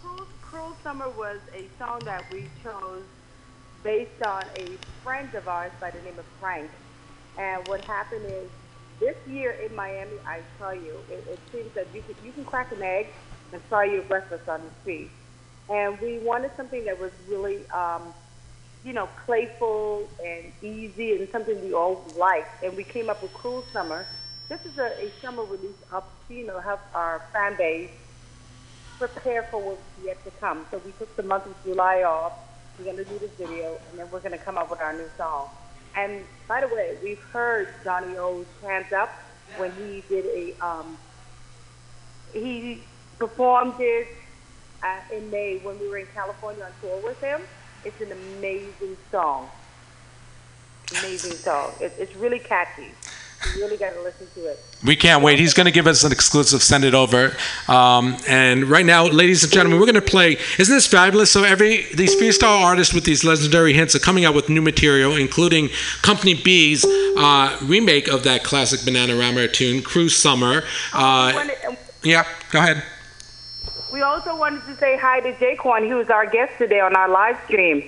Cruel, 0.00 0.26
Cruel 0.42 0.76
Summer 0.82 1.08
was 1.10 1.38
a 1.54 1.66
song 1.78 2.00
that 2.04 2.24
we 2.32 2.46
chose 2.62 3.02
based 3.82 4.22
on 4.26 4.44
a 4.56 4.66
friend 5.04 5.32
of 5.34 5.46
ours 5.48 5.72
by 5.80 5.90
the 5.90 6.00
name 6.02 6.18
of 6.18 6.24
Frank. 6.40 6.70
And 7.38 7.66
what 7.68 7.84
happened 7.84 8.24
is, 8.26 8.50
this 8.98 9.16
year 9.28 9.52
in 9.52 9.74
Miami, 9.76 10.16
I 10.26 10.40
tell 10.58 10.74
you, 10.74 10.96
it, 11.10 11.24
it 11.28 11.38
seems 11.52 11.72
that 11.74 11.86
you 11.94 12.02
can, 12.02 12.14
you 12.24 12.32
can 12.32 12.44
crack 12.44 12.72
an 12.72 12.82
egg 12.82 13.08
and 13.52 13.62
fry 13.64 13.84
your 13.84 14.02
breakfast 14.02 14.48
on 14.48 14.60
the 14.60 14.70
street. 14.82 15.10
And 15.68 15.98
we 16.00 16.18
wanted 16.18 16.50
something 16.56 16.84
that 16.84 16.98
was 16.98 17.12
really, 17.28 17.68
um, 17.70 18.14
you 18.86 18.92
know, 18.92 19.08
playful 19.26 20.08
and 20.24 20.44
easy 20.62 21.16
and 21.16 21.28
something 21.30 21.60
we 21.64 21.74
all 21.74 22.04
liked. 22.16 22.62
And 22.62 22.76
we 22.76 22.84
came 22.84 23.10
up 23.10 23.20
with 23.20 23.34
Cruel 23.34 23.64
Summer. 23.72 24.06
This 24.48 24.64
is 24.64 24.78
a, 24.78 25.04
a 25.04 25.10
summer 25.20 25.42
release 25.42 25.74
up, 25.92 26.08
you 26.30 26.46
know, 26.46 26.60
help 26.60 26.78
our 26.94 27.20
fan 27.32 27.56
base 27.56 27.90
prepare 28.96 29.42
for 29.50 29.60
what's 29.60 29.82
yet 30.04 30.22
to 30.24 30.30
come. 30.38 30.64
So 30.70 30.80
we 30.86 30.92
took 30.92 31.14
the 31.16 31.24
month 31.24 31.46
of 31.46 31.54
July 31.64 32.04
off. 32.04 32.32
We're 32.78 32.84
going 32.84 32.96
to 32.98 33.04
do 33.04 33.18
this 33.18 33.32
video, 33.32 33.76
and 33.90 33.98
then 33.98 34.08
we're 34.12 34.20
going 34.20 34.38
to 34.38 34.44
come 34.44 34.56
up 34.56 34.70
with 34.70 34.80
our 34.80 34.92
new 34.92 35.08
song. 35.16 35.48
And 35.96 36.22
by 36.46 36.60
the 36.60 36.68
way, 36.68 36.96
we've 37.02 37.22
heard 37.32 37.68
Johnny 37.82 38.16
O's 38.16 38.46
Hands 38.62 38.92
Up 38.92 39.10
when 39.56 39.72
he 39.72 40.04
did 40.08 40.26
a, 40.26 40.64
um, 40.64 40.96
he 42.32 42.82
performed 43.18 43.74
it 43.80 44.06
uh, 44.84 45.00
in 45.12 45.28
May 45.30 45.58
when 45.58 45.76
we 45.80 45.88
were 45.88 45.98
in 45.98 46.06
California 46.14 46.62
on 46.62 46.70
tour 46.80 47.00
with 47.02 47.20
him. 47.20 47.40
It's 47.84 48.00
an 48.00 48.12
amazing 48.12 48.96
song. 49.10 49.48
Amazing 51.00 51.32
song. 51.32 51.72
It, 51.80 51.92
it's 51.98 52.14
really 52.16 52.38
catchy. 52.38 52.90
You 53.54 53.62
really 53.62 53.76
got 53.76 53.92
to 53.92 54.02
listen 54.02 54.26
to 54.34 54.46
it. 54.46 54.58
We 54.84 54.96
can't 54.96 55.22
wait. 55.22 55.38
He's 55.38 55.54
going 55.54 55.66
to 55.66 55.72
give 55.72 55.86
us 55.86 56.04
an 56.04 56.12
exclusive. 56.12 56.62
Send 56.62 56.84
it 56.84 56.94
over. 56.94 57.36
Um, 57.68 58.16
and 58.26 58.64
right 58.64 58.84
now, 58.84 59.06
ladies 59.06 59.42
and 59.44 59.52
gentlemen, 59.52 59.78
we're 59.78 59.86
going 59.86 59.94
to 59.94 60.00
play. 60.00 60.38
Isn't 60.58 60.74
this 60.74 60.86
fabulous? 60.86 61.30
So 61.30 61.44
every 61.44 61.84
these 61.94 62.14
freestyle 62.16 62.62
artists 62.62 62.94
with 62.94 63.04
these 63.04 63.24
legendary 63.24 63.72
hits 63.72 63.94
are 63.94 63.98
coming 64.00 64.24
out 64.24 64.34
with 64.34 64.48
new 64.48 64.62
material, 64.62 65.16
including 65.16 65.68
Company 66.02 66.34
B's 66.34 66.84
uh, 66.84 67.58
remake 67.62 68.08
of 68.08 68.22
that 68.24 68.42
classic 68.42 68.80
Bananarama 68.80 69.52
tune, 69.52 69.82
"Cruel 69.82 70.08
Summer." 70.08 70.64
Uh, 70.92 71.48
yeah, 72.02 72.24
go 72.50 72.58
ahead. 72.58 72.82
We 73.96 74.02
also 74.02 74.36
wanted 74.36 74.62
to 74.66 74.76
say 74.76 74.98
hi 74.98 75.20
to 75.20 75.32
Jaquan, 75.32 75.88
who 75.88 75.96
was 75.96 76.10
our 76.10 76.26
guest 76.26 76.52
today 76.58 76.80
on 76.80 76.94
our 76.94 77.08
live 77.08 77.38
stream. 77.46 77.82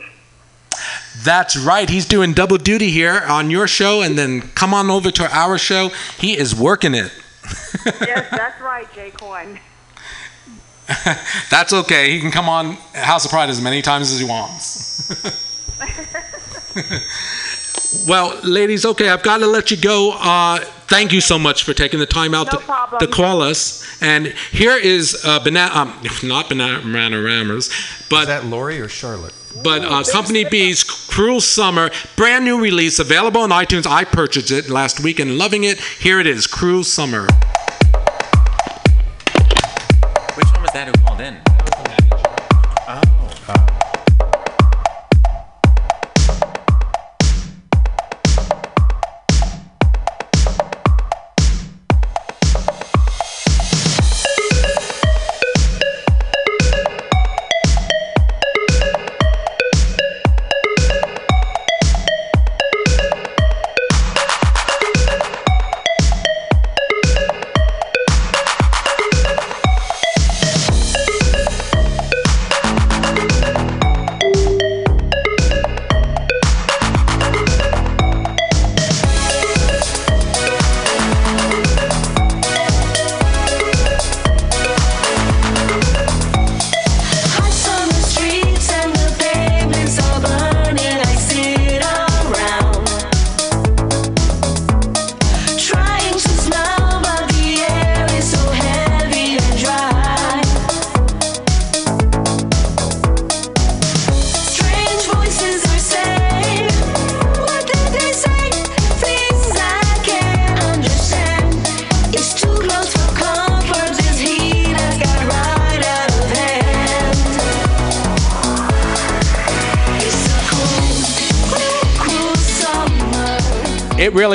That's 1.23 1.55
right. 1.55 1.87
He's 1.87 2.07
doing 2.07 2.33
double 2.33 2.57
duty 2.57 2.91
here 2.91 3.23
on 3.29 3.51
your 3.51 3.67
show, 3.69 4.01
and 4.01 4.17
then 4.17 4.41
come 4.41 4.73
on 4.73 4.91
over 4.91 5.11
to 5.11 5.31
our 5.31 5.59
show. 5.59 5.91
He 6.17 6.35
is 6.35 6.55
working 6.55 6.95
it. 6.95 7.13
yes, 7.85 8.27
that's 8.31 8.59
right, 8.63 8.87
Jaquan. 8.95 9.59
That's 11.51 11.75
okay. 11.75 12.13
He 12.13 12.21
can 12.21 12.31
come 12.31 12.49
on 12.49 12.79
House 12.95 13.27
of 13.27 13.31
Pride 13.31 13.51
as 13.51 13.61
many 13.61 13.83
times 13.83 14.11
as 14.11 14.19
he 14.19 14.25
wants. 14.25 15.11
Well, 18.07 18.39
ladies, 18.45 18.85
okay, 18.85 19.09
I've 19.09 19.23
got 19.23 19.39
to 19.39 19.47
let 19.47 19.71
you 19.71 19.77
go. 19.79 20.13
Uh, 20.19 20.59
thank 20.89 21.13
you 21.13 21.21
so 21.21 21.39
much 21.39 21.65
for 21.65 21.73
taking 21.73 21.99
the 22.01 22.07
time 22.07 22.35
out 22.35 22.53
No 22.53 22.59
to, 22.59 22.65
problem. 22.65 23.01
to 23.01 23.07
call 23.07 23.41
us. 23.41 23.87
And 24.03 24.27
here 24.53 24.77
is 24.77 25.21
uh, 25.25 25.41
banana, 25.43 25.75
um, 25.75 26.03
not 26.23 26.49
banana 26.49 27.21
ramas, 27.23 27.71
but 28.11 28.23
Is 28.23 28.27
that 28.29 28.45
Lori 28.45 28.81
or 28.81 28.89
Charlotte? 28.89 29.33
but 29.65 29.83
uh, 29.83 30.05
Company 30.05 30.45
B's 30.45 30.85
Cruel 30.85 31.41
Summer, 31.41 31.91
brand 32.15 32.45
new 32.45 32.61
release, 32.61 32.99
available 33.01 33.41
on 33.41 33.51
iTunes. 33.51 33.87
I 33.87 34.05
purchased 34.05 34.51
it 34.53 34.69
last 34.69 35.01
week 35.03 35.19
and 35.19 35.37
loving 35.39 35.65
it. 35.65 35.81
Here 35.81 36.21
it 36.21 36.27
is, 36.27 36.47
Cruel 36.47 36.85
Summer. 36.85 37.23
Which 40.35 40.47
one 40.53 40.63
was 40.63 40.71
that 40.75 40.87
who 40.95 41.05
called 41.05 41.21
in? 41.21 41.41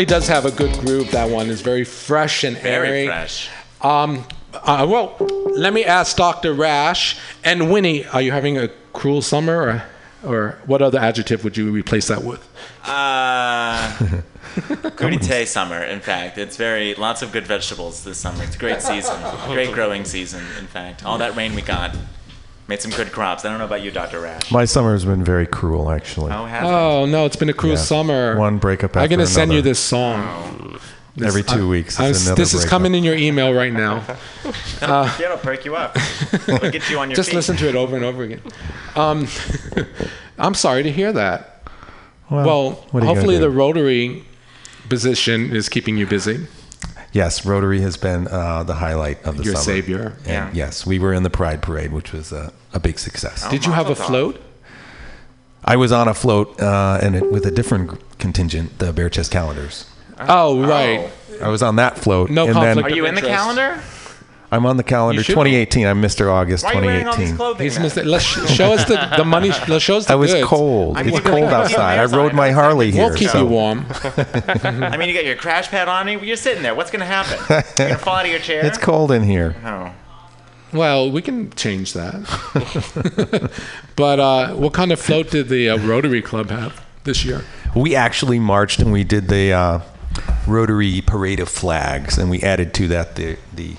Really 0.03 0.19
does 0.19 0.27
have 0.27 0.45
a 0.45 0.51
good 0.51 0.73
groove. 0.80 1.11
That 1.11 1.30
one 1.30 1.49
is 1.49 1.61
very 1.61 1.85
fresh 1.85 2.43
and 2.43 2.57
Very 2.57 2.89
airy. 2.89 3.05
fresh. 3.07 3.49
Um, 3.81 4.25
uh, 4.53 4.85
well, 4.89 5.15
let 5.55 5.71
me 5.73 5.85
ask 5.85 6.17
Dr. 6.17 6.53
Rash 6.53 7.17
and 7.43 7.71
Winnie. 7.71 8.05
Are 8.07 8.21
you 8.21 8.34
having 8.34 8.57
a 8.57 8.67
cruel 8.91 9.21
summer, 9.21 9.55
or, 10.23 10.30
or 10.30 10.59
what 10.65 10.81
other 10.81 10.99
adjective 10.99 11.45
would 11.45 11.55
you 11.55 11.71
replace 11.71 12.07
that 12.09 12.21
with? 12.21 12.45
Uh, 12.84 13.91
Crudité 14.97 15.47
summer, 15.47 15.81
in 15.81 16.01
fact. 16.01 16.38
It's 16.38 16.57
very, 16.57 16.95
lots 16.95 17.21
of 17.21 17.31
good 17.31 17.47
vegetables 17.47 18.03
this 18.03 18.17
summer. 18.17 18.43
It's 18.43 18.57
a 18.57 18.59
great 18.59 18.81
season. 18.81 19.15
Great 19.47 19.71
growing 19.73 20.03
season, 20.03 20.43
in 20.59 20.67
fact. 20.67 21.05
All 21.05 21.17
that 21.19 21.34
rain 21.38 21.55
we 21.55 21.61
got 21.61 21.95
made 22.68 22.81
some 22.81 22.91
good 22.91 23.11
crops. 23.11 23.45
I 23.45 23.49
don't 23.49 23.60
know 23.60 23.65
about 23.65 23.81
you, 23.81 23.91
Dr. 23.91 24.19
Rash. 24.22 24.52
My 24.52 24.65
summer 24.65 24.94
has 24.94 25.06
been 25.06 25.23
very 25.23 25.45
cruel, 25.48 25.90
actually. 25.91 26.31
Oh, 26.31 26.45
has 26.45 26.64
it? 26.64 26.68
Oh 26.72 27.06
no, 27.06 27.26
it's 27.26 27.35
been 27.35 27.49
a 27.49 27.53
cruel 27.53 27.73
Yeah. 27.76 27.80
summer. 27.80 28.38
One 28.38 28.57
breakup 28.57 28.91
after 28.91 28.99
I'm 29.02 29.10
gonna 29.10 29.26
send 29.26 29.52
you 29.52 29.57
another. 29.60 29.69
this 29.69 29.80
song. 29.80 30.80
This- 31.15 31.27
Every 31.27 31.44
two 31.44 31.68
I- 31.68 31.69
weeks, 31.69 31.99
I 31.99 32.07
it's 32.07 32.19
was- 32.19 32.27
another 32.27 32.41
this 32.41 32.53
is 32.56 32.61
breakup. 32.61 32.69
coming 32.72 32.95
in 32.95 33.03
your 33.03 33.15
email 33.15 33.53
right 33.53 33.72
now. 33.73 34.03
Uh, 34.81 35.10
yeah, 35.18 35.27
it'll 35.27 35.38
perk 35.38 35.64
you 35.64 35.77
up. 35.77 35.95
It'll 36.49 36.69
get 36.69 36.90
you 36.90 36.99
on 36.99 37.10
your 37.10 37.15
Just 37.15 37.30
feet. 37.30 37.35
listen 37.38 37.56
to 37.56 37.69
it 37.69 37.76
over 37.76 37.95
and 37.95 38.03
over 38.03 38.23
again. 38.23 38.41
Um, 38.98 39.30
I'm 40.38 40.53
sorry 40.56 40.84
to 40.84 40.91
hear 40.91 41.14
that. 41.14 41.64
Well, 42.30 42.45
Well, 42.45 42.69
what 42.91 43.03
are 43.03 43.06
you 43.06 43.14
hopefully 43.14 43.35
gonna 43.35 43.45
the 43.48 43.52
do? 43.53 43.57
Rotary 43.57 44.23
position 44.90 45.56
is 45.56 45.69
keeping 45.69 45.95
you 45.95 46.06
busy. 46.06 46.48
Yes, 47.14 47.45
Rotary 47.45 47.80
has 47.81 47.95
been 47.95 48.27
uh, 48.27 48.64
the 48.64 48.73
highlight 48.73 49.23
of 49.23 49.38
the 49.38 49.44
Your 49.44 49.53
summer. 49.53 49.64
savior. 49.64 50.14
And 50.26 50.27
Yeah. 50.27 50.49
Yes, 50.53 50.85
we 50.85 50.98
were 50.99 51.14
in 51.14 51.23
the 51.23 51.30
Pride 51.30 51.61
Parade, 51.61 51.94
which 51.94 52.11
was 52.11 52.31
a, 52.31 52.52
a 52.73 52.80
big 52.80 52.98
success. 52.99 53.48
Did 53.49 53.65
you 53.65 53.72
have 53.72 53.90
a 53.90 53.95
float? 53.95 54.41
I 55.64 55.76
was 55.77 55.91
on 55.91 56.07
a 56.07 56.14
float 56.14 56.60
uh, 56.60 56.99
and 57.02 57.15
it, 57.15 57.31
with 57.31 57.45
a 57.45 57.52
different 57.52 58.02
contingent, 58.18 58.80
the 58.80 58.91
Bare 58.91 59.10
Chest 59.10 59.31
Calendars. 59.31 59.85
Oh, 60.19 60.61
right. 60.65 61.10
I 61.41 61.48
was 61.48 61.64
on 61.64 61.77
that 61.77 61.98
float. 61.98 62.30
No 62.30 62.45
and 62.45 62.53
conflict 62.53 62.76
Then 62.76 62.85
Are 62.85 62.95
you 62.95 63.06
in 63.06 63.15
the 63.15 63.22
calendar? 63.22 63.81
I'm 64.53 64.67
on 64.67 64.77
the 64.77 64.84
calendar. 64.84 65.19
You 65.19 65.23
should 65.23 65.34
2018. 65.34 65.88
I'm 65.88 65.99
Mr. 65.99 66.31
August. 66.31 66.63
Why 66.63 66.73
are 66.73 66.75
you 66.75 66.81
wearing 66.81 67.07
all 67.07 67.17
these 67.17 67.31
2018. 67.31 67.38
clothing? 67.38 67.63
He's 67.63 67.73
then? 67.73 67.84
missed. 67.84 67.95
Let's 67.97 68.23
sh- 68.23 68.55
show 68.55 68.71
us 68.71 68.85
the, 68.85 69.13
the 69.17 69.25
money. 69.25 69.49
Let's 69.67 69.84
show 69.84 69.97
us 69.97 70.05
the 70.05 70.13
I 70.13 70.15
was 70.15 70.31
goods. 70.31 70.45
cold. 70.47 70.95
I 70.95 71.01
mean, 71.01 71.15
it's 71.15 71.17
you 71.17 71.23
cold 71.23 71.41
really- 71.41 71.53
outside. 71.53 71.97
I 71.97 72.03
outside. 72.03 72.17
rode 72.17 72.34
my 72.35 72.51
Harley 72.51 72.91
here. 72.91 73.07
We'll 73.07 73.17
keep 73.17 73.30
so- 73.30 73.39
you 73.39 73.47
warm. 73.47 73.85
I 73.93 74.95
mean, 74.95 75.09
you 75.09 75.15
got 75.15 75.25
your 75.25 75.35
crash 75.38 75.69
pad 75.69 75.88
on. 75.88 76.05
Me. 76.05 76.19
You're 76.19 76.38
sitting 76.38 76.61
there. 76.61 76.75
What's 76.75 76.91
going 76.91 76.99
to 76.99 77.05
happen? 77.05 77.39
You're 77.49 77.88
going 77.88 77.97
to 77.97 77.97
fall 77.97 78.15
out 78.17 78.25
of 78.25 78.31
your 78.31 78.39
chair? 78.39 78.63
It's 78.63 78.77
cold 78.77 79.11
in 79.11 79.23
here. 79.23 79.55
Oh. 79.65 79.91
Well, 80.71 81.09
we 81.11 81.23
can 81.23 81.51
change 81.53 81.93
that. 81.93 82.13
but 83.95 84.19
uh, 84.19 84.53
what 84.53 84.73
kind 84.73 84.91
of 84.91 84.99
float 84.99 85.31
did 85.31 85.49
the 85.49 85.69
uh, 85.69 85.77
Rotary 85.80 86.21
Club 86.21 86.49
have 86.51 86.84
this 87.05 87.25
year? 87.25 87.41
We 87.75 87.95
actually 87.95 88.39
marched 88.39 88.80
and 88.80 88.91
we 88.91 89.03
did 89.03 89.30
the 89.30 89.51
uh, 89.53 89.80
Rotary 90.47 91.01
Parade 91.01 91.39
of 91.39 91.49
Flags, 91.49 92.17
and 92.17 92.30
we 92.30 92.41
added 92.41 92.73
to 92.75 92.88
that 92.89 93.15
the 93.15 93.38
the 93.55 93.75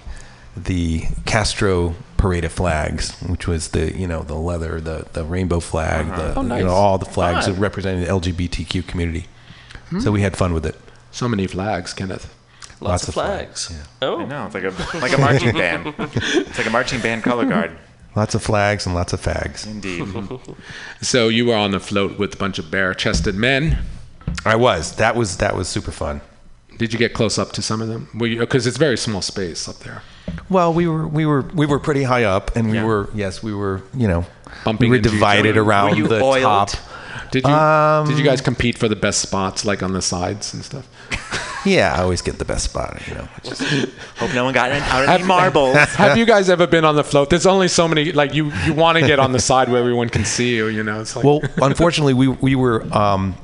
the 0.57 1.05
Castro 1.27 1.95
Parade 2.17 2.45
of 2.45 2.53
Flags, 2.53 3.19
which 3.23 3.47
was 3.47 3.69
the 3.69 3.97
you 3.97 4.07
know 4.07 4.23
the 4.23 4.35
leather, 4.35 4.81
the 4.81 5.07
the 5.13 5.25
rainbow 5.25 5.61
flag, 5.61 6.07
uh-huh. 6.07 6.17
the 6.33 6.39
Oh, 6.39 6.43
nice. 6.43 6.61
you 6.61 6.67
know 6.67 6.73
all 6.73 6.99
the 6.99 7.05
flags 7.05 7.47
Fun. 7.47 7.59
representing 7.61 8.03
the 8.03 8.09
LGBTQ 8.09 8.87
community. 8.87 9.27
Hmm. 9.91 10.01
So 10.01 10.11
we 10.13 10.23
had 10.23 10.37
fun 10.37 10.55
with 10.55 10.65
it. 10.67 10.77
So 11.11 11.29
many 11.29 11.47
flags, 11.47 11.93
Kenneth. 11.93 12.33
Lots, 12.81 13.07
of 13.09 13.15
flags. 13.15 13.73
Oh, 14.03 14.21
I 14.21 14.25
know. 14.27 14.47
It's 14.47 14.55
like 14.55 14.65
a, 14.65 14.99
like 14.99 15.13
a 15.17 15.19
marching 15.21 15.53
band. 15.53 15.95
It's 15.99 16.59
like 16.59 16.67
a 16.67 16.71
marching 16.71 17.01
band 17.01 17.23
color 17.23 17.47
guard. 17.47 17.79
Lots 18.15 18.35
of 18.35 18.43
flags 18.43 18.85
and 18.85 18.95
lots 18.95 19.13
of 19.13 19.21
fags. 19.23 19.67
Indeed. 19.67 20.05
So 21.01 21.29
you 21.29 21.47
were 21.47 21.55
on 21.55 21.71
the 21.71 21.81
float 21.81 22.19
with 22.19 22.35
a 22.35 22.37
bunch 22.37 22.59
of 22.59 22.71
bare-chested 22.71 23.35
men. 23.35 23.79
I 24.45 24.57
was. 24.57 24.97
That 24.97 25.15
was 25.17 25.37
that 25.39 25.57
was 25.57 25.69
super 25.69 25.93
fun. 25.93 26.21
Did 26.77 26.93
you 26.93 26.99
get 26.99 27.15
close 27.15 27.39
up 27.39 27.53
to 27.53 27.63
some 27.63 27.81
of 27.81 27.89
them? 27.89 28.09
Because 28.17 28.67
it's 28.67 28.77
very 28.77 28.99
small 28.99 29.23
space 29.23 29.69
up 29.69 29.77
there. 29.79 30.03
Well, 30.49 30.73
we 30.73 30.87
were 30.87 31.07
we 31.07 31.27
were 31.27 31.43
we 31.55 31.67
were 31.67 31.79
pretty 31.79 32.03
high 32.03 32.25
up, 32.25 32.55
and 32.57 32.71
we 32.71 32.77
Yeah. 32.79 32.85
were 32.85 33.09
yes, 33.15 33.43
we 33.43 33.55
were 33.55 33.83
you 33.95 34.09
know 34.09 34.25
Bumping 34.65 34.87
we 34.89 34.91
were 34.91 34.97
into 34.97 35.09
each 35.09 35.15
divided 35.15 35.51
other. 35.59 35.63
around 35.63 35.91
Were 35.93 35.97
you 35.97 36.09
the 36.09 36.21
oiled? 36.21 36.69
top. 36.69 36.71
Did 37.31 37.45
you 37.47 37.53
Um, 37.53 38.07
did 38.09 38.19
you 38.19 38.25
guys 38.25 38.41
compete 38.41 38.79
for 38.79 38.89
the 38.89 38.97
best 38.97 39.21
spots, 39.21 39.65
like 39.65 39.83
on 39.83 39.93
the 39.93 40.03
sides 40.03 40.55
and 40.55 40.65
stuff? 40.65 40.87
Yeah, 41.67 41.95
I 41.97 42.03
always 42.03 42.21
get 42.21 42.39
the 42.39 42.45
best 42.45 42.65
spot. 42.65 43.01
You 43.09 43.15
know, 43.15 43.29
Hope 44.19 44.35
no 44.35 44.45
one 44.45 44.53
got 44.53 44.71
out 44.71 45.05
of 45.05 45.09
any 45.09 45.25
marbles. 45.25 45.75
Have 45.97 46.19
you 46.19 46.27
guys 46.27 46.51
ever 46.51 46.67
been 46.67 46.85
on 46.85 46.95
the 46.95 47.03
float? 47.03 47.31
There's 47.31 47.47
only 47.47 47.69
so 47.69 47.89
many. 47.89 48.13
Like 48.13 48.35
you, 48.35 48.53
you 48.67 48.75
want 48.75 48.99
to 48.99 49.07
get 49.07 49.19
on 49.19 49.33
the 49.33 49.39
side 49.51 49.71
where 49.71 49.81
everyone 49.81 50.11
can 50.11 50.27
see 50.27 50.55
you. 50.55 50.67
You 50.67 50.83
know, 50.83 51.01
it's 51.01 51.17
like 51.17 51.25
well, 51.25 51.41
unfortunately, 51.63 52.13
we 52.13 52.29
we 52.29 52.55
were 52.55 52.85
um, 52.95 53.35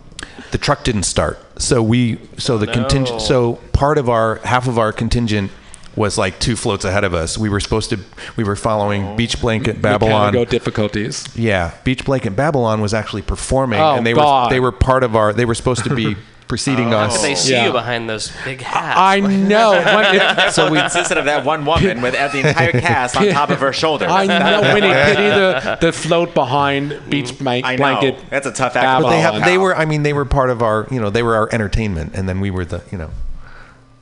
the 0.51 0.59
truck 0.59 0.85
didn't 0.85 1.05
start, 1.05 1.39
so 1.59 1.82
we 1.82 2.19
so 2.36 2.59
the 2.59 2.66
no. 2.66 2.73
contingent 2.74 3.23
so 3.23 3.55
part 3.73 3.97
of 3.97 4.11
our 4.11 4.36
half 4.44 4.69
of 4.69 4.78
our 4.78 4.93
contingent 4.93 5.51
was 5.97 6.17
like 6.17 6.39
two 6.39 6.57
floats 6.57 6.85
ahead 6.85 7.05
of 7.05 7.15
us. 7.15 7.37
We 7.37 7.49
were 7.49 7.61
supposed 7.61 7.91
to 7.91 7.99
we 8.37 8.45
were 8.45 8.57
following 8.57 9.05
oh. 9.05 9.17
Beach 9.17 9.41
Blanket 9.41 9.83
Babylon. 9.83 10.27
Mechanical 10.33 10.45
difficulties. 10.45 11.27
Yeah, 11.37 11.75
Beach 11.85 12.05
Blanket 12.05 12.37
Babylon 12.37 12.81
was 12.81 12.95
actually 12.95 13.23
performing, 13.23 13.81
Oh, 13.81 13.97
and 13.97 14.07
they 14.07 14.12
God. 14.12 14.47
were 14.51 14.55
they 14.55 14.61
were 14.61 14.73
part 14.73 15.03
of 15.03 15.17
our. 15.17 15.33
They 15.33 15.45
were 15.45 15.55
supposed 15.55 15.85
to 15.85 15.95
be 15.95 16.17
preceding 16.49 16.89
How 16.89 16.99
us. 17.03 17.17
could 17.17 17.25
they 17.25 17.35
see 17.37 17.53
Yeah. 17.53 17.67
you 17.67 17.73
behind 17.73 18.11
those 18.11 18.33
big 18.45 18.61
hats? 18.61 18.99
I 18.99 19.21
know. 19.21 19.71
When 19.85 20.17
it- 20.17 20.53
so 20.53 20.71
we 20.71 20.81
consisted 20.81 21.17
of 21.17 21.25
that 21.27 21.45
one 21.45 21.65
woman 21.65 22.03
with 22.03 22.15
the 22.15 22.39
entire 22.49 22.73
cast 22.73 23.17
on 23.17 23.29
top 23.29 23.51
of 23.51 23.61
her 23.61 23.73
shoulder. 23.73 24.07
I 24.09 24.27
That- 24.27 24.62
know. 24.62 24.75
Winnie 24.75 24.93
pity 24.93 25.29
the 25.29 25.79
the 25.81 25.93
float 25.93 26.35
behind 26.35 27.01
beach 27.09 27.27
mm. 27.33 27.39
blank, 27.39 27.67
I 27.67 27.73
know. 27.77 27.79
blanket. 27.79 28.19
That's 28.31 28.47
a 28.47 28.53
tough 28.53 28.75
act. 28.77 29.03
But 29.03 29.11
they 29.11 29.21
have, 29.21 29.45
they 29.45 29.59
were. 29.59 29.77
I 29.77 29.85
mean, 29.85 30.03
they 30.03 30.12
were 30.12 30.25
part 30.25 30.51
of 30.51 30.61
our. 30.62 30.87
You 30.91 31.01
know, 31.01 31.11
they 31.11 31.23
were 31.23 31.37
our 31.37 31.49
entertainment, 31.53 32.15
and 32.15 32.29
then 32.29 32.41
we 32.41 32.51
were 32.51 32.65
the. 32.65 32.83
You 32.91 32.99
know, 32.99 33.11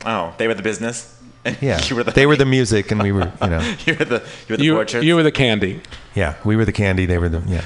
Oh, 0.07 0.33
they 0.39 0.47
were 0.47 0.55
the 0.55 0.63
business. 0.63 1.18
And 1.45 1.57
yeah. 1.63 1.81
you 1.85 1.97
were 1.97 2.05
the 2.05 2.11
they 2.13 2.27
were 2.27 2.37
the 2.37 2.45
music, 2.47 2.91
and 2.91 3.03
we 3.03 3.13
were. 3.13 3.33
You 3.43 3.49
know, 3.49 3.75
you 3.87 3.95
were 3.99 4.05
the 4.05 4.23
you 4.49 4.51
were 4.51 4.57
the 4.57 4.65
You, 4.65 4.75
portraits. 4.75 5.05
you 5.07 5.15
were 5.17 5.23
the 5.23 5.33
candy. 5.33 5.81
yeah. 6.15 6.35
We 6.45 6.57
were 6.57 6.65
the 6.65 6.73
candy. 6.73 7.07
They 7.07 7.19
were 7.19 7.29
the. 7.29 7.43
Yeah. 7.47 7.65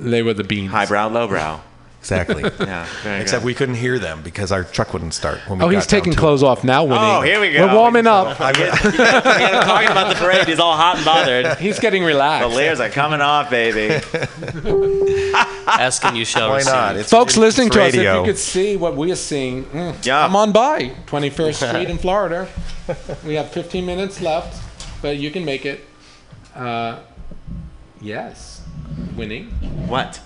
They 0.00 0.22
were 0.22 0.34
the 0.34 0.44
beans. 0.44 0.70
highbrow, 0.70 1.08
lowbrow. 1.08 1.60
Exactly. 2.00 2.42
Yeah, 2.60 2.86
very 3.02 3.22
Except 3.22 3.40
good. 3.40 3.46
we 3.46 3.54
couldn't 3.54 3.76
hear 3.76 3.98
them 3.98 4.20
because 4.22 4.52
our 4.52 4.62
truck 4.62 4.92
wouldn't 4.92 5.14
start. 5.14 5.38
When 5.48 5.58
we 5.58 5.64
Oh, 5.64 5.68
he's 5.70 5.84
got 5.84 5.88
down 5.88 6.00
taking 6.00 6.12
to 6.12 6.18
it. 6.18 6.20
clothes 6.20 6.42
off 6.42 6.62
now. 6.62 6.82
Oh, 6.82 6.86
Winnie. 6.88 7.00
Oh, 7.00 7.20
here 7.22 7.40
we 7.40 7.50
go. 7.52 7.66
We're 7.66 7.74
warming 7.74 8.06
up. 8.06 8.38
Again, 8.40 8.70
talking 8.72 9.88
about 9.88 10.10
the 10.10 10.16
parade, 10.22 10.46
he's 10.46 10.58
all 10.58 10.76
hot 10.76 10.96
and 10.96 11.04
bothered. 11.06 11.56
He's 11.58 11.78
getting 11.80 12.04
relaxed. 12.04 12.50
The 12.50 12.54
layers 12.54 12.78
are 12.78 12.90
coming 12.90 13.22
off, 13.22 13.48
baby. 13.48 14.00
Asking 15.66 16.16
you 16.16 16.24
shall 16.24 16.50
Why 16.50 16.56
receive. 16.56 16.72
not? 16.72 16.96
It's 16.96 17.10
Folks 17.10 17.32
it's 17.32 17.38
listening 17.38 17.70
to 17.70 17.82
us, 17.82 17.88
if 17.88 17.94
radio. 17.96 18.20
you 18.20 18.26
could 18.26 18.38
see 18.38 18.76
what 18.76 18.96
we 18.96 19.10
are 19.12 19.16
seeing, 19.16 19.64
mm, 19.64 19.94
Yeah. 20.04 20.22
come 20.26 20.36
on 20.36 20.52
by 20.52 20.92
21st 21.06 21.68
Street 21.70 21.90
in 21.90 21.98
Florida. 21.98 22.46
We 23.26 23.34
have 23.34 23.50
15 23.50 23.84
minutes 23.86 24.20
left, 24.20 24.62
but 25.02 25.16
you 25.16 25.30
can 25.30 25.44
make 25.44 25.64
it. 25.66 25.84
Uh, 26.54 27.00
yes, 28.00 28.62
winning. 29.16 29.46
What? 29.88 30.20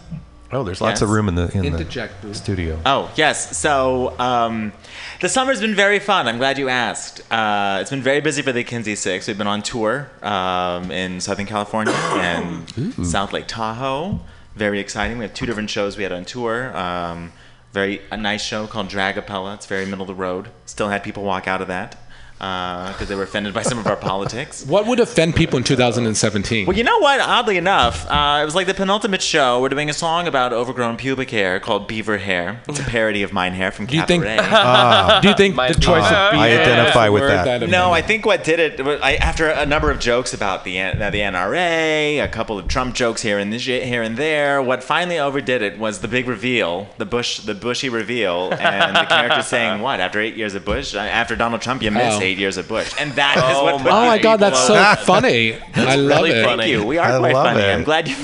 Oh, 0.51 0.63
there's 0.65 0.81
lots 0.81 0.93
Yes. 1.01 1.03
of 1.03 1.11
room 1.11 1.29
in 1.29 1.35
the 1.35 1.51
in 1.53 1.61
the 1.61 1.67
Interject, 1.69 2.35
studio. 2.35 2.79
Oh, 2.87 3.11
yes. 3.17 3.57
So, 3.59 4.19
um, 4.19 4.73
the 5.21 5.29
summer's 5.29 5.61
been 5.61 5.75
very 5.75 5.99
fun. 5.99 6.27
I'm 6.27 6.39
glad 6.39 6.57
you 6.59 6.71
asked. 6.71 7.21
Uh, 7.31 7.79
it's 7.83 7.91
been 7.91 8.01
very 8.03 8.21
busy 8.23 8.41
for 8.41 8.53
the 8.53 8.65
Kinsey 8.65 8.95
Sicks. 8.95 9.29
We've 9.29 9.37
been 9.37 9.47
on 9.47 9.61
tour 9.63 10.11
um, 10.23 10.91
in 10.91 11.21
Southern 11.21 11.45
California 11.45 11.93
and 11.93 12.67
South 13.07 13.33
Lake 13.35 13.45
Tahoe. 13.47 14.21
Very 14.59 14.81
exciting. 14.81 15.19
We 15.19 15.25
have 15.25 15.35
two 15.35 15.47
different 15.47 15.71
shows 15.71 15.97
we 15.97 16.03
had 16.03 16.11
on 16.11 16.25
tour. 16.25 16.77
Um, 16.77 17.33
very 17.73 18.03
a 18.11 18.17
nice 18.17 18.43
show 18.43 18.67
called 18.67 18.89
Dragapella. 18.89 19.55
It's 19.55 19.67
very 19.67 19.87
middle 19.87 20.03
of 20.03 20.09
the 20.09 20.17
road. 20.17 20.51
Still 20.67 20.89
had 20.89 21.05
people 21.05 21.23
walk 21.23 21.47
out 21.47 21.63
of 21.63 21.69
that 21.69 21.97
because 22.39 23.09
they 23.09 23.15
were 23.17 23.25
offended 23.25 23.53
by 23.53 23.63
some 23.63 23.79
of 23.79 23.87
our 23.87 23.97
politics. 23.97 24.65
What 24.65 24.87
would 24.87 25.01
offend 25.01 25.35
people 25.35 25.57
in 25.59 25.65
2017? 25.65 26.67
Well, 26.67 26.77
you 26.77 26.85
know 26.85 26.99
what? 27.01 27.19
Oddly 27.21 27.57
enough, 27.57 28.07
uh, 28.09 28.39
it 28.43 28.45
was 28.45 28.55
like 28.55 28.67
the 28.69 28.75
penultimate 28.75 29.23
show. 29.23 29.61
We're 29.61 29.69
doing 29.71 29.91
a 29.91 29.93
song 29.93 30.29
about 30.29 30.53
overgrown 30.53 30.97
pubic 30.99 31.31
hair 31.31 31.59
called 31.59 31.89
Beaver 31.89 32.19
Hair. 32.19 32.63
It's 32.69 32.79
a 32.79 32.85
parody 32.85 33.23
of 33.25 33.33
Mein 33.33 33.53
Herr 33.55 33.71
from 33.73 33.87
Do 33.87 33.97
you 33.97 34.07
think? 34.07 34.23
Cabaret. 34.25 34.49
Ah. 34.69 35.19
do 35.23 35.29
you 35.29 35.35
think 35.35 35.57
the 35.57 35.75
be. 35.75 35.81
choice 35.81 36.05
of 36.05 36.33
Beaver 36.33 36.43
I 36.43 36.49
being 36.49 36.61
identify 36.61 37.09
with 37.09 37.23
word 37.23 37.31
that. 37.31 37.69
no, 37.69 37.93
I 37.93 38.03
think 38.03 38.25
what 38.25 38.45
did 38.45 38.61
it 38.61 38.81
I, 39.03 39.15
after 39.17 39.49
a 39.49 39.67
number 39.67 39.91
of 39.91 39.99
jokes 39.99 40.33
about 40.33 40.65
the 40.65 40.81
uh, 40.81 41.11
the 41.11 41.19
NRA, 41.19 42.23
a 42.23 42.29
couple 42.29 42.59
of 42.59 42.69
Trump 42.69 42.95
jokes 42.95 43.23
here 43.23 43.39
and 43.39 43.53
this, 43.53 43.65
here 43.65 44.03
and 44.03 44.17
there. 44.17 44.63
What 44.63 44.83
finally 44.83 45.19
overdid 45.19 45.63
it 45.63 45.79
was 45.79 46.01
the 46.01 46.09
big 46.09 46.29
reveal, 46.29 46.89
the 46.99 47.07
Bush, 47.07 47.41
the 47.41 47.55
Bushy 47.55 47.89
reveal, 47.89 48.53
and 48.53 48.95
the 48.97 49.05
character 49.05 49.43
saying, 49.55 49.81
"What 49.81 50.01
after 50.01 50.21
eight 50.21 50.37
years 50.37 50.55
of 50.55 50.65
Bush? 50.65 50.95
Uh, 50.95 50.99
After 51.01 51.35
Donald 51.37 51.63
Trump, 51.63 51.83
you 51.83 51.91
miss 51.91 52.17
Oh. 52.17 52.21
Eight 52.29 52.39
years 52.39 52.57
of 52.57 52.69
Bush," 52.69 52.93
and 52.99 53.13
that 53.13 53.37
is 53.37 53.57
what. 53.63 53.83
put 53.83 53.91
Oh 53.93 54.07
my 54.07 54.19
God, 54.19 54.39
that's 54.39 54.67
so 54.67 54.75
over. 54.77 54.97
funny. 55.13 55.59
I 55.75 55.97
love 55.97 56.23
really 56.23 56.31
it. 56.31 56.45
funny. 56.45 56.63
Thank 56.65 56.71
you. 56.73 56.85
We 56.87 56.99
are 56.99 57.13
I 57.13 57.19
quite 57.19 57.33
love 57.35 57.47
funny. 57.47 57.61
it. 57.63 57.73
I'm 57.75 57.85
glad 57.85 58.09
you 58.09 58.17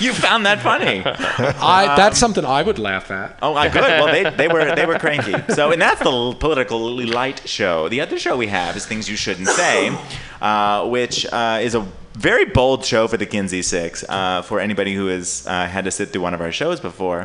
you 0.00 0.12
found 0.12 0.46
that 0.46 0.60
funny. 0.60 1.02
I, 1.06 1.94
that's 1.96 2.18
something 2.18 2.44
I 2.44 2.62
would 2.62 2.78
laugh 2.78 3.10
at. 3.10 3.38
Oh, 3.42 3.54
I 3.54 3.68
could. 3.68 3.80
Well, 3.82 4.06
they, 4.06 4.24
they 4.30 4.48
were 4.48 4.74
they 4.74 4.86
were 4.86 4.98
cranky. 4.98 5.34
So, 5.54 5.70
and 5.72 5.80
that's 5.80 6.00
the 6.02 6.10
l- 6.10 6.34
politically 6.34 7.06
light 7.06 7.48
show. 7.48 7.88
The 7.88 8.00
other 8.00 8.18
show 8.18 8.36
we 8.36 8.46
have 8.48 8.76
is 8.76 8.86
Things 8.86 9.08
You 9.08 9.16
Shouldn't 9.16 9.48
Say, 9.48 9.96
uh, 10.40 10.86
which 10.88 11.26
uh, 11.32 11.58
is 11.62 11.74
a 11.74 11.86
very 12.14 12.44
bold 12.44 12.84
show 12.84 13.08
for 13.08 13.16
the 13.16 13.26
Kinsey 13.26 13.62
Sicks. 13.62 14.04
Uh, 14.08 14.42
for 14.42 14.60
anybody 14.60 14.94
who 14.94 15.06
has 15.06 15.46
uh, 15.48 15.66
had 15.66 15.84
to 15.84 15.90
sit 15.90 16.10
through 16.10 16.22
one 16.22 16.34
of 16.34 16.40
our 16.40 16.52
shows 16.52 16.78
before, 16.80 17.20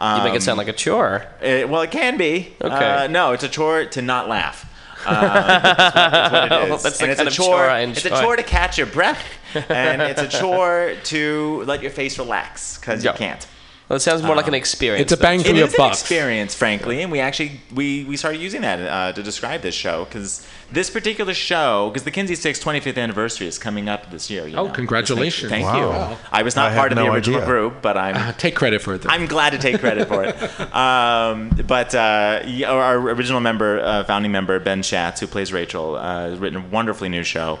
You 0.00 0.22
make 0.22 0.30
Um, 0.32 0.36
it 0.36 0.42
sound 0.42 0.58
like 0.58 0.68
a 0.68 0.72
chore. 0.74 1.24
it- 1.40 1.68
well, 1.68 1.82
it 1.82 1.90
can 1.90 2.16
be. 2.18 2.54
Okay. 2.60 3.04
Uh, 3.04 3.06
no, 3.08 3.32
it's 3.32 3.44
a 3.44 3.48
chore 3.48 3.84
to 3.86 4.02
not 4.02 4.28
laugh. 4.28 4.66
Uh, 5.06 5.60
that's, 5.60 6.32
what, 6.32 6.52
what 6.52 6.62
it 6.62 6.70
is. 6.74 6.82
That's 6.82 6.98
the 6.98 7.04
and 7.04 7.12
it's 7.12 7.20
a 7.20 7.30
chore. 7.30 7.46
chore 7.68 7.78
it's 7.78 8.04
a 8.04 8.10
chore 8.10 8.36
to 8.36 8.42
catch 8.42 8.78
your 8.78 8.86
breath, 8.86 9.22
and 9.68 10.02
it's 10.02 10.20
a 10.20 10.28
chore 10.40 10.94
to 11.04 11.62
let 11.66 11.82
your 11.82 11.90
face 11.90 12.18
relax 12.18 12.78
because 12.78 13.04
Yeah. 13.04 13.12
you 13.12 13.18
can't. 13.18 13.46
Well, 13.88 13.96
it 13.98 14.00
sounds 14.00 14.24
more 14.24 14.34
like 14.34 14.48
an 14.48 14.54
experience. 14.54 15.02
It's 15.02 15.12
a 15.12 15.16
bang 15.22 15.40
for 15.42 15.50
It 15.50 15.54
your 15.56 15.68
is 15.68 15.74
an 15.74 15.78
buck. 15.78 15.92
experience, 15.92 16.56
frankly, 16.56 17.02
and 17.02 17.12
we 17.12 17.20
actually 17.20 17.60
we, 17.72 18.02
we 18.04 18.16
started 18.16 18.40
using 18.40 18.62
that 18.62 18.80
uh, 18.80 19.12
to 19.12 19.22
describe 19.22 19.62
this 19.62 19.76
show 19.76 20.04
because 20.06 20.44
this 20.72 20.90
particular 20.90 21.32
show 21.34 21.90
because 21.90 22.02
the 22.02 22.10
Kinsey 22.10 22.34
Sicks 22.34 22.58
25th 22.64 22.98
anniversary 22.98 23.46
is 23.46 23.58
coming 23.60 23.88
up 23.88 24.10
this 24.10 24.28
year. 24.28 24.48
you 24.48 24.56
Oh, 24.56 24.66
know. 24.66 24.72
congratulations. 24.72 25.50
Thank 25.52 25.66
Wow. 25.66 26.10
you. 26.10 26.16
I 26.32 26.42
was 26.42 26.56
not 26.56 26.72
I 26.72 26.74
part 26.74 26.90
had 26.90 26.98
of 26.98 27.04
the 27.04 27.12
original 27.12 27.36
idea. 27.40 27.48
group, 27.48 27.80
but 27.80 27.96
I'm 27.96 28.16
Uh, 28.28 28.32
take 28.32 28.56
credit 28.56 28.82
for 28.82 28.94
it. 28.94 29.02
Though. 29.02 29.10
I'm 29.10 29.26
glad 29.26 29.50
to 29.50 29.58
take 29.58 29.78
credit 29.78 30.08
for 30.08 30.24
it. 30.24 30.36
Um, 30.74 31.50
but 31.66 31.94
uh, 31.94 32.42
our 32.66 32.96
original 32.98 33.40
member, 33.40 33.78
uh, 33.80 34.02
founding 34.04 34.32
member 34.32 34.58
Ben 34.58 34.82
Schatz, 34.82 35.20
who 35.20 35.26
plays 35.28 35.52
Rachel, 35.52 35.94
uh, 35.94 36.30
has 36.30 36.38
written 36.40 36.60
a 36.60 36.66
wonderfully 36.68 37.08
new 37.08 37.22
show 37.22 37.60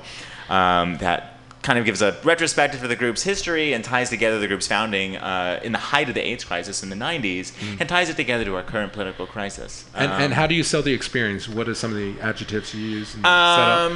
um, 0.50 0.98
that 0.98 1.35
kind 1.66 1.80
of 1.80 1.84
gives 1.84 2.00
a 2.00 2.16
retrospective 2.22 2.78
for 2.78 2.86
the 2.86 2.94
group's 2.94 3.24
history 3.24 3.72
and 3.72 3.82
ties 3.84 4.08
together 4.08 4.38
the 4.38 4.46
group's 4.46 4.68
founding 4.68 5.16
uh, 5.16 5.58
in 5.64 5.72
the 5.72 5.78
height 5.78 6.08
of 6.08 6.14
the 6.14 6.24
AIDS 6.24 6.44
crisis 6.44 6.80
in 6.84 6.90
the 6.90 6.94
90s 6.96 7.52
and 7.80 7.88
ties 7.88 8.08
it 8.08 8.14
together 8.14 8.44
to 8.44 8.54
our 8.54 8.62
current 8.62 8.92
political 8.92 9.26
crisis. 9.26 9.84
Mm. 9.92 10.00
and, 10.02 10.12
Um, 10.12 10.22
and 10.22 10.32
how 10.32 10.46
do 10.46 10.54
you 10.54 10.62
sell 10.62 10.82
the 10.82 10.92
experience? 10.92 11.48
What 11.48 11.68
are 11.68 11.74
some 11.74 11.90
of 11.90 11.96
the 11.98 12.14
adjectives 12.20 12.72
you 12.72 12.86
use? 12.98 13.14
And 13.14 13.24
set 13.24 13.28
up? 13.32 13.90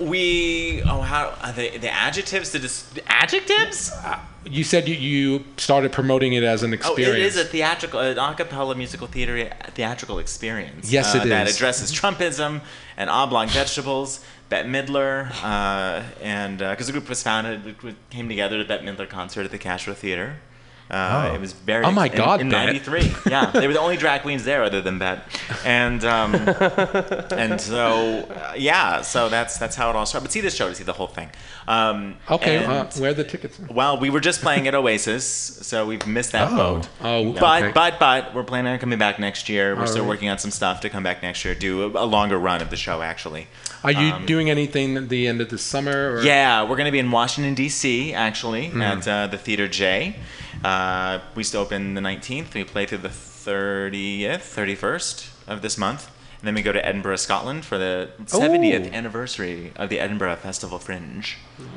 um, 0.00 0.08
we 0.08 0.82
oh 0.86 1.02
how 1.02 1.34
uh, 1.42 1.52
the 1.52 1.76
the 1.76 1.92
adjectives 1.92 2.52
the, 2.52 2.58
dis- 2.58 2.90
adjectives 3.06 3.92
You 4.46 4.64
said 4.64 4.88
you, 4.88 4.94
you 4.94 5.44
started 5.58 5.92
promoting 5.92 6.32
it 6.32 6.42
as 6.42 6.62
an 6.62 6.72
experience. 6.72 7.08
Oh, 7.10 7.12
it 7.12 7.20
is 7.20 7.36
a 7.36 7.44
theatrical, 7.44 8.00
an 8.00 8.16
a 8.18 8.34
cappella 8.34 8.74
musical 8.74 9.06
theater 9.06 9.50
theatrical 9.74 10.18
experience. 10.18 10.90
Yes, 10.90 11.14
uh, 11.14 11.18
it 11.18 11.28
That 11.28 11.46
is. 11.48 11.56
addresses 11.56 11.92
Trumpism 11.92 12.62
and 12.96 13.10
oblong 13.10 13.48
vegetables. 13.48 14.20
Bette 14.50 14.68
Midler, 14.68 15.30
uh, 15.44 16.02
and 16.20 16.58
because 16.58 16.86
the 16.86 16.92
group 16.92 17.08
was 17.08 17.22
founded, 17.22 17.82
we- 17.82 17.94
came 18.10 18.28
together 18.28 18.58
at 18.58 18.66
the 18.66 18.74
Bette 18.74 18.84
Midler 18.84 19.08
concert 19.08 19.44
at 19.44 19.52
the 19.52 19.58
Castro 19.58 19.94
Theater. 19.94 20.40
Uh, 20.90 21.28
Oh. 21.30 21.34
It 21.34 21.40
was 21.40 21.52
very. 21.52 21.84
Oh 21.84 21.90
my 21.92 22.06
in- 22.06 22.16
God, 22.16 22.40
In 22.40 22.48
'93, 22.48 23.14
yeah, 23.28 23.46
they 23.50 23.66
were 23.66 23.72
the 23.72 23.80
only 23.80 23.96
drag 23.96 24.22
queens 24.22 24.44
there 24.44 24.62
other 24.64 24.80
than 24.80 24.98
Bette, 24.98 25.22
and 25.64 26.04
um, 26.04 26.34
and 27.30 27.60
so 27.60 28.26
uh, 28.30 28.54
yeah, 28.56 29.00
so 29.02 29.28
that's 29.28 29.58
that's 29.58 29.76
how 29.76 29.90
it 29.90 29.96
all 29.96 30.06
started. 30.06 30.24
But 30.24 30.32
see 30.32 30.40
this 30.40 30.54
show 30.54 30.68
to 30.68 30.74
see 30.74 30.84
the 30.84 30.92
whole 30.92 31.06
thing. 31.06 31.30
Um, 31.68 32.16
okay, 32.30 32.64
uh, 32.64 32.84
where 32.98 33.10
are 33.10 33.14
the 33.14 33.24
tickets? 33.24 33.58
well, 33.70 33.98
we 34.00 34.10
were 34.10 34.20
just 34.20 34.40
playing 34.40 34.66
at 34.66 34.74
Oasis, 34.74 35.24
so 35.24 35.86
we've 35.86 36.04
missed 36.06 36.32
that 36.32 36.50
Oh. 36.52 36.56
boat. 36.56 36.88
Oh, 37.00 37.32
but 37.34 37.62
okay. 37.62 37.72
but 37.72 37.98
but 38.00 38.34
we're 38.34 38.42
planning 38.44 38.72
on 38.72 38.78
coming 38.78 38.98
back 38.98 39.18
next 39.18 39.48
year. 39.48 39.74
We're 39.74 39.82
All 39.82 39.86
still 39.86 40.02
right. 40.02 40.08
working 40.08 40.28
on 40.28 40.38
some 40.38 40.50
stuff 40.50 40.80
to 40.80 40.88
come 40.90 41.02
back 41.04 41.22
next 41.22 41.44
year, 41.44 41.54
do 41.54 41.84
a, 41.84 42.04
a 42.04 42.06
longer 42.06 42.38
run 42.38 42.60
of 42.62 42.70
the 42.70 42.76
show 42.76 43.02
actually. 43.02 43.46
Are 43.84 43.92
you 43.92 44.12
Um, 44.12 44.26
doing 44.26 44.50
anything 44.50 44.96
at 44.96 45.08
the 45.08 45.26
end 45.26 45.40
of 45.40 45.48
the 45.48 45.56
summer? 45.58 46.14
Or? 46.16 46.22
Yeah, 46.22 46.62
we're 46.64 46.76
going 46.76 46.84
to 46.86 46.92
be 46.92 46.98
in 46.98 47.10
Washington 47.10 47.54
D.C. 47.54 48.12
actually 48.12 48.68
Mm. 48.70 48.82
at 48.82 49.08
uh, 49.08 49.26
the 49.28 49.38
Theater 49.38 49.68
J. 49.68 50.16
Uh, 50.64 51.20
we 51.34 51.42
still 51.44 51.62
open 51.62 51.94
the 51.94 52.00
19th. 52.00 52.54
We 52.54 52.64
play 52.64 52.86
through 52.86 52.98
the 52.98 53.08
30th, 53.08 54.40
31st 54.40 55.30
of 55.48 55.62
this 55.62 55.78
month. 55.78 56.10
And 56.40 56.46
then 56.46 56.54
we 56.54 56.62
go 56.62 56.72
to 56.72 56.84
Edinburgh, 56.84 57.16
Scotland 57.16 57.66
for 57.66 57.76
the 57.76 58.08
70th 58.24 58.86
Ooh. 58.86 58.94
anniversary 58.94 59.72
of 59.76 59.90
the 59.90 60.00
Edinburgh 60.00 60.36
Festival 60.36 60.78
Fringe. 60.78 61.36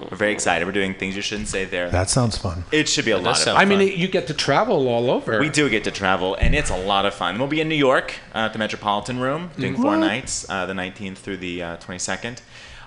We're 0.09 0.15
very 0.15 0.31
excited. 0.31 0.65
We're 0.65 0.71
doing 0.71 0.93
things 0.93 1.17
you 1.17 1.21
shouldn't 1.21 1.49
say 1.49 1.65
there. 1.65 1.89
That 1.89 2.09
sounds 2.09 2.37
fun. 2.37 2.63
It 2.71 2.87
should 2.87 3.03
be 3.03 3.11
a 3.11 3.17
That 3.17 3.23
lot 3.23 3.31
of 3.31 3.37
sound 3.37 3.57
I 3.57 3.65
mean, 3.65 3.85
you 3.97 4.07
get 4.07 4.27
to 4.27 4.33
travel 4.33 4.87
all 4.87 5.11
over. 5.11 5.37
We 5.37 5.49
do 5.49 5.69
get 5.69 5.83
to 5.83 5.91
travel, 5.91 6.35
and 6.35 6.55
it's 6.55 6.69
a 6.69 6.77
lot 6.77 7.05
of 7.05 7.13
fun. 7.13 7.39
We'll 7.39 7.49
be 7.49 7.59
in 7.59 7.67
New 7.67 7.75
York 7.75 8.15
uh, 8.33 8.39
at 8.39 8.53
the 8.53 8.59
Metropolitan 8.59 9.19
Room 9.19 9.51
doing 9.57 9.75
four 9.75 9.97
nights, 9.97 10.49
uh, 10.49 10.65
the 10.65 10.73
19th 10.73 11.17
through 11.17 11.37
the 11.37 11.61
uh, 11.61 11.77
22nd. 11.77 12.39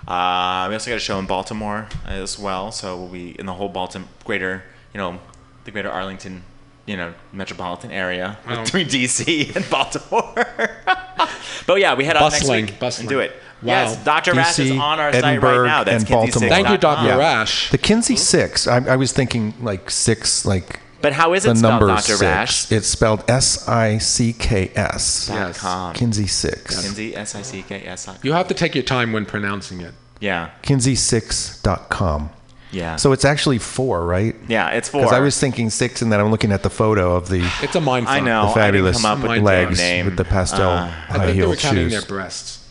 Uh, 0.07 0.65
we 0.69 0.73
also 0.73 0.89
got 0.89 0.97
a 0.97 0.99
show 0.99 1.19
in 1.19 1.27
Baltimore 1.27 1.87
as 2.07 2.39
well, 2.39 2.71
so 2.71 2.97
we'll 2.97 3.09
be 3.09 3.39
in 3.39 3.45
the 3.45 3.53
whole 3.53 3.69
Baltimore, 3.69 4.09
greater, 4.25 4.63
you 4.95 4.97
know, 4.97 5.19
the 5.67 5.71
greater 5.71 5.91
Arlington, 5.91 6.43
you 6.87 6.97
know, 6.97 7.13
metropolitan 7.33 7.91
area 7.91 8.37
Wow. 8.47 8.63
between 8.63 8.87
DC 8.87 9.53
and 9.55 9.69
Baltimore. 9.69 10.33
but 11.67 11.75
yeah, 11.75 11.93
we 11.93 12.05
head 12.05 12.17
out 12.17 12.31
next 12.31 12.49
week 12.49 12.79
bustling. 12.79 13.03
and 13.03 13.09
do 13.09 13.19
it. 13.19 13.31
Wow. 13.61 13.67
Yes, 13.73 14.03
Dr. 14.03 14.33
Rash 14.33 14.59
is 14.59 14.71
on 14.71 14.99
our 14.99 15.11
site 15.11 15.41
right 15.41 15.65
now. 15.65 15.83
That's 15.83 16.03
and 16.03 16.11
Baltimore. 16.11 16.49
Thank 16.49 16.69
you, 16.69 16.77
Dr. 16.77 17.01
kinseysicks.com. 17.01 17.19
Rash. 17.19 17.69
The 17.71 17.77
Kinsey 17.77 18.13
hmm? 18.13 18.17
Six. 18.19 18.67
I, 18.67 18.77
I 18.77 18.95
was 18.95 19.11
thinking 19.11 19.53
like 19.61 19.89
six, 19.91 20.45
like 20.45 20.79
But 21.01 21.13
how 21.13 21.33
is 21.33 21.43
the 21.43 21.51
it 21.51 21.57
spelled, 21.57 21.71
number 21.73 21.87
Dr. 21.87 22.01
six. 22.03 22.21
Rash? 22.21 22.71
It's 22.71 22.87
spelled 22.87 23.29
S 23.29 23.67
I 23.67 23.97
C 23.97 24.31
K 24.31 24.71
S. 24.75 25.29
Yes. 25.29 25.97
Kinsey 25.97 26.27
Sicks. 26.27 26.81
Kinsey, 26.81 27.15
S-I-C-K-S. 27.15 28.19
You 28.23 28.31
have 28.33 28.47
to 28.47 28.53
take 28.53 28.73
your 28.75 28.83
time 28.85 29.11
when 29.11 29.25
pronouncing 29.25 29.81
it. 29.81 29.93
Yeah, 30.19 30.51
Kinseysicks.com. 30.63 32.29
yeah. 32.71 32.95
So 32.97 33.11
it's 33.11 33.25
actually 33.25 33.57
four, 33.59 34.05
right? 34.05 34.35
yeah, 34.47 34.69
it's 34.71 34.89
four. 34.89 35.01
Because 35.01 35.13
I 35.13 35.19
was 35.19 35.39
thinking 35.39 35.69
six, 35.69 36.01
and 36.01 36.11
then 36.11 36.19
I'm 36.19 36.31
looking 36.31 36.51
at 36.51 36.63
the 36.63 36.69
photo 36.69 37.15
of 37.15 37.29
the, 37.29 37.47
It's 37.61 37.75
a 37.75 37.81
mind 37.81 38.07
I 38.07 38.19
know. 38.19 38.47
the 38.47 38.53
fabulous 38.53 38.97
I 39.03 39.09
didn't 39.15 39.21
come 39.21 39.29
up 39.31 39.37
with 39.37 39.43
legs 39.43 39.79
name. 39.79 40.05
with 40.05 40.17
the 40.17 40.25
pastel 40.25 40.69
Uh, 40.69 40.85
I 40.85 40.87
high 40.89 41.25
think 41.25 41.39
they 41.39 41.47
were 41.47 41.55
counting 41.55 41.89
their 41.89 42.01
breasts. 42.01 42.63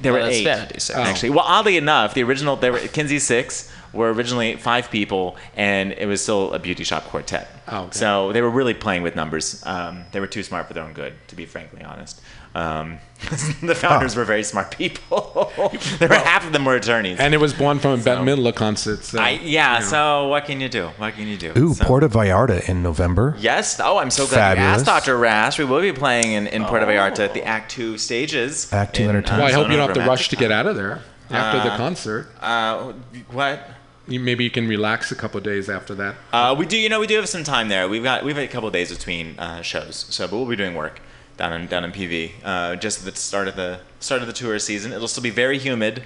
There 0.00 0.12
were 0.12 0.18
Well, 0.20 0.26
that's 0.28 0.38
eight, 0.38 0.44
vanity, 0.44 0.80
so- 0.80 0.94
actually. 0.94 1.30
Well, 1.30 1.44
oddly 1.46 1.76
enough, 1.76 2.14
the 2.14 2.22
original 2.22 2.56
there 2.56 2.72
were 2.72 2.78
Kinsey 2.78 3.18
Sicks 3.18 3.70
were 3.92 4.12
originally 4.12 4.56
five 4.56 4.90
people, 4.90 5.36
and 5.56 5.92
it 5.92 6.06
was 6.06 6.22
still 6.22 6.52
a 6.54 6.58
beauty 6.58 6.84
shop 6.84 7.04
quartet. 7.04 7.48
Oh, 7.68 7.82
okay. 7.84 7.98
So 7.98 8.32
they 8.32 8.40
were 8.42 8.50
really 8.50 8.74
playing 8.74 9.02
with 9.02 9.14
numbers. 9.16 9.62
Um, 9.66 10.04
they 10.12 10.20
were 10.20 10.26
too 10.26 10.42
smart 10.42 10.68
for 10.68 10.74
their 10.74 10.84
own 10.84 10.92
good, 10.94 11.14
to 11.28 11.36
be 11.36 11.44
frankly 11.46 11.82
honest. 11.82 12.20
Um, 12.58 12.98
the 13.62 13.74
founders 13.74 14.16
were 14.16 14.24
very 14.24 14.42
smart 14.42 14.76
people. 14.76 15.52
there 15.98 16.08
were 16.08 16.14
half 16.14 16.46
of 16.46 16.52
them 16.52 16.64
were 16.64 16.76
attorneys. 16.76 17.18
And 17.18 17.34
it 17.34 17.38
was 17.38 17.52
born 17.52 17.78
from 17.78 18.00
a 18.00 18.02
Bette 18.02 18.22
Midler 18.22 18.54
concert. 18.54 19.04
So, 19.04 19.20
I, 19.20 19.30
yeah. 19.30 19.74
you 19.74 19.80
know. 19.80 19.86
So 19.86 20.28
what 20.28 20.44
can 20.44 20.60
you 20.60 20.68
do? 20.68 20.86
What 20.98 21.14
can 21.14 21.26
you 21.26 21.36
do? 21.36 21.52
Ooh, 21.56 21.74
So- 21.74 21.84
Puerto 21.84 22.08
Vallarta 22.08 22.68
in 22.68 22.82
November. 22.82 23.36
Yes. 23.38 23.80
Oh, 23.80 23.98
I'm 23.98 24.10
so 24.10 24.26
glad 24.26 24.56
you 24.58 24.64
Fabulous. 24.64 24.88
asked, 24.88 25.06
Dr. 25.06 25.18
Rash. 25.18 25.58
We 25.58 25.64
will 25.64 25.80
be 25.80 25.92
playing 25.92 26.32
in, 26.32 26.46
in 26.46 26.64
Puerto 26.64 26.86
Vallarta 26.86 27.20
at 27.20 27.34
the 27.34 27.44
Act 27.44 27.70
Two 27.70 27.98
stages. 27.98 28.72
Act 28.72 28.96
Two 28.96 29.04
in, 29.04 29.10
Entertainment. 29.10 29.44
Well, 29.44 29.48
I 29.48 29.52
hope 29.52 29.70
you 29.70 29.76
don't 29.76 29.88
have 29.88 29.96
to 29.96 30.08
rush 30.08 30.28
to 30.30 30.36
get 30.36 30.50
out 30.50 30.66
of 30.66 30.76
there 30.76 31.02
after 31.30 31.68
the 31.68 31.74
Uh, 31.74 31.76
concert. 31.76 32.28
Uh, 32.40 32.92
what? 33.30 33.68
You, 34.06 34.20
maybe 34.20 34.42
you 34.42 34.50
can 34.50 34.66
relax 34.66 35.12
a 35.12 35.14
couple 35.14 35.38
days 35.40 35.68
after 35.68 35.94
that. 35.96 36.14
Uh, 36.32 36.54
we 36.58 36.64
do, 36.64 36.78
you 36.78 36.88
know, 36.88 36.98
we 36.98 37.06
do 37.06 37.16
have 37.16 37.28
some 37.28 37.44
time 37.44 37.68
there. 37.68 37.88
We've 37.88 38.02
got 38.02 38.24
we've 38.24 38.36
had 38.36 38.44
a 38.44 38.48
couple 38.48 38.68
of 38.68 38.72
days 38.72 38.90
between 38.90 39.38
uh, 39.38 39.60
shows, 39.60 40.06
so 40.08 40.26
but 40.26 40.36
we'll 40.36 40.46
be 40.46 40.56
doing 40.56 40.74
work 40.74 41.00
down 41.38 41.54
in 41.54 41.66
down 41.66 41.84
in 41.84 41.92
PV. 41.92 42.32
Uh, 42.44 42.76
just 42.76 43.06
at 43.06 43.14
the 43.14 43.18
start 43.18 43.48
of 43.48 43.56
the 43.56 43.80
start 44.00 44.20
of 44.20 44.26
the 44.26 44.34
tour 44.34 44.58
season, 44.58 44.92
it'll 44.92 45.08
still 45.08 45.22
be 45.22 45.30
very 45.30 45.58
humid. 45.58 46.02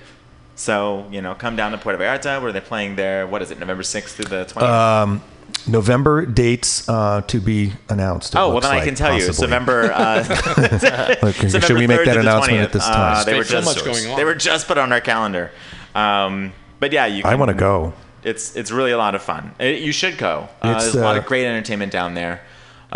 So 0.55 1.09
you 1.11 1.21
know, 1.23 1.35
come 1.35 1.57
down 1.57 1.73
to 1.73 1.79
Puerto 1.79 1.99
Vallarta 1.99 2.41
where 2.41 2.53
they're 2.53 2.61
playing 2.61 2.95
there. 2.97 3.27
What 3.27 3.43
is 3.43 3.51
it, 3.51 3.59
November 3.59 3.83
sixth 3.83 4.15
through 4.17 4.27
the 4.27 4.45
twentieth? 4.45 4.71
Um, 4.73 5.23
November 5.67 6.27
dates 6.27 6.89
uh, 6.89 7.23
to 7.23 7.41
be 7.41 7.73
announced. 7.89 8.37
Oh 8.37 8.47
well, 8.47 8.55
looks 8.55 8.67
then 8.69 8.77
I 8.77 8.85
can 8.85 8.95
tell 8.95 9.17
you. 9.19 9.27
It's. 9.27 9.41
November. 9.41 9.91
Uh, 9.93 10.23
Okay, 11.23 11.47
November 11.47 11.61
should 11.67 11.77
we 11.79 11.87
make 11.87 11.99
that 12.05 12.05
to 12.07 12.13
the 12.15 12.21
announcement 12.21 12.59
20th. 12.61 12.65
at 12.65 12.73
this 12.73 12.87
Uh, 12.87 12.93
time? 12.95 13.25
they 13.27 13.35
were 13.35 13.45
So 13.45 13.61
just 13.61 13.77
much 13.77 13.85
going 13.85 14.11
on. 14.11 14.17
They 14.17 14.25
were 14.25 14.35
just 14.35 14.67
put 14.67 14.79
on 14.79 14.93
our 14.93 15.01
calendar. 15.01 15.51
Um, 15.95 16.53
but 16.81 16.93
yeah, 16.93 17.07
you. 17.07 17.23
I 17.25 17.35
want 17.37 17.49
to 17.51 17.55
go. 17.57 17.93
It's 18.25 18.55
it's 18.57 18.71
really 18.71 18.93
a 18.93 18.99
lot 18.99 19.15
of 19.15 19.23
fun. 19.23 19.55
Uh, 19.61 19.65
you 19.65 19.93
should 19.93 20.17
go. 20.19 20.49
Uh, 20.63 20.75
It's, 20.77 20.85
there's 20.85 20.95
a 20.97 21.01
lot 21.03 21.17
uh, 21.17 21.21
of 21.21 21.27
great 21.27 21.45
entertainment 21.47 21.93
down 21.93 22.15
there. 22.15 22.41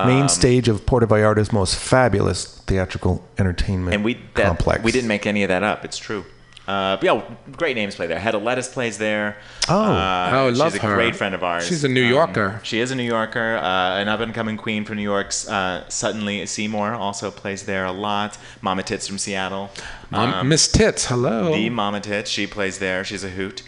Main 0.05 0.23
Um, 0.23 0.29
stage 0.29 0.69
of 0.69 0.85
Puerto 0.85 1.07
Vallarta's 1.07 1.53
most 1.53 1.77
fabulous 1.77 2.45
theatrical 2.67 3.25
entertainment 3.39 3.95
and 3.95 4.05
we 4.05 4.15
that, 4.35 4.47
complex. 4.47 4.83
we 4.85 4.93
didn't 4.93 5.09
make 5.09 5.27
any 5.27 5.43
of 5.43 5.49
that 5.49 5.63
up. 5.63 5.85
It's 5.85 5.97
true. 5.99 6.25
Uh, 6.69 6.97
but 6.97 7.05
yeah, 7.05 7.23
great 7.53 7.77
names 7.77 7.95
play 7.95 8.09
there. 8.09 8.19
Hedda 8.19 8.39
Lettuce 8.39 8.67
plays 8.69 8.99
there. 8.99 9.37
Oh. 9.69 9.81
uh, 9.85 10.31
Oh, 10.35 10.49
love 10.49 10.73
she's 10.73 10.83
a 10.83 10.87
her. 10.87 10.95
great 10.97 11.15
friend 11.15 11.33
of 11.33 11.45
ours. 11.45 11.65
She's 11.65 11.85
a 11.85 11.89
New 11.89 12.03
Um, 12.07 12.11
Yorker. 12.11 12.61
she 12.65 12.81
is 12.81 12.91
a 12.91 12.97
New 12.97 13.05
Yorker, 13.05 13.57
uh, 13.59 14.01
an 14.01 14.09
up 14.09 14.19
and 14.19 14.35
coming 14.35 14.57
queen 14.57 14.85
from 14.85 14.97
New 14.97 15.05
York's 15.05 15.49
uh, 15.49 15.85
Suddenly 15.89 16.45
Seymour 16.45 16.93
also 16.95 17.31
plays 17.31 17.63
there 17.67 17.85
a 17.85 17.93
lot. 17.93 18.37
Mama 18.63 18.83
Tits 18.83 19.07
from 19.07 19.17
Seattle. 19.19 19.71
Mom, 20.11 20.35
Um, 20.35 20.49
Miss 20.49 20.67
Tits, 20.67 21.07
hello. 21.07 21.55
the 21.55 21.71
Mama 21.71 22.01
Tits, 22.01 22.29
she 22.29 22.49
plays 22.49 22.79
there. 22.81 23.05
She's 23.05 23.23
a 23.23 23.29
hoot. 23.31 23.63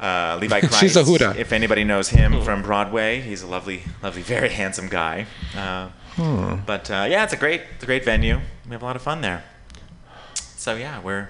Uh, 0.00 0.38
Levi 0.40 0.60
Kreis. 0.62 0.80
She's 0.80 0.96
a 0.96 1.04
hooter. 1.04 1.34
If 1.36 1.52
anybody 1.52 1.84
knows 1.84 2.08
him 2.10 2.40
from 2.42 2.62
Broadway, 2.62 3.20
he's 3.20 3.42
a 3.42 3.46
lovely, 3.46 3.82
lovely, 4.02 4.22
very 4.22 4.48
handsome 4.60 4.88
guy. 4.88 5.26
Uh, 5.56 5.88
Hmm. 6.18 6.56
But 6.66 6.90
uh, 6.90 7.06
yeah, 7.08 7.22
it's 7.22 7.32
a 7.32 7.36
great, 7.36 7.62
it's 7.76 7.84
a 7.84 7.86
great 7.86 8.04
venue. 8.04 8.40
We 8.66 8.72
have 8.72 8.82
a 8.82 8.84
lot 8.84 8.96
of 8.96 9.02
fun 9.02 9.20
there. 9.20 9.44
So 10.34 10.74
yeah, 10.74 11.00
we're 11.00 11.28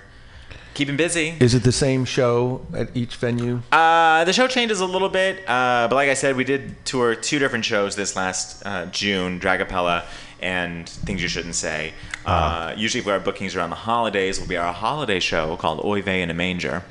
keeping 0.72 0.96
busy. 0.96 1.34
Is 1.40 1.54
it 1.54 1.62
the 1.62 1.72
same 1.72 2.06
show 2.06 2.64
at 2.74 2.96
each 2.96 3.16
venue? 3.16 3.60
Uh, 3.70 4.24
the 4.24 4.32
show 4.32 4.48
changes 4.48 4.80
a 4.80 4.86
little 4.86 5.10
bit, 5.10 5.46
uh, 5.46 5.88
but 5.90 5.94
like 5.94 6.08
I 6.08 6.14
said, 6.14 6.36
we 6.36 6.44
did 6.44 6.86
tour 6.86 7.14
two 7.14 7.38
different 7.38 7.66
shows 7.66 7.96
this 7.96 8.16
last 8.16 8.64
uh, 8.64 8.86
June, 8.86 9.38
Dragapella 9.38 10.04
and 10.40 10.88
Things 10.88 11.20
You 11.20 11.28
Shouldn't 11.28 11.56
Say. 11.56 11.92
Uh, 12.24 12.72
usually, 12.74 13.02
for 13.04 13.12
our 13.12 13.20
bookings 13.20 13.54
around 13.56 13.68
the 13.68 13.76
holidays, 13.76 14.40
will 14.40 14.46
be 14.46 14.56
our 14.56 14.72
holiday 14.72 15.20
show 15.20 15.58
called 15.58 15.84
Oy 15.84 16.00
Vey 16.00 16.22
in 16.22 16.30
a 16.30 16.34
Manger, 16.34 16.82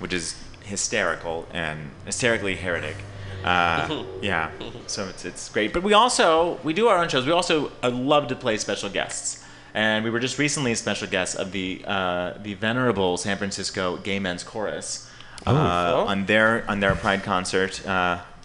which 0.00 0.12
is 0.12 0.34
hysterical 0.64 1.46
and 1.52 1.90
hysterically 2.04 2.56
heretic. 2.56 2.96
Uh, 3.44 4.04
yeah, 4.22 4.50
so 4.86 5.06
it's, 5.08 5.24
it's 5.24 5.48
great. 5.50 5.72
But 5.72 5.82
we 5.82 5.92
also 5.92 6.58
we 6.64 6.72
do 6.72 6.88
our 6.88 6.98
own 6.98 7.08
shows. 7.08 7.26
We 7.26 7.32
also 7.32 7.70
uh, 7.82 7.90
love 7.90 8.28
to 8.28 8.36
play 8.36 8.56
special 8.56 8.88
guests, 8.88 9.44
and 9.74 10.04
we 10.04 10.10
were 10.10 10.20
just 10.20 10.38
recently 10.38 10.74
special 10.74 11.08
guests 11.08 11.34
of 11.34 11.52
the 11.52 11.84
uh, 11.86 12.34
the 12.42 12.54
venerable 12.54 13.16
San 13.16 13.36
Francisco 13.36 13.98
Gay 13.98 14.18
Men's 14.18 14.42
Chorus 14.42 15.10
uh, 15.46 16.04
on 16.06 16.26
their 16.26 16.68
on 16.70 16.80
their 16.80 16.94
Pride 16.94 17.22
concert. 17.22 17.86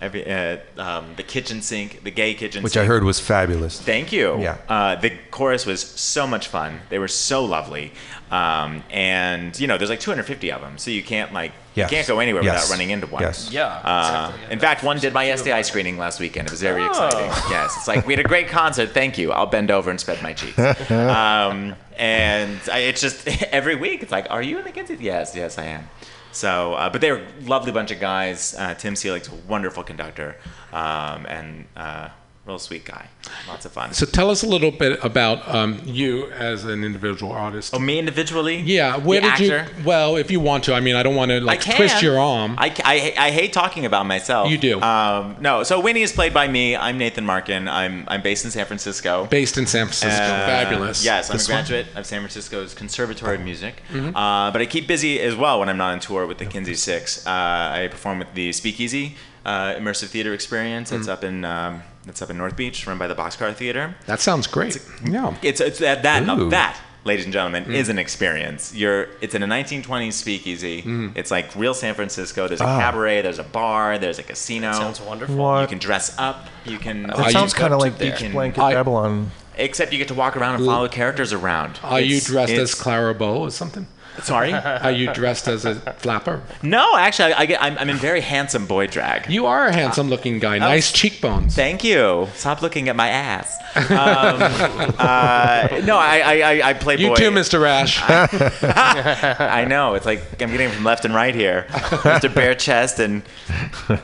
Every 0.01 0.25
uh, 0.31 0.57
um, 0.77 1.13
the 1.17 1.23
kitchen 1.23 1.61
sink, 1.61 2.03
the 2.05 2.11
gay 2.11 2.33
kitchen 2.33 2.53
sink 2.53 2.63
Which 2.63 2.73
sink. 2.73 2.83
I 2.83 2.87
heard 2.87 3.03
was 3.03 3.19
fabulous. 3.19 3.81
Thank 3.81 4.13
you. 4.13 4.39
Yeah. 4.39 4.57
Uh, 4.69 4.95
the 4.95 5.11
chorus 5.29 5.65
was 5.65 5.81
so 5.81 6.25
much 6.25 6.47
fun. 6.47 6.79
They 6.89 6.99
were 6.99 7.09
so 7.09 7.43
lovely. 7.43 7.91
Um, 8.31 8.83
and 8.91 9.59
you 9.59 9.67
know, 9.67 9.77
there's 9.77 9.89
like 9.89 9.99
250 9.99 10.51
of 10.53 10.61
them, 10.61 10.77
so 10.77 10.89
you 10.91 11.03
can't 11.03 11.33
like 11.33 11.51
Yes. 11.75 11.91
you 11.91 11.95
can't 11.97 12.07
go 12.07 12.19
anywhere 12.19 12.43
Yes. 12.43 12.55
without 12.63 12.71
running 12.73 12.89
into 12.91 13.07
one. 13.07 13.21
Yes. 13.23 13.49
Yeah, 13.51 13.65
Uh, 13.67 14.29
exactly. 14.33 14.53
in 14.53 14.59
fact, 14.59 14.83
one 14.83 14.99
did 14.99 15.13
my 15.13 15.29
STI 15.35 15.61
screening 15.63 15.97
last 15.97 16.19
weekend. 16.19 16.47
It 16.47 16.51
was 16.51 16.61
very 16.61 16.81
Oh. 16.83 16.87
exciting. 16.89 17.29
Yes, 17.49 17.75
it's 17.77 17.87
like 17.87 18.05
we 18.07 18.13
had 18.13 18.23
a 18.25 18.27
great 18.27 18.47
concert. 18.47 18.91
Thank 18.93 19.17
you. 19.17 19.31
I'll 19.31 19.45
bend 19.47 19.69
over 19.71 19.89
and 19.89 19.99
spread 19.99 20.21
my 20.23 20.33
cheeks. 20.33 20.57
um, 20.91 21.75
and 21.97 22.59
I, 22.71 22.79
it's 22.79 23.01
just 23.01 23.27
every 23.51 23.75
week. 23.75 24.01
It's 24.03 24.11
like, 24.11 24.27
are 24.29 24.41
you 24.41 24.57
in 24.59 24.63
the 24.65 24.71
Kinsey? 24.71 24.97
Yes, 24.99 25.35
yes, 25.35 25.57
I 25.57 25.65
am. 25.65 25.89
So, 26.31 26.73
uh, 26.73 26.89
but 26.89 27.01
they 27.01 27.11
were 27.11 27.17
a 27.19 27.43
lovely 27.45 27.71
bunch 27.71 27.91
of 27.91 27.99
guys. 27.99 28.55
Uh, 28.57 28.73
Tim 28.75 28.95
Seelig's 28.95 29.27
a 29.27 29.35
wonderful 29.47 29.83
conductor 29.83 30.35
um, 30.71 31.25
and 31.25 31.65
uh, 31.75 32.09
real 32.45 32.57
sweet 32.57 32.83
guy. 32.85 33.07
Lots 33.47 33.65
of 33.65 33.71
fun. 33.73 33.93
So 33.93 34.07
tell 34.07 34.31
us 34.31 34.41
a 34.41 34.47
little 34.47 34.71
bit 34.71 35.03
about 35.03 35.47
um, 35.53 35.81
you 35.85 36.31
as 36.31 36.65
an 36.65 36.83
individual 36.83 37.31
artist. 37.31 37.75
oh, 37.75 37.79
me 37.79 37.99
individually? 37.99 38.57
Yeah, 38.57 38.97
where 38.97 39.21
The 39.21 39.27
did 39.37 39.51
actor? 39.51 39.71
you? 39.77 39.83
Well, 39.85 40.15
if 40.15 40.31
you 40.31 40.39
want 40.39 40.63
to, 40.63 40.73
I 40.73 40.79
mean, 40.79 40.95
I 40.95 41.03
don't 41.03 41.15
want 41.15 41.29
to 41.29 41.41
like 41.41 41.61
twist 41.61 42.01
your 42.01 42.17
arm. 42.19 42.55
I, 42.57 42.73
I, 42.83 43.13
I 43.27 43.31
hate 43.31 43.53
talking 43.53 43.85
about 43.85 44.07
myself. 44.07 44.49
You 44.49 44.57
do. 44.57 44.81
Um, 44.81 45.35
no, 45.41 45.61
so 45.63 45.79
Winnie 45.79 46.01
is 46.01 46.11
played 46.11 46.33
by 46.33 46.47
me. 46.47 46.75
I'm 46.75 46.97
Nathan 46.97 47.25
Marken. 47.25 47.67
I'm, 47.67 48.05
I'm 48.07 48.23
based 48.23 48.45
in 48.45 48.51
San 48.51 48.65
Francisco. 48.65 49.25
Based 49.27 49.57
in 49.59 49.67
San 49.67 49.85
Francisco, 49.85 50.23
Uh, 50.23 50.45
fabulous. 50.47 51.05
Yes, 51.05 51.29
I'm 51.29 51.35
a 51.35 51.39
one? 51.39 51.45
graduate 51.45 51.87
of 51.95 52.05
San 52.07 52.21
Francisco's 52.21 52.73
Conservatory 52.73 53.35
of 53.35 53.41
Music. 53.41 53.83
Mhm. 53.91 54.09
Uh, 54.15 54.49
but 54.51 54.61
I 54.61 54.65
keep 54.65 54.87
busy 54.87 55.19
as 55.19 55.35
well 55.35 55.59
when 55.59 55.69
I'm 55.69 55.77
not 55.77 55.91
on 55.91 55.99
tour 55.99 56.25
with 56.25 56.39
the 56.39 56.45
Kinsey 56.45 56.73
Sicks. 56.75 57.27
Uh, 57.27 57.29
I 57.29 57.87
perform 57.91 58.17
with 58.19 58.33
the 58.33 58.51
Speakeasy 58.53 59.15
uh, 59.45 59.73
Immersive 59.75 60.07
Theater 60.07 60.33
Experience. 60.33 60.91
It's 60.91 61.07
Mhm. 61.07 61.11
up 61.11 61.23
in 61.23 61.45
um, 61.45 61.83
it's 62.07 62.21
up 62.21 62.29
in 62.29 62.37
North 62.37 62.55
Beach, 62.55 62.85
run 62.87 62.97
by 62.97 63.07
the 63.07 63.15
Boxcar 63.15 63.53
Theater. 63.53 63.95
That 64.07 64.19
sounds 64.19 64.47
great. 64.47 64.77
yeah. 65.05 65.35
It's 65.41 65.61
it's 65.61 65.79
that 65.79 66.03
that 66.03 66.25
now 66.25 66.39
Ooh. 66.39 66.49
that, 66.49 66.77
ladies 67.03 67.25
and 67.25 67.33
gentlemen, 67.33 67.65
Mm. 67.65 67.73
is 67.75 67.89
an 67.89 67.99
experience. 67.99 68.73
You're 68.73 69.07
it's 69.21 69.35
in 69.35 69.43
a 69.43 69.47
1920s 69.47 70.13
speakeasy. 70.13 70.81
Mm. 70.81 71.15
It's 71.17 71.29
like 71.31 71.53
real 71.55 71.73
San 71.73 71.93
Francisco. 71.95 72.47
There's 72.47 72.61
a 72.61 72.65
Ah. 72.65 72.79
cabaret. 72.79 73.21
There's 73.21 73.39
a 73.39 73.43
bar. 73.43 73.97
There's 73.97 74.19
a 74.19 74.23
casino. 74.23 74.71
sounds 74.73 75.01
wonderful. 75.01 75.35
What? 75.35 75.61
You 75.61 75.67
can 75.67 75.79
dress 75.79 76.15
up. 76.17 76.47
You 76.65 76.77
can. 76.77 77.05
It 77.05 77.11
uh, 77.11 77.29
sounds 77.31 77.53
kind 77.53 77.73
of 77.73 77.79
like 77.79 77.93
you 78.01 78.11
Beach 78.11 78.31
Blanket 78.31 78.61
I- 78.61 78.73
Babylon. 78.73 79.31
Except 79.57 79.91
you 79.91 79.97
get 79.97 80.07
to 80.07 80.13
walk 80.13 80.37
around 80.37 80.55
and 80.55 80.65
follow 80.65 80.87
characters 80.87 81.33
around. 81.33 81.79
Are 81.83 81.99
you 81.99 82.21
dressed 82.21 82.53
as 82.53 82.73
Clara 82.73 83.13
Bow 83.13 83.39
or 83.39 83.51
something? 83.51 83.87
Sorry. 84.23 84.53
Are 84.53 84.91
you 84.91 85.11
dressed 85.13 85.47
as 85.47 85.65
a 85.65 85.75
flapper? 85.93 86.41
No, 86.61 86.95
actually, 86.97 87.33
I, 87.33 87.39
I 87.41 87.45
get. 87.45 87.61
I'm, 87.61 87.77
I'm 87.77 87.89
in 87.89 87.97
very 87.97 88.21
handsome 88.21 88.65
boy 88.65 88.87
drag. 88.87 89.29
You 89.29 89.45
are 89.45 89.67
a 89.67 89.73
handsome-looking 89.73 90.39
guy. 90.39 90.57
Nice 90.59 90.91
cheekbones. 90.91 91.55
Thank 91.55 91.83
you. 91.83 92.27
Stop 92.35 92.61
looking 92.61 92.89
at 92.89 92.95
my 92.95 93.09
ass. 93.09 93.57
Um, 93.75 93.85
uh, 94.99 95.81
no, 95.85 95.97
I, 95.97 96.19
I, 96.19 96.41
I, 96.41 96.69
I 96.69 96.73
play 96.73 96.97
You 96.97 97.09
boy. 97.09 97.15
too, 97.15 97.31
Mr. 97.31 97.61
Rash. 97.61 98.01
I 98.07 99.65
know. 99.65 99.93
It's 99.95 100.05
like 100.05 100.41
I'm 100.41 100.51
getting 100.51 100.69
from 100.69 100.83
left 100.83 101.05
and 101.05 101.13
right 101.13 101.33
here. 101.35 101.65
Mr. 101.69 102.33
Bare 102.33 102.55
Chest 102.55 102.99
and 102.99 103.23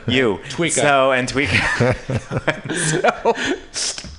you. 0.06 0.38
Tweaker. 0.48 0.70
So 0.70 1.12
and 1.12 1.28
Tweaker. 1.28 1.94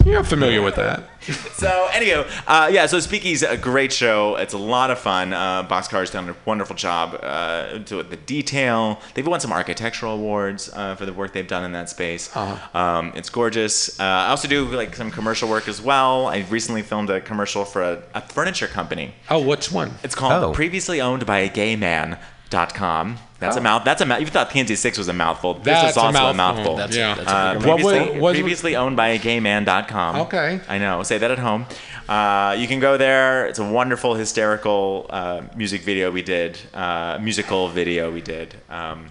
You're 0.05 0.23
familiar 0.23 0.61
with 0.61 0.75
that. 0.75 1.09
so 1.53 1.89
anyhow, 1.93 2.25
uh, 2.47 2.69
yeah. 2.71 2.85
So 2.85 2.99
Speakeasy's 2.99 3.43
a 3.43 3.57
great 3.57 3.91
show. 3.91 4.35
It's 4.35 4.53
a 4.53 4.57
lot 4.57 4.91
of 4.91 4.99
fun. 4.99 5.33
Uh, 5.33 5.67
Boxcar's 5.67 6.09
done 6.11 6.29
a 6.29 6.35
wonderful 6.45 6.75
job 6.75 7.19
uh, 7.21 7.79
to 7.79 8.03
the 8.03 8.15
detail. 8.15 8.99
They've 9.13 9.25
won 9.27 9.39
some 9.39 9.51
architectural 9.51 10.13
awards 10.13 10.69
uh, 10.73 10.95
for 10.95 11.05
the 11.05 11.13
work 11.13 11.33
they've 11.33 11.47
done 11.47 11.63
in 11.63 11.71
that 11.73 11.89
space. 11.89 12.35
Uh-huh. 12.35 12.77
Um, 12.79 13.11
it's 13.15 13.29
gorgeous. 13.29 13.99
Uh, 13.99 14.03
I 14.03 14.27
also 14.29 14.47
do 14.47 14.65
like 14.65 14.95
some 14.95 15.11
commercial 15.11 15.49
work 15.49 15.67
as 15.67 15.81
well. 15.81 16.27
I 16.27 16.45
recently 16.49 16.81
filmed 16.81 17.09
a 17.09 17.19
commercial 17.21 17.65
for 17.65 17.81
a, 17.81 18.03
a 18.13 18.21
furniture 18.21 18.67
company. 18.67 19.13
Oh, 19.29 19.39
what's 19.39 19.71
one? 19.71 19.91
It's 20.03 20.15
called 20.15 20.43
Oh. 20.43 20.53
previously 20.53 21.01
owned 21.01 21.25
by 21.25 21.39
a 21.39 21.49
gay 21.49 21.75
man. 21.75 22.17
Dot 22.49 22.73
com. 22.73 23.17
That's 23.39 23.57
Oh. 23.57 23.59
a 23.59 23.63
mouth. 23.63 23.83
That's 23.83 24.01
a 24.01 24.05
mouth. 24.05 24.21
You 24.21 24.25
thought 24.27 24.49
Kinsey 24.49 24.75
Sicks 24.75 24.97
was 24.97 25.09
a 25.09 25.13
mouthful. 25.13 25.55
This 25.55 25.65
That's 25.65 25.91
is 25.91 25.97
a 25.97 25.99
also 25.99 26.17
a 26.29 26.33
mouthful. 26.33 26.63
mouthful. 26.63 26.75
That's 26.77 26.95
a- 26.95 26.99
Yeah. 26.99 27.15
that's 27.15 27.29
Uh, 27.31 27.53
previously, 27.59 27.99
What 27.99 28.21
was- 28.21 28.33
previously 28.35 28.75
owned 28.77 28.95
by 28.95 29.09
a 29.09 29.17
gay 29.17 29.39
man.com. 29.41 30.15
Okay. 30.21 30.59
I 30.69 30.77
know. 30.77 31.03
Say 31.03 31.17
that 31.17 31.29
at 31.29 31.39
home. 31.39 31.65
Uh, 32.07 32.55
you 32.57 32.67
can 32.67 32.79
go 32.79 32.95
there. 32.97 33.45
It's 33.47 33.59
a 33.59 33.65
wonderful, 33.65 34.15
hysterical 34.15 35.07
uh, 35.09 35.41
music 35.55 35.81
video 35.81 36.09
we 36.09 36.21
did, 36.21 36.57
uh, 36.73 37.17
musical 37.21 37.67
video 37.67 38.09
we 38.11 38.21
did. 38.21 38.55
Um, 38.69 39.07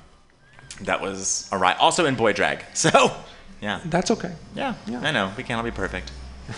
that 0.80 1.00
was 1.02 1.46
a 1.52 1.58
ride. 1.58 1.76
Also 1.78 2.06
in 2.06 2.14
boy 2.14 2.32
drag. 2.32 2.64
So, 2.74 3.12
yeah. 3.60 3.80
That's 3.84 4.10
okay. 4.12 4.32
Yeah. 4.54 4.74
yeah, 4.86 5.00
I 5.02 5.10
know. 5.10 5.30
We 5.36 5.42
can't 5.42 5.58
all 5.58 5.64
be 5.64 5.70
perfect. 5.70 6.10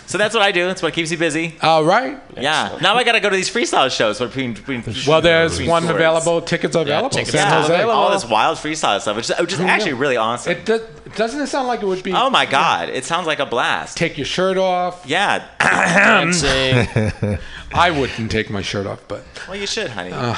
So 0.06 0.18
that's 0.18 0.34
what 0.34 0.42
I 0.42 0.52
do. 0.52 0.66
That's 0.66 0.82
what 0.82 0.92
keeps 0.92 1.10
you 1.10 1.16
busy. 1.18 1.54
All 1.62 1.82
right. 1.84 2.20
Yeah. 2.36 2.78
Now 2.82 2.94
I 2.96 3.04
got 3.04 3.12
to 3.12 3.20
go 3.20 3.30
to 3.30 3.36
these 3.36 3.50
freestyle 3.50 3.90
shows 3.90 4.18
between 4.18 4.52
between. 4.54 4.82
Well, 5.06 5.20
there's 5.22 5.52
between 5.52 5.70
one 5.70 5.82
tours. 5.84 5.94
available. 5.94 6.42
Tickets 6.42 6.76
are 6.76 6.82
available. 6.82 7.08
tickets 7.10 7.30
San 7.32 7.50
Yeah, 7.50 7.60
Jose. 7.62 7.82
all 7.82 8.10
this 8.10 8.26
wild 8.26 8.58
freestyle 8.58 9.00
stuff, 9.00 9.16
which 9.16 9.30
is, 9.30 9.38
which 9.38 9.52
is 9.54 9.60
actually 9.60 9.94
really 9.94 10.16
awesome. 10.18 10.52
It 10.52 10.66
does, 10.66 10.82
doesn't 11.16 11.40
it 11.40 11.46
sound 11.46 11.68
like 11.68 11.82
it 11.82 11.86
would 11.86 12.02
be? 12.02 12.12
oh 12.12 12.28
my 12.28 12.44
god, 12.44 12.90
it 12.90 13.04
sounds 13.04 13.26
like 13.26 13.38
a 13.38 13.46
blast. 13.46 13.96
Take 13.96 14.18
your 14.18 14.26
shirt 14.26 14.58
off. 14.58 15.04
Yeah. 15.06 15.46
Dancing. 15.58 17.38
I 17.72 17.90
wouldn't 17.90 18.30
take 18.30 18.50
my 18.50 18.62
shirt 18.62 18.86
off, 18.86 19.02
but 19.08 19.24
Well, 19.46 19.56
you 19.56 19.66
should, 19.66 19.90
honey. 19.90 20.10
uh, 20.12 20.34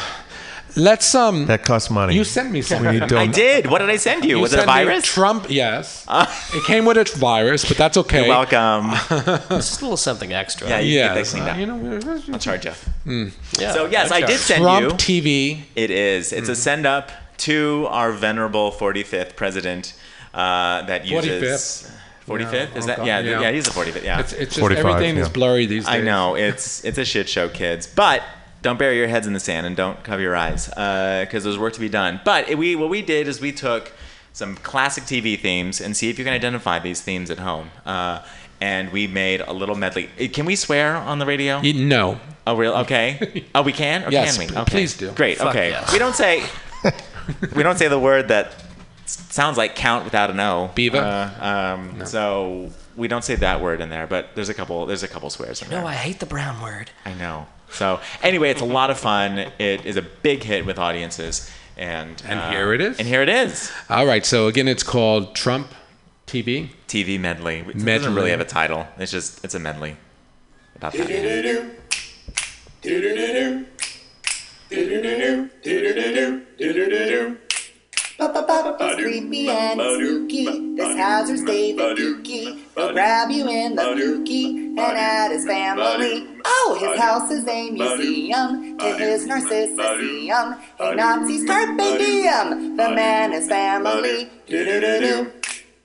let's 0.76 1.14
um. 1.14 1.46
That 1.46 1.64
costs 1.64 1.90
money. 1.90 2.14
You 2.14 2.24
sent 2.24 2.50
me 2.50 2.62
something. 2.62 2.92
We 2.92 3.00
don't- 3.00 3.12
I 3.12 3.26
did. 3.26 3.66
What 3.70 3.78
did 3.78 3.90
I 3.90 3.96
send 3.96 4.24
you? 4.24 4.38
Was 4.38 4.52
it 4.52 4.56
a 4.56 4.58
sent 4.60 4.68
me 4.68 4.84
virus? 4.84 5.04
Trump, 5.04 5.46
yes. 5.48 6.06
it 6.54 6.64
came 6.64 6.84
with 6.84 6.96
a 6.96 7.18
virus, 7.18 7.66
but 7.66 7.76
that's 7.76 7.96
okay. 7.96 8.26
You're 8.26 8.28
welcome. 8.28 8.90
It's 9.56 9.68
just 9.68 9.80
a 9.80 9.84
little 9.84 9.96
something 9.96 10.32
extra. 10.32 10.68
Yeah, 10.68 10.80
you 10.80 11.00
can 11.00 11.14
get 11.14 11.26
that 11.26 11.54
uh, 11.54 11.58
you 11.58 11.66
know, 11.66 12.32
I'll 12.32 12.38
charge 12.38 12.64
you. 12.64 12.72
Yeah, 13.58 13.72
so 13.72 13.86
yes, 13.86 14.10
I 14.10 14.20
did 14.20 14.38
send 14.38 14.62
Trump 14.62 14.80
you. 14.80 14.88
Trump 14.88 15.00
TV. 15.00 15.62
It 15.76 15.90
is. 15.90 16.32
It's 16.32 16.48
a 16.48 16.56
send 16.56 16.86
up 16.86 17.10
to 17.38 17.86
our 17.90 18.12
venerable 18.12 18.70
45th 18.70 19.34
president 19.36 19.94
uh, 20.34 20.82
that 20.82 21.06
uses. 21.06 21.90
45th? 22.26 22.52
Yeah, 22.52 22.78
Is 22.78 22.84
oh 22.84 22.86
that 22.86 22.96
God, 22.98 23.06
yeah, 23.06 23.20
yeah. 23.20 23.40
yeah? 23.40 23.50
He's 23.50 23.66
a 23.66 23.70
45th. 23.70 24.04
Yeah. 24.04 24.20
It's, 24.20 24.32
it's 24.32 24.54
just 24.54 24.60
45, 24.60 24.86
everything 24.86 25.16
is 25.16 25.28
blurry 25.28 25.66
these 25.66 25.84
days. 25.86 25.94
I 25.94 26.00
know 26.00 26.36
it's 26.36 26.84
it's 26.84 26.98
a 26.98 27.04
shit 27.04 27.28
show, 27.28 27.48
kids. 27.48 27.86
But 27.86 28.22
don't 28.62 28.78
bury 28.78 28.96
your 28.98 29.08
heads 29.08 29.26
in 29.26 29.32
the 29.32 29.40
sand 29.40 29.66
and 29.66 29.76
don't 29.76 30.02
cover 30.04 30.20
your 30.22 30.36
eyes 30.36 30.66
because 30.68 31.44
there's 31.44 31.58
work 31.58 31.72
to 31.74 31.80
be 31.80 31.88
done. 31.88 32.20
But 32.24 32.48
it, 32.48 32.58
we 32.58 32.76
what 32.76 32.88
we 32.90 33.02
did 33.02 33.28
is 33.28 33.40
we 33.40 33.52
took 33.52 33.92
some 34.32 34.54
classic 34.56 35.04
TV 35.04 35.38
themes 35.38 35.80
and 35.80 35.96
see 35.96 36.08
if 36.10 36.18
you 36.18 36.24
can 36.24 36.32
identify 36.34 36.78
these 36.78 37.00
themes 37.00 37.30
at 37.30 37.38
home. 37.38 37.70
Uh, 37.84 38.22
and 38.60 38.92
we 38.92 39.06
made 39.06 39.40
a 39.40 39.52
little 39.52 39.74
medley. 39.74 40.10
Uh, 40.20 40.26
Can 40.30 40.44
we 40.44 40.54
swear 40.54 40.94
on 40.96 41.18
the 41.18 41.24
radio? 41.26 41.60
Y- 41.62 41.72
No. 41.74 42.20
Oh, 42.46 42.54
real? 42.56 42.74
Okay. 42.74 43.44
Oh, 43.54 43.62
we 43.62 43.72
can. 43.72 44.04
Or 44.04 44.10
Yes, 44.10 44.36
can 44.36 44.46
we? 44.54 44.56
Okay. 44.60 44.70
please 44.70 44.96
do. 44.96 45.10
Great. 45.12 45.38
Fuck 45.38 45.48
okay. 45.48 45.70
yes. 45.70 45.92
We 45.92 45.98
don't 45.98 46.14
say. 46.14 46.44
we 47.56 47.62
don't 47.62 47.78
say 47.78 47.88
the 47.88 47.98
word 47.98 48.28
that 48.28 48.54
sounds 49.06 49.56
like 49.56 49.74
count 49.76 50.04
without 50.04 50.30
an 50.30 50.38
O. 50.40 50.70
Beaver? 50.74 50.98
Uh, 50.98 51.44
um, 51.74 52.04
So 52.06 52.70
we 52.96 53.08
don't 53.08 53.24
say 53.24 53.34
that 53.36 53.60
word 53.62 53.80
in 53.80 53.88
there, 53.88 54.06
but 54.06 54.34
there's 54.34 54.48
a 54.50 54.54
couple. 54.54 54.84
There's 54.86 55.02
a 55.02 55.08
couple 55.08 55.30
swears 55.30 55.62
in 55.62 55.68
there. 55.70 55.80
No, 55.80 55.86
I 55.86 55.94
hate 55.94 56.20
the 56.20 56.26
brown 56.26 56.60
word. 56.60 56.90
I 57.04 57.14
know. 57.14 57.46
So 57.72 58.00
anyway, 58.22 58.50
it's 58.50 58.60
a 58.60 58.64
lot 58.66 58.90
of 58.90 58.98
fun. 58.98 59.38
It 59.58 59.86
is 59.86 59.96
a 59.96 60.02
big 60.02 60.42
hit 60.42 60.66
with 60.66 60.78
audiences, 60.78 61.50
and 61.76 62.20
And 62.26 62.40
uh, 62.40 62.50
here 62.50 62.72
it 62.72 62.80
is. 62.80 62.98
And 62.98 63.06
here 63.06 63.22
it 63.22 63.28
is. 63.28 63.70
All 63.88 64.06
right. 64.06 64.24
So 64.24 64.48
again, 64.48 64.68
it's 64.68 64.82
called 64.82 65.34
Trump 65.34 65.68
TV. 66.26 66.70
TV 66.88 67.20
medley. 67.20 67.58
It 67.58 67.84
doesn't 67.84 68.14
really 68.14 68.30
have 68.30 68.40
a 68.40 68.44
title. 68.44 68.86
It's 68.98 69.12
just 69.12 69.44
it's 69.44 69.54
a 69.54 69.58
medley. 69.58 69.96
About 70.76 70.92
that. 70.92 71.06
Creepy 78.98 79.48
and 79.48 79.80
spooky. 79.80 80.74
This 80.74 80.96
Hazard's 80.96 81.42
David 81.44 81.96
Dookie. 81.96 82.58
He'll 82.76 82.92
grab 82.92 83.30
you 83.30 83.48
in 83.48 83.74
the 83.76 83.82
dookie 83.82 84.54
and 84.68 84.78
add 84.78 85.32
his 85.32 85.46
family. 85.46 86.26
Oh, 86.70 86.74
his 86.78 87.00
house 87.00 87.30
is 87.32 87.48
a 87.48 87.70
museum 87.70 88.78
to 88.78 88.96
his 88.96 89.26
narcissism. 89.26 90.60
Hey, 90.78 90.94
Nazis, 90.94 91.44
carpe 91.44 91.76
diem. 91.98 92.76
The 92.76 92.90
man 92.90 93.32
is 93.32 93.48
family. 93.48 94.30
Do-do-do-do. 94.46 95.32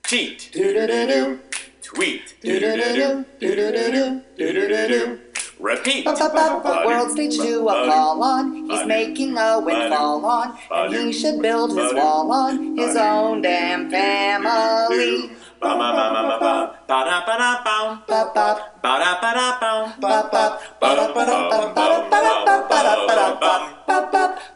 Cheat. 0.06 0.50
Do-do-do-do. 0.52 1.40
Tweet. 1.82 2.34
Do-do-do-do. 2.40 3.24
Do-do-do-do. 3.40 4.22
Do-do-do-do. 4.38 5.20
Repeat. 5.58 6.06
World 6.06 7.10
stage 7.10 7.36
to 7.38 7.68
a 7.68 7.86
fall 7.86 8.22
on. 8.22 8.70
He's 8.70 8.86
making 8.86 9.36
a 9.36 9.58
windfall 9.58 10.24
on. 10.24 10.56
And 10.70 10.94
he 10.94 11.12
should 11.12 11.42
build 11.42 11.76
his 11.76 11.94
wall 11.94 12.30
on 12.30 12.76
his 12.76 12.94
own 12.94 13.42
damn 13.42 13.90
family. 13.90 15.30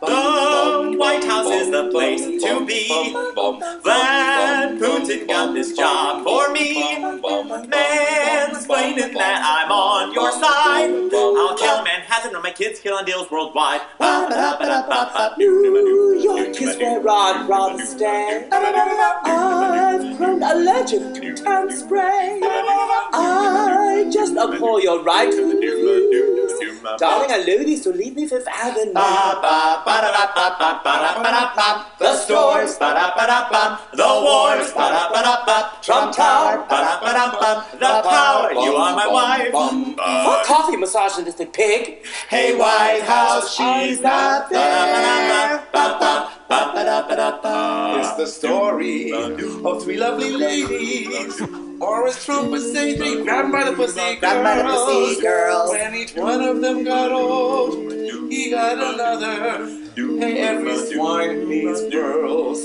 The 0.01 0.97
White 0.99 1.25
House 1.25 1.51
is 1.51 1.71
the 1.71 1.91
place 1.91 2.25
to 2.43 2.65
be. 2.67 2.89
Glad 3.83 4.79
Putin 4.79 5.27
got 5.29 5.55
this 5.55 5.77
job 5.77 6.25
for 6.25 6.53
me. 6.53 6.97
Mansplaining 7.73 9.13
that 9.15 9.41
I'm 9.45 9.71
on 9.73 10.13
your 10.15 10.31
side. 10.33 10.91
I'll 11.13 11.57
Manhattan 12.21 12.37
or 12.37 12.43
my 12.43 12.51
kids 12.51 12.81
kill 12.81 12.95
on 12.95 13.05
deals 13.07 13.31
worldwide. 13.31 13.81
New 15.39 16.21
York 16.21 16.61
is 16.61 16.77
where 16.77 17.09
I'd 17.09 17.47
rather 17.49 17.87
stay. 17.87 18.47
I've 18.53 20.19
grown 20.19 20.43
allergic 20.43 21.15
to 21.15 21.35
town 21.43 21.71
spray. 21.71 22.39
I 22.43 24.11
just 24.13 24.37
abhor 24.37 24.83
your 24.83 25.03
right 25.03 25.31
to. 25.31 25.61
Darling, 26.99 27.31
I 27.31 27.39
loathe 27.47 27.67
these, 27.67 27.85
so 27.85 27.91
leave 27.91 28.17
me 28.17 28.27
Fifth 28.27 28.49
Avenue. 28.49 28.93
The 31.99 32.17
stores, 32.17 32.77
the 32.79 34.21
wars, 34.25 34.73
Trump 35.83 36.15
Tower. 36.15 36.67
the 37.79 38.03
power. 38.09 38.53
You 38.53 38.75
are 38.77 38.95
my 38.97 39.07
wife. 39.07 39.53
Fuck 39.53 40.45
coffee, 40.47 40.77
misogynistic 40.77 41.53
pig. 41.53 42.05
Hey, 42.29 42.57
White 42.57 43.03
House, 43.03 43.55
she's 43.55 44.01
not 44.01 44.51
there. 44.51 45.63
It's 48.01 48.15
the 48.17 48.27
story 48.27 49.13
of 49.13 49.83
three 49.85 49.97
lovely 49.97 50.31
ladies. 50.31 51.41
Or 51.81 52.07
as 52.09 52.25
Trump 52.25 52.51
would 52.51 52.63
say, 52.73 52.97
three 52.97 53.23
grabbed 53.23 53.53
by 53.53 53.65
the 53.65 53.73
pussy 53.73 54.17
Grabbed 54.17 54.45
by 54.45 54.57
the 54.59 54.65
pussy 54.65 55.23
girls. 55.23 55.71
When 55.71 55.95
each 55.95 56.15
one 56.15 56.43
of 56.43 56.61
them 56.61 56.85
got 56.85 57.11
old, 57.13 57.93
he 58.31 58.51
got 58.51 58.79
another. 58.79 59.67
Hey, 59.97 60.39
every 60.41 60.77
swine 60.77 61.49
needs 61.49 61.89
girls. 61.89 62.65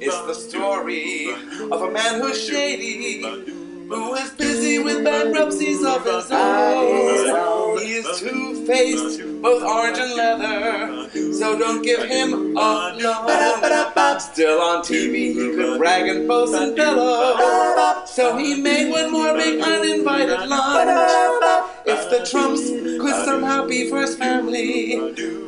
It's 0.00 0.20
the 0.22 0.34
story 0.34 1.28
of 1.70 1.82
a 1.82 1.90
man 1.90 2.20
who's 2.20 2.40
shady, 2.46 3.24
who 3.88 4.14
is 4.14 4.30
busy 4.32 4.78
with 4.78 5.02
bankruptcies 5.04 5.84
of 5.84 6.04
his 6.04 6.30
own. 6.30 7.78
He 7.78 7.92
is 7.94 8.20
two-faced, 8.20 9.37
both 9.42 9.62
orange 9.62 9.98
and 9.98 10.14
leather. 10.14 11.08
So 11.32 11.58
don't 11.58 11.82
give 11.82 12.02
him 12.04 12.56
a 12.56 12.96
no. 12.98 14.18
Still 14.18 14.60
on 14.60 14.82
TV, 14.82 15.32
he 15.32 15.54
could 15.54 15.78
brag 15.78 16.08
and 16.08 16.26
boast 16.26 16.54
and 16.54 16.74
bellow. 16.76 18.04
So 18.06 18.36
he 18.36 18.60
made 18.60 18.90
one 18.90 19.12
more 19.12 19.34
big 19.34 19.60
uninvited 19.60 20.48
lunch. 20.48 21.64
If 21.86 22.10
the 22.10 22.26
Trumps 22.30 22.68
could 22.68 23.24
somehow 23.24 23.66
be 23.66 23.88
first 23.90 24.18
family, 24.18 24.96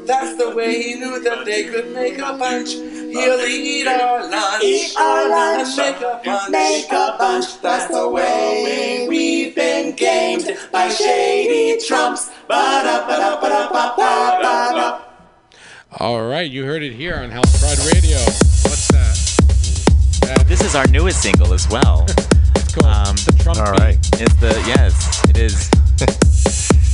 that's 0.06 0.36
the 0.36 0.50
way 0.54 0.82
he 0.82 0.94
knew 0.94 1.20
that 1.22 1.44
they 1.44 1.64
could 1.64 1.92
make 1.92 2.18
a 2.18 2.36
bunch. 2.38 2.72
He'll 2.74 3.40
eat 3.40 3.86
our 3.88 4.28
lunch, 4.30 4.62
Eat 4.62 4.94
our 4.96 5.28
lunch. 5.28 5.68
and 5.68 5.76
make 5.76 6.00
a 6.00 6.20
bunch. 6.24 6.50
Make 6.50 6.92
a 6.92 7.16
bunch. 7.18 7.60
That's 7.60 7.92
the 7.92 8.08
way 8.08 9.06
we've 9.08 9.54
been 9.54 9.96
gamed 9.96 10.46
by 10.70 10.88
shady 10.90 11.84
Trumps. 11.84 12.29
All 15.98 16.22
right, 16.26 16.50
you 16.50 16.64
heard 16.64 16.82
it 16.82 16.92
here 16.94 17.14
on 17.16 17.30
Health 17.30 17.60
Pride 17.60 17.78
Radio. 17.94 18.16
What's 18.18 18.88
that? 18.88 20.26
That- 20.36 20.48
This 20.48 20.60
is 20.62 20.74
our 20.74 20.86
newest 20.88 21.22
single 21.22 21.52
as 21.52 21.68
well. 21.68 22.06
It's 22.56 22.74
called 22.74 23.08
Um, 23.08 23.16
the 23.16 23.32
Trump 23.42 23.58
All 23.58 23.72
beat. 23.72 23.80
right. 23.80 23.98
It's 24.20 24.34
the 24.34 24.52
yes, 24.66 25.22
it 25.28 25.36
is. 25.38 25.68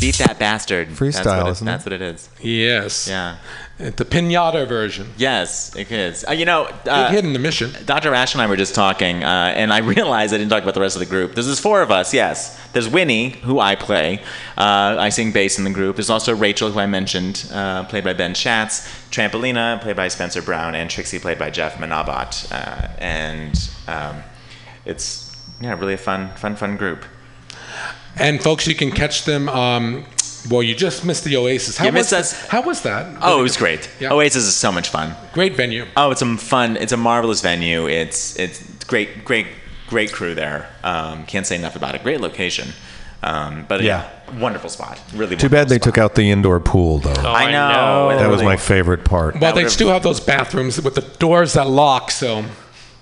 Beat 0.01 0.17
that 0.19 0.39
bastard. 0.39 0.89
Freestyle, 0.89 1.13
That's 1.13 1.27
what 1.27 1.47
it, 1.47 1.51
isn't 1.51 1.69
it? 1.69 1.71
That's 1.71 1.85
what 1.87 1.93
it 1.95 2.03
is. 2.03 2.29
Yes. 2.41 3.09
Yeah. 3.09 3.39
The 3.79 4.07
pinata 4.07 4.67
version. 4.67 5.13
Yes, 5.19 5.77
it 5.77 5.93
is. 5.93 6.25
Uh, 6.27 6.33
you 6.33 6.47
know, 6.47 6.65
Big 6.85 6.89
uh, 6.89 7.11
hit 7.11 7.27
in 7.27 7.35
the 7.35 7.39
mission. 7.39 7.73
Dr. 7.85 8.11
Rash 8.11 8.33
and 8.33 8.41
I 8.41 8.47
were 8.47 8.57
just 8.57 8.75
talking, 8.75 9.23
uh, 9.23 9.53
and 9.55 9.71
I 9.71 9.79
realized 9.97 10.33
I 10.33 10.39
didn't 10.39 10.51
talk 10.51 10.63
about 10.63 10.73
the 10.73 10.81
rest 10.81 10.97
of 10.97 11.01
the 11.01 11.07
group. 11.07 11.35
There's 11.35 11.61
four 11.61 11.83
of 11.83 11.91
us, 11.91 12.15
yes. 12.15 12.59
There's 12.73 12.89
Winnie, 12.89 13.31
who 13.31 13.61
I 13.61 13.75
play. 13.75 14.23
Uh, 14.57 14.97
I 14.99 15.11
sing 15.11 15.31
bass 15.31 15.59
in 15.59 15.65
the 15.65 15.71
group. 15.71 15.97
There's 15.97 16.09
also 16.09 16.35
Rachel, 16.35 16.71
who 16.71 16.79
I 16.79 16.87
mentioned, 16.87 17.51
uh, 17.53 17.85
played 17.85 18.05
by 18.05 18.15
Ben 18.15 18.33
Schatz. 18.33 18.89
Trampolina, 19.11 19.81
played 19.83 19.97
by 19.97 20.09
Spencer 20.09 20.41
Brown. 20.41 20.75
And 20.75 20.89
Trixie, 20.89 21.19
played 21.19 21.39
by 21.39 21.51
Jeff 21.51 21.75
Manabat. 21.75 22.51
Uh, 22.51 22.89
and 22.99 23.71
um, 23.89 24.23
it's, 24.87 25.37
yeah, 25.61 25.79
really 25.79 25.95
a 25.95 25.99
fun, 25.99 26.31
fun, 26.37 26.57
fun 26.57 26.79
group. 26.79 27.05
And 28.19 28.43
folks, 28.43 28.67
you 28.67 28.75
can 28.75 28.91
catch 28.91 29.25
them. 29.25 29.49
Um, 29.49 30.05
well, 30.51 30.63
you 30.63 30.75
just 30.75 31.05
missed 31.05 31.25
the 31.25 31.37
Oasis. 31.37 31.77
How 31.77 31.87
You 31.87 31.93
was 31.93 32.11
missed 32.11 32.13
us. 32.13 32.47
How 32.47 32.63
was 32.63 32.83
that? 32.83 33.19
Oh, 33.21 33.41
it 33.41 33.43
was 33.43 33.57
great. 33.57 33.91
Yeah. 34.01 34.13
Oasis 34.13 34.45
is 34.45 34.55
so 34.55 34.71
much 34.73 34.89
fun. 34.89 35.15
Great 35.33 35.55
venue. 35.55 35.87
Oh, 35.97 36.11
it's 36.11 36.23
a 36.23 36.37
fun. 36.37 36.77
It's 36.77 36.93
a 36.93 36.97
marvelous 36.97 37.41
venue. 37.41 37.89
It's 37.89 38.39
it's 38.39 38.85
great, 38.85 39.25
great, 39.25 39.47
great 39.89 40.13
crew 40.13 40.35
there. 40.35 40.69
Um, 40.83 41.25
can't 41.27 41.47
say 41.47 41.57
enough 41.57 41.77
about 41.77 41.95
it. 41.95 42.03
Great 42.03 42.21
location. 42.21 42.69
Um, 43.23 43.65
but 43.69 43.83
yeah, 43.83 44.09
wonderful 44.39 44.71
spot. 44.71 45.01
Really. 45.15 45.37
Too 45.37 45.49
bad 45.49 45.69
they 45.69 45.79
took 45.79 45.99
out 45.99 46.15
the 46.15 46.31
indoor 46.31 46.61
pool, 46.61 46.99
though. 46.99 47.15
Oh, 47.19 47.33
I 47.33 47.51
know. 47.51 48.17
that 48.17 48.29
was 48.29 48.43
my 48.43 48.57
favorite 48.57 49.05
part. 49.05 49.41
Well, 49.41 49.55
they 49.55 49.69
still 49.69 49.89
have 49.89 50.03
those 50.03 50.21
bathrooms 50.21 50.81
with 50.81 50.95
the 50.95 51.01
doors 51.19 51.55
that 51.55 51.69
lock. 51.69 52.11
So 52.11 52.45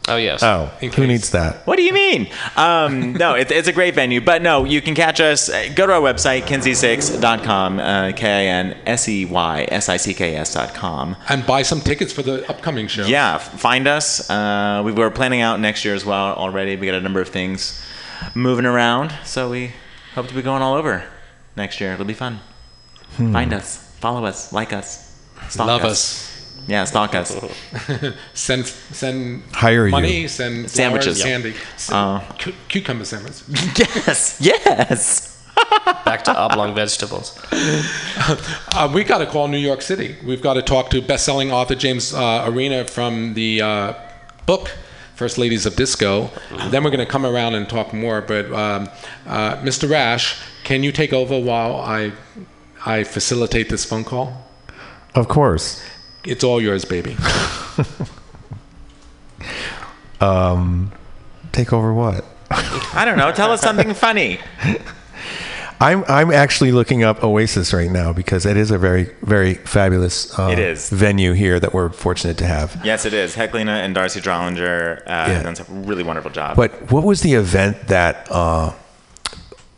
Oh 0.06 0.16
yes. 0.16 0.43
Oh, 0.43 0.66
who 0.81 1.06
needs 1.06 1.31
that? 1.31 1.66
What 1.66 1.76
do 1.76 1.82
you 1.82 1.93
mean? 1.94 2.28
Um, 2.56 3.14
no, 3.14 3.35
it, 3.35 3.51
it's 3.51 3.68
a 3.68 3.72
great 3.72 3.94
venue. 3.94 4.20
But 4.20 4.43
no, 4.43 4.64
you 4.64 4.82
can 4.82 4.94
catch 4.94 5.18
us. 5.18 5.48
uh, 5.48 5.70
Go 5.74 5.86
to 5.86 5.94
our 5.94 6.01
website, 6.01 6.43
kinseysicks.com, 6.43 7.78
uh, 7.81 8.12
K 8.14 8.26
I 8.31 8.44
N 8.52 8.76
S 8.86 9.09
E 9.09 9.24
Y 9.24 9.66
S 9.70 9.89
I 9.89 9.97
C 9.97 10.12
K 10.12 10.36
S.com. 10.36 11.16
And 11.28 11.47
buy 11.47 11.62
some 11.62 11.81
tickets 11.81 12.12
for 12.12 12.22
the 12.22 12.47
upcoming 12.51 12.86
show. 12.86 13.06
Yeah, 13.06 13.39
find 13.39 13.86
us. 13.89 14.28
Uh, 14.28 14.82
we 14.85 14.93
were 14.93 15.10
planning 15.10 15.40
out 15.40 15.59
next 15.60 15.85
year 15.86 15.94
as 15.94 16.05
well 16.05 16.35
already. 16.35 16.76
We 16.76 16.86
got 16.86 16.97
a 16.97 17.01
number 17.01 17.20
of 17.22 17.28
things 17.28 17.82
moving 18.35 18.66
around. 18.66 19.14
So 19.24 19.48
we 19.51 19.72
hope 20.14 20.28
to 20.28 20.35
be 20.35 20.43
going 20.43 20.60
all 20.60 20.74
over 20.74 21.02
next 21.56 21.81
year. 21.81 21.94
It'll 21.94 22.05
be 22.05 22.12
fun. 22.14 22.40
Hmm. 23.16 23.32
Find 23.32 23.52
us, 23.55 23.78
follow 24.01 24.26
us, 24.26 24.52
like 24.52 24.72
us, 24.74 25.18
stalk 25.48 25.66
Love 25.66 25.85
us. 25.85 26.34
Yeah, 26.66 26.85
stalk 26.85 27.15
us. 27.15 27.36
send 28.35 28.66
send 28.66 29.43
Hire 29.53 29.86
you. 29.86 29.91
money, 29.91 30.28
send 30.28 30.70
Sandwiches. 30.70 31.20
flowers, 31.20 31.43
candy, 31.43 31.55
send 31.77 31.97
Uh, 31.99 32.20
cu- 32.39 32.53
cucumber 32.69 33.05
sandwiches. 33.05 33.45
yes, 33.78 34.39
yes. 34.41 35.31
Back 36.05 36.24
to 36.24 36.36
oblong 36.36 36.74
vegetables. 36.74 37.39
Uh, 37.53 38.91
we 38.93 39.05
got 39.05 39.19
to 39.19 39.27
call 39.27 39.47
New 39.49 39.59
York 39.59 39.82
City. 39.82 40.16
We've 40.24 40.43
got 40.43 40.55
to 40.55 40.62
talk 40.62 40.91
to 40.91 41.01
best-selling 41.03 41.53
author 41.53 41.74
James 41.74 42.12
uh, 42.15 42.45
Arena 42.49 42.85
from 42.86 43.35
the 43.35 43.61
uh, 43.62 43.95
book 44.47 44.70
First 45.15 45.39
Ladies 45.39 45.65
of 45.66 45.77
Disco. 45.77 46.31
Then 46.70 46.82
we're 46.82 46.91
going 46.91 47.07
to 47.07 47.11
come 47.12 47.24
around 47.24 47.55
and 47.55 47.69
talk 47.69 47.93
more. 47.93 48.20
But 48.20 48.47
um, 48.53 48.89
uh, 49.27 49.57
Mr. 49.59 49.89
Rash, 49.89 50.36
can 50.65 50.82
you 50.82 50.91
take 50.93 51.12
over 51.12 51.39
while 51.39 51.77
I 51.77 52.12
I 52.85 53.05
facilitate 53.05 53.69
this 53.69 53.85
phone 53.85 54.05
call? 54.05 54.45
Of 55.15 55.28
course. 55.28 55.81
It's 56.26 56.42
all 56.44 56.60
yours, 56.60 56.84
baby. 56.84 57.16
Um, 60.20 60.92
take 61.52 61.72
over 61.72 61.92
what? 61.92 62.24
I 62.51 63.05
don't 63.05 63.18
know. 63.18 63.30
Tell 63.32 63.51
us 63.51 63.60
something 63.60 63.92
funny. 63.94 64.38
I'm 65.80 66.05
I'm 66.09 66.30
actually 66.30 66.72
looking 66.72 67.02
up 67.02 67.22
Oasis 67.22 67.74
right 67.74 67.90
now 67.90 68.12
because 68.12 68.46
it 68.46 68.56
is 68.56 68.70
a 68.70 68.78
very 68.78 69.10
very 69.22 69.55
fabulous 69.55 70.38
uh, 70.38 70.48
It 70.52 70.59
is. 70.60 70.88
venue 70.88 71.32
here 71.32 71.59
that 71.60 71.74
we're 71.74 71.90
fortunate 71.90 72.38
to 72.38 72.46
have. 72.46 72.80
Yes, 72.84 73.05
it 73.05 73.12
is. 73.12 73.34
Heclina 73.34 73.84
and 73.84 73.94
Darcy 73.94 74.20
Drollinger 74.20 75.01
uh, 75.01 75.02
Yeah. 75.09 75.26
have 75.26 75.42
done 75.42 75.56
a 75.59 75.80
really 75.86 76.05
wonderful 76.05 76.30
job. 76.30 76.56
But 76.56 76.90
what 76.92 77.05
was 77.05 77.20
the 77.22 77.34
event 77.34 77.88
that 77.88 78.28
uh, 78.30 78.72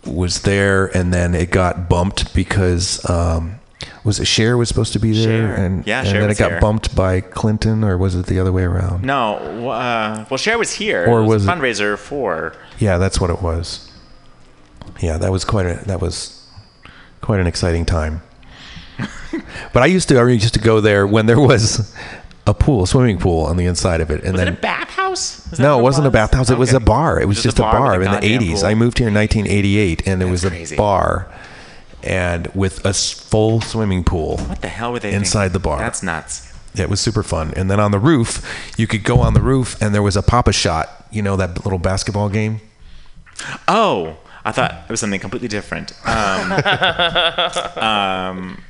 was 0.04 0.42
there 0.42 0.86
and 0.96 1.12
then 1.12 1.34
it 1.34 1.50
got 1.50 1.88
bumped 1.88 2.34
because 2.34 3.08
um, 3.10 3.58
was 4.06 4.18
it 4.20 4.24
Cher 4.26 4.56
was 4.56 4.68
supposed 4.68 4.92
to 4.94 4.98
be 4.98 5.12
there 5.12 5.54
Cher. 5.54 5.54
and 5.56 5.86
Yeah, 5.86 5.98
and 6.00 6.08
Cher 6.08 6.20
then 6.20 6.28
was 6.28 6.40
it 6.40 6.48
got 6.48 6.60
bumped 6.62 6.94
by 6.96 7.20
Clinton 7.20 7.84
or 7.84 7.98
was 7.98 8.14
it 8.14 8.26
the 8.26 8.38
other 8.40 8.52
way 8.52 8.62
around? 8.62 9.02
no, 9.04 9.36
uh, 9.70 10.24
well, 10.30 10.38
Cher 10.38 10.56
was 10.56 10.72
here. 10.72 11.04
Or 11.06 11.20
it 11.20 11.24
was, 11.24 11.44
was 11.44 11.46
a 11.46 11.50
it- 11.50 11.54
fundraiser 11.54 11.98
for. 11.98 12.54
Yeah, 12.78 12.96
that's 12.98 13.20
what 13.20 13.28
it 13.30 13.42
was. 13.42 13.90
Yeah, 15.00 15.18
that 15.18 15.30
was 15.30 15.44
quite 15.44 15.66
a 15.66 15.74
that 15.86 16.00
was 16.00 16.42
quite 17.20 17.40
an 17.40 17.46
exciting 17.46 17.84
time. 17.84 18.22
but 19.72 19.82
I 19.82 19.86
used 19.86 20.08
to 20.08 20.18
I 20.18 20.28
used 20.28 20.54
to 20.54 20.60
go 20.60 20.80
there 20.80 21.06
when 21.06 21.26
there 21.26 21.40
was 21.40 21.92
a 22.46 22.54
pool, 22.54 22.84
a 22.84 22.86
swimming 22.86 23.18
pool 23.18 23.44
on 23.44 23.56
the 23.56 23.66
inside 23.66 24.00
of 24.00 24.10
it, 24.10 24.22
and 24.22 24.32
Was 24.32 24.38
then 24.38 24.48
it 24.54 24.58
a 24.58 24.60
bathhouse? 24.62 25.52
Is 25.52 25.58
no, 25.58 25.78
it 25.78 25.82
wasn't 25.82 26.06
a 26.06 26.10
bathhouse. 26.10 26.48
It 26.48 26.56
was 26.58 26.72
a 26.72 26.78
bar. 26.80 27.20
It 27.20 27.26
was 27.26 27.42
just, 27.42 27.58
a 27.58 27.62
bar, 27.62 27.98
with 27.98 28.06
in 28.06 28.12
the 28.20 28.38
80s. 28.52 28.60
pool. 28.60 28.66
I 28.66 28.74
moved 28.74 28.98
here 28.98 29.08
in 29.08 29.14
1988, 29.14 30.06
and 30.06 30.22
it 30.22 30.26
was 30.26 30.44
a 30.44 30.50
crazy. 30.50 30.76
bar, 30.76 31.26
and 32.06 32.46
with 32.54 32.84
a 32.84 32.92
full 32.94 33.60
swimming 33.60 34.04
pool. 34.04 34.38
What 34.38 34.62
the 34.62 34.68
hell 34.68 34.92
were 34.92 34.98
they 35.00 35.12
inside 35.12 35.44
thinking? 35.46 35.52
the 35.54 35.58
bar? 35.60 35.78
That's 35.78 36.02
nuts. 36.02 36.52
It 36.74 36.88
was 36.90 37.00
super 37.00 37.22
fun. 37.22 37.52
And 37.56 37.70
then 37.70 37.80
on 37.80 37.90
the 37.90 37.98
roof, 37.98 38.44
you 38.78 38.86
could 38.86 39.02
go 39.02 39.20
on 39.20 39.34
the 39.34 39.40
roof, 39.40 39.80
and 39.80 39.94
there 39.94 40.02
was 40.02 40.16
a 40.16 40.22
Pop-A-Shot. 40.22 40.88
You 41.10 41.22
know 41.22 41.36
that 41.36 41.64
little 41.64 41.78
basketball 41.78 42.28
game. 42.28 42.60
Oh, 43.66 44.16
I 44.44 44.52
thought 44.52 44.72
it 44.86 44.90
was 44.90 45.00
something 45.00 45.20
completely 45.20 45.48
different. 45.48 45.92
Um, 46.06 46.52
um, 47.82 48.62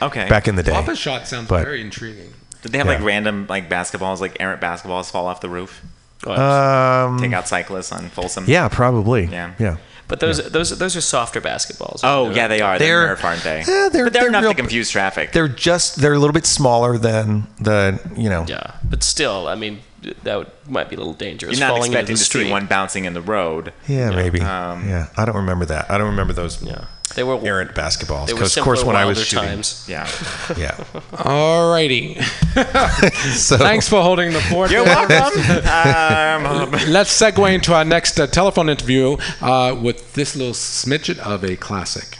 okay. 0.00 0.28
Back 0.28 0.48
in 0.48 0.56
the 0.56 0.62
day. 0.62 0.72
Pop-A-Shot 0.72 1.28
sounds 1.28 1.48
But- 1.48 1.64
very 1.64 1.80
intriguing. 1.80 2.32
Did 2.62 2.70
they 2.72 2.78
have 2.78 2.86
Yeah. 2.86 2.94
like 2.94 3.02
random 3.04 3.46
like 3.48 3.68
basketballs, 3.68 4.20
like 4.20 4.36
errant 4.38 4.60
basketballs, 4.60 5.10
fall 5.10 5.26
off 5.26 5.40
the 5.40 5.48
roof? 5.48 5.82
Um, 6.26 7.18
Take 7.18 7.32
out 7.32 7.48
cyclists 7.48 7.90
on 7.90 8.08
Folsom. 8.10 8.44
Yeah, 8.46 8.68
probably. 8.68 9.24
Yeah. 9.26 9.54
Yeah. 9.58 9.76
But 10.12 10.20
those 10.20 10.50
those 10.50 10.76
those 10.78 10.94
are 10.94 11.00
softer 11.00 11.40
basketballs. 11.40 12.00
Oh 12.04 12.28
yeah, 12.32 12.46
they 12.46 12.60
are. 12.60 12.78
They're, 12.78 13.06
They're- 13.06 13.16
Nerf, 13.16 13.24
aren't 13.24 13.42
they? 13.44 13.60
Yeah, 13.66 13.88
they're- 13.90 14.04
but 14.04 14.12
they're, 14.12 14.20
they're 14.20 14.28
enough 14.28 14.42
real- 14.42 14.50
to 14.52 14.56
confuse 14.56 14.90
traffic. 14.90 15.32
They're 15.32 15.48
just 15.48 15.96
they're 15.96 16.12
a 16.12 16.18
little 16.18 16.34
bit 16.34 16.44
smaller 16.44 16.98
than 16.98 17.46
the 17.58 17.98
you 18.14 18.28
know. 18.28 18.44
Yeah, 18.46 18.72
but 18.84 19.02
still, 19.02 19.48
I 19.48 19.54
mean, 19.54 19.80
that 20.24 20.36
would, 20.36 20.50
might 20.68 20.90
be 20.90 20.96
a 20.96 20.98
little 20.98 21.14
dangerous. 21.14 21.58
You're 21.58 21.66
not 21.66 21.74
falling 21.76 21.92
into 21.92 21.98
expecting 22.00 22.14
the 22.16 22.18
to 22.18 22.24
street. 22.24 22.44
see 22.44 22.50
one 22.50 22.66
bouncing 22.66 23.06
in 23.06 23.14
the 23.14 23.22
road. 23.22 23.72
Yeah, 23.88 24.10
maybe. 24.10 24.42
Um, 24.42 24.86
yeah, 24.86 25.06
I 25.16 25.24
don't 25.24 25.36
remember 25.36 25.64
that. 25.64 25.90
I 25.90 25.96
don't 25.96 26.08
remember 26.10 26.34
those. 26.34 26.62
Yeah, 26.62 26.84
they 27.14 27.22
were 27.24 27.38
errant 27.44 27.72
basketballs. 27.74 28.26
they 28.26 28.32
were 28.32 28.38
Because 28.40 28.56
of 28.56 28.64
course, 28.64 28.84
when 28.84 28.96
I 28.96 29.04
was 29.04 29.18
wilder 29.18 29.24
shooting, 29.26 29.48
times. 29.48 29.84
Yeah. 29.88 30.06
yeah. 30.56 30.76
Alrighty. 31.12 32.22
So- 33.32 33.56
Thanks 33.58 33.88
for 33.88 34.02
holding 34.02 34.32
the 34.32 34.40
fort. 34.42 34.70
You're 34.70 34.84
there. 34.84 35.06
welcome. 35.08 36.66
Um, 36.66 36.70
Let's 36.88 37.18
segue 37.20 37.54
into 37.54 37.74
our 37.74 37.84
next 37.84 38.18
uh, 38.20 38.26
telephone 38.26 38.68
interview 38.68 39.16
uh, 39.40 39.78
with 39.80 40.12
this 40.14 40.36
little 40.36 40.52
smidget 40.54 41.18
of 41.18 41.44
a 41.44 41.56
classic. 41.56 42.18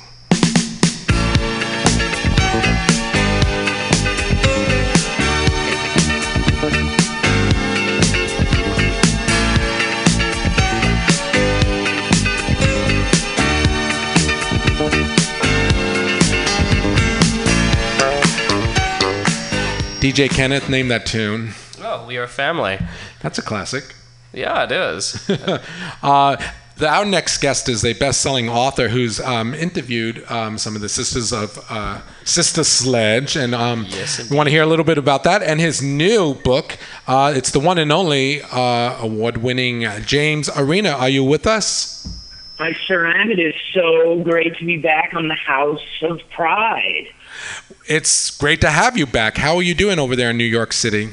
DJ 20.02 20.28
Kenneth 20.28 20.68
named 20.68 20.90
that 20.90 21.06
tune. 21.06 21.52
Oh, 21.80 22.04
we 22.08 22.16
are 22.16 22.26
family. 22.26 22.76
That's 23.20 23.38
a 23.38 23.42
classic. 23.42 23.94
Yeah, 24.32 24.64
it 24.64 24.72
is. 24.72 25.30
uh, 26.02 26.36
the, 26.76 26.88
our 26.88 27.04
next 27.04 27.38
guest 27.38 27.68
is 27.68 27.84
a 27.84 27.92
best-selling 27.92 28.48
author 28.48 28.88
who's 28.88 29.20
um, 29.20 29.54
interviewed 29.54 30.28
um, 30.28 30.58
some 30.58 30.74
of 30.74 30.82
the 30.82 30.88
sisters 30.88 31.32
of 31.32 31.64
uh, 31.70 32.00
Sister 32.24 32.64
Sledge, 32.64 33.36
and 33.36 33.54
um, 33.54 33.86
Yes, 33.90 34.28
we 34.28 34.36
want 34.36 34.48
to 34.48 34.50
hear 34.50 34.64
a 34.64 34.66
little 34.66 34.84
bit 34.84 34.98
about 34.98 35.22
that 35.22 35.40
and 35.40 35.60
his 35.60 35.80
new 35.80 36.34
book. 36.34 36.76
Uh, 37.06 37.32
it's 37.36 37.52
the 37.52 37.60
one 37.60 37.78
and 37.78 37.92
only 37.92 38.42
uh, 38.42 38.96
award-winning 39.00 39.84
uh, 39.84 40.00
James 40.00 40.50
Arena. 40.56 40.90
Are 40.90 41.10
you 41.10 41.22
with 41.22 41.46
us? 41.46 42.08
I 42.58 42.72
sure 42.72 43.06
am. 43.06 43.30
It 43.30 43.38
is 43.38 43.54
so 43.72 44.20
great 44.24 44.56
to 44.56 44.64
be 44.64 44.78
back 44.78 45.14
on 45.14 45.28
the 45.28 45.36
House 45.36 46.02
of 46.02 46.20
Pride. 46.30 47.06
It's 47.86 48.30
great 48.36 48.60
to 48.60 48.70
have 48.70 48.96
you 48.96 49.06
back. 49.06 49.36
How 49.36 49.56
are 49.56 49.62
you 49.62 49.74
doing 49.74 49.98
over 49.98 50.16
there 50.16 50.30
in 50.30 50.36
New 50.36 50.44
York 50.44 50.72
City? 50.72 51.10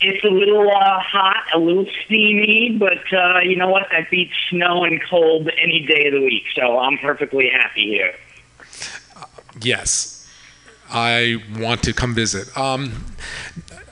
It's 0.00 0.24
a 0.24 0.28
little 0.28 0.68
uh, 0.68 1.00
hot, 1.00 1.44
a 1.54 1.58
little 1.58 1.86
steamy, 2.04 2.76
but 2.78 3.12
uh, 3.12 3.40
you 3.40 3.56
know 3.56 3.68
what? 3.68 3.86
That 3.90 4.10
beats 4.10 4.34
snow 4.50 4.84
and 4.84 5.00
cold 5.02 5.48
any 5.58 5.86
day 5.86 6.08
of 6.08 6.14
the 6.14 6.20
week, 6.20 6.44
so 6.54 6.78
I'm 6.78 6.98
perfectly 6.98 7.48
happy 7.48 7.86
here. 7.86 8.14
Yes, 9.62 10.28
I 10.90 11.42
want 11.58 11.82
to 11.84 11.92
come 11.92 12.14
visit. 12.14 12.56
Um, 12.58 13.04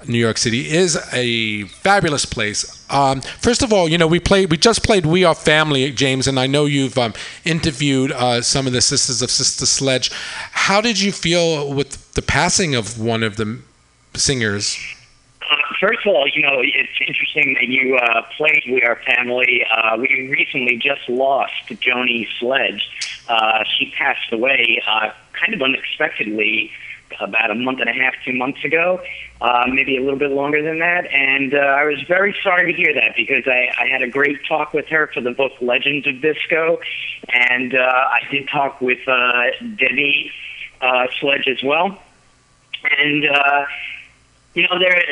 New 0.08 0.18
York 0.18 0.38
City 0.38 0.70
is 0.70 0.96
a 1.12 1.64
fabulous 1.64 2.24
place. 2.24 2.84
Um, 2.90 3.20
first 3.40 3.62
of 3.62 3.72
all, 3.72 3.88
you 3.88 3.98
know 3.98 4.06
we 4.06 4.20
played, 4.20 4.50
we 4.50 4.56
just 4.56 4.82
played 4.82 5.06
"We 5.06 5.24
Are 5.24 5.34
Family," 5.34 5.90
James, 5.90 6.26
and 6.26 6.38
I 6.38 6.46
know 6.46 6.64
you've 6.66 6.98
um, 6.98 7.14
interviewed 7.44 8.12
uh, 8.12 8.42
some 8.42 8.66
of 8.66 8.72
the 8.72 8.80
sisters 8.80 9.22
of 9.22 9.30
Sister 9.30 9.66
Sledge. 9.66 10.10
How 10.52 10.80
did 10.80 11.00
you 11.00 11.12
feel 11.12 11.72
with 11.72 12.12
the 12.14 12.22
passing 12.22 12.74
of 12.74 13.00
one 13.00 13.22
of 13.22 13.36
the 13.36 13.60
singers? 14.14 14.78
Uh, 15.50 15.56
first 15.80 16.00
of 16.06 16.14
all, 16.14 16.26
you 16.28 16.42
know, 16.42 16.60
it's 16.60 16.98
interesting 17.06 17.54
that 17.54 17.68
you 17.68 17.96
uh, 17.96 18.22
played 18.36 18.62
We 18.66 18.82
Are 18.82 19.00
Family. 19.06 19.66
Uh, 19.74 19.96
we 19.98 20.28
recently 20.30 20.76
just 20.76 21.08
lost 21.08 21.52
Joni 21.68 22.26
Sledge. 22.38 22.88
Uh, 23.28 23.64
she 23.76 23.90
passed 23.90 24.32
away 24.32 24.82
kind 25.32 25.54
of 25.54 25.62
unexpectedly 25.62 26.70
about 27.20 27.50
a 27.50 27.54
month 27.54 27.80
and 27.80 27.88
a 27.88 27.92
half, 27.92 28.14
two 28.24 28.32
months 28.32 28.64
ago, 28.64 29.00
uh, 29.40 29.64
maybe 29.68 29.96
a 29.96 30.00
little 30.00 30.18
bit 30.18 30.30
longer 30.30 30.62
than 30.62 30.78
that. 30.78 31.06
And 31.06 31.54
uh, 31.54 31.58
I 31.58 31.84
was 31.84 32.00
very 32.02 32.34
sorry 32.42 32.72
to 32.72 32.76
hear 32.76 32.94
that 32.94 33.14
because 33.16 33.44
I, 33.46 33.72
I 33.78 33.86
had 33.86 34.02
a 34.02 34.08
great 34.08 34.44
talk 34.46 34.72
with 34.72 34.86
her 34.88 35.08
for 35.08 35.20
the 35.20 35.32
book 35.32 35.52
Legends 35.60 36.06
of 36.06 36.20
Disco. 36.20 36.80
And 37.28 37.74
uh, 37.74 37.78
I 37.78 38.20
did 38.30 38.48
talk 38.48 38.80
with 38.80 39.06
uh, 39.06 39.44
Debbie 39.76 40.30
uh, 40.80 41.06
Sledge 41.20 41.48
as 41.48 41.62
well. 41.62 41.98
And, 42.98 43.24
uh, 43.26 43.64
you 44.54 44.66
know, 44.68 44.78
there 44.78 45.02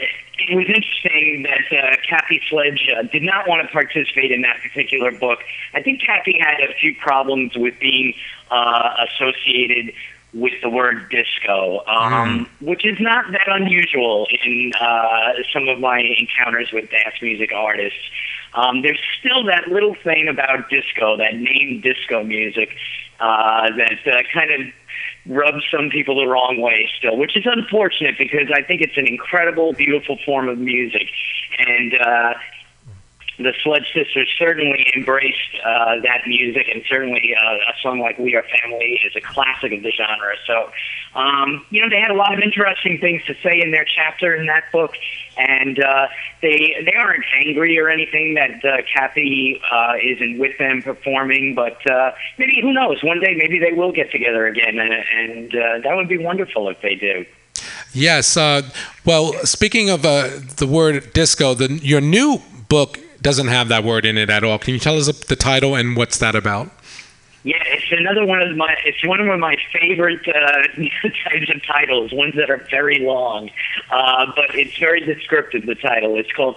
it 0.49 0.57
was 0.57 0.67
interesting 0.67 1.43
that 1.43 1.77
uh, 1.77 1.97
Kathy 2.09 2.41
Sledge 2.49 2.89
uh, 2.97 3.03
did 3.03 3.23
not 3.23 3.49
want 3.49 3.67
to 3.67 3.73
participate 3.73 4.33
in 4.33 4.43
that 4.43 4.59
particular 4.63 5.11
book. 5.13 5.41
I 5.75 5.83
think 5.83 6.01
Kathy 6.01 6.39
had 6.39 6.61
a 6.61 6.73
few 6.75 6.95
problems 6.95 7.57
with 7.57 7.79
being 7.79 8.15
uh, 8.51 9.07
associated 9.09 9.93
with 10.33 10.53
the 10.63 10.71
word 10.71 11.11
disco, 11.11 11.85
um, 11.87 12.49
which 12.61 12.85
is 12.85 12.99
not 13.01 13.25
that 13.33 13.49
unusual 13.49 14.29
in 14.45 14.73
uh, 14.81 15.33
some 15.53 15.69
of 15.69 15.81
my 15.81 16.01
encounters 16.01 16.71
with 16.73 16.89
dance 16.91 17.17
music 17.21 17.51
artists. 17.53 17.99
Um, 18.55 18.83
there's 18.83 19.01
still 19.19 19.45
that 19.45 19.69
little 19.69 19.95
thing 19.95 20.29
about 20.29 20.71
disco, 20.71 21.17
that 21.17 21.35
name 21.35 21.81
disco 21.81 22.23
music, 22.23 22.71
uh, 23.19 23.71
that 23.77 24.07
uh, 24.07 24.23
kind 24.33 24.51
of 24.53 24.73
rubs 25.27 25.65
some 25.71 25.91
people 25.91 26.17
the 26.17 26.27
wrong 26.27 26.61
way 26.61 26.89
still, 26.99 27.17
which 27.17 27.37
is 27.37 27.45
unfortunate 27.47 28.17
because 28.19 28.51
I 28.55 28.63
think 28.63 28.81
it's 28.81 28.97
an 28.97 29.07
incredible, 29.07 29.73
beautiful 29.73 30.19
form 30.25 30.49
of 30.49 30.59
music. 30.59 31.09
And 31.59 31.95
uh, 31.95 32.35
the 33.43 33.55
Sledge 33.63 33.87
Sisters 33.95 34.29
certainly 34.39 34.87
embraced 34.95 35.57
uh, 35.65 36.01
that 36.03 36.27
music, 36.27 36.69
and 36.73 36.83
certainly 36.89 37.35
uh, 37.35 37.73
a 37.73 37.75
song 37.83 38.01
like 38.01 38.19
"We 38.19 38.35
Are 38.37 38.45
Family" 38.63 39.01
is 39.05 39.17
a 39.17 39.21
classic 39.21 39.73
of 39.73 39.83
the 39.83 39.91
genre. 39.91 40.35
So, 40.47 40.71
um, 41.15 41.65
you 41.71 41.81
know, 41.81 41.89
they 41.89 42.01
had 42.01 42.11
a 42.11 42.15
lot 42.15 42.35
of 42.35 42.41
interesting 42.41 42.99
things 42.99 43.25
to 43.27 43.35
say 43.43 43.61
in 43.61 43.71
their 43.71 43.85
chapter 43.85 44.35
in 44.35 44.47
that 44.47 44.65
book, 44.73 44.95
and 45.37 45.83
uh, 45.83 46.07
they 46.43 46.83
they 46.85 46.95
aren't 46.95 47.25
angry 47.35 47.79
or 47.79 47.89
anything 47.89 48.35
that 48.35 48.65
uh, 48.65 48.83
Kathy 48.93 49.61
uh, 49.71 49.95
isn't 50.03 50.39
with 50.39 50.57
them 50.59 50.83
performing. 50.83 51.55
But 51.55 51.79
uh, 51.91 52.13
maybe 52.39 52.61
who 52.61 52.73
knows? 52.73 53.03
One 53.03 53.21
day, 53.21 53.35
maybe 53.37 53.59
they 53.59 53.73
will 53.73 53.93
get 53.93 54.11
together 54.11 54.47
again, 54.47 54.79
and, 54.79 54.93
and 54.93 55.55
uh, 55.55 55.89
that 55.89 55.97
would 55.97 56.09
be 56.09 56.19
wonderful 56.19 56.69
if 56.69 56.81
they 56.83 56.95
do. 56.95 57.25
Yes. 57.93 58.37
Uh, 58.37 58.63
well, 59.05 59.33
speaking 59.45 59.91
of 59.91 60.05
uh, 60.05 60.29
the 60.57 60.67
word 60.67 61.13
disco, 61.13 61.55
the, 61.55 61.73
your 61.83 62.01
new 62.01 62.41
book 62.69 62.99
doesn't 63.23 63.49
have 63.49 63.69
that 63.69 63.85
word 63.85 64.05
in 64.05 64.17
it 64.19 64.31
at 64.31 64.45
all. 64.45 64.59
Can 64.59 64.75
you 64.75 64.81
tell 64.81 64.97
us 64.97 65.07
the 65.07 65.37
title 65.37 65.75
and 65.75 65.97
what's 65.97 66.19
that 66.19 66.35
about? 66.35 66.71
Yeah, 67.43 67.57
it's 67.67 67.91
another 67.91 68.27
one 68.27 68.43
of 68.43 68.55
my. 68.55 68.77
It's 68.85 69.03
one 69.07 69.19
of 69.21 69.41
my 69.41 69.57
favorite 69.73 70.29
uh, 70.29 70.63
types 71.25 71.51
of 71.55 71.65
titles. 71.67 72.13
Ones 72.13 72.35
that 72.37 72.51
are 72.51 72.63
very 72.71 72.99
long, 72.99 73.49
uh, 73.91 74.27
but 74.37 74.55
it's 74.55 74.77
very 74.77 75.01
descriptive. 75.01 75.65
The 75.65 75.75
title. 75.75 76.19
It's 76.19 76.31
called 76.33 76.57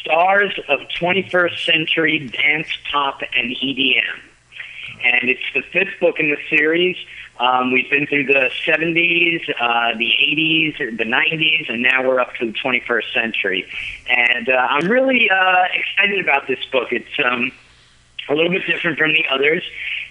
"Stars 0.00 0.52
of 0.68 0.80
21st 1.00 1.64
Century 1.64 2.18
Dance, 2.18 2.68
Pop, 2.92 3.22
and 3.38 3.56
EDM," 3.56 4.02
and 5.02 5.30
it's 5.30 5.40
the 5.54 5.62
fifth 5.72 5.98
book 5.98 6.20
in 6.20 6.28
the 6.28 6.36
series. 6.54 6.98
Um, 7.38 7.72
we've 7.72 7.88
been 7.88 8.06
through 8.06 8.24
the 8.24 8.50
70s, 8.66 9.48
uh, 9.60 9.96
the 9.96 10.10
80s, 10.10 10.98
the 10.98 11.04
90s, 11.04 11.72
and 11.72 11.82
now 11.82 12.06
we're 12.06 12.20
up 12.20 12.34
to 12.36 12.46
the 12.46 12.52
21st 12.52 13.12
century. 13.12 13.66
And 14.08 14.48
uh, 14.48 14.54
I'm 14.54 14.88
really 14.88 15.30
uh, 15.30 15.64
excited 15.72 16.20
about 16.20 16.48
this 16.48 16.64
book. 16.72 16.88
It's 16.90 17.06
um, 17.24 17.52
a 18.28 18.34
little 18.34 18.50
bit 18.50 18.66
different 18.66 18.98
from 18.98 19.12
the 19.12 19.24
others. 19.30 19.62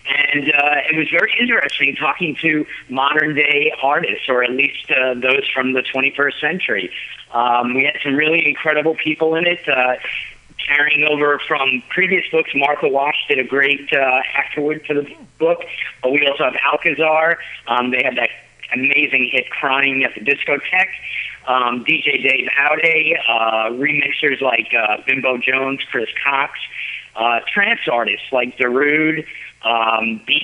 And 0.07 0.49
uh, 0.49 0.75
it 0.89 0.97
was 0.97 1.09
very 1.09 1.33
interesting 1.37 1.95
talking 1.95 2.35
to 2.41 2.65
modern 2.89 3.35
day 3.35 3.73
artists, 3.83 4.29
or 4.29 4.43
at 4.43 4.51
least 4.51 4.89
uh, 4.89 5.15
those 5.15 5.43
from 5.53 5.73
the 5.73 5.81
21st 5.81 6.39
century. 6.39 6.91
Um, 7.33 7.73
we 7.73 7.83
had 7.83 7.97
some 8.03 8.15
really 8.15 8.47
incredible 8.47 8.95
people 8.95 9.35
in 9.35 9.45
it. 9.45 9.67
Uh, 9.67 9.95
carrying 10.65 11.07
over 11.09 11.39
from 11.47 11.83
previous 11.89 12.25
books, 12.31 12.51
Martha 12.55 12.87
Wash 12.87 13.15
did 13.29 13.39
a 13.39 13.43
great 13.43 13.89
uh, 13.93 14.21
afterward 14.35 14.83
for 14.85 14.93
the 14.93 15.07
book. 15.39 15.63
But 16.01 16.11
we 16.11 16.27
also 16.27 16.45
have 16.45 16.55
Alcazar. 16.71 17.37
Um, 17.67 17.91
they 17.91 18.03
had 18.03 18.17
that 18.17 18.29
amazing 18.73 19.29
hit 19.31 19.49
"Crying 19.49 20.03
at 20.03 20.13
the 20.15 20.21
Discotheque." 20.21 20.93
Um, 21.47 21.85
DJ 21.85 22.21
Dave 22.21 22.49
Aude, 22.59 23.17
uh, 23.29 23.69
remixers 23.71 24.41
like 24.41 24.73
uh, 24.73 24.97
Bimbo 25.05 25.37
Jones, 25.37 25.79
Chris 25.89 26.09
Cox, 26.21 26.59
uh, 27.15 27.39
trance 27.51 27.79
artists 27.89 28.27
like 28.33 28.57
Darude, 28.57 29.25
um, 29.63 30.21
Deep 30.27 30.43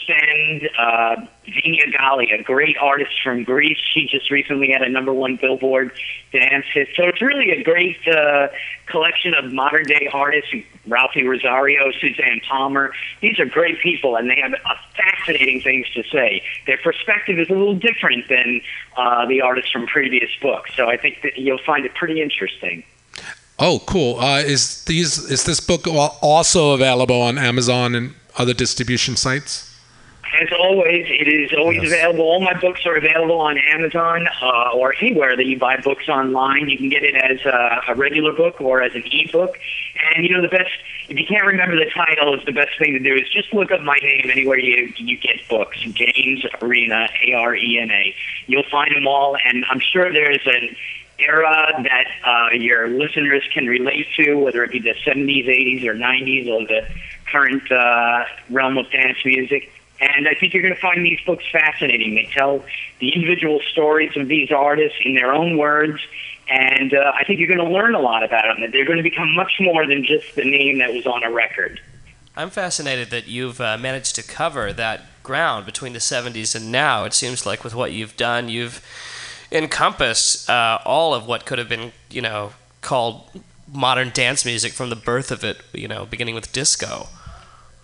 uh, 0.77 1.15
Vina 1.45 1.91
Gali, 1.91 2.40
a 2.40 2.44
great 2.44 2.77
artist 2.77 3.11
from 3.23 3.44
Greece. 3.44 3.77
She 3.94 4.07
just 4.07 4.31
recently 4.31 4.72
had 4.72 4.81
a 4.81 4.90
number 4.90 5.14
one 5.14 5.35
Billboard 5.35 5.91
dance 6.31 6.65
hit. 6.73 6.90
So 6.95 7.03
it's 7.03 7.22
really 7.22 7.52
a 7.52 7.64
great 7.64 8.06
uh, 8.07 8.48
collection 8.88 9.34
of 9.34 9.52
modern 9.53 9.84
day 9.84 10.10
artists. 10.11 10.53
Ralphie 10.88 11.26
Rosario, 11.26 11.91
Suzanne 11.91 12.41
Palmer. 12.48 12.94
These 13.22 13.40
are 13.40 13.45
great 13.45 13.80
people, 13.80 14.15
and 14.18 14.30
they 14.30 14.41
have 14.41 14.53
fascinating 14.95 15.61
things 15.61 15.90
to 15.91 16.03
say. 16.03 16.44
Their 16.65 16.77
perspective 16.77 17.40
is 17.40 17.49
a 17.49 17.53
little 17.53 17.76
different 17.76 18.27
than 18.27 18.61
uh, 18.98 19.26
the 19.27 19.41
artists 19.41 19.72
from 19.72 19.88
previous 19.88 20.30
books. 20.41 20.72
So 20.76 20.90
I 20.90 20.98
think 20.98 21.22
that 21.22 21.38
you'll 21.38 21.64
find 21.65 21.85
it 21.85 21.94
pretty 21.94 22.22
interesting. 22.22 22.84
Oh, 23.60 23.81
cool. 23.85 24.19
Uh, 24.19 24.40
is 24.40 24.84
these 24.85 25.19
is 25.30 25.44
this 25.44 25.60
book 25.60 25.88
also 25.88 26.72
available 26.72 27.22
on 27.22 27.38
Amazon 27.38 27.95
and 27.95 28.15
other 28.38 28.53
distribution 28.53 29.15
sites? 29.15 29.69
As 30.41 30.49
always, 30.57 31.05
it 31.10 31.27
is 31.27 31.53
always 31.53 31.84
available. 31.84 32.22
All 32.22 32.41
my 32.41 32.60
books 32.60 32.88
are 32.88 32.95
available 32.95 33.39
on 33.39 33.57
Amazon 33.57 34.27
uh, 34.41 34.72
or 34.73 34.95
anywhere 34.95 35.38
that 35.38 35.45
you 35.45 35.60
buy 35.60 35.77
books 35.77 36.10
online. 36.10 36.69
You 36.69 36.77
can 36.77 36.89
get 36.89 37.03
it 37.03 37.14
as 37.14 37.45
a, 37.45 37.81
a 37.89 37.95
regular 37.95 38.34
book 38.34 38.60
or 38.60 38.81
as 38.81 38.95
an 38.95 39.03
ebook. 39.11 39.60
And 40.15 40.26
you 40.26 40.34
know 40.34 40.41
the 40.41 40.47
best. 40.47 40.72
If 41.07 41.19
you 41.19 41.26
can't 41.27 41.45
remember 41.45 41.76
the 41.76 41.89
title, 41.93 42.34
is 42.34 42.43
the 42.45 42.51
best 42.51 42.72
thing 42.80 42.93
to 42.93 42.99
do 42.99 43.14
is 43.14 43.30
just 43.30 43.53
look 43.53 43.72
up 43.72 43.81
my 43.81 43.97
name 44.01 44.31
anywhere 44.31 44.57
you 44.57 44.91
you 44.97 45.18
get 45.18 45.47
books. 45.47 45.77
James 45.81 46.43
Arena, 46.61 47.10
A 47.27 47.34
R 47.34 47.55
E 47.55 47.80
N 47.80 47.91
A. 47.91 48.15
You'll 48.47 48.69
find 48.72 48.95
them 48.95 49.07
all, 49.07 49.38
and 49.45 49.64
I'm 49.69 49.80
sure 49.80 50.11
there's 50.11 50.45
an 50.47 50.76
era 51.19 51.84
that 51.84 52.07
uh, 52.26 52.53
your 52.53 52.88
listeners 52.88 53.43
can 53.53 53.68
relate 53.68 54.07
to, 54.18 54.35
whether 54.35 54.64
it 54.64 54.72
be 54.72 54.80
the 54.80 54.95
70s, 55.05 55.47
80s, 55.47 55.85
or 55.85 55.93
90s, 55.93 56.49
or 56.49 56.68
the 56.68 56.88
current 57.34 57.69
uh, 57.72 58.23
realm 58.49 58.77
of 58.77 58.89
dance 58.91 59.18
music. 59.26 59.72
And 59.99 60.27
I 60.27 60.34
think 60.34 60.53
you're 60.53 60.64
going 60.64 60.76
to 60.76 60.80
find 60.80 61.03
these 61.03 61.19
books 61.26 61.43
fascinating. 61.51 62.15
They 62.15 62.30
tell 62.34 62.64
the 62.99 63.14
individual 63.14 63.60
stories 63.72 64.15
of 64.15 64.27
these 64.27 64.51
artists 64.51 64.97
in 65.03 65.15
their 65.15 65.34
own 65.34 65.57
words, 65.57 65.99
and 66.47 66.93
uh, 66.93 67.11
I 67.15 67.23
think 67.23 67.39
you're 67.39 67.47
going 67.47 67.65
to 67.65 67.73
learn 67.73 67.95
a 67.95 67.99
lot 67.99 68.23
about 68.23 68.57
them. 68.57 68.72
They're 68.72 68.85
going 68.85 68.97
to 68.97 69.03
become 69.03 69.34
much 69.34 69.53
more 69.60 69.88
than 69.88 70.03
just 70.03 70.35
the 70.35 70.43
name 70.43 70.80
that 70.80 70.93
was 70.93 71.05
on 71.05 71.23
a 71.23 71.31
record. 71.31 71.80
I'm 72.35 72.49
fascinated 72.49 73.11
that 73.11 73.27
you've 73.27 73.61
uh, 73.61 73.77
managed 73.77 74.15
to 74.15 74.23
cover 74.23 74.73
that 74.73 75.01
ground 75.22 75.65
between 75.65 75.93
the 75.93 75.99
70s 75.99 76.55
and 76.55 76.72
now. 76.72 77.05
It 77.05 77.14
seems 77.14 77.45
like 77.45 77.64
with 77.64 77.76
what 77.76 77.93
you've 77.93 78.18
done, 78.18 78.49
you've 78.49 78.84
encompassed 79.51 80.49
uh, 80.49 80.80
all 80.84 81.14
of 81.14 81.27
what 81.27 81.45
could 81.45 81.60
have 81.60 81.69
been, 81.69 81.91
you 82.10 82.22
know, 82.22 82.53
called 82.81 83.30
modern 83.72 84.10
dance 84.10 84.43
music 84.45 84.73
from 84.73 84.89
the 84.89 84.95
birth 84.95 85.31
of 85.31 85.43
it, 85.43 85.61
you 85.73 85.88
know, 85.88 86.05
beginning 86.05 86.35
with 86.35 86.51
disco. 86.51 87.07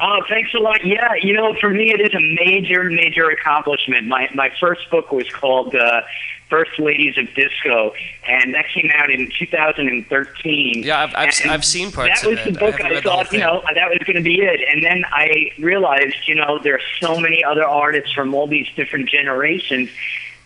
Oh, 0.02 0.22
thanks 0.30 0.54
a 0.54 0.60
lot. 0.60 0.86
Yeah, 0.86 1.14
you 1.22 1.34
know, 1.34 1.54
for 1.56 1.70
me, 1.70 1.92
it 1.92 2.00
is 2.00 2.14
a 2.14 2.46
major, 2.46 2.86
major 2.86 3.30
accomplishment. 3.30 4.08
My 4.08 4.30
my 4.34 4.50
first 4.60 4.90
book 4.90 5.12
was 5.12 5.30
called 5.30 5.76
uh, 5.76 6.02
First 6.50 6.80
Ladies 6.80 7.18
of 7.18 7.34
Disco, 7.34 7.94
and 8.26 8.54
that 8.54 8.66
came 8.74 8.90
out 8.96 9.12
in 9.12 9.30
2013. 9.38 10.84
Yeah, 10.84 11.02
I've, 11.02 11.16
I've, 11.16 11.34
I've 11.50 11.66
seen 11.66 11.92
parts 11.92 12.22
that 12.22 12.30
was 12.30 12.44
the 12.46 12.52
book 12.52 12.82
I, 12.82 12.88
I, 12.88 12.92
read 12.92 13.04
the 13.04 13.10
whole 13.10 13.24
thought, 13.24 13.34
you 13.34 13.40
know, 13.40 13.62
that 13.76 13.90
was 13.90 14.00
going 14.06 14.16
to 14.16 14.24
be 14.24 14.42
it. 14.42 14.62
And 14.72 14.84
then 14.84 15.04
I 15.12 15.52
realized, 15.60 16.28
you 16.28 16.36
know, 16.36 16.60
there 16.60 16.76
are 16.76 16.82
so 17.02 17.20
many 17.20 17.44
other 17.44 17.66
artists 17.66 18.14
from 18.14 18.34
all 18.34 18.48
these 18.48 18.68
different 18.76 19.10
generations 19.10 19.90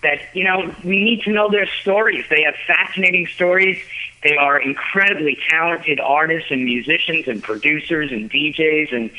that, 0.01 0.19
you 0.33 0.43
know, 0.43 0.73
we 0.83 1.03
need 1.03 1.21
to 1.21 1.31
know 1.31 1.49
their 1.49 1.67
stories. 1.81 2.25
They 2.29 2.41
have 2.41 2.55
fascinating 2.67 3.27
stories. 3.27 3.81
They 4.23 4.37
are 4.37 4.57
incredibly 4.59 5.37
talented 5.49 5.99
artists 5.99 6.49
and 6.51 6.63
musicians 6.63 7.27
and 7.27 7.43
producers 7.43 8.11
and 8.11 8.29
DJs. 8.31 8.93
And, 8.93 9.11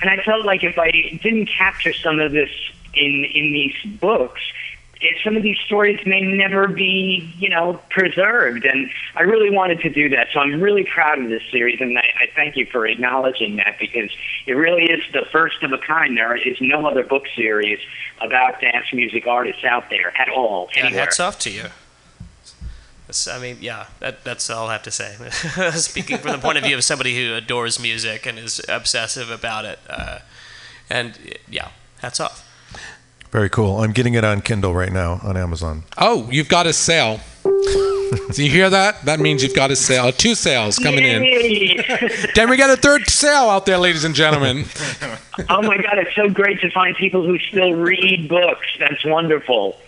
and 0.00 0.10
I 0.10 0.22
felt 0.24 0.44
like 0.44 0.64
if 0.64 0.78
I 0.78 0.90
didn't 0.90 1.46
capture 1.46 1.92
some 1.92 2.18
of 2.20 2.32
this 2.32 2.50
in, 2.94 3.24
in 3.24 3.52
these 3.52 3.74
books, 4.00 4.40
some 5.22 5.36
of 5.36 5.44
these 5.44 5.58
stories 5.64 6.00
may 6.06 6.20
never 6.20 6.66
be, 6.66 7.32
you 7.38 7.48
know, 7.48 7.80
preserved. 7.88 8.64
And 8.64 8.90
I 9.14 9.22
really 9.22 9.48
wanted 9.48 9.78
to 9.82 9.90
do 9.90 10.08
that. 10.08 10.26
So 10.32 10.40
I'm 10.40 10.60
really 10.60 10.82
proud 10.84 11.20
of 11.22 11.28
this 11.28 11.42
series, 11.52 11.80
and 11.80 11.96
I, 11.96 12.02
I 12.22 12.26
thank 12.34 12.56
you 12.56 12.66
for 12.66 12.84
acknowledging 12.84 13.56
that 13.56 13.76
because 13.78 14.10
it 14.46 14.54
really 14.54 14.90
is 14.90 15.00
the 15.12 15.24
first 15.30 15.62
of 15.62 15.72
a 15.72 15.78
kind. 15.78 16.16
There 16.16 16.36
is 16.36 16.56
no 16.60 16.84
other 16.86 17.04
book 17.04 17.26
series 17.36 17.78
about 18.20 18.60
dance 18.60 18.86
music 18.92 19.28
artists 19.28 19.62
out 19.64 19.88
there 19.88 20.12
at 20.20 20.28
all, 20.28 20.68
Yeah, 20.74 20.86
anywhere. 20.86 21.04
hats 21.04 21.20
off 21.20 21.38
to 21.40 21.50
you. 21.50 21.66
That's- 23.08 23.26
I 23.26 23.38
mean, 23.40 23.56
yeah, 23.60 23.86
that, 24.00 24.22
that's 24.22 24.50
all 24.50 24.68
I 24.68 24.72
have 24.74 24.82
to 24.82 24.90
say. 24.90 25.14
Speaking 25.72 26.18
from 26.18 26.32
the 26.32 26.38
point 26.38 26.58
of 26.58 26.64
view 26.64 26.76
of 26.76 26.84
somebody 26.84 27.16
who 27.16 27.34
adores 27.34 27.80
music 27.80 28.26
and 28.26 28.38
is 28.38 28.60
obsessive 28.68 29.30
about 29.30 29.64
it, 29.64 29.78
uh, 29.88 30.18
and 30.90 31.18
yeah, 31.48 31.70
hats 32.00 32.20
off. 32.20 32.44
Very 33.30 33.48
cool. 33.50 33.82
I'm 33.82 33.92
getting 33.92 34.12
it 34.14 34.24
on 34.24 34.40
Kindle 34.42 34.74
right 34.74 34.92
now 34.92 35.20
on 35.22 35.36
Amazon. 35.36 35.84
Oh, 35.96 36.28
you've 36.30 36.48
got 36.48 36.66
a 36.66 36.72
sale. 36.72 37.20
Do 38.32 38.44
you 38.44 38.50
hear 38.50 38.70
that? 38.70 39.04
That 39.04 39.20
means 39.20 39.42
you've 39.42 39.54
got 39.54 39.70
a 39.70 39.76
sale. 39.76 40.06
Uh, 40.06 40.12
two 40.12 40.34
sales 40.34 40.78
coming 40.78 41.04
in. 41.04 41.22
Then 42.34 42.48
we 42.50 42.56
got 42.56 42.70
a 42.70 42.76
third 42.76 43.08
sale 43.08 43.48
out 43.50 43.66
there, 43.66 43.78
ladies 43.78 44.04
and 44.04 44.14
gentlemen. 44.14 44.64
oh 45.48 45.62
my 45.62 45.76
God, 45.76 45.98
it's 45.98 46.14
so 46.14 46.28
great 46.28 46.60
to 46.60 46.70
find 46.70 46.96
people 46.96 47.24
who 47.24 47.38
still 47.38 47.74
read 47.74 48.28
books. 48.28 48.66
That's 48.78 49.04
wonderful. 49.04 49.78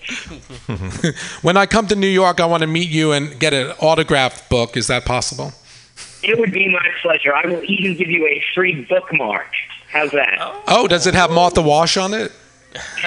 when 1.43 1.57
I 1.57 1.67
come 1.67 1.87
to 1.89 1.97
New 1.97 2.09
York, 2.09 2.41
I 2.41 2.47
want 2.47 2.63
to 2.63 2.67
meet 2.67 2.89
you 2.89 3.13
and 3.13 3.39
get 3.39 3.53
an 3.53 3.73
autographed 3.79 4.49
book. 4.51 4.77
Is 4.77 4.87
that 4.89 5.05
possible? 5.05 5.53
It 6.23 6.39
would 6.39 6.53
be 6.53 6.69
my 6.69 6.87
pleasure. 7.01 7.35
I 7.35 7.47
will 7.47 7.65
even 7.65 7.97
give 7.97 8.11
you 8.11 8.27
a 8.27 8.43
free 8.55 8.85
bookmark. 8.85 9.49
How's 9.89 10.11
that? 10.13 10.39
Oh, 10.69 10.87
does 10.87 11.07
it 11.07 11.15
have 11.15 11.31
Martha 11.31 11.63
Wash 11.63 11.97
on 11.97 12.15
it? 12.15 12.33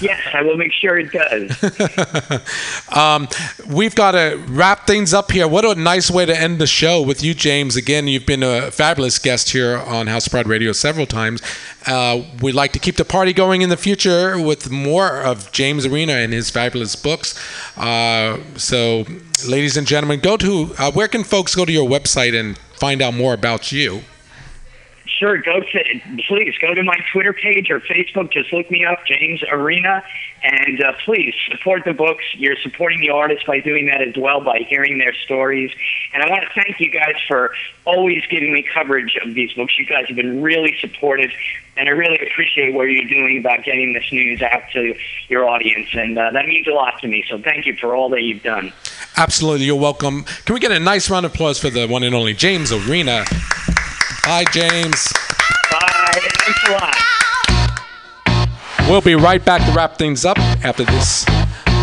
yes, 0.00 0.20
I 0.32 0.42
will 0.42 0.56
make 0.56 0.72
sure 0.72 0.98
it 0.98 1.12
does. 1.12 2.42
Um, 2.94 3.26
we've 3.70 3.94
got 3.94 4.12
to 4.12 4.38
wrap 4.48 4.86
things 4.86 5.14
up 5.14 5.30
here. 5.30 5.48
What 5.48 5.64
a 5.64 5.74
nice 5.74 6.10
way 6.10 6.26
to 6.26 6.38
end 6.38 6.58
the 6.58 6.66
show 6.66 7.00
with 7.00 7.24
you, 7.24 7.32
James. 7.32 7.74
Again, 7.74 8.06
you've 8.06 8.26
been 8.26 8.42
a 8.42 8.70
fabulous 8.70 9.18
guest 9.18 9.48
here 9.48 9.78
on 9.78 10.08
House 10.08 10.28
Pride 10.28 10.46
Radio 10.46 10.72
several 10.72 11.06
times. 11.06 11.40
Uh, 11.86 12.22
we'd 12.42 12.54
like 12.54 12.72
to 12.72 12.78
keep 12.78 12.96
the 12.96 13.04
party 13.06 13.32
going 13.32 13.62
in 13.62 13.70
the 13.70 13.78
future 13.78 14.38
with 14.38 14.70
more 14.70 15.22
of 15.22 15.50
James 15.52 15.86
Arena 15.86 16.12
and 16.12 16.34
his 16.34 16.50
fabulous 16.50 16.96
books. 16.96 17.34
Uh, 17.78 18.38
so, 18.56 19.06
ladies 19.48 19.78
and 19.78 19.86
gentlemen, 19.86 20.20
go 20.20 20.36
to 20.36 20.74
uh, 20.78 20.92
where 20.92 21.08
can 21.08 21.24
folks 21.24 21.54
go 21.54 21.64
to 21.64 21.72
your 21.72 21.88
website 21.88 22.38
and 22.38 22.58
find 22.76 23.00
out 23.00 23.14
more 23.14 23.32
about 23.32 23.72
you? 23.72 24.02
Sure, 25.22 25.38
go 25.38 25.60
to 25.60 26.00
please 26.26 26.58
go 26.60 26.74
to 26.74 26.82
my 26.82 26.98
Twitter 27.12 27.32
page 27.32 27.70
or 27.70 27.78
Facebook. 27.78 28.32
Just 28.32 28.52
look 28.52 28.68
me 28.72 28.84
up, 28.84 29.06
James 29.06 29.40
Arena, 29.52 30.02
and 30.42 30.82
uh, 30.82 30.94
please 31.04 31.32
support 31.48 31.84
the 31.84 31.92
books. 31.92 32.24
You're 32.34 32.56
supporting 32.56 32.98
the 32.98 33.10
artists 33.10 33.44
by 33.44 33.60
doing 33.60 33.86
that 33.86 34.02
as 34.02 34.16
well 34.16 34.40
by 34.40 34.66
hearing 34.68 34.98
their 34.98 35.14
stories. 35.14 35.70
And 36.12 36.24
I 36.24 36.28
want 36.28 36.42
to 36.42 36.60
thank 36.60 36.80
you 36.80 36.90
guys 36.90 37.14
for 37.28 37.52
always 37.84 38.26
giving 38.30 38.52
me 38.52 38.64
coverage 38.74 39.16
of 39.24 39.34
these 39.34 39.52
books. 39.52 39.78
You 39.78 39.86
guys 39.86 40.06
have 40.08 40.16
been 40.16 40.42
really 40.42 40.76
supportive, 40.80 41.30
and 41.76 41.88
I 41.88 41.92
really 41.92 42.18
appreciate 42.28 42.74
what 42.74 42.88
you're 42.90 43.04
doing 43.04 43.38
about 43.38 43.62
getting 43.62 43.92
this 43.92 44.10
news 44.10 44.42
out 44.42 44.62
to 44.72 44.92
your 45.28 45.48
audience, 45.48 45.90
and 45.92 46.18
uh, 46.18 46.32
that 46.32 46.46
means 46.46 46.66
a 46.66 46.72
lot 46.72 46.98
to 47.02 47.06
me. 47.06 47.24
So 47.28 47.38
thank 47.38 47.64
you 47.64 47.76
for 47.76 47.94
all 47.94 48.08
that 48.08 48.22
you've 48.22 48.42
done. 48.42 48.72
Absolutely, 49.16 49.66
you're 49.66 49.76
welcome. 49.76 50.24
Can 50.46 50.54
we 50.54 50.58
get 50.58 50.72
a 50.72 50.80
nice 50.80 51.08
round 51.08 51.26
of 51.26 51.32
applause 51.32 51.60
for 51.60 51.70
the 51.70 51.86
one 51.86 52.02
and 52.02 52.12
only 52.12 52.34
James 52.34 52.72
Arena? 52.72 53.24
Hi, 54.24 54.44
James. 54.52 55.12
Bye. 55.72 56.20
Thanks 56.44 56.62
a 56.68 56.72
lot. 56.72 56.94
We'll 58.88 59.00
be 59.00 59.16
right 59.16 59.44
back 59.44 59.66
to 59.66 59.72
wrap 59.72 59.96
things 59.96 60.24
up 60.24 60.38
after 60.64 60.84
this 60.84 61.26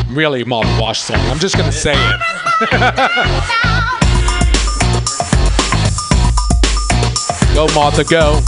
really 0.07 0.45
mouthwash 0.45 0.95
song. 0.97 1.19
I'm 1.27 1.39
just 1.39 1.57
going 1.57 1.69
to 1.69 1.75
say 1.75 1.95
it. 1.95 2.19
go, 7.55 7.67
Martha, 7.75 8.05
go. 8.05 8.41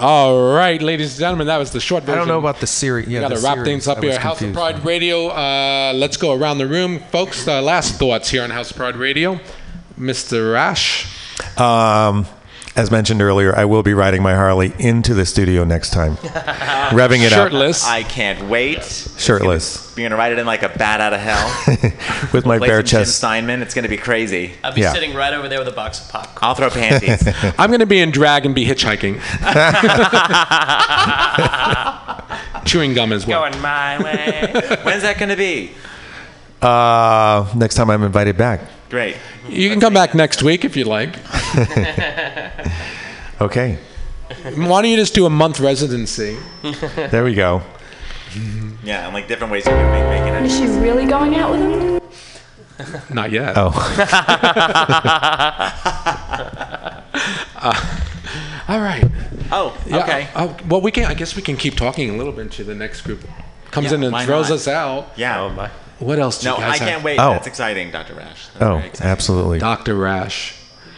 All 0.00 0.54
right, 0.54 0.80
ladies 0.80 1.12
and 1.12 1.20
gentlemen, 1.20 1.48
that 1.48 1.58
was 1.58 1.72
the 1.72 1.78
short 1.80 2.04
version. 2.04 2.14
I 2.14 2.18
don't 2.20 2.28
know 2.28 2.38
about 2.38 2.58
the 2.58 2.66
series. 2.66 3.06
Yeah, 3.06 3.18
we 3.18 3.28
got 3.28 3.36
to 3.36 3.42
wrap 3.44 3.56
series. 3.56 3.66
things 3.66 3.86
up 3.86 3.98
I 3.98 4.00
here. 4.00 4.18
House 4.18 4.36
of 4.36 4.38
confused. 4.38 4.54
Pride 4.54 4.82
Radio. 4.82 5.28
Uh, 5.28 5.92
let's 5.94 6.16
go 6.16 6.32
around 6.32 6.56
the 6.56 6.66
room, 6.66 7.00
folks. 7.10 7.46
Uh, 7.46 7.60
last 7.60 7.96
thoughts 7.96 8.30
here 8.30 8.42
on 8.42 8.48
House 8.48 8.70
of 8.70 8.78
Pride 8.78 8.96
Radio, 8.96 9.38
Mr. 9.98 10.54
Rash. 10.54 11.06
Um, 11.58 12.24
as 12.76 12.90
mentioned 12.90 13.20
earlier, 13.20 13.54
I 13.54 13.64
will 13.64 13.82
be 13.82 13.94
riding 13.94 14.22
my 14.22 14.34
Harley 14.34 14.72
into 14.78 15.12
the 15.12 15.26
studio 15.26 15.64
next 15.64 15.90
time, 15.92 16.16
revving 16.16 17.24
it 17.24 17.30
Shirtless. 17.32 17.84
I 17.84 18.02
can't 18.04 18.48
wait. 18.48 18.82
shirtless, 19.18 19.92
You're 19.96 20.08
gonna 20.08 20.16
ride 20.18 20.32
it 20.32 20.38
in 20.38 20.46
like 20.46 20.62
a 20.62 20.68
bat 20.68 21.00
out 21.00 21.12
of 21.12 21.20
hell. 21.20 22.28
with 22.32 22.46
my 22.46 22.58
Play 22.58 22.68
bare 22.68 22.78
some 22.80 22.86
Jim 22.86 23.00
chest. 23.00 23.16
Steinman. 23.18 23.60
It's 23.62 23.74
gonna 23.74 23.88
be 23.88 23.96
crazy. 23.96 24.52
I'll 24.62 24.72
be 24.72 24.82
Yeah. 24.82 24.92
sitting 24.92 25.14
right 25.14 25.34
over 25.34 25.48
there 25.48 25.58
with 25.58 25.68
a 25.68 25.72
box 25.72 26.00
of 26.04 26.10
popcorn. 26.12 26.38
I'll 26.42 26.54
throw 26.54 26.70
panties. 26.70 27.26
I'm 27.58 27.70
going 27.70 27.80
to 27.80 27.86
be 27.86 27.98
in 28.00 28.10
drag 28.12 28.46
and 28.46 28.54
be 28.54 28.64
hitchhiking. 28.64 29.20
Chewing 32.64 32.94
gum 32.94 33.12
as 33.12 33.26
well. 33.26 33.40
Going 33.48 33.60
my 33.62 34.02
way. 34.02 34.52
When's 34.82 35.02
that 35.02 35.16
gonna 35.18 35.36
be? 35.36 35.72
Uh, 36.62 37.50
next 37.56 37.74
time 37.74 37.90
I'm 37.90 38.02
invited 38.02 38.36
back. 38.36 38.60
Great. 38.90 39.16
You 39.48 39.70
can 39.70 39.80
come 39.80 39.94
back 39.94 40.14
next 40.14 40.42
week 40.42 40.64
if 40.64 40.76
you 40.76 40.84
like. 40.84 41.16
Okay, 43.40 43.78
Why 44.54 44.82
don't 44.82 44.90
you 44.90 44.96
just 44.98 45.14
do 45.14 45.24
a 45.24 45.30
month 45.30 45.60
residency? 45.60 46.36
there 47.10 47.24
we 47.24 47.34
go. 47.34 47.62
Yeah, 48.84 49.06
and 49.06 49.14
like 49.14 49.28
different 49.28 49.50
ways 49.50 49.64
you 49.64 49.72
can 49.72 49.90
make, 49.92 50.22
make 50.22 50.34
it. 50.34 50.44
Is 50.44 50.54
she 50.58 50.66
really 50.78 51.06
going 51.06 51.36
out 51.36 51.50
with 51.52 51.60
him? 51.62 52.00
Not 53.14 53.32
yet. 53.32 53.54
Oh, 53.56 53.70
Uh, 57.62 57.74
all 58.68 58.80
right. 58.80 59.04
Oh, 59.52 59.76
Yeah, 59.86 59.98
okay. 60.02 60.28
Oh, 60.36 60.54
well, 60.68 60.80
we 60.82 60.90
can. 60.90 61.04
I 61.06 61.14
guess 61.14 61.34
we 61.34 61.40
can 61.42 61.56
keep 61.56 61.76
talking 61.76 62.10
a 62.10 62.16
little 62.16 62.32
bit 62.32 62.42
until 62.42 62.66
the 62.66 62.74
next 62.74 63.00
group 63.02 63.20
comes 63.70 63.86
Yeah, 63.88 63.94
in 63.96 64.02
and 64.04 64.12
why 64.12 64.24
throws 64.26 64.48
not? 64.50 64.54
us 64.56 64.68
out. 64.68 65.12
Yeah. 65.16 65.40
Oh 65.42 65.48
my. 65.50 65.70
What 66.00 66.18
else? 66.18 66.40
Do 66.40 66.48
No, 66.48 66.56
you 66.58 66.64
I 66.64 66.68
guys 66.70 66.78
can't 66.78 66.90
have? 66.92 67.04
wait. 67.04 67.18
Oh. 67.18 67.30
That's 67.32 67.46
exciting, 67.46 67.90
Dr. 67.90 68.14
Rash. 68.14 68.48
That's 68.48 68.62
oh, 68.62 68.78
very 68.78 68.90
absolutely. 69.12 69.58
Doctor 69.58 69.94
Rash. 69.94 70.56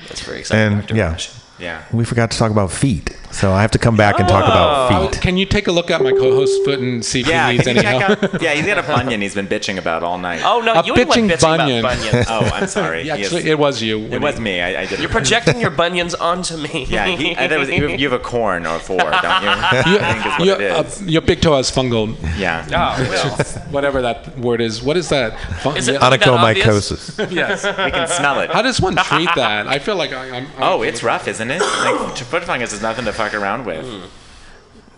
That's 0.08 0.22
very 0.22 0.38
exciting. 0.40 0.78
And 0.78 0.82
Dr. 0.86 0.96
yeah, 0.96 1.10
Rash. 1.10 1.30
Yeah. 1.58 1.84
we 1.92 2.04
forgot 2.04 2.30
to 2.30 2.38
talk 2.38 2.50
about 2.50 2.70
feet, 2.72 3.16
so 3.32 3.52
I 3.52 3.62
have 3.62 3.70
to 3.72 3.78
come 3.78 3.96
back 3.96 4.18
and 4.20 4.28
talk 4.28 4.44
Oh, 4.46 4.50
about 4.52 5.12
feet. 5.12 5.20
can 5.22 5.36
you 5.36 5.46
take 5.46 5.66
a 5.66 5.72
look 5.72 5.90
at 5.90 6.02
my 6.02 6.12
co-host's 6.12 6.64
foot 6.64 6.78
and 6.80 7.04
see 7.04 7.20
if 7.20 7.26
Yeah, 7.26 7.50
he 7.50 7.54
needs 7.58 7.64
can 7.66 7.76
you 7.76 7.82
any 7.82 7.98
check 7.98 8.18
help? 8.20 8.34
out? 8.34 8.42
Yeah, 8.42 8.52
he's 8.54 8.66
got 8.66 8.78
a 8.78 8.82
bunion 8.82 9.20
he's 9.20 9.34
been 9.34 9.48
bitching 9.48 9.78
about 9.78 10.02
all 10.02 10.18
night. 10.18 10.42
Oh 10.44 10.60
no, 10.60 10.72
A 10.74 10.84
you 10.84 10.94
didn't 10.94 11.08
like 11.08 11.18
bitching 11.20 11.30
bitching 11.30 11.58
bunion. 11.58 11.78
about 11.80 11.96
bunions. 11.98 12.26
Oh, 12.30 12.40
I'm 12.54 12.66
sorry. 12.68 13.02
Yeah, 13.02 13.16
He 13.16 13.22
is- 13.22 13.32
Actually, 13.32 13.50
it 13.50 13.58
was 13.58 13.82
you. 13.82 13.98
it 14.06 14.20
was 14.20 14.38
me. 14.38 14.60
I, 14.60 14.82
I 14.82 14.86
did. 14.86 15.00
You're 15.00 15.08
projecting 15.08 15.60
your 15.60 15.70
bunions 15.70 16.14
onto 16.14 16.56
me. 16.56 16.86
Yeah, 16.92 17.06
he, 17.06 17.34
I, 17.36 17.46
that 17.46 17.58
was, 17.58 17.68
you, 17.70 17.88
have, 17.88 18.00
you 18.00 18.10
have 18.10 18.20
a 18.20 18.22
corn 18.22 18.66
or 18.66 18.78
four, 18.78 18.98
don't 18.98 19.12
you? 19.12 19.18
I 19.20 19.82
think 19.82 20.26
is 20.26 20.38
what 20.38 20.46
your, 20.46 20.60
it 20.60 20.70
uh, 20.72 20.82
is. 20.82 21.02
your 21.02 21.22
big 21.22 21.40
toe 21.40 21.56
has 21.56 21.70
fungal, 21.70 22.16
yeah. 22.38 22.66
Oh, 22.68 23.08
well. 23.10 23.44
whatever 23.70 24.02
that 24.02 24.38
word 24.38 24.60
is. 24.60 24.82
What 24.82 24.96
is 24.96 25.08
that? 25.08 25.38
Fun- 25.62 25.76
Is 25.78 25.88
it- 25.88 25.94
yeah. 25.94 26.00
Onychomycosis. 26.10 27.30
yes. 27.32 27.64
We 27.64 27.90
can 27.90 28.08
smell 28.08 28.40
it. 28.40 28.50
How 28.50 28.62
does 28.62 28.80
one 28.80 28.96
treat 28.96 29.28
that? 29.36 29.66
I 29.66 29.78
feel 29.78 29.96
like 29.96 30.12
I, 30.12 30.36
I'm. 30.36 30.46
I'm 30.46 30.62
Oh, 30.62 30.82
it's 30.82 31.02
rough, 31.02 31.28
isn't 31.28 31.50
it? 31.50 31.60
Like 31.60 32.16
foot 32.16 32.44
fungus 32.44 32.72
is 32.72 32.82
nothing 32.82 33.04
to 33.06 33.12
fuck 33.30 33.34
around 33.40 33.66
with. 33.66 33.84
Hmm. 33.86 34.06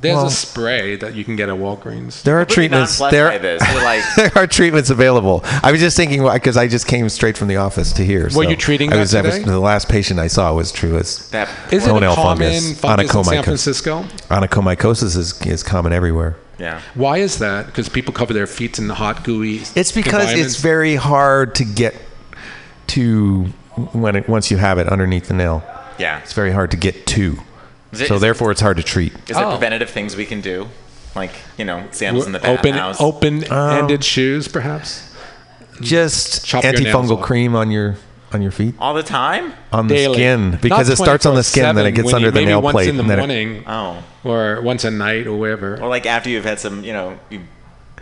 There's 0.01 0.17
Well- 0.17 0.27
a 0.27 0.31
spray 0.31 0.97
that 0.97 1.15
you 1.15 1.25
can 1.25 1.35
get 1.35 1.49
at 1.49 1.55
Walgreens. 1.55 2.23
There 2.25 2.39
are 2.39 2.45
treatments. 2.45 2.99
There, 2.99 3.39
this. 3.39 3.63
We're 3.73 3.83
like- 3.93 4.03
there 4.17 4.33
are 4.37 4.47
treatments 4.47 4.91
available. 4.91 5.43
I 5.63 5.73
was 5.73 5.81
just 5.81 5.97
thinking 5.97 6.23
because 6.31 6.59
I 6.59 6.69
just 6.69 6.87
came 6.87 7.09
straight 7.09 7.39
from 7.39 7.49
the 7.49 7.57
office 7.57 7.93
to 7.95 8.05
here. 8.05 8.29
so 8.29 8.43
you 8.43 8.55
treating 8.57 8.93
I 8.93 8.97
that 8.97 9.01
was, 9.01 9.15
I 9.15 9.23
was- 9.23 9.43
the 9.43 9.59
last 9.61 9.89
patient 9.89 10.21
I 10.21 10.27
saw 10.27 10.53
was 10.53 10.73
true 10.73 10.99
as 10.99 11.31
That 11.31 11.49
Is 11.73 11.87
it 11.87 11.91
a 11.91 11.93
common 12.15 12.15
fungus. 12.15 12.81
fungus 12.81 13.15
in 13.15 13.25
San 13.25 13.35
Onychomycosis. 13.39 13.45
Francisco? 13.45 14.03
Onychomycosis 14.31 15.17
is, 15.17 15.41
is 15.47 15.63
common 15.63 15.93
everywhere. 15.95 16.37
yeah. 16.59 16.83
Why 16.95 17.19
is 17.19 17.39
that? 17.39 17.67
Because 17.67 17.89
people 17.89 18.13
cover 18.13 18.35
their 18.35 18.47
feet 18.47 18.79
in 18.79 18.89
the 18.89 18.95
hot, 18.95 19.25
gooey. 19.25 19.63
It's 19.75 19.93
because 19.93 20.33
it's 20.35 20.57
very 20.57 20.97
hard 20.97 21.55
to 21.55 21.65
get 21.65 21.95
to 22.89 23.45
when 23.93 24.17
it 24.17 24.29
once 24.29 24.51
you 24.51 24.59
have 24.59 24.77
it 24.79 24.87
underneath 24.89 25.29
the 25.29 25.35
nail. 25.35 25.63
Yeah. 25.99 26.19
It's 26.19 26.33
very 26.35 26.53
hard 26.53 26.71
to 26.73 26.77
get 26.77 27.07
to. 27.07 27.39
Is 27.95 28.01
it- 28.03 28.09
so 28.09 28.15
is 28.15 28.21
it- 28.21 28.23
therefore, 28.23 28.51
it's 28.51 28.61
hard 28.61 28.77
to 28.77 28.83
treat. 28.83 29.13
Is 29.29 29.37
there 29.37 29.45
Oh. 29.47 29.51
preventative 29.51 29.91
things 29.91 30.17
we 30.17 30.25
can 30.27 30.41
do? 30.41 30.69
Like, 31.15 31.33
you 31.57 31.65
know, 31.65 31.85
Sam's 31.93 32.27
in 32.27 32.33
the 32.33 32.45
open, 32.47 32.73
bathhouse. 32.73 33.01
open-ended 33.01 33.51
um, 33.99 34.01
shoes, 34.03 34.49
perhaps. 34.49 35.03
Just 35.81 36.45
Chop 36.47 36.63
your 36.65 36.73
nails 36.73 36.87
antifungal 36.87 37.19
off. 37.19 37.23
cream 37.23 37.55
on 37.57 37.71
your 37.71 37.97
on 38.33 38.43
your 38.43 38.51
feet 38.51 38.75
All 38.81 38.95
the 38.95 39.03
time? 39.05 39.53
on 39.73 39.87
the 39.87 39.95
Daily. 39.95 40.15
skin 40.15 40.59
because 40.61 40.89
Not 40.89 40.95
it 40.95 40.97
starts 40.97 41.25
on 41.25 41.37
the 41.37 41.45
skin, 41.45 41.67
and 41.67 41.79
then 41.79 41.87
it 41.87 41.93
gets 41.93 42.07
when 42.07 42.17
under 42.17 42.27
you- 42.29 42.31
the 42.33 42.41
maybe 42.41 42.47
nail 42.47 42.63
once 42.63 42.75
plate. 42.75 42.89
in 42.89 42.97
the 42.97 43.03
and 43.03 43.11
then 43.11 43.19
it- 43.19 43.23
morning, 43.29 43.65
Oh. 43.69 43.99
or 44.25 44.61
once 44.63 44.83
a 44.83 44.91
night, 44.91 45.29
or 45.29 45.35
whatever. 45.39 45.79
Or 45.81 45.89
like 45.89 46.05
after 46.05 46.31
you've 46.31 46.45
had 46.45 46.59
some, 46.59 46.83
you 46.83 46.93
know, 46.93 47.15
you 47.31 47.41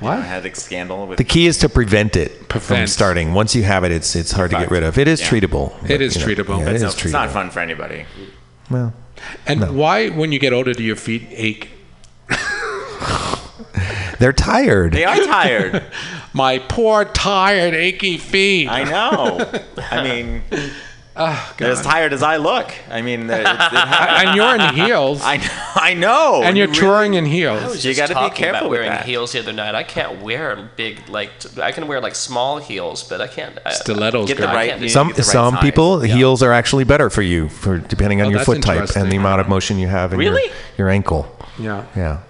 What? 0.00 0.22
had 0.22 0.46
a 0.46 0.54
scandal 0.54 1.06
with 1.06 1.18
the 1.18 1.24
key 1.24 1.46
is 1.46 1.58
to 1.58 1.68
prevent 1.68 2.16
it 2.16 2.50
from 2.50 2.86
starting. 2.86 3.34
Once 3.34 3.54
you 3.54 3.62
have 3.64 3.84
it, 3.84 3.92
it's 3.92 4.16
it's 4.16 4.32
hard 4.32 4.52
to 4.52 4.56
get 4.58 4.70
rid 4.70 4.82
of. 4.82 4.96
It 4.96 5.06
is 5.06 5.20
Yeah. 5.20 5.28
treatable. 5.28 5.72
It 5.84 5.88
but, 5.88 6.00
is 6.00 6.16
you 6.16 6.20
know, 6.22 6.26
treatable. 6.26 6.58
yeah, 6.60 6.64
But 6.64 6.72
it 6.76 6.82
it's, 6.82 6.84
is 6.94 6.96
no- 6.96 7.02
it's 7.04 7.12
not 7.12 7.30
fun 7.30 7.50
for 7.50 7.60
anybody. 7.60 8.06
Well, 8.70 8.94
and 9.46 9.76
why, 9.76 10.08
when 10.08 10.32
you 10.32 10.38
get 10.38 10.52
older, 10.52 10.72
do 10.72 10.82
your 10.82 10.96
feet 10.96 11.26
ache? 11.30 11.68
they're 14.18 14.32
tired. 14.32 14.92
They 14.92 15.04
are 15.04 15.16
tired. 15.16 15.84
My 16.32 16.58
poor, 16.58 17.04
tired, 17.04 17.74
achy 17.74 18.16
feet. 18.16 18.68
I 18.68 18.84
know. 18.84 19.50
I 19.90 20.02
mean, 20.02 20.42
Ah, 21.14 21.54
they're 21.58 21.70
as 21.72 21.82
tired 21.82 22.14
as 22.14 22.22
I 22.22 22.38
look. 22.38 22.72
I 22.90 23.02
mean, 23.02 23.28
it, 23.28 23.40
it 23.40 23.46
and 23.46 24.34
you're 24.34 24.54
in 24.54 24.74
heels. 24.74 25.20
I 25.24 25.36
know. 25.36 25.44
I 25.74 25.94
know. 25.94 26.42
and 26.42 26.56
you're 26.56 26.68
You 26.68 26.72
really- 26.72 26.80
touring 26.80 27.14
in 27.14 27.24
I 27.26 27.28
heels. 27.28 27.64
was 27.64 27.84
You 27.84 27.94
gotta 27.94 28.14
be 28.14 28.34
careful 28.34 28.60
about 28.60 28.70
wearing 28.70 28.88
that. 28.88 29.04
heels 29.04 29.32
the 29.32 29.40
other 29.40 29.52
night. 29.52 29.74
I 29.74 29.82
can't 29.82 30.22
wear 30.22 30.70
big 30.76 31.06
like 31.10 31.38
t- 31.38 31.60
I 31.60 31.70
can 31.70 31.86
wear 31.86 32.00
like 32.00 32.14
small 32.14 32.56
heels, 32.58 33.02
but 33.02 33.20
I 33.20 33.26
can't. 33.26 33.58
I, 33.66 33.72
Stilettos, 33.72 34.26
Get 34.28 34.38
the 34.38 34.46
right- 34.46 34.70
can't 34.70 34.90
Some 34.90 35.08
get 35.08 35.16
the 35.16 35.22
right 35.22 35.26
some 35.26 35.54
size. 35.54 35.62
people 35.62 36.00
heels 36.00 36.42
are 36.42 36.52
actually 36.52 36.84
better 36.84 37.10
for 37.10 37.20
you 37.22 37.48
for 37.50 37.76
depending 37.78 38.22
on 38.22 38.28
Oh, 38.28 38.30
your 38.30 38.40
foot 38.40 38.62
type 38.62 38.96
and 38.96 39.12
the 39.12 39.16
amount 39.16 39.42
of 39.42 39.48
motion 39.50 39.78
you 39.78 39.88
have 39.88 40.14
in 40.14 40.18
Really? 40.18 40.42
your, 40.46 40.52
your 40.78 40.88
ankle. 40.88 41.26
Yeah. 41.58 41.84
Yeah. 41.94 42.20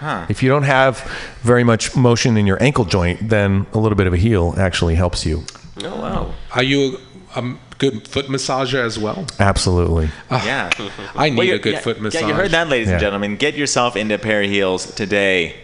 Huh. 0.00 0.26
If 0.28 0.42
you 0.42 0.48
don't 0.48 0.62
have 0.64 0.98
very 1.42 1.62
much 1.62 1.94
motion 1.96 2.36
in 2.36 2.46
your 2.48 2.60
ankle 2.62 2.84
joint, 2.84 3.28
then 3.28 3.66
a 3.74 3.78
little 3.78 3.96
bit 3.96 4.06
of 4.08 4.12
a 4.12 4.16
heel 4.16 4.54
actually 4.56 4.96
helps 4.96 5.24
you. 5.24 5.44
Oh 5.84 6.00
wow. 6.00 6.34
Are 6.52 6.62
you 6.64 6.98
a 7.36 7.42
good 7.78 8.06
foot 8.08 8.26
massager 8.26 8.84
as 8.84 8.98
well? 8.98 9.26
Absolutely. 9.38 10.10
Yeah. 10.30 10.70
I 11.14 11.30
need 11.30 11.38
Well, 11.38 11.50
a 11.54 11.58
good 11.58 11.74
yeah, 11.74 11.80
foot 11.80 12.00
massage. 12.00 12.22
Yeah, 12.22 12.28
you 12.28 12.34
heard 12.34 12.50
that, 12.50 12.68
ladies 12.68 12.88
Yeah. 12.88 12.94
and 12.94 13.00
gentlemen. 13.00 13.36
Get 13.36 13.54
yourself 13.54 13.96
into 13.96 14.14
a 14.16 14.18
pair 14.18 14.42
of 14.42 14.50
heels 14.50 14.86
today. 14.94 15.54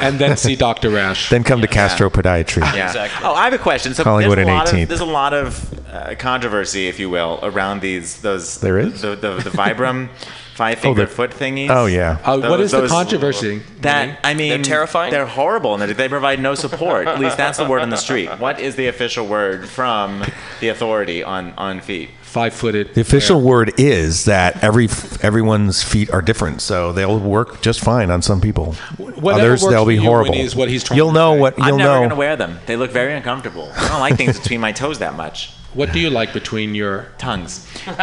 and 0.00 0.18
then 0.18 0.36
see 0.36 0.56
Dr. 0.56 0.90
Rash. 0.90 1.28
Then 1.30 1.44
come 1.44 1.60
to 1.60 1.68
Castro 1.68 2.10
Podiatry. 2.10 2.62
Yeah. 2.74 3.08
Oh, 3.22 3.32
I 3.34 3.44
have 3.44 3.52
a 3.52 3.58
question. 3.58 3.94
So 3.94 4.02
Collingwood 4.02 4.38
there's 4.38 4.48
a 4.48 4.50
and 4.50 4.58
lot 4.58 4.66
18th. 4.66 4.82
of 4.82 4.88
there's 4.88 5.00
a 5.00 5.04
lot 5.04 5.32
of 5.34 5.88
uh, 5.94 6.14
controversy, 6.18 6.88
if 6.88 6.98
you 6.98 7.08
will, 7.10 7.38
around 7.44 7.80
these 7.80 8.20
those. 8.20 8.58
There 8.60 8.78
is? 8.78 9.02
the 9.02 9.14
the, 9.14 9.36
the 9.36 9.50
Vibram 9.50 10.08
five 10.58 10.78
finger 10.80 11.02
the- 11.02 11.06
foot 11.06 11.30
thingies. 11.30 11.70
Oh, 11.70 11.86
yeah. 11.86 12.18
Uh, 12.24 12.36
what 12.40 12.58
Those- 12.58 12.72
the 12.72 12.88
controversy? 12.88 13.62
That 13.82 14.18
I 14.24 14.34
mean, 14.34 14.48
They're 14.48 14.62
terrifying? 14.74 15.12
They're 15.12 15.24
horrible, 15.24 15.74
and 15.74 15.80
they- 15.82 15.92
they 15.92 16.08
provide 16.08 16.40
no 16.40 16.54
support. 16.56 17.06
At 17.06 17.20
least 17.20 17.36
that's 17.36 17.58
the 17.58 17.64
word 17.64 17.80
on 17.82 17.90
the 17.90 17.96
street. 17.96 18.28
What 18.38 18.58
is 18.60 18.74
the 18.74 18.88
official 18.88 19.24
word 19.26 19.68
from 19.68 20.24
the 20.60 20.68
authority 20.68 21.22
on 21.22 21.52
on 21.56 21.80
feet? 21.80 22.10
Five 22.22 22.52
footed. 22.52 22.92
The 22.94 23.00
official 23.00 23.40
word 23.40 23.72
is 23.78 24.24
that 24.26 24.62
every 24.62 24.88
everyone's 25.22 25.82
feet 25.82 26.10
are 26.10 26.20
different, 26.20 26.60
so 26.60 26.92
they'll 26.92 27.18
work 27.18 27.62
just 27.62 27.80
fine 27.80 28.10
on 28.10 28.20
some 28.20 28.40
people. 28.40 28.74
Whatever 28.98 29.40
Others 29.46 29.62
works 29.62 29.72
they'll 29.72 29.86
be 29.86 29.96
for 29.96 30.02
you, 30.02 30.08
horrible. 30.08 30.30
Winnie, 30.32 30.44
is 30.44 30.54
what 30.54 30.68
he's 30.68 30.82
trying 30.84 30.98
you'll 30.98 31.08
to 31.08 31.14
know 31.14 31.34
say. 31.36 31.40
what 31.40 31.54
I'm 31.58 31.76
never 31.78 31.78
know. 31.78 32.00
gonna 32.02 32.14
wear 32.16 32.36
them. 32.36 32.58
They 32.66 32.76
look 32.76 32.90
very 32.92 33.14
uncomfortable. 33.14 33.70
I 33.76 33.88
don't 33.88 34.00
like 34.00 34.16
things 34.16 34.38
between 34.40 34.60
my 34.60 34.72
toes 34.72 34.98
that 34.98 35.16
much. 35.16 35.50
What 35.74 35.92
do 35.92 36.00
you 36.00 36.08
like 36.10 36.32
between 36.32 36.74
your 36.74 37.08
tongues? 37.18 37.66
on 37.86 37.94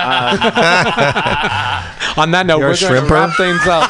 that 2.32 2.46
note, 2.46 2.60
You're 2.60 2.70
we're 2.70 2.78
going 2.78 3.08
to 3.08 3.14
wrap 3.14 3.36
things 3.36 3.68
up 3.68 3.90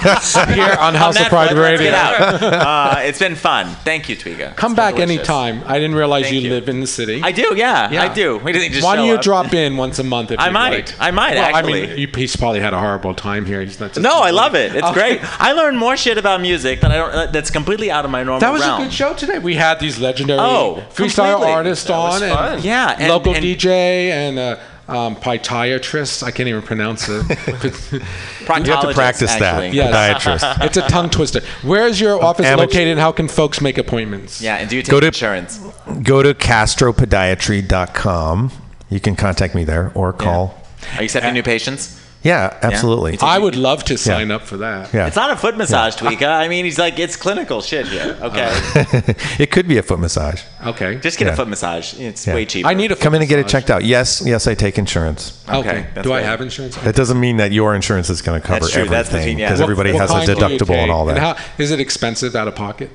here 0.49 0.75
on 0.79 0.95
House 0.95 1.19
of 1.19 1.27
Pride 1.27 1.53
note, 1.53 1.61
Radio. 1.61 1.91
Uh, 1.91 2.95
it's 3.03 3.19
been 3.19 3.35
fun. 3.35 3.67
Thank 3.83 4.07
you, 4.09 4.15
Twiga. 4.15 4.55
Come 4.55 4.71
It's 4.71 4.77
back 4.77 4.95
delicious. 4.95 5.17
anytime. 5.29 5.61
I 5.65 5.75
didn't 5.77 5.95
realize 5.95 6.31
you, 6.31 6.39
you. 6.39 6.49
live 6.51 6.69
in 6.69 6.79
the 6.79 6.87
city. 6.87 7.21
I 7.21 7.31
do, 7.31 7.53
yeah, 7.55 7.89
I 7.91 8.13
do. 8.13 8.39
What 8.39 8.53
do 8.53 8.59
you 8.63 8.69
just 8.69 8.83
Why 8.83 8.95
don't 8.95 9.07
you 9.07 9.15
up? 9.15 9.21
drop 9.21 9.53
in 9.53 9.77
once 9.77 9.99
a 9.99 10.03
month 10.03 10.31
if 10.31 10.39
I 10.39 10.49
might. 10.49 10.71
like? 10.89 10.99
I 10.99 11.11
might, 11.11 11.35
well, 11.35 11.55
I 11.55 11.61
mean, 11.61 11.97
you, 11.97 12.07
he's 12.15 12.35
probably 12.35 12.61
had 12.61 12.73
a 12.73 12.79
horrible 12.79 13.13
time 13.13 13.45
here. 13.45 13.61
He's 13.61 13.79
not 13.79 13.89
just 13.93 14.01
No, 14.01 14.21
I 14.21 14.31
love 14.31 14.55
it. 14.55 14.73
It's 14.73 14.83
Okay. 14.87 15.17
great. 15.17 15.41
I 15.41 15.51
learned 15.51 15.77
more 15.77 15.97
shit 15.97 16.17
about 16.17 16.39
music 16.41 16.79
that 16.81 16.91
I 16.91 16.95
don't. 16.97 17.11
uh, 17.13 17.25
That's 17.27 17.51
completely 17.51 17.91
out 17.91 18.05
of 18.05 18.11
my 18.11 18.23
normal 18.23 18.39
That 18.39 18.51
was 18.53 18.61
realm. 18.61 18.81
a 18.81 18.85
good 18.85 18.93
show 18.93 19.13
today. 19.13 19.37
We 19.39 19.55
had 19.55 19.79
these 19.79 19.99
legendary 19.99 20.39
Oh, 20.39 20.83
freestyle 20.93 21.33
completely. 21.33 21.51
artists 21.53 21.85
That 21.85 21.97
was 21.97 22.21
on, 22.23 22.29
fun. 22.29 22.53
and 22.55 22.63
Yeah, 22.63 22.95
and- 22.97 23.09
local 23.09 23.35
and- 23.35 23.43
DJ 23.43 23.64
and 23.71 24.37
a 24.39 24.59
um, 24.87 25.15
podiatrist. 25.15 26.21
I 26.23 26.29
can't 26.31 26.49
even 26.49 26.61
pronounce 26.61 27.07
it. 27.09 27.25
You 28.45 28.53
have 28.71 28.81
to 28.81 28.93
practice 28.93 29.33
that. 29.35 29.73
Yes. 29.73 30.23
Podiatrist. 30.23 30.61
it's 30.65 30.77
a 30.77 30.87
tongue 30.87 31.09
twister. 31.09 31.41
Where 31.63 31.87
is 31.87 31.99
your 31.99 32.23
office 32.23 32.45
amateur- 32.45 32.67
located, 32.67 32.89
and 32.89 32.99
how 32.99 33.11
can 33.11 33.27
folks 33.27 33.59
make 33.59 33.79
appointments? 33.79 34.39
Yeah, 34.39 34.57
and 34.57 34.69
do 34.69 34.75
you 34.75 34.83
take 34.83 34.91
Go 34.91 34.99
to- 34.99 35.07
insurance? 35.07 35.57
Go 36.03 36.21
to 36.21 36.35
castropodiatry.com. 36.35 38.51
You 38.91 38.99
can 38.99 39.15
contact 39.15 39.55
me 39.55 39.63
there 39.63 39.91
or 39.95 40.13
call. 40.13 40.61
Are 40.93 41.01
you 41.01 41.05
accepting 41.05 41.33
new 41.33 41.41
patients? 41.41 41.99
Yeah, 42.25 42.57
absolutely. 42.63 43.17
I 43.21 43.37
would 43.37 43.55
love 43.55 43.83
to 43.85 43.97
sign 43.99 44.31
up 44.31 44.41
for 44.41 44.57
that. 44.57 44.91
Yeah. 44.91 45.05
It's 45.05 45.15
not 45.15 45.29
a 45.29 45.35
foot 45.35 45.55
massage, 45.57 45.95
Tweeka. 45.95 46.27
I 46.27 46.47
mean, 46.47 46.65
he's 46.65 46.79
like, 46.79 46.97
it's 46.97 47.15
clinical 47.15 47.61
shit 47.61 47.87
here. 47.87 48.17
Okay, 48.25 48.49
it 49.39 49.51
could 49.51 49.67
be 49.67 49.77
a 49.77 49.83
foot 49.83 49.99
massage. 49.99 50.41
Okay. 50.65 50.95
just 50.97 51.19
get 51.19 51.27
Yeah. 51.27 51.33
a 51.33 51.35
foot 51.35 51.47
massage. 51.47 51.93
It's 51.99 52.25
Yeah. 52.25 52.33
way 52.33 52.45
cheaper. 52.45 52.67
I 52.67 52.73
need 52.73 52.91
a 52.91 52.95
foot. 52.95 53.03
Come 53.03 53.13
in 53.13 53.21
and 53.21 53.29
get 53.29 53.37
it 53.37 53.47
checked 53.47 53.69
out. 53.69 53.83
Yes, 53.83 54.23
yes, 54.25 54.47
I 54.47 54.55
take 54.55 54.79
insurance. 54.79 55.43
Okay. 55.47 55.57
Okay, 55.59 55.87
that's 55.93 56.07
Do 56.07 56.13
I 56.13 56.21
have 56.21 56.41
insurance? 56.41 56.75
That 56.77 56.95
doesn't 56.95 57.19
mean 57.19 57.37
that 57.37 57.51
your 57.51 57.75
insurance 57.75 58.09
is 58.09 58.23
going 58.23 58.41
to 58.41 58.45
cover 58.47 58.61
That's 58.61 58.73
true. 58.73 58.83
Everything 58.83 59.21
thing, 59.21 59.37
because 59.37 59.59
What- 59.59 59.65
everybody 59.65 59.91
What 59.93 60.01
has 60.01 60.09
a 60.09 60.13
kind 60.15 60.25
do 60.25 60.31
you 60.31 60.37
deductible 60.39 60.75
and 60.75 60.89
all 60.91 61.05
that. 61.05 61.17
how, 61.19 61.35
is 61.59 61.69
it 61.69 61.79
expensive 61.79 62.35
out 62.35 62.47
of 62.47 62.55
pocket? 62.55 62.89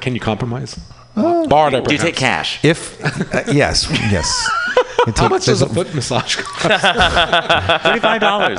Can 0.00 0.14
you 0.14 0.20
compromise? 0.20 0.78
Barter, 1.14 1.80
Do 1.80 1.92
you 1.92 1.98
take 1.98 2.16
cash? 2.16 2.58
if 2.64 2.98
uh, 3.04 3.42
yes, 3.52 3.88
yes. 4.10 4.50
It 5.06 5.18
How 5.18 5.28
much 5.28 5.44
does 5.44 5.60
a 5.60 5.68
foot 5.68 5.94
massage 5.94 6.36
cost? 6.36 6.62
Thirty-five 7.84 8.20
dollars. 8.22 8.58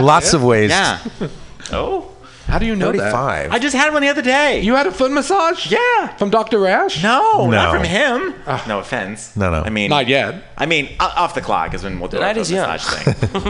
lots 0.00 0.32
of 0.32 0.42
ways. 0.44 0.70
Yeah. 0.70 0.98
Oh. 1.70 2.10
How 2.48 2.58
do 2.58 2.64
you 2.66 2.74
know 2.74 2.90
that? 2.92 2.98
Thirty-five. 2.98 3.52
I 3.52 3.58
just 3.58 3.76
had 3.76 3.92
one 3.92 4.00
the 4.02 4.08
other 4.08 4.22
day. 4.22 4.62
You 4.62 4.74
had 4.74 4.86
a 4.86 4.90
foot 4.90 5.12
massage? 5.12 5.70
Yeah. 5.70 6.08
From 6.16 6.30
Dr. 6.30 6.58
Rash? 6.58 7.02
No, 7.02 7.48
not 7.50 7.50
No. 7.50 7.72
from 7.78 7.84
him. 7.84 8.34
no 8.66 8.78
offense. 8.78 9.36
No, 9.36 9.50
no. 9.50 9.62
I 9.62 9.68
mean, 9.70 9.90
Not 9.90 10.08
yet. 10.08 10.42
I 10.56 10.64
mean, 10.66 10.88
o- 10.98 11.12
off 11.16 11.34
the 11.34 11.40
clock 11.42 11.74
is 11.74 11.84
when 11.84 12.00
we'll 12.00 12.08
do 12.08 12.16
The 12.16 12.22
our 12.24 12.34
night 12.34 12.36
foot 12.36 12.40
is 12.42 12.50
young. 12.50 12.68
massage 12.68 13.04
thing. 13.04 13.14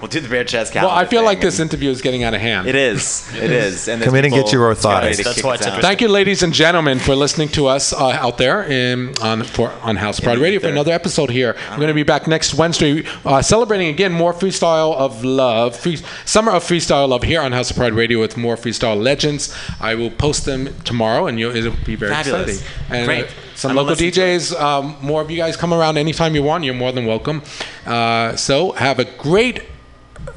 we'll 0.00 0.08
do 0.08 0.20
the 0.20 0.28
bare 0.28 0.44
chest 0.44 0.72
Well, 0.74 0.88
I 0.88 1.04
feel 1.04 1.24
like 1.24 1.38
thing 1.38 1.46
this 1.48 1.58
interview 1.60 1.90
is 1.90 2.00
getting 2.00 2.22
out 2.22 2.32
of 2.34 2.40
hand. 2.40 2.68
It 2.68 2.74
is. 2.76 3.28
It 3.44 3.50
is. 3.50 3.88
And 3.88 4.00
there's 4.00 4.08
Come 4.08 4.16
in 4.16 4.24
and 4.26 4.32
get 4.32 4.46
people 4.46 4.60
your 4.60 4.68
ready 4.68 4.80
to 4.80 4.86
orthotics. 4.88 5.16
That's 5.24 5.34
kick 5.36 5.44
why 5.44 5.54
us 5.54 5.58
it's 5.60 5.66
out. 5.66 5.74
interesting. 5.74 5.82
Thank 5.82 6.00
you, 6.00 6.08
ladies 6.08 6.42
and 6.44 6.52
gentlemen, 6.54 6.98
for 7.00 7.14
listening 7.16 7.48
to 7.50 7.66
us 7.66 7.92
uh, 7.92 8.10
out 8.12 8.38
there 8.38 8.62
in, 8.64 9.12
on 9.20 9.42
for 9.42 9.70
on 9.82 9.96
House 9.96 10.20
Pride 10.20 10.38
Radio 10.38 10.60
for 10.60 10.68
another 10.68 10.92
episode 10.92 11.30
here. 11.30 11.56
We're 11.70 11.76
going 11.76 11.88
to 11.88 11.94
be 11.94 12.04
back 12.04 12.26
next 12.28 12.54
Wednesday, 12.54 13.04
uh, 13.24 13.42
celebrating 13.42 13.88
again 13.88 14.12
more 14.12 14.32
freestyle 14.32 14.94
of 14.94 15.24
love, 15.24 15.76
free, 15.76 15.96
summer 16.24 16.52
of 16.52 16.62
freestyle 16.64 16.83
love 16.90 17.22
here 17.22 17.40
on 17.40 17.52
House 17.52 17.70
of 17.70 17.76
Pride 17.76 17.92
Radio 17.94 18.20
with 18.20 18.36
more 18.36 18.56
freestyle 18.56 19.00
legends. 19.00 19.54
I 19.80 19.94
will 19.94 20.10
post 20.10 20.44
them 20.44 20.74
tomorrow, 20.84 21.26
and 21.26 21.38
you'll, 21.38 21.54
it'll 21.54 21.74
be 21.84 21.96
very 21.96 22.12
Fabulous. 22.12 22.60
exciting. 22.60 22.94
And 22.96 23.06
Great. 23.06 23.24
uh, 23.26 23.30
some 23.54 23.70
I'm 23.70 23.76
local 23.76 23.94
DJs. 23.94 24.60
Um, 24.60 24.96
more 25.00 25.20
of 25.22 25.30
you 25.30 25.36
guys 25.36 25.56
come 25.56 25.72
around 25.72 25.96
anytime 25.96 26.34
you 26.34 26.42
want. 26.42 26.64
You're 26.64 26.74
more 26.74 26.92
than 26.92 27.06
welcome. 27.06 27.42
Uh, 27.86 28.36
so 28.36 28.72
have 28.72 28.98
a 28.98 29.04
great 29.04 29.62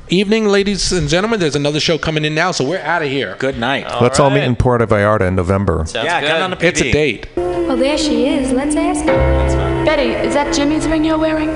evening, 0.09 0.45
ladies 0.47 0.91
and 0.91 1.07
gentlemen. 1.09 1.39
There's 1.39 1.55
another 1.55 1.79
show 1.79 1.97
coming 1.97 2.25
in 2.25 2.35
now, 2.35 2.51
so 2.51 2.67
we're 2.67 2.79
out 2.79 3.01
of 3.01 3.09
here. 3.09 3.35
Good 3.39 3.57
night. 3.57 3.85
Let's 4.01 4.19
all 4.19 4.29
meet 4.29 4.43
in 4.43 4.55
Puerto 4.55 4.85
Vallarta 4.85 5.27
in 5.27 5.35
November. 5.35 5.83
Sounds 5.85 6.05
yeah, 6.05 6.21
good. 6.21 6.29
come 6.29 6.51
on 6.51 6.57
to 6.57 6.65
It's 6.65 6.81
a 6.81 6.91
date. 6.91 7.27
Well, 7.35 7.77
there 7.77 7.97
she 7.97 8.27
is. 8.27 8.51
Let's 8.51 8.75
ask 8.75 9.03
her. 9.05 9.85
Betty, 9.85 10.11
is 10.27 10.33
that 10.33 10.53
Jimmy's 10.53 10.87
ring 10.87 11.03
you're 11.03 11.17
wearing? 11.17 11.49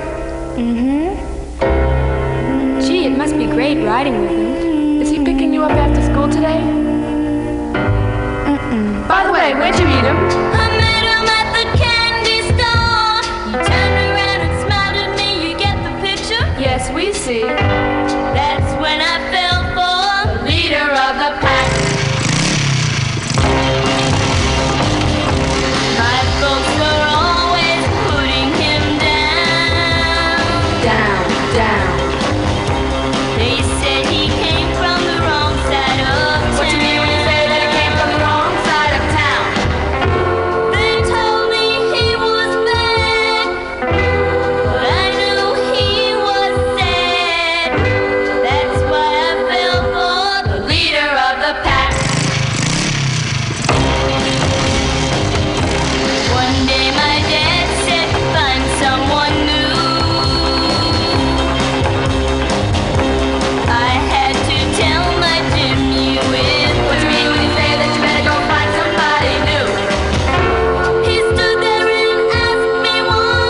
Mm-hmm. 0.56 1.12
Gee, 2.80 3.06
it 3.06 3.16
must 3.16 3.36
be 3.36 3.46
great 3.46 3.82
riding 3.84 4.20
with 4.20 4.30
him 4.30 4.61
up 5.62 5.70
after 5.72 6.02
school 6.02 6.28
today? 6.28 6.58
Mm-mm. 8.50 9.06
By 9.06 9.24
the 9.26 9.32
way, 9.32 9.54
where'd 9.54 9.78
you 9.78 9.86
meet 9.86 10.02
him? 10.02 10.16
I 10.16 10.66
met 10.76 11.04
him 11.06 11.24
at 11.38 11.48
the 11.54 11.64
candy 11.78 12.42
store. 12.50 13.22
Turned 13.62 13.96
around 14.10 14.40
and 14.42 14.54
smiled 14.66 14.96
at 14.96 15.16
me. 15.16 15.50
You 15.50 15.56
get 15.56 15.76
the 15.84 15.92
picture? 16.04 16.44
Yes, 16.60 16.90
we 16.92 17.12
see. 17.12 17.42